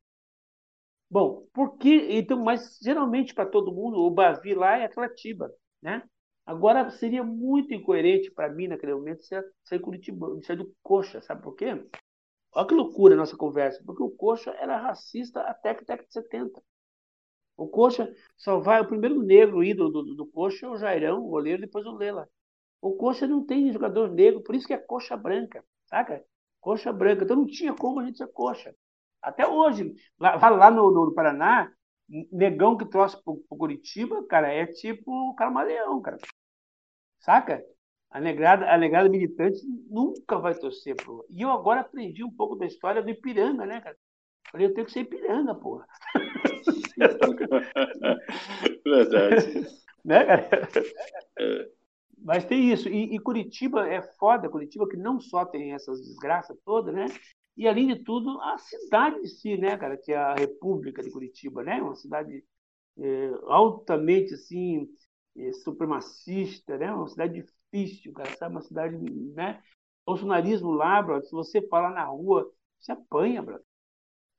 Bom, 1.09 1.45
porque 1.53 2.07
então, 2.09 2.43
mas 2.43 2.79
geralmente 2.81 3.35
para 3.35 3.45
todo 3.45 3.71
mundo 3.71 3.99
o 3.99 4.09
Bavi 4.09 4.55
lá 4.55 4.77
é 4.79 4.85
Atletiba, 4.85 5.51
né? 5.81 6.01
Agora, 6.45 6.89
seria 6.91 7.23
muito 7.23 7.73
incoerente 7.73 8.29
para 8.31 8.49
mim, 8.49 8.67
naquele 8.67 8.93
momento, 8.93 9.23
ser, 9.23 9.79
Curitiba, 9.79 10.27
ser 10.43 10.57
do 10.57 10.73
Coxa. 10.83 11.21
Sabe 11.21 11.41
por 11.41 11.55
quê? 11.55 11.81
Olha 12.53 12.67
que 12.67 12.73
loucura 12.73 13.15
a 13.15 13.17
nossa 13.17 13.37
conversa. 13.37 13.81
Porque 13.85 14.03
o 14.03 14.11
Coxa 14.11 14.51
era 14.51 14.77
racista 14.77 15.41
até 15.41 15.69
a 15.69 15.73
década 15.73 16.05
de 16.05 16.13
70. 16.13 16.61
O 17.55 17.67
Coxa 17.67 18.13
só 18.35 18.59
vai... 18.59 18.81
O 18.81 18.87
primeiro 18.87 19.21
negro 19.21 19.63
ídolo 19.63 19.89
do, 19.89 20.03
do, 20.03 20.15
do 20.15 20.25
Coxa 20.27 20.65
é 20.65 20.69
o 20.69 20.77
Jairão, 20.77 21.23
o 21.23 21.29
goleiro, 21.29 21.61
depois 21.61 21.85
o 21.85 21.95
Lela. 21.95 22.27
O 22.81 22.95
Coxa 22.95 23.25
não 23.25 23.45
tem 23.45 23.71
jogador 23.71 24.11
negro, 24.11 24.43
por 24.43 24.53
isso 24.53 24.67
que 24.67 24.73
é 24.73 24.77
coxa 24.77 25.15
branca, 25.15 25.63
saca? 25.85 26.21
Coxa 26.59 26.91
branca. 26.91 27.23
Então 27.23 27.37
não 27.37 27.47
tinha 27.47 27.73
como 27.73 28.01
a 28.01 28.05
gente 28.05 28.17
ser 28.17 28.27
coxa. 28.27 28.75
Até 29.21 29.47
hoje. 29.47 29.95
Lá, 30.19 30.35
lá 30.49 30.69
no, 30.69 30.91
no 30.91 31.13
Paraná, 31.13 31.71
negão 32.31 32.77
que 32.77 32.85
trouxe 32.85 33.21
pro, 33.23 33.37
pro 33.37 33.57
Curitiba, 33.57 34.25
cara, 34.27 34.51
é 34.51 34.65
tipo 34.65 35.11
o 35.11 35.35
Carmaleão, 35.35 36.01
cara. 36.01 36.17
Saca? 37.19 37.63
A 38.11 38.19
negrada, 38.19 38.71
a 38.71 38.77
negrada 38.77 39.09
militante 39.09 39.59
nunca 39.89 40.37
vai 40.37 40.53
torcer 40.53 40.95
pro. 40.95 41.25
E 41.29 41.41
eu 41.41 41.49
agora 41.49 41.81
aprendi 41.81 42.23
um 42.23 42.31
pouco 42.31 42.55
da 42.55 42.65
história 42.65 43.01
do 43.01 43.09
Ipiranga, 43.09 43.65
né, 43.65 43.81
cara? 43.81 43.97
Falei, 44.51 44.67
eu 44.67 44.73
tenho 44.73 44.85
que 44.85 44.91
ser 44.91 44.99
Ipiranga, 44.99 45.55
porra. 45.55 45.87
Verdade. 48.85 49.67
né, 50.05 50.25
cara? 50.25 50.69
É. 51.39 51.69
Mas 52.23 52.45
tem 52.45 52.71
isso. 52.71 52.87
E, 52.87 53.15
e, 53.15 53.19
Curitiba 53.19 53.87
é 53.87 54.01
foda, 54.01 54.49
Curitiba 54.49 54.87
que 54.87 54.95
não 54.95 55.19
só 55.19 55.45
tem 55.45 55.73
essas 55.73 55.99
desgraças 55.99 56.57
todas, 56.63 56.93
né? 56.93 57.05
E, 57.55 57.67
além 57.67 57.87
de 57.87 58.03
tudo, 58.03 58.41
a 58.41 58.57
cidade 58.57 59.19
em 59.19 59.25
si, 59.27 59.57
né, 59.57 59.77
cara, 59.77 59.97
que 59.97 60.11
é 60.11 60.17
a 60.17 60.33
República 60.33 61.03
de 61.03 61.11
Curitiba, 61.11 61.63
né? 61.63 61.81
Uma 61.81 61.95
cidade 61.95 62.43
é, 62.97 63.29
altamente, 63.47 64.33
assim, 64.33 64.87
é, 65.37 65.53
supremacista, 65.53 66.77
né? 66.77 66.91
Uma 66.93 67.07
cidade 67.07 67.43
difícil, 67.43 68.13
cara, 68.13 68.35
sabe? 68.37 68.55
Uma 68.55 68.61
cidade, 68.61 68.97
né? 69.35 69.61
Bolsonarismo 70.05 70.71
lá, 70.71 71.01
brother, 71.01 71.25
se 71.27 71.31
você 71.31 71.61
falar 71.67 71.91
na 71.91 72.05
rua, 72.05 72.51
você 72.79 72.91
apanha, 72.91 73.41
brother. 73.41 73.65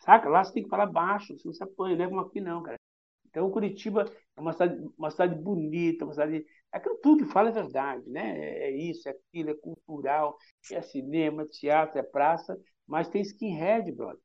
Saca? 0.01 0.29
Lá 0.29 0.45
você 0.45 0.53
tem 0.55 0.63
que 0.65 0.69
falar 0.69 0.87
baixo, 0.87 1.37
se 1.39 1.45
você 1.45 1.65
apanha, 1.65 1.97
não 1.97 2.05
é 2.05 2.09
como 2.09 2.21
aqui 2.21 2.41
não, 2.41 2.63
cara. 2.63 2.79
Então, 3.27 3.51
Curitiba 3.51 4.05
é 4.37 4.41
uma 4.41 4.53
cidade, 4.53 4.91
uma 4.97 5.11
cidade 5.11 5.35
bonita, 5.37 6.05
uma 6.05 6.13
cidade... 6.15 6.47
Aquilo 6.71 6.99
tudo 7.03 7.27
que 7.27 7.33
fala 7.33 7.49
é 7.51 7.53
verdade, 7.53 8.09
né? 8.11 8.39
É, 8.39 8.69
é 8.69 8.77
isso, 8.77 9.09
é 9.09 9.13
aquilo, 9.13 9.51
é 9.51 9.55
cultural, 9.55 10.37
é 10.73 10.83
cinema, 10.83 11.47
teatro, 11.47 11.99
é 11.99 12.03
praça, 12.03 12.59
mas 12.87 13.09
tem 13.09 13.23
skinhead, 13.23 13.91
brother. 13.93 14.21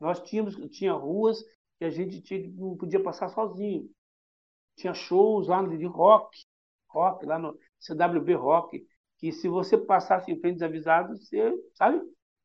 Nós 0.00 0.20
tínhamos, 0.20 0.54
tinha 0.70 0.92
ruas 0.92 1.42
que 1.78 1.84
a 1.84 1.90
gente 1.90 2.20
tinha, 2.20 2.48
não 2.54 2.76
podia 2.76 3.02
passar 3.02 3.28
sozinho. 3.28 3.88
Tinha 4.76 4.94
shows 4.94 5.48
lá 5.48 5.62
de 5.62 5.84
rock, 5.86 6.38
rock, 6.88 7.26
lá 7.26 7.38
no 7.38 7.58
CWB 7.80 8.34
Rock, 8.34 8.86
que 9.18 9.32
se 9.32 9.48
você 9.48 9.76
passasse 9.76 10.30
em 10.30 10.40
frente 10.40 10.54
desavisado, 10.54 11.16
você, 11.16 11.52
sabe? 11.74 12.00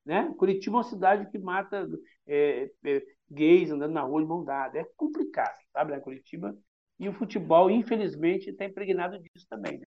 Né? 0.06 0.34
Curitiba 0.38 0.77
é 0.77 0.80
uma 0.80 0.84
cidade 0.84 1.30
que 1.31 1.38
mata 1.38 1.88
é, 2.27 2.69
é, 2.84 3.03
gays 3.30 3.72
andando 3.72 3.94
na 3.94 4.02
rua 4.02 4.22
de 4.22 4.27
mão 4.27 4.44
dada. 4.44 4.80
É 4.80 4.85
complicado, 4.98 5.57
sabe, 5.72 5.91
né? 5.91 5.99
Curitiba. 5.99 6.57
E 6.99 7.07
o 7.07 7.14
futebol, 7.14 7.69
infelizmente, 7.69 8.49
está 8.49 8.65
impregnado 8.65 9.19
disso 9.19 9.45
também. 9.49 9.80
Né? 9.80 9.85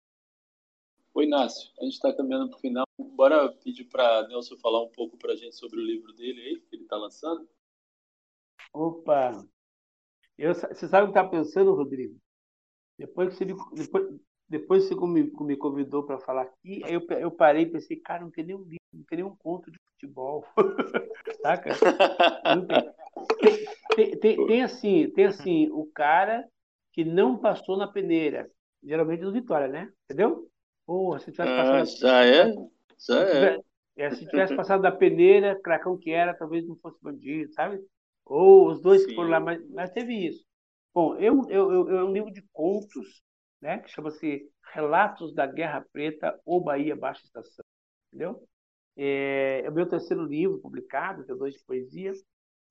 Oi, 1.15 1.23
Inácio. 1.23 1.71
A 1.79 1.85
gente 1.85 1.93
está 1.93 2.13
caminhando 2.13 2.49
para 2.49 2.57
o 2.57 2.59
final. 2.59 2.85
Bora 2.99 3.49
pedir 3.63 3.85
para 3.85 4.27
Nelson 4.27 4.57
falar 4.57 4.83
um 4.83 4.89
pouco 4.89 5.17
para 5.17 5.31
a 5.31 5.35
gente 5.37 5.55
sobre 5.55 5.79
o 5.79 5.85
livro 5.85 6.11
dele 6.11 6.41
aí, 6.41 6.59
que 6.59 6.75
ele 6.75 6.83
está 6.83 6.97
lançando. 6.97 7.47
Opa! 8.73 9.47
Eu, 10.37 10.53
você 10.53 10.89
sabe 10.89 11.07
o 11.07 11.13
que 11.13 11.17
está 11.17 11.25
pensando, 11.25 11.73
Rodrigo? 11.73 12.19
Depois 12.99 13.29
que 13.29 13.35
você 13.35 13.45
depois, 13.45 14.19
depois 14.49 14.83
você 14.83 14.95
me, 15.07 15.23
me 15.23 15.55
convidou 15.55 16.03
para 16.03 16.19
falar 16.19 16.41
aqui, 16.41 16.81
eu, 16.85 16.99
eu 17.17 17.31
parei 17.31 17.63
e 17.63 17.71
pensei, 17.71 17.95
cara, 17.95 18.21
não 18.23 18.29
tem 18.29 18.43
nenhum 18.43 18.63
livro, 18.63 18.83
não 18.93 19.03
tem 19.05 19.19
nenhum 19.19 19.37
conto 19.37 19.71
de 19.71 19.79
futebol. 19.93 20.45
Saca? 21.41 21.75
Tem, 23.95 24.19
tem, 24.19 24.47
tem, 24.47 24.63
assim, 24.63 25.09
tem 25.11 25.25
assim, 25.27 25.69
o 25.71 25.85
cara 25.93 26.45
que 26.91 27.05
não 27.05 27.37
passou 27.37 27.77
na 27.77 27.87
peneira. 27.87 28.51
Geralmente 28.83 29.21
do 29.21 29.31
Vitória, 29.31 29.69
né? 29.69 29.89
Entendeu? 30.03 30.51
Porra, 30.85 31.19
se 31.19 31.31
tivesse 31.31 31.55
passado. 31.55 31.81
Ah, 31.81 31.85
já 31.85 32.25
é? 32.25 32.53
Já 32.97 33.19
é. 33.21 33.59
é. 33.97 34.11
Se 34.11 34.27
tivesse 34.27 34.55
passado 34.55 34.81
da 34.81 34.91
peneira, 34.91 35.59
cracão 35.61 35.97
que 35.97 36.11
era, 36.11 36.33
talvez 36.33 36.67
não 36.67 36.75
fosse 36.77 36.97
bandido, 37.01 37.51
sabe? 37.53 37.79
Ou 38.25 38.69
os 38.69 38.81
dois 38.81 39.01
Sim. 39.01 39.09
que 39.09 39.15
foram 39.15 39.29
lá, 39.29 39.39
mas, 39.39 39.67
mas 39.69 39.91
teve 39.91 40.13
isso. 40.13 40.45
Bom, 40.93 41.15
eu, 41.15 41.41
eu, 41.49 41.71
eu, 41.71 41.89
eu 41.89 41.97
é 41.99 42.03
um 42.03 42.13
livro 42.13 42.31
de 42.31 42.41
contos, 42.53 43.21
né, 43.61 43.79
que 43.79 43.89
chama-se 43.89 44.49
Relatos 44.73 45.33
da 45.33 45.45
Guerra 45.45 45.85
Preta 45.91 46.39
ou 46.45 46.63
Bahia 46.63 46.95
Baixa 46.95 47.25
Estação, 47.25 47.65
entendeu? 48.07 48.41
É, 48.95 49.61
é 49.65 49.69
o 49.69 49.73
meu 49.73 49.87
terceiro 49.87 50.23
livro 50.23 50.59
publicado, 50.59 51.25
tem 51.25 51.35
dois 51.35 51.53
de 51.53 51.63
poesia, 51.65 52.13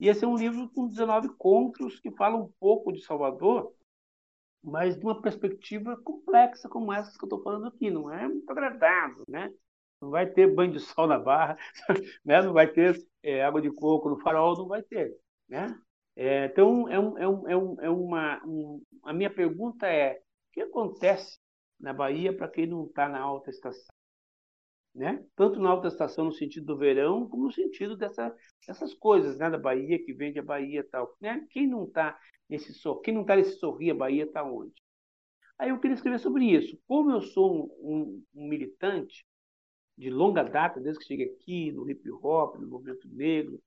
e 0.00 0.08
esse 0.08 0.24
é 0.24 0.28
um 0.28 0.36
livro 0.36 0.68
com 0.70 0.88
19 0.88 1.28
contos 1.36 2.00
que 2.00 2.10
falam 2.12 2.44
um 2.44 2.52
pouco 2.58 2.92
de 2.92 3.04
Salvador, 3.04 3.72
mas 4.64 4.96
de 4.98 5.04
uma 5.04 5.20
perspectiva 5.20 5.96
complexa 5.98 6.68
como 6.68 6.92
essa 6.92 7.16
que 7.16 7.24
eu 7.24 7.26
estou 7.26 7.42
falando 7.42 7.66
aqui, 7.66 7.90
não 7.90 8.10
é 8.10 8.26
muito 8.26 8.50
agradável, 8.50 9.24
né? 9.28 9.52
Não 10.00 10.10
vai 10.10 10.26
ter 10.26 10.52
banho 10.52 10.72
de 10.72 10.80
sol 10.80 11.06
na 11.06 11.18
barra, 11.18 11.56
né? 12.24 12.42
não 12.42 12.52
vai 12.52 12.66
ter 12.66 12.98
é, 13.22 13.44
água 13.44 13.60
de 13.60 13.70
coco 13.70 14.08
no 14.08 14.20
farol, 14.20 14.56
não 14.56 14.66
vai 14.66 14.82
ter. 14.82 15.14
Né? 15.48 15.78
É, 16.16 16.46
então, 16.46 16.88
é, 16.88 16.98
um, 16.98 17.18
é, 17.18 17.28
um, 17.28 17.48
é, 17.48 17.86
é 17.86 17.90
uma. 17.90 18.42
Um, 18.46 18.82
a 19.02 19.12
minha 19.12 19.30
pergunta 19.30 19.86
é: 19.86 20.14
o 20.14 20.52
que 20.52 20.62
acontece 20.62 21.38
na 21.78 21.92
Bahia 21.92 22.34
para 22.36 22.48
quem 22.48 22.66
não 22.66 22.86
está 22.86 23.08
na 23.08 23.20
alta 23.20 23.50
estação? 23.50 23.93
Né? 24.94 25.24
Tanto 25.34 25.58
na 25.58 25.70
alta 25.70 25.88
estação 25.88 26.26
no 26.26 26.32
sentido 26.32 26.66
do 26.66 26.78
verão, 26.78 27.28
como 27.28 27.46
no 27.46 27.52
sentido 27.52 27.96
dessa, 27.96 28.34
dessas 28.66 28.94
coisas 28.94 29.36
né? 29.36 29.50
da 29.50 29.58
Bahia, 29.58 30.02
que 30.02 30.12
vende 30.12 30.38
a 30.38 30.42
Bahia 30.42 30.80
e 30.80 30.84
tal. 30.84 31.16
Né? 31.20 31.44
Quem 31.50 31.66
não 31.66 31.84
está 31.84 32.16
nesse 32.48 32.72
quem 33.02 33.12
não 33.14 33.22
está 33.22 33.34
nesse 33.34 33.58
sorrir, 33.58 33.90
a 33.90 33.94
Bahia 33.94 34.24
está 34.24 34.44
onde? 34.44 34.72
Aí 35.58 35.70
eu 35.70 35.78
queria 35.78 35.94
escrever 35.94 36.18
sobre 36.18 36.44
isso. 36.44 36.78
Como 36.86 37.10
eu 37.10 37.20
sou 37.20 37.72
um, 37.80 38.22
um, 38.34 38.48
militante 38.48 39.24
de 39.96 40.10
longa 40.10 40.42
data, 40.42 40.80
desde 40.80 41.00
que 41.00 41.06
cheguei 41.06 41.30
aqui, 41.30 41.72
no 41.72 41.88
hip 41.88 42.08
hop, 42.10 42.56
no 42.56 42.66
movimento 42.66 43.08
negro, 43.08 43.60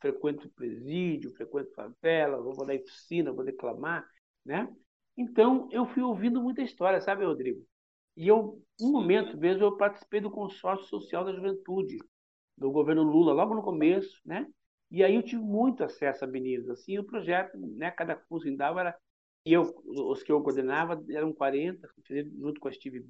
frequento 0.00 0.48
presídio, 0.50 1.32
frequento 1.32 1.72
favela, 1.74 2.40
vou 2.40 2.66
na 2.66 2.74
oficina, 2.74 3.32
vou 3.32 3.44
declamar, 3.44 4.06
né? 4.44 4.68
Então, 5.16 5.68
eu 5.70 5.86
fui 5.86 6.02
ouvindo 6.02 6.42
muita 6.42 6.62
história, 6.62 7.00
sabe, 7.00 7.24
Rodrigo? 7.24 7.66
E 8.20 8.28
eu, 8.28 8.62
um 8.78 8.92
momento 8.92 9.34
mesmo, 9.38 9.64
eu 9.64 9.78
participei 9.78 10.20
do 10.20 10.30
consórcio 10.30 10.86
social 10.88 11.24
da 11.24 11.32
juventude 11.32 11.96
do 12.54 12.70
governo 12.70 13.02
Lula, 13.02 13.32
logo 13.32 13.54
no 13.54 13.62
começo, 13.62 14.20
né? 14.26 14.46
E 14.90 15.02
aí 15.02 15.14
eu 15.14 15.22
tive 15.22 15.42
muito 15.42 15.82
acesso 15.82 16.22
a 16.22 16.28
meninos, 16.28 16.68
assim, 16.68 16.98
o 16.98 17.04
projeto, 17.04 17.56
né, 17.56 17.90
cada 17.90 18.14
curso 18.14 18.46
em 18.46 18.54
dava 18.54 18.80
era 18.80 18.98
e 19.42 19.54
eu, 19.54 19.62
os 19.86 20.22
que 20.22 20.30
eu 20.30 20.42
coordenava 20.42 21.02
eram 21.08 21.32
40, 21.32 21.88
junto 22.38 22.60
com 22.60 22.68
a 22.68 22.72
Steve 22.72 23.06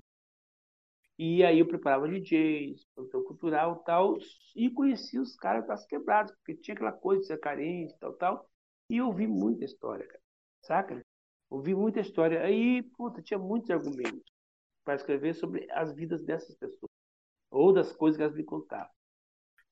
e 1.19 1.43
aí 1.45 1.59
eu 1.59 1.67
preparava 1.67 2.09
DJs, 2.09 2.87
produção 2.95 3.25
cultural 3.25 3.83
tal, 3.85 4.17
e 4.55 4.71
conhecia 4.71 5.21
os 5.21 5.35
caras 5.35 5.67
das 5.67 5.85
quebrados, 5.87 6.33
porque 6.37 6.55
tinha 6.55 6.75
aquela 6.77 6.93
coisa 6.93 7.23
de 7.23 7.27
ser 7.27 7.41
carente, 7.41 7.99
tal, 7.99 8.13
tal. 8.13 8.49
E 8.89 8.99
eu 8.99 9.09
ouvi 9.09 9.27
muita 9.27 9.65
história, 9.65 10.07
cara. 10.07 10.23
Saca? 10.63 11.05
Ouvi 11.51 11.75
muita 11.75 11.99
história. 11.99 12.43
Aí, 12.43 12.83
puta, 12.97 13.21
tinha 13.21 13.39
muitos 13.39 13.71
argumentos 13.71 14.40
para 14.85 14.95
escrever 14.95 15.35
sobre 15.35 15.67
as 15.73 15.93
vidas 15.95 16.25
dessas 16.25 16.55
pessoas, 16.57 16.91
ou 17.51 17.73
das 17.73 17.93
coisas 17.93 18.17
que 18.17 18.23
elas 18.23 18.37
me 18.37 18.45
contavam. 18.45 18.91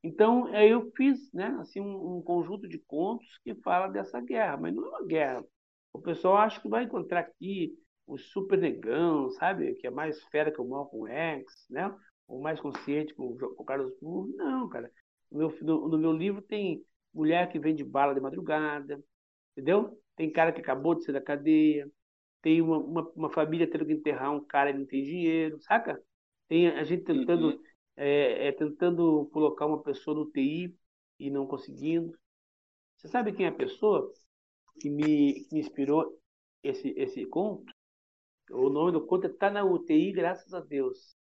Então, 0.02 0.54
eu 0.54 0.90
fiz, 0.96 1.32
né, 1.32 1.56
assim, 1.60 1.80
um, 1.80 2.18
um 2.18 2.22
conjunto 2.22 2.68
de 2.68 2.78
contos 2.78 3.26
que 3.44 3.54
fala 3.56 3.88
dessa 3.88 4.20
guerra, 4.20 4.56
mas 4.56 4.74
não 4.74 4.84
é 4.86 4.88
uma 4.90 5.06
guerra. 5.06 5.44
O 5.92 6.00
pessoal 6.00 6.36
acha 6.36 6.60
que 6.60 6.68
vai 6.68 6.84
encontrar 6.84 7.20
aqui 7.20 7.76
o 8.06 8.16
super 8.16 8.58
negão, 8.58 9.30
sabe? 9.32 9.74
Que 9.74 9.86
é 9.86 9.90
mais 9.90 10.22
fera 10.24 10.50
que 10.52 10.60
o 10.60 10.68
Malcolm 10.68 11.10
X, 11.10 11.66
né? 11.68 11.94
Ou 12.26 12.40
mais 12.40 12.60
consciente 12.60 13.14
com 13.14 13.36
o 13.58 13.64
Carlos 13.64 13.92
Burro. 14.00 14.28
Não, 14.36 14.68
cara. 14.68 14.90
No 15.30 15.38
meu, 15.38 15.58
no, 15.62 15.88
no 15.88 15.98
meu 15.98 16.12
livro 16.12 16.40
tem 16.42 16.82
mulher 17.12 17.50
que 17.50 17.58
vende 17.58 17.84
bala 17.84 18.14
de 18.14 18.20
madrugada, 18.20 19.02
entendeu? 19.52 19.98
Tem 20.16 20.32
cara 20.32 20.52
que 20.52 20.60
acabou 20.60 20.94
de 20.94 21.04
sair 21.04 21.14
da 21.14 21.20
cadeia, 21.20 21.90
tem 22.40 22.62
uma, 22.62 22.78
uma, 22.78 23.12
uma, 23.14 23.30
família 23.30 23.70
tendo 23.70 23.86
que 23.86 23.92
enterrar 23.92 24.32
um 24.32 24.44
cara 24.44 24.70
e 24.70 24.78
não 24.78 24.86
tem 24.86 25.02
dinheiro, 25.02 25.60
saca? 25.60 26.02
Tem 26.48 26.68
a 26.68 26.84
gente 26.84 27.04
tentando, 27.04 27.48
uhum. 27.48 27.62
é, 27.96 28.48
é, 28.48 28.52
tentando 28.52 29.28
colocar 29.32 29.66
uma 29.66 29.82
pessoa 29.82 30.16
no 30.16 30.30
TI 30.30 30.74
e 31.18 31.30
não 31.30 31.46
conseguindo. 31.46 32.16
Você 32.96 33.08
sabe 33.08 33.32
quem 33.32 33.46
é 33.46 33.48
a 33.48 33.54
pessoa 33.54 34.12
que 34.80 34.88
me, 34.88 35.44
que 35.44 35.54
me 35.54 35.60
inspirou 35.60 36.18
esse, 36.62 36.88
esse 36.96 37.26
conto? 37.26 37.72
O 38.50 38.70
nome 38.70 38.92
do 38.92 39.06
conto 39.06 39.26
está 39.26 39.50
na 39.50 39.64
UTI, 39.64 40.12
graças 40.12 40.54
a 40.54 40.60
Deus. 40.60 41.16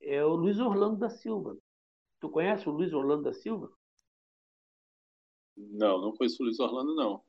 É 0.00 0.24
o 0.24 0.34
Luiz 0.34 0.58
Orlando 0.58 0.98
da 0.98 1.08
Silva. 1.08 1.56
Tu 2.20 2.28
conhece 2.28 2.68
o 2.68 2.72
Luiz 2.72 2.92
Orlando 2.92 3.22
da 3.22 3.32
Silva? 3.32 3.70
Não, 5.56 6.00
não 6.00 6.12
conheço 6.12 6.42
o 6.42 6.46
Luiz 6.46 6.58
Orlando, 6.60 6.94
não. 6.94 7.22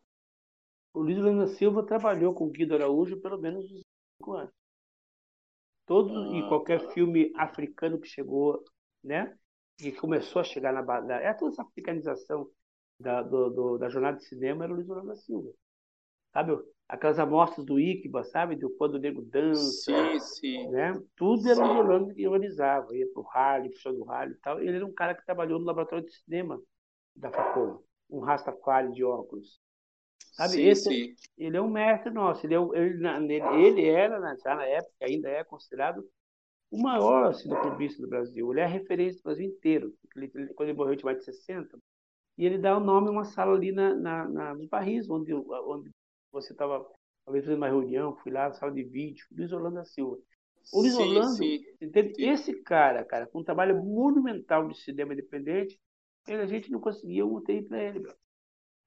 O 0.93 1.03
da 1.03 1.47
Silva 1.47 1.85
trabalhou 1.85 2.33
com 2.33 2.45
o 2.45 2.49
Guido 2.49 2.75
Araújo 2.75 3.21
pelo 3.21 3.37
menos 3.37 3.65
uns 3.71 3.81
cinco 4.17 4.33
anos. 4.33 4.53
Todo 5.85 6.11
ah, 6.11 6.37
e 6.37 6.47
qualquer 6.47 6.81
tá. 6.81 6.91
filme 6.91 7.31
africano 7.35 7.99
que 7.99 8.07
chegou, 8.07 8.63
né? 9.03 9.37
Que 9.77 9.91
começou 9.91 10.41
a 10.41 10.43
chegar 10.43 10.73
na 10.73 10.81
base. 10.81 11.11
É 11.11 11.33
toda 11.33 11.51
essa 11.51 11.63
africanização 11.63 12.49
da, 12.99 13.21
do, 13.21 13.49
do, 13.49 13.77
da 13.77 13.89
jornada 13.89 14.17
de 14.17 14.25
cinema 14.25 14.65
era 14.65 14.73
o 14.73 14.75
Luiz 14.75 14.89
Orlando 14.89 15.15
Silva. 15.15 15.51
Sabe? 16.33 16.59
aquelas 16.89 17.19
amostras 17.19 17.63
do 17.63 17.79
Iquiba, 17.79 18.23
sabe? 18.23 18.55
Do 18.55 18.71
quando 18.71 18.95
o 18.95 18.99
nego 18.99 19.21
dança. 19.21 19.91
Sim, 19.93 20.19
sim. 20.19 20.67
Né? 20.69 20.99
Tudo 21.15 21.47
era 21.47 21.63
o 21.63 21.77
Orlando 21.77 22.13
que 22.15 22.27
organizava. 22.27 22.97
Ia 22.97 23.05
pro 23.13 23.21
rally, 23.21 23.69
pro 23.69 23.79
show 23.79 23.93
do 23.93 24.03
rally 24.03 24.33
e 24.33 24.37
tal. 24.37 24.59
Ele 24.59 24.75
era 24.75 24.85
um 24.85 24.93
cara 24.93 25.13
que 25.13 25.23
trabalhou 25.23 25.59
no 25.59 25.65
laboratório 25.65 26.03
de 26.03 26.11
cinema 26.11 26.59
da 27.15 27.31
Facom. 27.31 27.83
Um 28.09 28.19
Rastafari 28.21 28.91
de 28.91 29.03
óculos. 29.03 29.61
Sabe? 30.39 30.53
Sim, 30.53 30.67
Esse, 30.69 30.89
sim. 30.89 31.15
Ele 31.37 31.57
é 31.57 31.61
um 31.61 31.69
mestre 31.69 32.09
nosso. 32.13 32.47
Ele, 32.47 32.55
é, 32.55 32.57
ele, 32.57 33.41
ele 33.65 33.89
era, 33.89 34.17
já 34.37 34.55
na 34.55 34.65
época, 34.65 34.93
ainda 35.01 35.27
é 35.27 35.43
considerado 35.43 36.01
o 36.71 36.81
maior 36.81 37.33
cineclubista 37.33 38.01
do 38.01 38.07
Brasil. 38.07 38.49
Ele 38.49 38.61
é 38.61 38.65
referência 38.65 39.19
do 39.19 39.23
Brasil 39.23 39.45
inteiro. 39.45 39.93
Ele, 40.15 40.29
quando 40.53 40.69
ele 40.69 40.77
morreu, 40.77 40.95
tinha 40.95 41.11
mais 41.11 41.17
de 41.17 41.25
60. 41.25 41.77
E 42.37 42.45
ele 42.45 42.57
dá 42.57 42.77
o 42.77 42.79
nome 42.79 43.09
a 43.09 43.11
uma 43.11 43.25
sala 43.25 43.53
ali 43.53 43.73
na, 43.73 43.93
na, 43.93 44.29
na 44.29 44.53
nos 44.53 44.69
barris, 44.69 45.09
onde, 45.09 45.33
onde 45.33 45.89
você 46.31 46.53
estava 46.53 46.85
talvez 47.25 47.43
fazendo 47.43 47.57
uma 47.57 47.67
reunião, 47.67 48.15
fui 48.23 48.31
lá, 48.31 48.53
sala 48.53 48.71
de 48.71 48.83
vídeo, 48.83 49.25
Luiz 49.35 49.51
Orlando 49.51 49.75
da 49.75 49.83
Silva. 49.83 50.17
O 50.71 50.79
Luiz 50.79 50.95
sim, 50.95 51.01
Orlando, 51.01 51.35
sim, 51.35 51.59
entende? 51.81 52.15
Sim. 52.15 52.29
esse 52.29 52.53
cara, 52.61 53.03
cara, 53.03 53.27
com 53.27 53.41
um 53.41 53.43
trabalho 53.43 53.83
monumental 53.83 54.69
de 54.69 54.79
cinema 54.79 55.11
independente, 55.11 55.77
ele, 56.25 56.41
a 56.41 56.47
gente 56.47 56.71
não 56.71 56.79
conseguia 56.79 57.25
um 57.25 57.33
UTI 57.33 57.61
para 57.63 57.83
ele, 57.83 57.99
bro. 57.99 58.15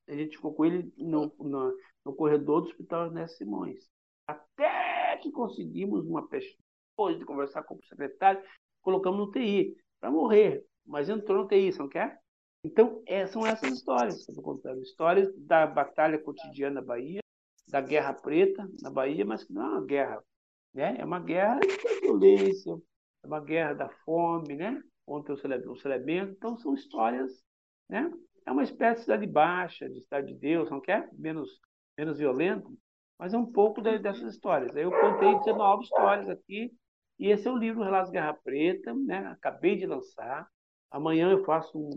A 0.09 0.15
gente 0.15 0.37
ficou 0.37 0.55
com 0.55 0.65
ele 0.65 0.93
no, 0.97 1.33
no, 1.39 1.77
no 2.05 2.15
corredor 2.15 2.63
do 2.63 2.69
hospital 2.69 3.07
Ernesto 3.07 3.39
Simões. 3.39 3.89
Até 4.27 5.17
que 5.19 5.31
conseguimos 5.31 6.07
uma 6.07 6.27
pessoa, 6.29 6.59
depois 6.91 7.19
de 7.19 7.25
conversar 7.25 7.63
com 7.63 7.75
o 7.75 7.85
secretário, 7.85 8.43
colocamos 8.81 9.19
no 9.19 9.31
TI 9.31 9.77
para 10.01 10.11
morrer. 10.11 10.65
Mas 10.85 11.09
entrou 11.09 11.43
no 11.43 11.49
TI, 11.49 11.73
você 11.73 11.79
não 11.79 11.89
quer? 11.89 12.21
Então, 12.65 13.03
é, 13.07 13.27
são 13.27 13.47
essas 13.47 13.73
histórias 13.73 14.25
que 14.25 14.31
eu 14.31 14.35
estou 14.35 14.45
contando. 14.45 14.83
Histórias 14.83 15.33
da 15.37 15.67
batalha 15.67 16.19
cotidiana 16.19 16.81
da 16.81 16.87
Bahia, 16.87 17.21
da 17.69 17.81
Guerra 17.81 18.13
Preta 18.13 18.69
na 18.81 18.91
Bahia, 18.91 19.25
mas 19.25 19.45
que 19.45 19.53
não 19.53 19.63
é 19.63 19.69
uma 19.71 19.87
guerra. 19.87 20.25
Né? 20.75 20.97
É 20.99 21.05
uma 21.05 21.21
guerra 21.21 21.59
da 21.59 22.01
violência, 22.01 22.73
é 23.23 23.27
uma 23.27 23.41
guerra 23.41 23.75
da 23.75 23.89
fome, 24.05 24.57
né? 24.57 24.83
contra 25.05 25.35
o 25.35 25.77
celebento. 25.77 26.33
Então, 26.33 26.57
são 26.57 26.75
histórias. 26.75 27.43
Né? 27.89 28.11
É 28.47 28.51
uma 28.51 28.63
espécie 28.63 29.01
de 29.01 29.05
cidade 29.05 29.27
baixa, 29.27 29.89
de 29.89 30.01
cidade 30.03 30.29
de 30.29 30.35
Deus, 30.35 30.71
não 30.71 30.81
quer? 30.81 31.09
Menos, 31.13 31.61
menos 31.97 32.19
violento, 32.19 32.77
mas 33.19 33.33
é 33.35 33.39
um 33.39 33.47
pouco 33.47 33.81
dessas 33.81 34.35
histórias. 34.35 34.75
Eu 34.75 34.91
contei 34.91 35.39
19 35.39 35.85
histórias 35.85 36.29
aqui, 36.29 36.73
e 37.19 37.29
esse 37.29 37.47
é 37.47 37.51
o 37.51 37.57
livro 37.57 37.85
Relatos 37.85 38.11
Guerra 38.11 38.35
Preta, 38.35 38.93
né? 38.95 39.19
acabei 39.29 39.77
de 39.77 39.87
lançar. 39.87 40.49
Amanhã 40.91 41.31
eu 41.31 41.45
faço 41.45 41.79
um, 41.79 41.91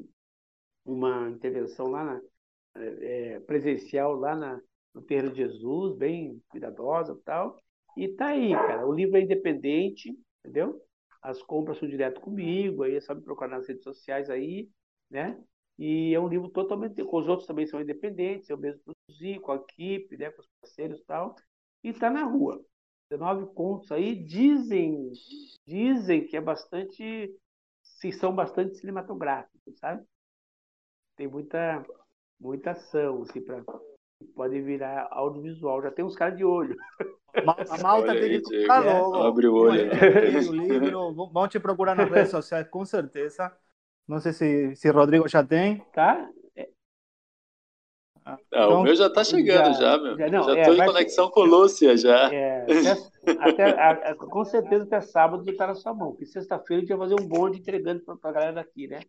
uma 0.85 1.29
intervenção 1.29 1.87
lá 1.87 2.03
na, 2.03 2.21
é, 2.75 3.39
presencial 3.41 4.13
lá 4.13 4.35
na, 4.35 4.61
no 4.93 5.01
Terreiro 5.01 5.31
de 5.31 5.37
Jesus, 5.37 5.97
bem 5.97 6.41
cuidadosa 6.49 7.13
e 7.13 7.23
tal. 7.23 7.59
E 7.97 8.09
tá 8.09 8.27
aí, 8.27 8.51
cara. 8.51 8.85
O 8.85 8.93
livro 8.93 9.17
é 9.17 9.21
independente, 9.21 10.15
entendeu? 10.39 10.81
As 11.21 11.41
compras 11.41 11.79
são 11.79 11.89
direto 11.89 12.21
comigo, 12.21 12.83
aí 12.83 12.95
é 12.95 13.01
só 13.01 13.15
me 13.15 13.21
procurar 13.21 13.49
nas 13.49 13.67
redes 13.67 13.83
sociais 13.83 14.29
aí, 14.29 14.69
né? 15.09 15.41
E 15.77 16.13
é 16.13 16.19
um 16.19 16.27
livro 16.27 16.49
totalmente. 16.49 17.01
Os 17.01 17.27
outros 17.27 17.47
também 17.47 17.67
são 17.67 17.81
independentes, 17.81 18.49
eu 18.49 18.57
mesmo 18.57 18.81
produzi 18.83 19.39
com 19.39 19.51
a 19.51 19.55
equipe, 19.55 20.17
né, 20.17 20.31
com 20.31 20.41
os 20.41 20.47
parceiros 20.61 20.99
e 20.99 21.05
tal. 21.05 21.35
E 21.83 21.93
tá 21.93 22.09
na 22.09 22.23
rua. 22.23 22.63
19 23.09 23.53
contos 23.53 23.91
aí, 23.91 24.15
dizem, 24.15 25.11
dizem 25.65 26.25
que 26.25 26.35
é 26.35 26.41
bastante, 26.41 27.31
se 27.83 28.11
são 28.11 28.33
bastante 28.33 28.75
cinematográficos, 28.77 29.77
sabe? 29.77 30.03
Tem 31.15 31.27
muita, 31.27 31.85
muita 32.39 32.71
ação, 32.71 33.21
assim, 33.21 33.41
para 33.41 33.63
pode 34.35 34.61
virar 34.61 35.07
audiovisual. 35.11 35.81
Já 35.81 35.91
tem 35.91 36.03
uns 36.03 36.15
caras 36.15 36.37
de 36.37 36.43
olho. 36.43 36.75
A 37.33 37.77
malta 37.83 38.11
Olha 38.11 38.19
tem 38.19 38.41
que 38.41 38.61
ficar 38.61 38.79
logo. 38.79 39.15
Abre 39.23 39.47
o 39.47 39.55
olho. 39.55 39.89
O 40.49 40.53
livro, 40.53 41.13
vão 41.31 41.47
te 41.47 41.59
procurar 41.59 41.95
nas 41.95 42.09
redes 42.09 42.31
sociais, 42.31 42.67
com 42.67 42.85
certeza. 42.85 43.55
Não 44.07 44.19
sei 44.19 44.33
se, 44.33 44.75
se 44.75 44.89
Rodrigo 44.89 45.27
já 45.27 45.43
tem. 45.43 45.79
Tá? 45.93 46.29
Ah, 48.25 48.37
então, 48.47 48.81
o 48.81 48.83
meu 48.83 48.95
já 48.95 49.05
está 49.05 49.23
chegando 49.23 49.75
já, 49.75 49.97
já 49.97 49.97
meu. 50.01 50.17
Já, 50.17 50.27
já 50.27 50.39
estou 50.39 50.73
é, 50.73 50.77
em 50.77 50.85
conexão 50.85 51.29
com 51.29 51.41
Lúcia 51.41 51.95
já. 51.95 52.33
É, 52.33 52.65
até, 53.39 53.69
até, 53.69 54.09
a, 54.09 54.15
com 54.15 54.43
certeza 54.43 54.83
até 54.83 54.99
sábado 54.99 55.47
está 55.47 55.67
na 55.67 55.75
sua 55.75 55.93
mão, 55.93 56.09
porque 56.09 56.25
sexta-feira 56.25 56.79
a 56.79 56.81
gente 56.81 56.97
vai 56.97 57.07
fazer 57.07 57.21
um 57.21 57.27
bonde 57.27 57.59
entregando 57.59 58.03
para 58.03 58.29
a 58.31 58.33
galera 58.33 58.53
daqui, 58.53 58.87
né? 58.87 59.01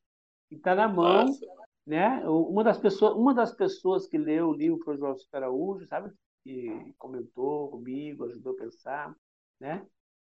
E 0.51 0.57
está 0.57 0.75
na 0.75 0.87
mão, 0.87 1.25
Nossa. 1.25 1.47
né? 1.87 2.23
Uma 2.27 2.63
das 2.63 2.79
pessoas, 2.79 3.15
uma 3.15 3.33
das 3.33 3.55
pessoas 3.55 4.07
que 4.07 4.19
leu 4.19 4.49
o 4.49 4.55
livro 4.55 4.79
foi 4.85 4.97
o 4.97 4.99
João 4.99 5.17
Araújo, 5.33 5.87
sabe? 5.87 6.13
Que 6.45 6.93
comentou 6.99 7.71
comigo, 7.71 8.27
ajudou 8.27 8.53
a 8.53 8.57
pensar, 8.57 9.17
né? 9.59 9.83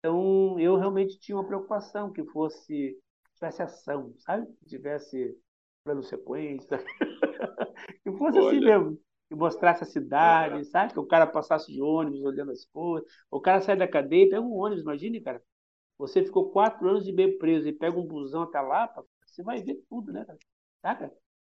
Então 0.01 0.59
eu 0.59 0.77
realmente 0.77 1.21
tinha 1.21 1.37
uma 1.37 1.47
preocupação 1.47 2.13
que 2.13 2.25
fosse 2.25 2.99
tivesse 3.43 3.63
ação, 3.63 4.15
sabe? 4.19 4.47
Que 4.59 4.67
tivesse 4.67 5.37
plano 5.85 6.03
sequência. 6.03 6.79
que 8.05 8.13
fosse 8.13 8.39
assim 8.39 8.47
Olha. 8.47 8.59
assim 8.59 8.61
mesmo. 8.61 9.01
Que 9.29 9.35
mostrasse 9.35 9.83
a 9.83 9.87
cidade, 9.87 10.61
é. 10.61 10.65
sabe? 10.65 10.93
Que 10.93 11.01
o 11.01 11.07
cara 11.07 11.27
passasse 11.27 11.73
de 11.73 11.83
ônibus 11.83 12.23
olhando 12.23 12.53
as 12.53 12.65
coisas. 12.67 13.11
O 13.31 13.41
cara 13.41 13.61
sai 13.61 13.77
da 13.77 13.89
cadeia 13.89 14.27
e 14.27 14.29
pega 14.29 14.43
um 14.43 14.53
ônibus, 14.53 14.83
imagine, 14.83 15.21
cara. 15.21 15.43
Você 15.99 16.25
ficou 16.25 16.51
quatro 16.51 16.89
anos 16.89 17.07
e 17.07 17.13
meio 17.13 17.39
preso 17.39 17.69
e 17.69 17.73
pega 17.73 17.99
um 17.99 18.07
busão 18.07 18.43
até 18.43 18.61
lá, 18.61 18.93
você 19.27 19.43
vai 19.43 19.63
ver 19.63 19.83
tudo, 19.89 20.13
né, 20.13 20.25
cara? 20.25 20.39
Saca? 20.83 21.13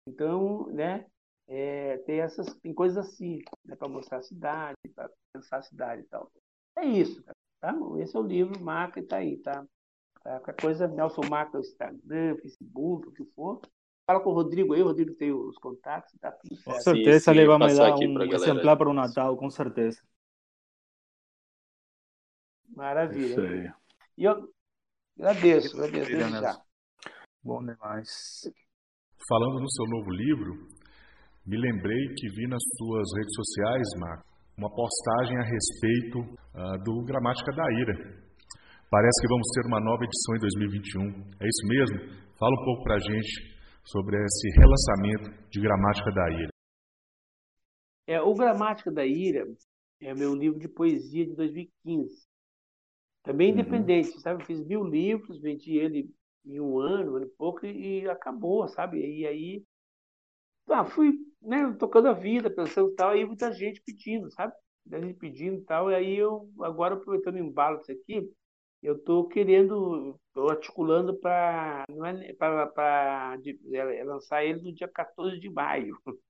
Então, 0.07 0.68
né? 0.68 1.06
É, 1.48 1.98
tem 1.99 2.22
essas 2.22 2.53
tem 2.56 2.74
coisas 2.74 2.98
assim, 2.98 3.40
né, 3.64 3.76
para 3.76 3.88
mostrar 3.88 4.18
a 4.18 4.24
cidade, 4.24 4.78
para 4.95 5.12
pensar 5.32 5.57
a 5.57 5.62
cidade 5.62 6.02
e 6.02 6.06
tal. 6.06 6.32
É 6.78 6.86
isso, 6.86 7.24
cara. 7.24 7.36
Tá? 7.60 7.76
Esse 7.99 8.16
é 8.16 8.20
o 8.20 8.24
livro, 8.24 8.60
marca 8.64 8.99
e 8.99 9.03
tá 9.03 9.18
aí, 9.18 9.38
tá? 9.38 9.66
Tá? 10.26 10.40
Qualquer 10.40 10.62
coisa, 10.62 10.88
Nelson 10.88 11.22
marca 11.30 11.58
o 11.58 11.62
Instagram, 11.62 12.36
Facebook, 12.42 13.08
o 13.08 13.12
que 13.14 13.24
for. 13.36 13.62
Fala 14.08 14.22
com 14.22 14.32
o 14.32 14.34
Rodrigo 14.34 14.74
aí, 14.74 14.82
o 14.82 14.86
Rodrigo 14.86 15.16
tem 15.16 15.32
os 15.32 15.58
contatos, 15.58 16.12
tá 16.20 16.32
tudo 16.32 16.56
certo. 16.56 16.76
Com 16.76 16.82
certeza 16.82 17.20
sim, 17.20 17.26
sim, 17.26 17.32
ele 17.32 17.48
vai 17.48 17.58
me 17.58 17.76
dar 17.76 17.96
um 17.96 18.34
exemplar 18.34 18.78
para 18.78 18.90
o 18.90 18.94
Natal, 18.94 19.38
com 19.38 19.50
certeza. 19.50 20.00
Maravilha. 22.76 23.76
E 24.18 24.24
eu 24.24 24.50
agradeço, 25.18 25.76
agradeço 25.78 26.12
desde 26.12 26.42
já. 26.42 26.54
Bom 27.44 27.60
demais. 27.60 28.42
Falando 29.28 29.62
no 29.62 29.72
seu 29.72 29.86
novo 29.86 30.12
livro, 30.12 30.54
me 31.46 31.58
lembrei 31.58 32.14
que 32.16 32.28
vi 32.30 32.48
nas 32.48 32.62
suas 32.78 33.08
redes 33.18 33.36
sociais, 33.36 33.88
Marco, 34.00 34.26
uma 34.58 34.70
postagem 34.70 35.38
a 35.38 35.44
respeito 35.44 36.20
uh, 36.20 36.84
do 36.84 37.04
Gramática 37.06 37.52
da 37.54 37.72
Ira. 37.80 38.25
Parece 38.90 39.20
que 39.20 39.28
vamos 39.28 39.48
ter 39.53 39.68
uma 39.68 39.80
nova 39.80 40.03
edição 40.03 40.36
em 40.36 40.40
2021. 40.40 41.02
É 41.41 41.48
isso 41.48 41.68
mesmo? 41.68 41.98
Fala 42.38 42.53
um 42.53 42.64
pouco 42.64 42.84
para 42.84 42.95
a 42.95 42.99
gente 42.99 43.56
sobre 43.84 44.16
esse 44.24 44.49
relançamento 44.60 45.49
de 45.49 45.60
Gramática 45.60 46.12
da 46.12 46.30
Ira. 46.30 46.49
É, 48.07 48.22
o 48.22 48.34
Gramática 48.36 48.91
da 48.91 49.06
Ira 49.06 49.44
é 50.02 50.14
meu 50.14 50.36
livro 50.36 50.60
de 50.60 50.68
poesia 50.68 51.26
de 51.26 51.36
2015. 51.36 52.14
Também 53.24 53.52
uhum. 53.52 53.60
independente, 53.60 54.22
sabe? 54.22 54.44
Eu 54.44 54.45
fiz 54.45 54.64
mil 54.66 54.84
livros, 54.84 55.41
vendi 55.41 55.78
ele 55.78 56.07
em 56.45 56.60
um 56.60 56.80
ano, 56.80 57.14
um 57.14 57.16
ano 57.16 57.26
e 57.26 57.36
pouco, 57.36 57.66
e 57.66 58.07
acabou, 58.07 58.68
sabe? 58.68 58.99
E 58.99 59.26
aí, 59.26 59.64
ah, 60.70 60.86
fui 60.86 61.12
né, 61.41 61.76
tocando 61.80 62.07
a 62.07 62.14
vida, 62.14 62.53
pensando 62.53 62.94
tal, 62.94 63.10
aí 63.10 63.26
muita 63.26 63.52
gente 63.52 63.82
pedindo, 63.84 64.32
sabe? 64.32 64.53
Muita 64.86 65.07
gente 65.07 65.18
pedindo 65.18 65.64
tal, 65.64 65.90
e 65.90 65.95
aí 65.95 66.16
eu, 66.16 66.48
agora 66.62 66.94
aproveitando 66.94 67.36
o 67.36 67.40
embalo 67.40 67.80
disso 67.80 67.91
aqui, 67.94 68.32
eu 68.86 68.95
estou 68.95 69.28
querendo, 69.28 70.16
estou 70.28 70.49
articulando 70.49 71.16
para 71.18 71.86
é, 73.74 73.78
é, 73.78 74.03
lançar 74.03 74.45
ele 74.45 74.62
no 74.62 74.72
dia 74.72 74.88
14 74.88 75.40
de 75.40 75.49
maio. 75.49 75.98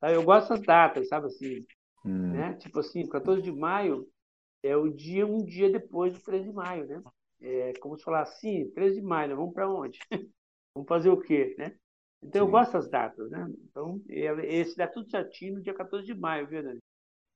Eu 0.00 0.22
gosto 0.22 0.50
das 0.50 0.62
datas, 0.62 1.08
sabe 1.08 1.26
assim? 1.26 1.66
Hum. 2.04 2.30
Né? 2.30 2.54
Tipo 2.54 2.78
assim, 2.78 3.04
14 3.08 3.42
de 3.42 3.50
maio 3.50 4.08
é 4.62 4.76
o 4.76 4.88
dia, 4.88 5.26
um 5.26 5.44
dia 5.44 5.68
depois 5.68 6.12
do 6.12 6.20
13 6.20 6.44
de 6.44 6.52
maio, 6.52 6.86
né? 6.86 7.02
É 7.40 7.72
como 7.80 7.98
se 7.98 8.04
falar 8.04 8.22
assim, 8.22 8.70
13 8.70 9.00
de 9.00 9.02
maio, 9.02 9.34
vamos 9.34 9.52
para 9.52 9.68
onde? 9.68 9.98
vamos 10.72 10.88
fazer 10.88 11.10
o 11.10 11.20
quê, 11.20 11.56
né? 11.58 11.76
Então 12.22 12.42
Sim. 12.42 12.46
eu 12.46 12.50
gosto 12.52 12.72
das 12.74 12.88
datas, 12.88 13.28
né? 13.28 13.44
Então, 13.64 14.00
esse 14.08 14.76
dá 14.76 14.86
tudo 14.86 15.10
certinho 15.10 15.54
no 15.54 15.62
dia 15.62 15.74
14 15.74 16.06
de 16.06 16.14
maio, 16.14 16.46
viu, 16.46 16.62
Dani? 16.62 16.78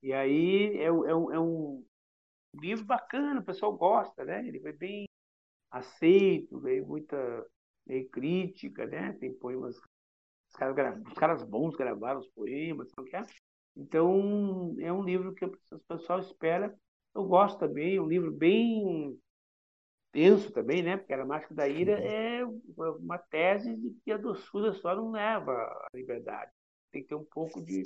E 0.05 0.13
aí 0.13 0.77
é, 0.77 0.85
é, 0.85 0.93
um, 0.93 1.33
é 1.33 1.41
um 1.41 1.85
livro 2.55 2.85
bacana, 2.85 3.41
o 3.41 3.45
pessoal 3.45 3.77
gosta, 3.77 4.25
né? 4.25 4.47
Ele 4.47 4.61
foi 4.61 4.73
bem 4.73 5.07
aceito, 5.71 6.61
veio 6.61 6.87
muita 6.87 7.47
veio 7.87 8.09
crítica, 8.11 8.87
né? 8.87 9.13
Tem 9.15 9.33
poemas, 9.33 9.77
os 9.77 10.57
caras, 10.57 11.03
os 11.07 11.15
caras 11.15 11.43
bons 11.45 11.75
gravaram 11.77 12.21
os 12.21 12.29
poemas, 12.29 12.91
não 12.97 13.05
quer? 13.05 13.27
Então 13.77 14.77
é 14.79 14.93
um 14.93 15.03
livro 15.03 15.35
que 15.35 15.45
o 15.45 15.79
pessoal 15.89 16.21
espera. 16.21 16.75
Eu 17.15 17.25
gosto 17.25 17.59
também, 17.59 17.97
é 17.97 18.03
um 18.03 18.09
livro 18.09 18.31
bem 18.31 19.19
tenso 20.13 20.53
também, 20.53 20.83
né? 20.83 20.97
Porque 20.97 21.13
a 21.13 21.25
Mágica 21.25 21.55
da 21.55 21.69
Ira 21.69 21.99
é 21.99 22.45
uma 22.77 23.19
tese 23.19 23.75
de 23.77 23.91
que 24.05 24.13
a 24.13 24.17
doçura 24.19 24.73
só 24.75 24.95
não 24.95 25.11
leva 25.11 25.53
à 25.53 25.89
liberdade. 25.95 26.51
Tem 26.91 27.03
que 27.03 27.09
ter 27.09 27.15
um 27.15 27.25
pouco 27.25 27.63
de 27.63 27.83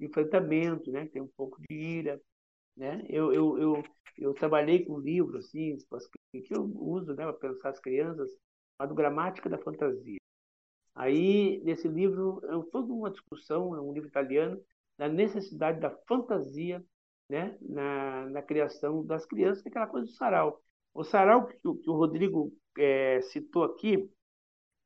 enfrentamento, 0.00 0.90
né? 0.90 1.06
Tem 1.06 1.22
um 1.22 1.30
pouco 1.36 1.60
de 1.62 1.74
ira, 1.74 2.20
né? 2.78 3.04
Eu, 3.08 3.32
eu, 3.32 3.58
eu, 3.58 3.84
eu 4.16 4.34
trabalhei 4.34 4.84
com 4.84 4.94
um 4.94 5.00
livro 5.00 5.38
assim, 5.38 5.76
que 6.32 6.54
eu 6.54 6.64
uso 6.64 7.14
né, 7.14 7.24
para 7.24 7.32
pensar 7.34 7.70
as 7.70 7.80
crianças, 7.80 8.30
chamado 8.76 8.94
Gramática 8.94 9.48
da 9.48 9.58
Fantasia. 9.58 10.18
Aí, 10.94 11.60
nesse 11.64 11.88
livro, 11.88 12.40
é 12.44 12.70
toda 12.70 12.92
uma 12.92 13.10
discussão, 13.10 13.74
é 13.74 13.80
um 13.80 13.92
livro 13.92 14.08
italiano, 14.08 14.60
da 14.96 15.08
necessidade 15.08 15.80
da 15.80 15.90
fantasia 16.08 16.84
né, 17.28 17.56
na, 17.60 18.26
na 18.30 18.42
criação 18.42 19.04
das 19.04 19.24
crianças, 19.26 19.62
que 19.62 19.68
é 19.68 19.70
aquela 19.70 19.86
coisa 19.86 20.06
do 20.06 20.12
sarau. 20.12 20.60
O 20.92 21.04
sarau 21.04 21.46
que, 21.46 21.56
que 21.56 21.90
o 21.90 21.94
Rodrigo 21.94 22.52
é, 22.76 23.20
citou 23.22 23.62
aqui, 23.62 24.10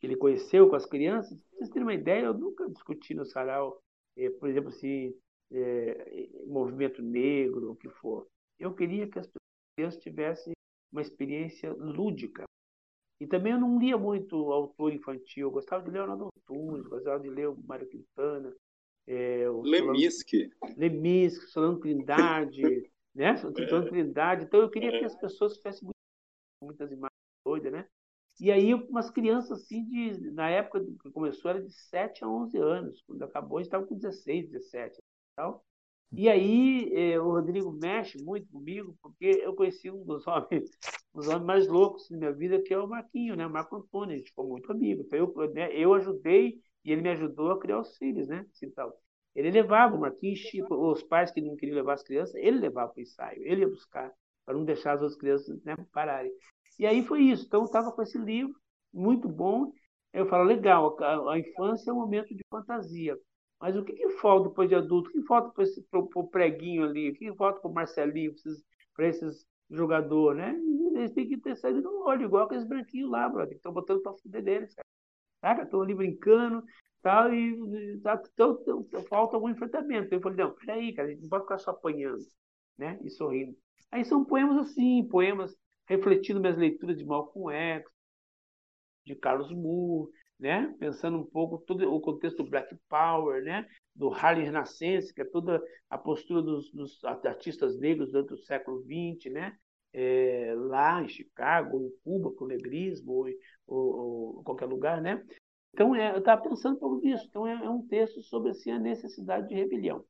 que 0.01 0.07
ele 0.07 0.17
conheceu 0.17 0.69
com 0.69 0.77
as 0.77 0.85
crianças, 0.85 1.43
vocês 1.53 1.71
terem 1.71 1.85
uma 1.85 1.95
ideia, 1.95 2.27
eu 2.27 2.35
nunca 2.35 2.69
discuti 2.69 3.15
no 3.15 3.25
sarau, 3.25 3.83
é, 4.17 4.29
por 4.31 4.49
exemplo, 4.51 4.71
se 4.71 5.17
é, 5.53 6.29
movimento 6.47 7.03
negro, 7.03 7.73
o 7.73 7.77
que 7.77 7.89
for. 7.89 8.27
Eu 8.59 8.75
queria 8.75 9.09
que 9.09 9.19
as 9.19 9.29
pessoas 9.77 10.03
tivessem 10.03 10.53
uma 10.91 11.03
experiência 11.03 11.73
lúdica. 11.73 12.45
E 13.21 13.27
também 13.27 13.53
eu 13.53 13.61
não 13.61 13.79
lia 13.79 13.97
muito 13.97 14.53
autor 14.53 14.93
infantil, 14.93 15.49
eu 15.49 15.51
gostava 15.51 15.85
de 15.85 15.91
ler 15.91 16.01
o 16.01 16.03
Arnaldo 16.03 16.29
Antunes, 16.37 16.87
gostava 16.87 17.21
de 17.21 17.31
ler 17.31 17.49
o 17.49 17.57
Mário 17.65 17.89
Quintana, 17.89 18.53
é, 19.07 19.49
o 19.49 19.63
Leminski. 19.63 20.51
Solano, 20.59 20.79
Leminski, 20.79 21.47
Solano 21.47 21.79
Trindade, 21.79 22.63
né? 23.15 23.37
Solano 23.37 23.87
é. 23.87 23.91
Trindade. 23.91 24.45
Então 24.45 24.61
eu 24.61 24.71
queria 24.71 24.99
que 24.99 25.05
as 25.05 25.15
pessoas 25.15 25.57
tivessem 25.57 25.89
muitas 26.63 26.91
imagens 26.91 27.13
doidas, 27.45 27.73
né? 27.73 27.87
E 28.41 28.51
aí, 28.51 28.75
umas 28.75 29.11
crianças 29.11 29.63
assim, 29.63 29.85
de, 29.85 30.31
na 30.33 30.49
época 30.51 30.85
que 30.85 31.11
começou, 31.13 31.51
era 31.51 31.63
de 31.63 31.71
7 31.71 32.25
a 32.25 32.29
11 32.29 32.59
anos. 32.59 33.03
Quando 33.07 33.23
acabou, 33.23 33.61
estava 33.61 33.87
com 33.87 33.95
16, 33.95 34.49
17 34.51 34.99
tal. 35.37 35.65
E 36.13 36.29
aí 36.29 36.93
eh, 36.95 37.19
o 37.21 37.31
Rodrigo 37.31 37.73
mexe 37.73 38.23
muito 38.23 38.47
comigo, 38.51 38.97
porque 39.03 39.27
eu 39.43 39.55
conheci 39.55 39.91
um 39.91 40.05
dos 40.05 40.27
homens, 40.29 40.71
dos 41.15 41.27
homens 41.29 41.45
mais 41.45 41.69
loucos 41.69 42.09
da 42.11 42.17
minha 42.17 42.33
vida, 42.33 42.63
que 42.63 42.75
é 42.75 42.79
o 42.79 42.87
Marquinho, 42.89 43.35
né? 43.37 43.47
O 43.47 43.51
Marco 43.51 43.77
Antônio, 43.77 44.15
a 44.15 44.19
gente 44.19 44.29
ficou 44.31 44.47
muito 44.49 44.71
amigo. 44.71 45.03
Então 45.03 45.19
eu, 45.19 45.53
né, 45.53 45.75
eu 45.75 45.95
ajudei 45.95 46.61
e 46.85 46.93
ele 46.93 47.03
me 47.03 47.11
ajudou 47.11 47.51
a 47.53 47.59
criar 47.59 47.81
os 47.81 47.97
filhos, 47.97 48.29
né? 48.29 48.47
Assim, 48.53 48.71
tal. 48.71 48.93
Ele 49.35 49.51
levava 49.51 49.97
o 49.97 50.01
Marquinhos, 50.01 50.41
Chico, 50.41 50.75
os 50.75 51.03
pais 51.03 51.31
que 51.31 51.41
não 51.41 51.57
queriam 51.57 51.77
levar 51.77 51.95
as 51.95 52.03
crianças, 52.03 52.35
ele 52.35 52.59
levava 52.59 52.93
para 52.93 53.01
o 53.01 53.03
ensaio, 53.03 53.43
ele 53.45 53.63
ia 53.63 53.69
buscar, 53.69 54.13
para 54.45 54.55
não 54.55 54.65
deixar 54.65 54.93
as 54.95 55.01
outras 55.01 55.19
crianças 55.19 55.63
né, 55.65 55.75
pararem. 55.93 56.31
E 56.79 56.87
aí 56.87 57.03
foi 57.05 57.23
isso. 57.23 57.47
Então 57.47 57.61
eu 57.61 57.67
estava 57.67 57.93
com 57.93 58.03
esse 58.03 58.19
livro, 58.19 58.55
muito 58.93 59.29
bom, 59.29 59.73
Eu 60.13 60.27
falo, 60.29 60.45
legal, 60.45 60.97
a, 61.03 61.33
a 61.33 61.39
infância 61.39 61.91
é 61.91 61.95
um 61.95 61.97
momento 61.97 62.35
de 62.35 62.43
fantasia. 62.51 63.17
Mas 63.63 63.77
o 63.77 63.85
que, 63.85 63.93
que 63.93 64.09
falta 64.19 64.49
depois 64.49 64.69
de 64.69 64.75
adulto? 64.75 65.09
O 65.09 65.13
que 65.13 65.23
falta 65.23 65.53
para 65.89 66.01
o 66.01 66.27
preguinho 66.27 66.83
ali? 66.83 67.11
O 67.11 67.15
que 67.15 67.33
falta 67.37 67.61
para 67.61 67.71
o 67.71 67.73
Marcelinho, 67.73 68.35
para 68.93 69.07
esses 69.07 69.47
jogadores, 69.71 70.39
né? 70.39 70.61
Eles 70.97 71.13
têm 71.13 71.29
que 71.29 71.39
ter 71.39 71.57
saído 71.57 71.81
no 71.81 72.05
olho, 72.05 72.25
igual 72.25 72.47
aqueles 72.47 72.67
branquinhos 72.67 73.09
lá, 73.09 73.29
brother, 73.29 73.51
que 73.51 73.55
estão 73.59 73.73
botando 73.73 74.03
para 74.03 74.15
fuder 74.15 74.43
deles, 74.43 74.75
cara. 75.41 75.63
Estão 75.63 75.81
ali 75.81 75.95
brincando 75.95 76.65
tal, 77.03 77.33
e 77.33 78.01
tá, 78.01 78.21
então, 78.33 78.59
então, 78.61 79.05
falta 79.05 79.37
algum 79.37 79.49
enfrentamento. 79.49 80.13
Eu 80.13 80.21
falei, 80.21 80.39
não, 80.39 80.55
peraí, 80.55 80.93
cara, 80.93 81.07
a 81.07 81.11
gente 81.13 81.23
não 81.23 81.29
pode 81.29 81.45
ficar 81.45 81.59
só 81.59 81.71
apanhando, 81.71 82.25
né? 82.77 82.99
E 83.05 83.11
sorrindo. 83.11 83.57
Aí 83.93 84.05
são 84.05 84.25
poemas 84.25 84.57
assim, 84.57 85.07
poemas 85.09 85.57
refletindo 85.87 86.41
minhas 86.41 86.59
leituras 86.59 86.99
de 86.99 87.05
Malcolm 87.05 87.55
X, 87.55 87.85
de 89.07 89.15
Carlos 89.15 89.53
Moore, 89.53 90.11
né? 90.43 90.75
Pensando 90.77 91.19
um 91.19 91.25
pouco 91.25 91.59
todo 91.59 91.89
o 91.89 92.01
contexto 92.01 92.43
do 92.43 92.51
Black 92.51 92.77
Power, 92.89 93.45
né? 93.45 93.65
Do 93.95 94.13
Harlem 94.13 94.45
Renascense, 94.45 95.15
que 95.15 95.23
é 95.23 95.25
toda 95.25 95.63
a 95.89 95.97
postura 95.97 96.43
dos, 96.43 96.69
dos 96.73 97.03
artistas 97.05 97.79
negros 97.79 98.11
durante 98.11 98.35
o 98.35 98.39
século 98.39 98.83
XX, 98.83 99.33
né? 99.33 99.57
É, 99.93 100.53
lá 100.57 101.01
em 101.01 101.09
Chicago, 101.09 101.81
em 101.81 101.91
Cuba, 102.03 102.33
com 102.33 102.45
o 102.45 102.49
negrismo, 102.49 103.13
ou, 103.13 103.29
ou, 103.69 104.37
ou 104.37 104.43
qualquer 104.43 104.67
lugar, 104.67 105.01
né? 105.01 105.25
Então, 105.73 105.95
é, 105.95 106.13
eu 106.13 106.19
estava 106.19 106.43
pensando 106.43 106.77
por 106.77 107.05
isso. 107.05 107.25
Então, 107.29 107.47
é, 107.47 107.53
é, 107.53 107.71
um 107.71 107.87
texto 107.87 108.21
sobre 108.23 108.51
assim, 108.51 108.73
a 108.73 108.81
necessidade 108.81 109.49
de 109.49 109.55
rebelião. 109.55 110.05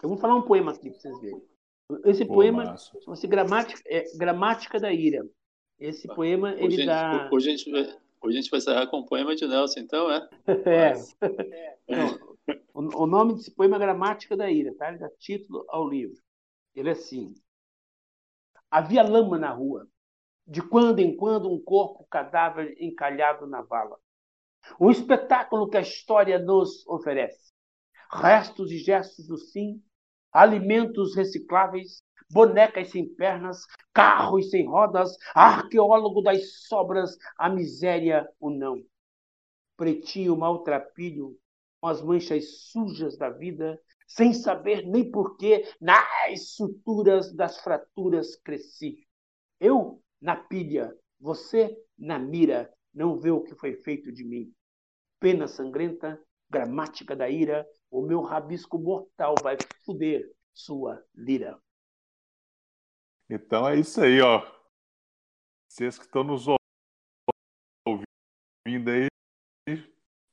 Eu 0.00 0.08
vou 0.08 0.16
falar 0.16 0.36
um 0.36 0.42
poema 0.42 0.70
aqui 0.70 0.90
para 0.90 1.00
vocês 1.00 1.20
verem. 1.20 1.42
Esse 2.04 2.24
Pô, 2.24 2.34
poema 2.34 2.76
chama-se 2.76 3.26
gramática, 3.26 3.82
é, 3.84 4.04
gramática 4.16 4.78
da 4.78 4.92
Ira. 4.92 5.26
Esse 5.76 6.06
poema, 6.06 6.52
ele 6.52 6.66
hoje 6.66 6.86
dá... 6.86 7.28
Hoje 7.32 7.48
a, 7.48 7.56
gente 7.56 7.70
vai, 7.70 7.96
hoje 8.20 8.38
a 8.38 8.40
gente 8.40 8.50
vai 8.50 8.58
encerrar 8.58 8.86
com 8.86 8.98
o 8.98 9.06
poema 9.06 9.34
de 9.34 9.46
Nelson, 9.46 9.80
então, 9.80 10.10
é? 10.10 10.28
é. 10.66 10.92
o, 12.74 13.02
o, 13.02 13.06
nome 13.06 13.34
desse 13.34 13.50
poema 13.54 13.76
é 13.76 13.78
Gramática 13.78 14.36
da 14.36 14.50
Ira, 14.50 14.74
tá? 14.76 14.88
Ele 14.88 14.98
dá 14.98 15.08
título 15.18 15.64
ao 15.68 15.88
livro. 15.88 16.20
Ele 16.74 16.88
é 16.88 16.92
assim. 16.92 17.34
Havia 18.70 19.02
lama 19.02 19.38
na 19.38 19.50
rua. 19.50 19.88
De 20.46 20.62
quando 20.62 20.98
em 20.98 21.16
quando, 21.16 21.50
um 21.50 21.62
corpo 21.62 22.06
cadáver 22.10 22.76
encalhado 22.80 23.46
na 23.46 23.62
vala. 23.62 23.98
Um 24.80 24.90
espetáculo 24.90 25.68
que 25.68 25.76
a 25.76 25.80
história 25.80 26.38
nos 26.38 26.86
oferece. 26.86 27.52
Restos 28.10 28.70
e 28.70 28.78
gestos 28.78 29.26
do 29.26 29.36
sim 29.36 29.82
alimentos 30.32 31.14
recicláveis, 31.16 32.02
bonecas 32.30 32.90
sem 32.90 33.08
pernas, 33.14 33.66
carros 33.92 34.50
sem 34.50 34.66
rodas, 34.66 35.16
arqueólogo 35.34 36.22
das 36.22 36.66
sobras, 36.66 37.16
a 37.36 37.48
miséria 37.48 38.28
ou 38.38 38.50
não. 38.50 38.82
Pretinho 39.76 40.36
maltrapilho, 40.36 41.36
com 41.80 41.88
as 41.88 42.02
manchas 42.02 42.60
sujas 42.70 43.16
da 43.16 43.30
vida, 43.30 43.80
sem 44.06 44.32
saber 44.32 44.86
nem 44.86 45.10
porquê, 45.10 45.64
nas 45.80 46.50
suturas 46.50 47.32
das 47.34 47.58
fraturas 47.60 48.36
cresci. 48.36 49.06
Eu 49.58 50.02
na 50.20 50.36
pilha, 50.36 50.94
você 51.18 51.76
na 51.98 52.18
mira, 52.18 52.72
não 52.92 53.18
vê 53.18 53.30
o 53.30 53.42
que 53.42 53.54
foi 53.54 53.74
feito 53.74 54.12
de 54.12 54.24
mim. 54.24 54.52
Pena 55.18 55.46
sangrenta, 55.46 56.20
gramática 56.48 57.14
da 57.14 57.28
ira, 57.28 57.66
o 57.90 58.02
meu 58.02 58.20
rabisco 58.20 58.78
mortal 58.78 59.40
vai 59.40 59.56
fuder 59.84 60.30
sua 60.52 61.02
lira. 61.14 61.58
Então 63.30 63.68
é 63.68 63.78
isso 63.78 64.00
aí, 64.02 64.20
ó. 64.20 64.44
Vocês 65.68 65.96
que 65.96 66.04
estão 66.04 66.24
nos 66.24 66.46
ouvindo 67.86 68.90
aí, 68.90 69.06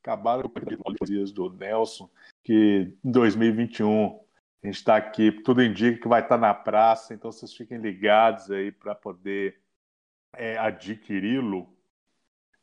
acabaram 0.02 0.50
com 0.50 0.60
os 1.04 1.08
dias 1.08 1.32
do 1.32 1.48
Nelson, 1.52 2.10
que 2.44 2.92
em 3.04 3.12
2021 3.12 4.20
a 4.64 4.66
gente 4.66 4.78
está 4.78 4.98
aqui, 4.98 5.32
tudo 5.32 5.62
indica 5.62 6.02
que 6.02 6.08
vai 6.08 6.22
estar 6.22 6.36
tá 6.36 6.42
na 6.42 6.56
praça, 6.56 7.14
então 7.14 7.32
vocês 7.32 7.54
fiquem 7.54 7.78
ligados 7.78 8.50
aí 8.50 8.72
para 8.72 8.96
poder 8.96 9.62
é, 10.34 10.58
adquiri-lo 10.58 11.72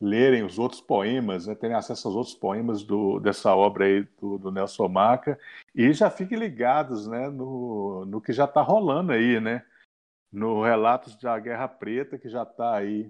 lerem 0.01 0.43
os 0.43 0.59
outros 0.59 0.81
poemas, 0.81 1.47
né, 1.47 1.55
terem 1.55 1.77
acesso 1.77 2.09
aos 2.09 2.17
outros 2.17 2.35
poemas 2.35 2.83
do, 2.83 3.21
dessa 3.21 3.55
obra 3.55 3.85
aí 3.85 4.03
do, 4.21 4.37
do 4.37 4.51
Nelson 4.51 4.89
Maca 4.89 5.39
e 5.73 5.93
já 5.93 6.11
fiquem 6.11 6.37
ligados 6.37 7.07
né, 7.07 7.29
no, 7.29 8.05
no 8.05 8.21
que 8.21 8.33
já 8.33 8.47
está 8.47 8.61
rolando 8.61 9.13
aí, 9.13 9.41
né? 9.41 9.65
No 10.35 10.65
Relatos 10.65 11.15
da 11.17 11.39
Guerra 11.39 11.69
Preta, 11.69 12.19
que 12.19 12.29
já 12.29 12.43
está 12.43 12.75
aí. 12.75 13.09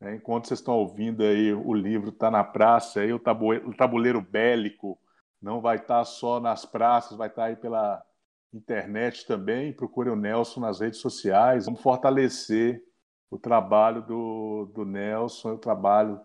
Né, 0.00 0.14
enquanto 0.14 0.48
vocês 0.48 0.60
estão 0.60 0.78
ouvindo 0.78 1.22
aí, 1.22 1.52
o 1.52 1.74
livro 1.74 2.08
está 2.08 2.30
na 2.30 2.42
praça, 2.42 3.00
aí 3.00 3.12
o 3.12 3.18
tabuleiro, 3.18 3.68
o 3.68 3.76
tabuleiro 3.76 4.20
bélico 4.22 4.98
não 5.42 5.60
vai 5.60 5.76
estar 5.76 5.98
tá 5.98 6.04
só 6.06 6.40
nas 6.40 6.64
praças, 6.64 7.18
vai 7.18 7.28
estar 7.28 7.42
tá 7.42 7.48
aí 7.48 7.56
pela 7.56 8.02
internet 8.50 9.26
também. 9.26 9.74
Procure 9.74 10.08
o 10.08 10.16
Nelson 10.16 10.60
nas 10.60 10.80
redes 10.80 11.00
sociais. 11.00 11.66
Vamos 11.66 11.82
fortalecer 11.82 12.82
o 13.30 13.38
trabalho 13.38 14.00
do, 14.00 14.70
do 14.72 14.86
Nelson, 14.86 15.52
o 15.52 15.58
trabalho 15.58 16.18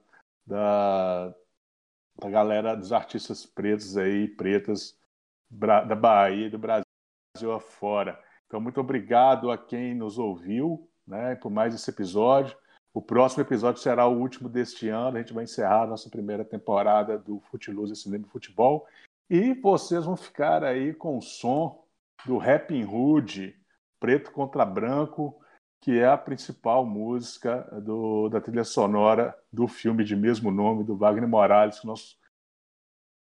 da, 0.48 1.36
da 2.18 2.30
galera 2.30 2.76
dos 2.76 2.94
artistas 2.94 3.46
pretos 3.46 3.98
aí, 3.98 4.26
pretas 4.26 4.98
da 5.50 5.96
Bahia 5.96 6.48
e 6.48 6.50
do 6.50 6.58
Brasil 6.58 7.52
afora. 7.54 8.18
Então, 8.50 8.60
muito 8.60 8.82
obrigado 8.82 9.52
a 9.52 9.58
quem 9.60 9.94
nos 9.94 10.18
ouviu 10.18 10.90
né, 11.06 11.36
por 11.36 11.52
mais 11.52 11.76
esse 11.76 11.88
episódio. 11.88 12.58
O 12.92 13.00
próximo 13.00 13.44
episódio 13.44 13.80
será 13.80 14.08
o 14.08 14.18
último 14.18 14.50
deste 14.50 14.90
ano. 14.90 15.18
A 15.18 15.22
gente 15.22 15.34
vai 15.34 15.44
encerrar 15.44 15.84
a 15.84 15.88
nossa 15.88 16.10
primeira 16.10 16.44
temporada 16.44 17.16
do 17.16 17.40
Futiluz 17.52 17.92
e 17.92 17.96
Cinema 17.96 18.26
e 18.26 18.32
Futebol. 18.32 18.88
E 19.30 19.54
vocês 19.54 20.04
vão 20.04 20.18
ficar 20.18 20.64
aí 20.64 20.96
com 20.96 21.16
o 21.16 21.22
som 21.22 21.86
do 22.26 22.40
Rapping 22.40 22.86
Hood, 22.86 23.56
preto 24.00 24.32
contra 24.32 24.66
branco, 24.66 25.40
que 25.80 26.00
é 26.00 26.08
a 26.08 26.18
principal 26.18 26.84
música 26.84 27.62
do, 27.84 28.30
da 28.30 28.42
trilha 28.42 28.64
sonora 28.64 29.38
do 29.54 29.68
filme 29.68 30.04
de 30.04 30.16
mesmo 30.16 30.50
nome, 30.50 30.84
do 30.84 30.98
Wagner 30.98 31.30
Morales, 31.30 31.80
que, 31.80 31.86
nós, 31.86 32.18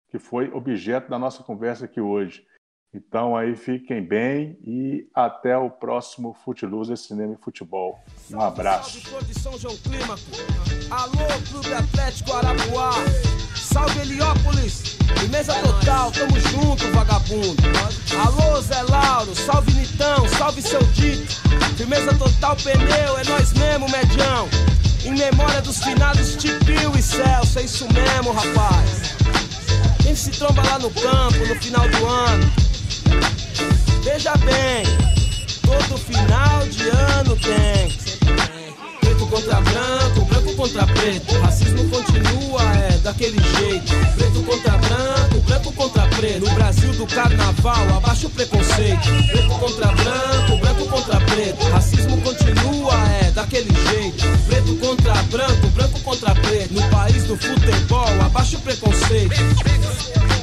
que 0.09 0.21
foi 0.21 0.53
objeto 0.53 1.11
da 1.11 1.19
nossa 1.19 1.43
conversa 1.43 1.87
aqui 1.87 2.01
hoje. 2.01 2.47
Então 2.93 3.37
aí 3.37 3.55
fiquem 3.55 4.03
bem 4.03 4.59
e 4.67 5.09
até 5.15 5.57
o 5.57 5.71
próximo 5.71 6.37
Futiluz 6.45 6.89
Cinema 6.99 7.35
e 7.35 7.43
Futebol. 7.45 8.01
Um 8.33 8.41
abraço. 8.41 9.01
Alô, 10.91 11.43
Clube 11.49 11.73
Atlético 11.73 12.33
Arapuá. 12.33 12.93
Salve 13.55 14.01
Heliópolis. 14.01 14.97
Firmeza 15.21 15.55
total, 15.63 16.11
tamo 16.11 16.41
junto, 16.41 16.85
vagabundo. 16.93 17.63
Alô, 18.25 18.61
Zé 18.61 18.83
Lauro. 18.83 19.37
Salve 19.37 19.73
Nitão, 19.73 20.29
salve 20.29 20.61
seu 20.61 20.83
dito. 20.83 21.41
Firmeza 21.77 22.13
total, 22.19 22.57
pneu, 22.57 23.19
é 23.19 23.25
nós 23.25 23.53
mesmo, 23.53 23.89
medião. 23.89 24.49
Em 25.05 25.15
memória 25.17 25.63
dos 25.63 25.79
finados 25.79 26.35
Tipio 26.35 26.93
e 26.99 27.03
Celso, 27.03 27.61
é 27.61 27.63
isso 27.63 27.87
mesmo, 27.93 28.33
rapaz. 28.33 29.15
Quem 30.03 30.17
se 30.17 30.33
tromba 30.33 30.61
lá 30.65 30.79
no 30.81 30.91
campo 30.91 31.39
no 31.47 31.55
final 31.55 31.89
do 31.89 32.07
ano 32.07 32.60
Veja 34.03 34.33
bem, 34.39 34.85
todo 35.63 35.99
final 35.99 36.67
de 36.69 36.89
ano 36.89 37.37
tem. 37.37 37.91
Preto 39.01 39.27
contra 39.27 39.61
branco, 39.61 40.25
branco 40.25 40.55
contra 40.57 40.87
preto. 40.87 41.39
Racismo 41.41 41.89
continua, 41.91 42.63
é 42.77 42.99
daquele 43.03 43.39
jeito. 43.59 43.93
Preto 44.17 44.43
contra 44.43 44.79
branco, 44.79 45.41
branco 45.47 45.73
contra 45.73 46.07
preto. 46.07 46.47
No 46.47 46.55
Brasil 46.55 46.93
do 46.95 47.07
carnaval, 47.07 47.97
abaixo 47.97 48.27
o 48.29 48.31
preconceito. 48.31 49.07
Preto 49.31 49.59
contra 49.59 49.87
branco, 49.89 50.57
branco 50.59 50.87
contra 50.87 51.21
preto. 51.21 51.69
Racismo 51.69 52.21
continua, 52.23 52.95
é 53.23 53.31
daquele 53.33 53.71
jeito. 53.91 54.25
Preto 54.49 54.77
contra 54.77 55.15
branco, 55.25 55.67
branco 55.69 56.01
contra 56.01 56.35
preto. 56.35 56.73
No 56.73 56.83
país 56.89 57.25
do 57.25 57.37
futebol, 57.37 58.09
abaixo 58.25 58.57
o 58.57 58.61
preconceito. 58.61 60.40